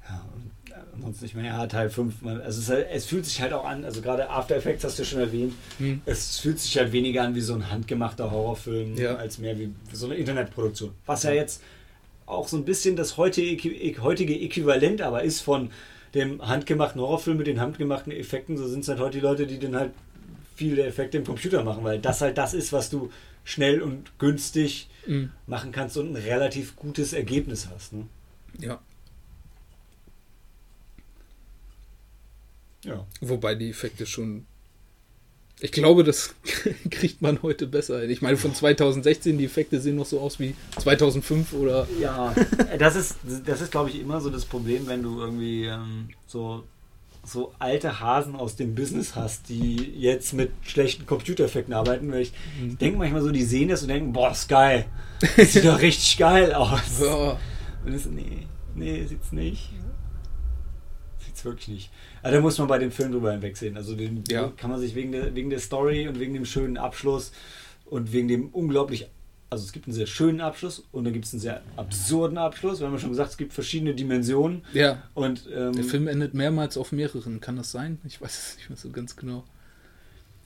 Ja, 0.08 0.24
und 0.36 0.51
ansonsten, 1.02 1.26
ich 1.26 1.36
meine, 1.36 1.48
ja, 1.50 1.68
Teil 1.68 1.90
5, 1.90 2.22
man, 2.22 2.42
also 2.42 2.60
es, 2.62 2.70
halt, 2.70 2.88
es 2.92 3.06
fühlt 3.06 3.26
sich 3.26 3.42
halt 3.42 3.54
auch 3.54 3.66
an, 3.66 3.84
also 3.86 4.02
gerade 4.02 4.30
After 4.30 4.56
Effects 4.56 4.84
hast 4.84 4.98
du 5.00 5.04
ja 5.04 5.10
schon 5.10 5.20
erwähnt, 5.20 5.54
Hm. 5.80 6.02
es 6.06 6.38
fühlt 6.40 6.60
sich 6.60 6.78
halt 6.78 6.92
weniger 6.92 7.24
an 7.24 7.36
wie 7.36 7.42
so 7.42 7.54
ein 7.54 7.70
handgemachter 7.72 8.30
Horrorfilm, 8.32 8.96
Ja. 8.98 9.16
als 9.16 9.38
mehr 9.38 9.58
wie 9.60 9.72
so 9.92 10.06
eine 10.06 10.16
Internetproduktion. 10.16 10.92
Was 11.06 11.24
ja 11.24 11.32
jetzt 11.32 11.62
auch 12.26 12.48
so 12.48 12.58
ein 12.58 12.66
bisschen 12.66 12.96
das 12.96 13.18
heutige, 13.18 14.02
heutige 14.02 14.40
Äquivalent 14.40 15.02
aber 15.02 15.24
ist 15.24 15.42
von 15.42 15.70
dem 16.14 16.46
handgemachten 16.46 17.02
Horrorfilm 17.02 17.38
mit 17.38 17.48
den 17.48 17.60
handgemachten 17.60 18.12
Effekten, 18.12 18.58
so 18.58 18.68
sind 18.68 18.82
es 18.82 18.88
halt 18.90 19.00
heute 19.00 19.18
die 19.18 19.24
Leute, 19.24 19.48
die 19.48 19.60
dann 19.60 19.76
halt 19.76 19.92
viele 20.56 20.84
Effekte 20.86 21.18
im 21.18 21.26
Computer 21.26 21.64
machen, 21.64 21.84
weil 21.84 22.00
das 22.00 22.22
halt 22.22 22.38
das 22.38 22.54
ist, 22.54 22.72
was 22.74 22.90
du 22.90 23.10
schnell 23.44 23.82
und 23.82 24.18
günstig 24.20 24.88
Mhm. 25.08 25.32
machen 25.48 25.72
kannst 25.72 25.98
und 25.98 26.12
ein 26.12 26.16
relativ 26.16 26.76
gutes 26.76 27.12
Ergebnis 27.14 27.68
hast. 27.74 27.94
Ne? 27.94 28.06
ja. 28.60 28.80
Ja. 32.84 33.06
Wobei 33.22 33.56
die 33.56 33.70
Effekte 33.70 34.06
schon. 34.06 34.46
Ich 35.60 35.72
glaube, 35.72 36.04
das 36.04 36.34
kriegt 36.90 37.22
man 37.22 37.42
heute 37.44 37.68
besser 37.68 38.02
hin. 38.02 38.10
Ich 38.10 38.22
meine, 38.24 38.38
von 38.38 38.56
2016, 38.56 39.38
die 39.38 39.46
Effekte 39.46 39.80
sehen 39.80 39.96
noch 39.98 40.08
so 40.08 40.20
aus 40.20 40.40
wie 40.40 40.56
2005 40.80 41.54
oder. 41.54 41.88
Ja, 42.00 42.34
das 42.80 42.96
ist, 42.96 43.18
das 43.46 43.62
ist 43.62 43.72
glaube 43.72 43.90
ich, 43.92 44.00
immer 44.00 44.20
so 44.22 44.30
das 44.32 44.46
Problem, 44.46 44.88
wenn 44.88 45.04
du 45.04 45.20
irgendwie 45.20 45.66
ähm, 45.66 46.10
so, 46.26 46.64
so 47.24 47.54
alte 47.60 48.00
Hasen 48.00 48.36
aus 48.36 48.56
dem 48.56 48.74
Business 48.74 49.16
hast, 49.16 49.50
die 49.50 49.76
jetzt 50.00 50.34
mit 50.34 50.50
schlechten 50.64 51.06
Computereffekten 51.06 51.76
arbeiten. 51.76 52.12
Weil 52.12 52.22
ich 52.22 52.34
Mhm. 52.60 52.80
denke 52.80 52.98
manchmal 52.98 53.22
so, 53.22 53.30
die 53.30 53.44
sehen 53.44 53.70
das 53.70 53.84
und 53.84 53.90
denken, 53.90 54.14
boah, 54.14 54.32
ist 54.32 54.50
geil. 54.50 54.86
Das 55.38 55.54
sieht 55.54 55.66
doch 55.66 55.80
richtig 55.80 56.18
geil 56.18 56.52
aus. 56.56 56.82
Ja, 57.00 57.38
Und 57.86 57.94
das, 57.94 58.06
nee, 58.08 58.48
nee, 58.74 59.06
sieht's 59.06 59.32
nicht. 59.32 59.70
Sieht's 61.24 61.46
wirklich 61.46 61.68
nicht. 61.68 61.92
Aber 62.24 62.32
da 62.32 62.40
muss 62.42 62.58
man 62.60 62.68
bei 62.68 62.78
dem 62.78 62.92
Film 62.92 63.12
drüber 63.12 63.32
hinwegsehen. 63.32 63.76
Also 63.78 63.96
den 63.96 64.24
Ja. 64.30 64.52
kann 64.58 64.70
man 64.70 64.80
sich 64.80 64.94
wegen 64.96 65.12
der, 65.12 65.34
wegen 65.36 65.50
der 65.50 65.60
Story 65.60 66.08
und 66.08 66.20
wegen 66.20 66.34
dem 66.34 66.46
schönen 66.46 66.78
Abschluss 66.78 67.32
und 67.86 68.12
wegen 68.14 68.28
dem 68.28 68.50
unglaublich. 68.50 69.08
Also 69.50 69.66
es 69.66 69.74
gibt 69.74 69.86
einen 69.88 69.94
sehr 69.96 70.06
schönen 70.08 70.40
Abschluss 70.40 70.86
und 70.94 71.04
dann 71.04 71.12
gibt 71.14 71.26
es 71.26 71.34
einen 71.34 71.42
sehr 71.42 71.62
absurden 71.76 72.38
Abschluss. 72.38 72.80
Wir 72.80 72.88
haben 72.88 72.94
ja 72.94 73.00
schon 73.00 73.10
gesagt, 73.10 73.32
es 73.32 73.38
gibt 73.38 73.52
verschiedene 73.54 73.94
Dimensionen. 73.94 74.64
ja. 74.72 75.04
Und 75.14 75.48
ähm, 75.54 75.74
Der 75.74 75.84
Film 75.84 76.08
endet 76.08 76.34
mehrmals 76.34 76.78
auf 76.78 76.92
mehreren. 76.94 77.42
Kann 77.42 77.58
das 77.58 77.72
sein? 77.72 78.00
Ich 78.06 78.22
weiß 78.22 78.32
es 78.52 78.56
nicht 78.58 78.70
mehr 78.70 78.78
so 78.78 78.90
ganz 78.92 79.16
genau. 79.18 79.44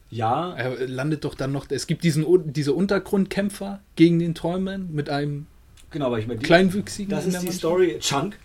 ja, 0.10 0.53
Er 0.56 0.88
landet 0.88 1.23
doch 1.26 1.35
dann 1.35 1.52
noch. 1.52 1.68
Es 1.69 1.88
gibt 1.88 2.03
diesen, 2.03 2.26
diese 2.53 2.73
Untergrundkämpfer 2.73 3.81
gegen 3.95 4.18
den 4.19 4.34
Tollman 4.34 4.89
mit 4.91 5.10
einem 5.10 5.45
genau, 5.95 6.07
aber 6.07 6.19
ich 6.19 6.27
meine, 6.27 6.41
Kleinwüchsigen. 6.41 7.09
das 7.09 7.26
ist 7.26 7.31
die 7.31 7.38
Mannschaft. 7.38 7.57
Story. 7.57 7.97
Chunk. 7.99 8.38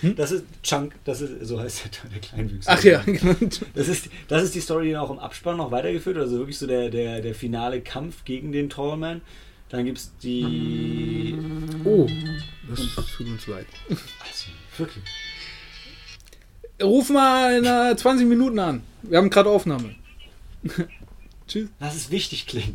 Hm? 0.00 0.16
Das 0.16 0.32
ist 0.32 0.44
Chunk, 0.62 0.94
das 1.04 1.20
ist, 1.20 1.46
so 1.46 1.60
heißt 1.60 1.82
der, 1.84 2.10
der 2.10 2.20
Kleinwüchsige. 2.20 2.66
Ach 2.66 2.82
ja, 2.82 3.02
genau. 3.04 3.34
Das 3.74 3.88
ist, 3.88 4.08
das 4.26 4.42
ist 4.42 4.54
die 4.54 4.60
Story, 4.60 4.88
die 4.88 4.96
auch 4.96 5.10
im 5.10 5.18
Abspann 5.18 5.58
noch 5.58 5.70
weitergeführt. 5.70 6.16
Also 6.16 6.38
wirklich 6.38 6.58
so 6.58 6.66
der, 6.66 6.88
der, 6.88 7.20
der 7.20 7.34
finale 7.34 7.82
Kampf 7.82 8.24
gegen 8.24 8.52
den 8.52 8.70
Tallman. 8.70 9.20
Dann 9.68 9.84
gibt 9.84 9.98
es 9.98 10.12
die. 10.22 11.36
Oh, 11.84 12.06
das 12.68 13.06
tut 13.16 13.26
uns 13.26 13.46
leid. 13.46 13.66
Also, 13.88 14.48
wirklich. 14.78 15.04
Ruf 16.82 17.10
mal 17.10 17.58
in 17.58 17.64
äh, 17.64 17.96
20 17.96 18.26
Minuten 18.26 18.58
an. 18.58 18.82
Wir 19.02 19.18
haben 19.18 19.28
gerade 19.28 19.50
Aufnahme. 19.50 19.94
Tschüss. 21.48 21.68
Lass 21.80 21.94
es 21.94 22.10
wichtig 22.10 22.46
klingen. 22.46 22.74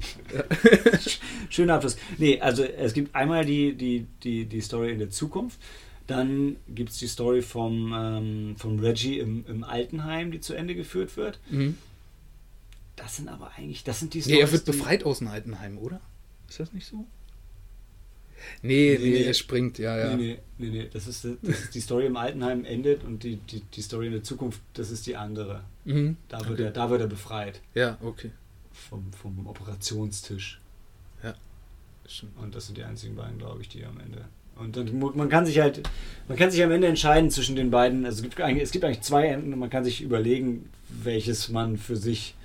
Schöner 1.50 1.76
Abschluss. 1.76 1.98
Nee, 2.18 2.40
also 2.40 2.64
es 2.64 2.94
gibt 2.94 3.14
einmal 3.16 3.46
die, 3.46 3.74
die, 3.74 4.06
die, 4.24 4.46
die 4.46 4.62
Story 4.62 4.92
in 4.92 5.00
der 5.00 5.10
Zukunft. 5.10 5.60
Dann 6.08 6.56
gibt 6.68 6.90
es 6.92 6.98
die 6.98 7.08
Story 7.08 7.42
vom, 7.42 7.94
ähm, 7.96 8.56
vom 8.58 8.80
Reggie 8.80 9.20
im, 9.20 9.46
im 9.48 9.64
Altenheim, 9.64 10.32
die 10.32 10.40
zu 10.42 10.54
Ende 10.54 10.76
geführt 10.76 11.16
wird. 11.18 11.40
Mhm. 11.50 11.78
Das 12.96 13.16
sind 13.18 13.30
aber 13.30 13.52
eigentlich, 13.58 13.84
das 13.84 14.00
sind 14.00 14.14
die 14.14 14.22
Nee, 14.26 14.40
er 14.40 14.52
wird 14.52 14.66
befreit 14.66 15.04
aus 15.06 15.20
dem 15.20 15.28
Altenheim, 15.28 15.78
oder? 15.78 16.02
Ist 16.50 16.60
das 16.60 16.74
nicht 16.74 16.86
so? 16.88 17.06
Nee, 18.62 18.98
Nee, 18.98 18.98
nee, 19.00 19.10
nee. 19.12 19.24
er 19.24 19.34
springt, 19.34 19.78
ja, 19.78 19.98
ja. 19.98 20.16
Nee, 20.16 20.40
nee, 20.58 20.68
nee, 20.70 20.70
nee. 20.84 20.90
Das 20.92 21.08
ist, 21.08 21.26
das 21.26 21.60
ist 21.60 21.76
die 21.76 21.80
Story 21.80 22.08
im 22.08 22.18
Altenheim 22.18 22.66
endet 22.66 23.04
und 23.04 23.24
die, 23.24 23.36
die, 23.38 23.62
die 23.62 23.82
Story 23.82 24.08
in 24.08 24.14
der 24.14 24.24
Zukunft, 24.24 24.62
das 24.74 24.90
ist 24.92 25.06
die 25.08 25.16
andere. 25.16 25.64
Mhm. 25.86 26.18
Da 26.28 26.40
wird, 26.40 26.52
Okay. 26.52 26.64
er, 26.64 26.72
da 26.72 26.90
wird 26.90 27.02
er 27.02 27.08
befreit 27.08 27.62
Ja, 27.76 27.98
okay. 28.02 28.32
Vom, 28.92 29.12
vom 29.14 29.48
Operationstisch. 29.48 30.62
Stimmt. 32.12 32.38
Und 32.42 32.56
das 32.56 32.66
sind 32.66 32.78
die 32.78 32.84
einzigen 32.84 33.16
beiden, 33.16 33.38
glaube 33.38 33.62
ich, 33.62 33.70
die 33.70 33.86
am 33.86 34.00
Ende. 34.00 34.26
Und 34.58 34.76
dann, 34.76 35.00
man 35.00 35.30
kann 35.30 35.46
sich 35.46 35.60
halt, 35.60 35.90
man 36.28 36.38
kann 36.38 36.52
sich 36.52 36.62
am 36.62 36.72
Ende 36.72 36.88
entscheiden 36.88 37.32
zwischen 37.32 37.56
den 37.56 37.72
beiden. 37.72 38.06
Also 38.06 38.18
es 38.18 38.24
gibt 38.24 38.40
eigentlich, 38.42 38.64
es 38.64 38.72
gibt 38.72 38.84
eigentlich 38.84 39.02
zwei 39.02 39.28
Enden 39.28 39.54
und 39.54 39.60
man 39.60 39.70
kann 39.70 39.84
sich 39.84 40.02
überlegen, 40.02 40.70
welches 40.90 41.50
man 41.50 41.78
für 41.78 41.96
sich 41.96 42.36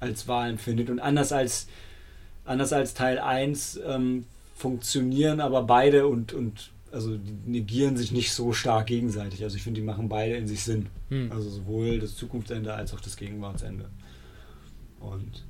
als 0.00 0.28
Wahl 0.28 0.50
empfindet. 0.50 0.90
Und 0.90 1.00
anders 1.00 1.32
als, 1.32 1.66
anders 2.44 2.72
als 2.72 2.92
Teil 2.92 3.18
1 3.18 3.80
ähm, 3.86 4.26
funktionieren 4.54 5.40
aber 5.40 5.62
beide 5.62 6.06
und, 6.06 6.34
und 6.34 6.70
also 6.92 7.16
die 7.16 7.50
negieren 7.50 7.96
sich 7.96 8.12
nicht 8.12 8.32
so 8.32 8.52
stark 8.52 8.86
gegenseitig. 8.86 9.42
Also 9.42 9.56
ich 9.56 9.62
finde, 9.62 9.80
die 9.80 9.86
machen 9.86 10.08
beide 10.08 10.36
in 10.36 10.46
sich 10.46 10.62
Sinn. 10.62 10.86
Hm. 11.08 11.32
Also 11.32 11.48
sowohl 11.48 11.98
das 11.98 12.14
Zukunftsende 12.16 12.74
als 12.74 12.92
auch 12.92 13.00
das 13.00 13.16
Gegenwartsende. 13.16 13.86
Und 15.00 15.42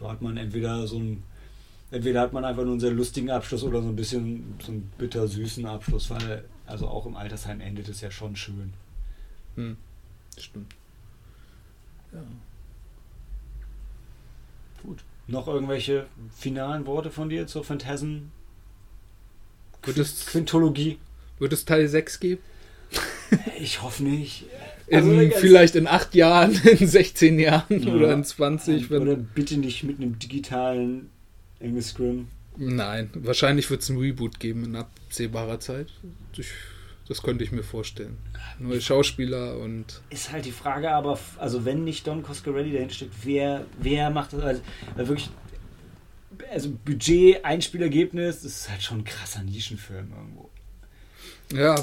so 0.00 0.10
hat 0.10 0.22
man 0.22 0.36
entweder 0.38 0.86
so 0.86 0.98
ein, 0.98 1.22
entweder 1.90 2.22
hat 2.22 2.32
man 2.32 2.44
einfach 2.44 2.62
nur 2.62 2.72
einen 2.72 2.80
sehr 2.80 2.90
lustigen 2.90 3.30
Abschluss 3.30 3.62
oder 3.62 3.82
so 3.82 3.88
ein 3.88 3.96
bisschen 3.96 4.54
so 4.64 4.72
einen 4.72 4.90
bitter-süßen 4.96 5.66
Abschluss, 5.66 6.08
weil 6.10 6.44
also 6.66 6.88
auch 6.88 7.04
im 7.06 7.16
Altersheim 7.16 7.60
endet 7.60 7.88
es 7.88 8.00
ja 8.00 8.10
schon 8.10 8.34
schön. 8.34 8.72
Hm. 9.56 9.76
Stimmt. 10.38 10.74
Ja. 12.12 12.22
Gut. 14.82 15.00
Noch 15.26 15.46
irgendwelche 15.46 16.06
finalen 16.34 16.86
Worte 16.86 17.10
von 17.10 17.28
dir 17.28 17.46
zur 17.46 17.62
Phantasm 17.62 18.30
Wird 19.82 19.98
es, 19.98 20.26
Quintologie? 20.26 20.98
wird 21.38 21.52
es 21.52 21.64
Teil 21.64 21.86
6 21.86 22.20
geben? 22.20 22.42
Ich 23.60 23.82
hoffe 23.82 24.02
nicht. 24.02 24.46
In, 24.90 24.96
Also, 24.96 25.10
ganz- 25.16 25.34
vielleicht 25.36 25.74
in 25.76 25.86
8 25.86 26.14
Jahren, 26.14 26.52
in 26.78 26.86
16 26.86 27.38
Jahren 27.38 27.80
Ja. 27.82 27.92
oder 27.94 28.12
in 28.12 28.24
20. 28.24 28.90
Wenn, 28.90 29.02
Oder 29.02 29.16
bitte 29.16 29.56
nicht 29.56 29.84
mit 29.84 29.98
einem 29.98 30.18
digitalen 30.18 31.10
English 31.60 31.86
Scrim. 31.86 32.26
Nein, 32.56 33.08
wahrscheinlich 33.14 33.70
wird 33.70 33.82
es 33.82 33.88
ein 33.88 33.96
Reboot 33.98 34.40
geben 34.40 34.64
in 34.64 34.76
absehbarer 34.76 35.60
Zeit. 35.60 35.86
Ich, 36.36 36.48
das 37.08 37.22
könnte 37.22 37.44
ich 37.44 37.52
mir 37.52 37.62
vorstellen. 37.62 38.18
Neue 38.58 38.80
Schauspieler 38.80 39.56
und 39.58 40.02
Ist 40.10 40.32
halt 40.32 40.44
die 40.44 40.50
Frage, 40.52 40.90
aber 40.90 41.18
also 41.38 41.64
wenn 41.64 41.84
nicht 41.84 42.06
Don 42.06 42.22
Coscarelli 42.22 42.72
dahinter 42.72 42.94
steckt, 42.94 43.14
wer, 43.22 43.64
wer 43.80 44.10
macht 44.10 44.32
das? 44.32 44.42
Also, 44.42 44.60
weil 44.96 45.08
wirklich, 45.08 45.30
also 46.52 46.70
Budget, 46.84 47.44
Einspielergebnis, 47.44 48.42
das 48.42 48.52
ist 48.52 48.70
halt 48.70 48.82
schon 48.82 48.98
ein 48.98 49.04
krasser 49.04 49.42
Nischenfilm 49.44 50.10
irgendwo. 50.14 50.49
Ja, 51.52 51.74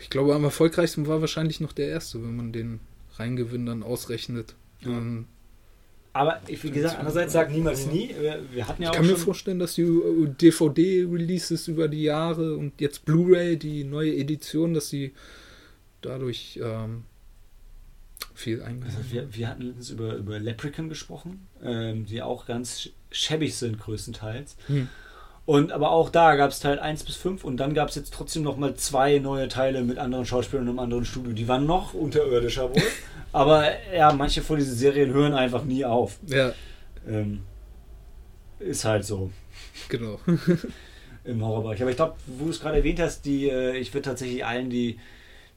ich 0.00 0.10
glaube 0.10 0.34
am 0.34 0.44
erfolgreichsten 0.44 1.06
war 1.06 1.20
wahrscheinlich 1.20 1.60
noch 1.60 1.72
der 1.72 1.88
erste, 1.88 2.22
wenn 2.22 2.36
man 2.36 2.52
den 2.52 2.80
Reingewinn 3.16 3.66
dann 3.66 3.82
ausrechnet. 3.82 4.54
Ja. 4.80 4.88
Ähm, 4.90 5.26
Aber 6.12 6.40
ich, 6.48 6.62
wie 6.64 6.70
gesagt, 6.70 6.96
andererseits 6.98 7.32
sagt 7.32 7.52
niemals 7.52 7.86
nie. 7.86 8.14
Wir, 8.52 8.66
hatten 8.68 8.82
ja 8.82 8.88
ich 8.90 8.96
auch 8.96 8.96
kann 9.00 9.06
mir 9.06 9.16
vorstellen, 9.16 9.58
dass 9.58 9.74
die 9.74 9.86
DVD-Releases 10.40 11.68
über 11.68 11.88
die 11.88 12.02
Jahre 12.02 12.56
und 12.56 12.80
jetzt 12.80 13.04
Blu-ray, 13.04 13.56
die 13.58 13.84
neue 13.84 14.14
Edition, 14.16 14.74
dass 14.74 14.88
sie 14.88 15.12
dadurch 16.02 16.60
ähm, 16.62 17.04
viel 18.34 18.56
also 18.60 18.66
eingesetzt 18.70 19.12
wir, 19.12 19.34
wir 19.34 19.48
hatten 19.48 19.62
letztens 19.62 19.90
über, 19.90 20.14
über 20.16 20.38
Leprechaun 20.38 20.88
gesprochen, 20.88 21.46
ähm, 21.62 22.06
die 22.06 22.22
auch 22.22 22.46
ganz 22.46 22.78
sch- 22.80 22.90
schäbig 23.10 23.54
sind 23.56 23.78
größtenteils. 23.78 24.56
hm. 24.66 24.88
Und 25.46 25.70
aber 25.70 25.90
auch 25.92 26.10
da 26.10 26.34
gab 26.34 26.50
es 26.50 26.58
Teil 26.58 26.78
1 26.80 27.04
bis 27.04 27.14
5 27.16 27.44
und 27.44 27.56
dann 27.58 27.72
gab 27.72 27.88
es 27.88 27.94
jetzt 27.94 28.12
trotzdem 28.12 28.42
noch 28.42 28.56
mal 28.56 28.74
zwei 28.74 29.18
neue 29.20 29.46
Teile 29.48 29.82
mit 29.82 29.96
anderen 29.96 30.26
Schauspielern 30.26 30.64
und 30.64 30.70
einem 30.70 30.78
anderen 30.80 31.04
Studio. 31.04 31.32
Die 31.32 31.46
waren 31.46 31.66
noch 31.66 31.94
unterirdischer 31.94 32.68
wohl. 32.70 32.82
aber 33.32 33.64
ja, 33.94 34.12
manche 34.12 34.42
von 34.42 34.56
diesen 34.58 34.74
Serien 34.74 35.12
hören 35.12 35.34
einfach 35.34 35.62
nie 35.64 35.84
auf. 35.84 36.18
Ja, 36.26 36.52
Ähm, 37.06 37.42
ist 38.58 38.84
halt 38.84 39.04
so 39.04 39.30
genau. 39.88 40.18
im 41.24 41.44
Horrorbereich. 41.44 41.80
Aber 41.80 41.90
ich 41.90 41.96
glaube, 41.96 42.16
wo 42.26 42.46
du 42.46 42.50
es 42.50 42.60
gerade 42.60 42.78
erwähnt 42.78 42.98
hast, 42.98 43.24
die, 43.24 43.48
äh, 43.48 43.76
ich 43.76 43.94
würde 43.94 44.08
tatsächlich 44.08 44.44
allen 44.44 44.68
die, 44.68 44.98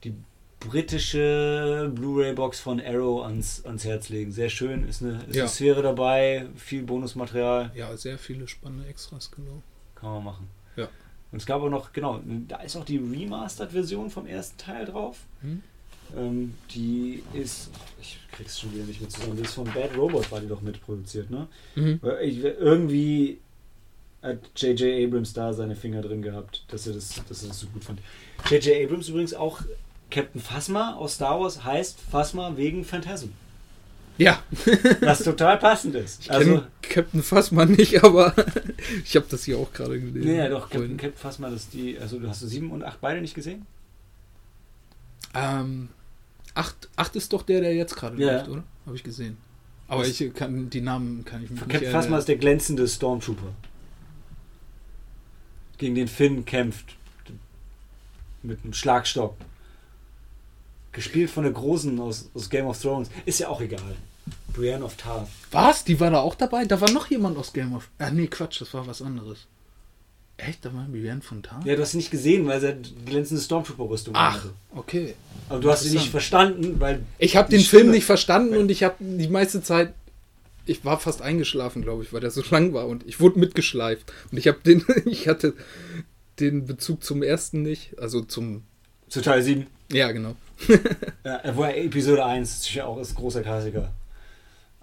die 0.04 0.14
britische 0.60 1.92
Blu-ray-Box 1.96 2.60
von 2.60 2.82
Arrow 2.82 3.24
ans, 3.26 3.66
ans 3.66 3.86
Herz 3.86 4.10
legen. 4.10 4.32
Sehr 4.32 4.50
schön, 4.50 4.88
ist 4.88 5.02
eine, 5.02 5.22
ist 5.28 5.36
Ja. 5.36 5.44
eine 5.44 5.50
Sphäre 5.50 5.82
dabei, 5.82 6.46
viel 6.56 6.84
Bonusmaterial. 6.84 7.72
Ja, 7.74 7.96
sehr 7.98 8.18
viele 8.18 8.48
spannende 8.48 8.88
Extras, 8.88 9.32
genau. 9.32 9.62
Kann 10.00 10.12
man 10.12 10.24
machen. 10.24 10.48
Ja. 10.76 10.88
Und 11.32 11.40
es 11.40 11.46
gab 11.46 11.62
auch 11.62 11.70
noch, 11.70 11.92
genau, 11.94 12.20
da 12.48 12.58
ist 12.58 12.76
auch 12.76 12.86
die 12.86 12.98
Remastered-Version 12.98 14.10
vom 14.10 14.26
ersten 14.26 14.58
Teil 14.58 14.86
drauf. 14.86 15.18
Hm? 15.42 15.62
Ähm, 16.18 16.56
die 16.74 17.22
ist, 17.34 17.70
ich 18.02 18.18
krieg's 18.32 18.60
schon 18.60 18.74
wieder 18.74 18.86
nicht 18.86 19.00
mehr 19.00 19.10
zusammen, 19.10 19.36
die 19.38 19.44
ist 19.44 19.54
von 19.54 19.66
Bad 19.66 19.96
Robot, 19.96 20.32
war 20.32 20.40
die 20.40 20.48
doch 20.48 20.62
mitproduziert, 20.62 21.30
ne? 21.30 21.48
Mhm. 21.76 22.00
Ich- 22.24 22.44
Irgendwie 22.44 23.38
hat 24.24 24.40
J.J. 24.56 25.06
Abrams 25.08 25.34
da 25.34 25.54
seine 25.54 25.76
Finger 25.76 26.02
drin 26.02 26.22
gehabt, 26.24 26.64
dass 26.70 26.88
er 26.88 26.94
das, 26.94 27.22
dass 27.30 27.44
er 27.44 27.50
das 27.50 27.60
so 27.60 27.68
gut 27.68 27.84
fand. 27.84 28.00
J.J. 28.50 28.84
Abrams 28.86 29.08
übrigens 29.10 29.34
auch 29.36 29.62
Captain 30.10 30.42
Phasma 30.42 30.96
aus 30.96 31.14
Star 31.16 31.40
Wars 31.40 31.64
heißt 31.64 32.00
Phasma 32.02 32.58
wegen 32.58 32.84
Phantasm. 32.84 33.28
Ja, 34.20 34.44
Was 35.00 35.24
total 35.24 35.58
passend 35.58 35.96
ist. 35.96 36.22
ich 36.24 36.32
Also, 36.32 36.64
Captain 36.82 37.24
Fassmann 37.24 37.72
nicht, 37.72 38.04
aber 38.04 38.36
ich 39.06 39.16
habe 39.16 39.26
das 39.30 39.46
hier 39.46 39.58
auch 39.58 39.72
gerade 39.72 39.98
gelesen. 40.00 40.36
ja, 40.36 40.50
doch, 40.50 40.70
Captain. 40.70 40.98
Captain 40.98 41.42
das 41.44 41.54
ist 41.64 41.74
die, 41.74 41.98
also 41.98 42.20
du 42.20 42.28
hast 42.28 42.42
du 42.42 42.48
sieben 42.48 42.70
und 42.72 42.84
acht 42.84 43.00
beide 43.00 43.22
nicht 43.22 43.34
gesehen? 43.34 43.66
Ähm, 45.34 45.88
acht, 46.54 46.90
acht 46.98 47.16
ist 47.16 47.32
doch 47.32 47.44
der, 47.44 47.62
der 47.62 47.74
jetzt 47.76 47.96
gerade 47.96 48.22
Ja. 48.22 48.34
läuft, 48.34 48.50
oder? 48.50 48.64
Habe 48.86 48.96
ich 48.98 49.04
gesehen. 49.04 49.38
Aber 49.88 50.06
ich 50.06 50.34
kann 50.36 50.70
die 50.70 50.82
Namen 50.82 51.24
kann 51.24 51.42
ich 51.44 51.50
mir 51.50 51.56
nicht 51.56 51.70
Captain 51.70 51.94
erinnern. 51.94 52.20
ist 52.20 52.28
der 52.28 52.36
glänzende 52.38 52.88
Stormtrooper. 52.88 53.54
Gegen 55.78 55.96
den 55.96 56.08
Finn 56.10 56.44
kämpft. 56.46 56.96
Mit 58.44 58.64
einem 58.64 58.74
Schlagstock. 58.74 59.36
Gespielt 60.92 61.30
von 61.30 61.44
der 61.44 61.54
Großen 61.54 62.00
aus, 62.00 62.30
aus 62.34 62.50
Game 62.50 62.66
of 62.66 62.82
Thrones. 62.82 63.10
Ist 63.26 63.40
ja 63.40 63.48
auch 63.48 63.62
egal. 63.62 63.96
Brienne 64.54 64.84
of 64.84 64.96
Tarth. 64.96 65.28
Was? 65.52 65.84
Die 65.84 66.00
war 66.00 66.12
da 66.12 66.20
auch 66.20 66.36
dabei? 66.36 66.66
Da 66.66 66.80
war 66.82 66.92
noch 66.92 67.10
jemand 67.10 67.38
aus 67.38 67.54
Game 67.54 67.74
of. 67.76 67.90
Ah, 67.98 68.10
nee, 68.12 68.28
Quatsch, 68.28 68.62
das 68.62 68.74
war 68.74 68.86
was 68.88 69.02
anderes. 69.02 69.40
Echt? 70.38 70.64
Da 70.64 70.74
war 70.74 70.86
Brienne 70.90 71.22
von 71.22 71.44
Tarth? 71.44 71.66
Ja, 71.66 71.76
du 71.76 71.82
hast 71.82 71.92
sie 71.92 71.98
nicht 71.98 72.12
gesehen, 72.12 72.48
weil 72.48 72.62
sie 72.62 72.76
glänzende 73.06 73.42
Stormtrooper-Rüstung 73.44 74.14
Ach, 74.16 74.36
hatte. 74.36 74.54
okay. 74.76 75.16
Aber 75.50 75.60
du 75.60 75.70
hast 75.72 75.84
sie 75.84 75.92
nicht 75.96 76.10
verstanden, 76.10 76.80
weil. 76.80 77.02
Ich 77.18 77.36
habe 77.36 77.50
den 77.50 77.60
Stimme- 77.62 77.82
Film 77.82 77.92
nicht 77.92 78.06
verstanden 78.06 78.56
und 78.58 78.70
ich 78.72 78.84
habe 78.84 78.96
die 79.00 79.28
meiste 79.28 79.62
Zeit. 79.62 79.94
Ich 80.66 80.86
war 80.86 81.00
fast 81.00 81.22
eingeschlafen, 81.24 81.82
glaube 81.82 82.04
ich, 82.04 82.14
weil 82.14 82.22
der 82.22 82.30
so 82.32 82.44
lang 82.52 82.74
war 82.74 82.88
und 82.88 83.06
ich 83.08 83.20
wurde 83.20 83.40
mitgeschleift. 83.40 84.14
Und 84.32 84.38
ich 84.38 84.48
habe 84.48 84.60
den, 84.66 84.86
ich 85.06 85.28
hatte 85.28 85.54
den 86.40 86.66
Bezug 86.68 87.04
zum 87.04 87.22
ersten 87.24 87.64
nicht, 87.64 87.98
also 88.00 88.22
zum, 88.22 88.64
Zu 89.10 89.22
Teil 89.22 89.42
7. 89.42 89.68
ja 89.92 90.12
genau. 90.12 90.36
Ja, 91.26 91.40
Episode 91.72 92.24
1 92.24 92.60
ist 92.60 92.74
ja 92.74 92.86
auch 92.86 93.00
ist 93.00 93.12
ein 93.12 93.16
großer 93.16 93.42
Klassiker. 93.42 93.92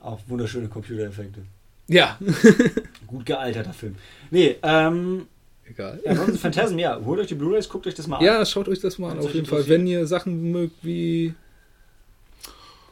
Auch 0.06 0.20
wunderschöne 0.28 0.68
Computereffekte. 0.68 1.42
Ja, 1.88 2.18
Gut 3.06 3.26
gealterter 3.26 3.72
Film. 3.72 3.96
Nee, 4.30 4.56
ähm. 4.62 5.26
egal. 5.68 6.00
Ja, 6.04 6.12
ansonsten 6.12 6.38
Phantasm, 6.38 6.78
ja. 6.78 7.00
Holt 7.04 7.20
euch 7.20 7.26
die 7.26 7.34
Blu-Rays, 7.34 7.68
guckt 7.68 7.86
euch 7.86 7.94
das 7.94 8.06
mal 8.06 8.18
an. 8.18 8.24
Ja, 8.24 8.44
schaut 8.44 8.68
euch 8.68 8.80
das 8.80 8.98
mal 8.98 9.10
an, 9.10 9.18
auf 9.18 9.34
jeden 9.34 9.46
Fall. 9.46 9.66
Wenn 9.68 9.86
ihr 9.86 10.06
Sachen 10.06 10.52
mögt 10.52 10.84
wie 10.84 11.34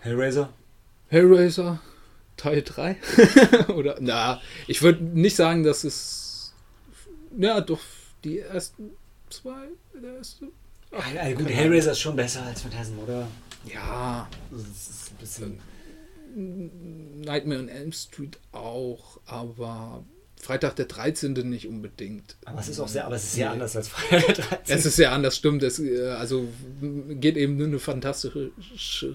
Hellraiser. 0.01 0.49
Hellraiser 1.09 1.81
Teil 2.37 2.63
3. 2.63 2.97
Oder, 3.75 3.97
na, 4.01 4.41
ich 4.67 4.83
würde 4.83 5.05
nicht 5.05 5.37
sagen, 5.37 5.63
dass 5.63 5.85
es. 5.85 6.53
Ja, 7.39 7.61
doch, 7.61 7.81
die 8.25 8.41
ersten 8.41 8.91
zwei, 9.31 9.69
der 9.95 10.17
erste. 10.17 10.49
Ach, 10.91 11.15
Ja, 11.15 11.33
gut, 11.33 11.49
Hellraiser 11.49 11.93
ist 11.93 12.01
schon 12.01 12.17
besser 12.17 12.43
als 12.43 12.63
Phantasm, 12.63 12.99
oder? 12.99 13.29
Ja, 13.73 14.29
Das 14.51 14.61
ist 14.61 15.11
ein 15.13 15.17
bisschen. 15.19 15.74
Nightmare 16.35 17.61
on 17.61 17.69
Elm 17.69 17.93
Street 17.93 18.39
auch, 18.53 19.21
aber 19.27 20.05
Freitag 20.41 20.77
der 20.77 20.87
13. 20.87 21.33
nicht 21.49 21.67
unbedingt. 21.69 22.37
Aber 22.45 22.61
es 22.61 22.69
ist 22.69 22.81
auch 22.81 22.89
sehr, 22.89 23.07
aber 23.07 23.17
es 23.17 23.25
ist 23.25 23.35
sehr 23.35 23.47
Nee. 23.49 23.53
anders 23.55 23.77
als 23.77 23.89
Freitag 23.89 24.27
der 24.35 24.35
13. 24.45 24.77
Es 24.79 24.87
ist 24.87 24.97
sehr 24.97 25.13
anders, 25.13 25.37
stimmt. 25.37 25.63
Es 25.63 25.79
äh, 25.79 26.09
also 26.11 26.47
geht 26.83 27.37
eben 27.37 27.59
in 27.61 27.67
eine 27.67 27.79
fantastische 27.79 28.51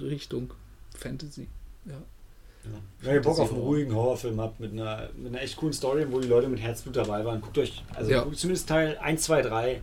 Richtung. 0.01 0.53
Fantasy. 0.97 1.47
Ja. 1.85 1.93
Ja. 1.93 2.71
Wenn 3.01 3.13
ihr 3.15 3.21
Bock 3.21 3.39
auf 3.39 3.51
einen 3.51 3.61
ruhigen 3.61 3.93
Horrorfilm 3.95 4.39
habt, 4.41 4.59
mit 4.59 4.73
einer, 4.73 5.09
mit 5.15 5.27
einer 5.33 5.41
echt 5.41 5.55
coolen 5.55 5.71
Story, 5.73 6.05
wo 6.09 6.19
die 6.19 6.27
Leute 6.27 6.47
mit 6.49 6.59
Herzblut 6.59 6.95
dabei 6.97 7.23
waren, 7.23 7.39
guckt 7.41 7.57
euch, 7.57 7.83
also 7.95 8.11
Ja. 8.11 8.23
guckt 8.23 8.37
zumindest 8.37 8.67
Teil 8.67 8.97
1, 8.97 9.21
2, 9.23 9.41
3. 9.43 9.81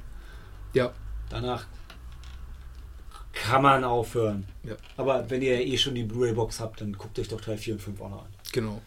Ja. 0.74 0.92
Danach 1.30 1.66
kann 3.36 3.62
man 3.62 3.84
aufhören. 3.84 4.46
Ja. 4.64 4.74
Aber 4.96 5.28
wenn 5.28 5.42
ihr 5.42 5.60
eh 5.60 5.76
schon 5.76 5.94
die 5.94 6.02
Blu-ray-Box 6.02 6.60
habt, 6.60 6.80
dann 6.80 6.92
guckt 6.94 7.18
euch 7.18 7.28
doch 7.28 7.40
Teil 7.40 7.58
4 7.58 7.74
und 7.74 7.80
5 7.80 8.00
auch 8.00 8.10
noch 8.10 8.22
an. 8.22 8.30
Genau. 8.52 8.80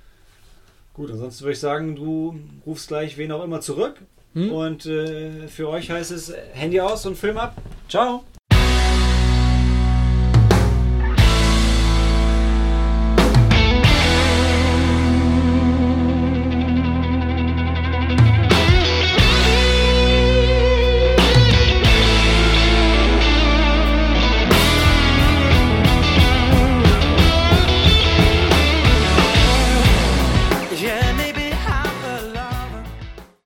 Gut, 0.93 1.11
ansonsten 1.11 1.43
würde 1.43 1.53
ich 1.53 1.59
sagen, 1.59 1.95
du 1.95 2.39
rufst 2.65 2.89
gleich 2.89 3.17
wen 3.17 3.31
auch 3.31 3.43
immer 3.43 3.61
zurück. 3.61 3.95
Hm? 4.33 4.51
Und 4.51 4.85
äh, 4.85 5.47
für 5.47 5.69
euch 5.69 5.89
heißt 5.89 6.11
es 6.11 6.33
Handy 6.53 6.81
aus 6.81 7.05
und 7.05 7.15
Film 7.15 7.37
ab. 7.37 7.55
Ciao. 7.87 8.23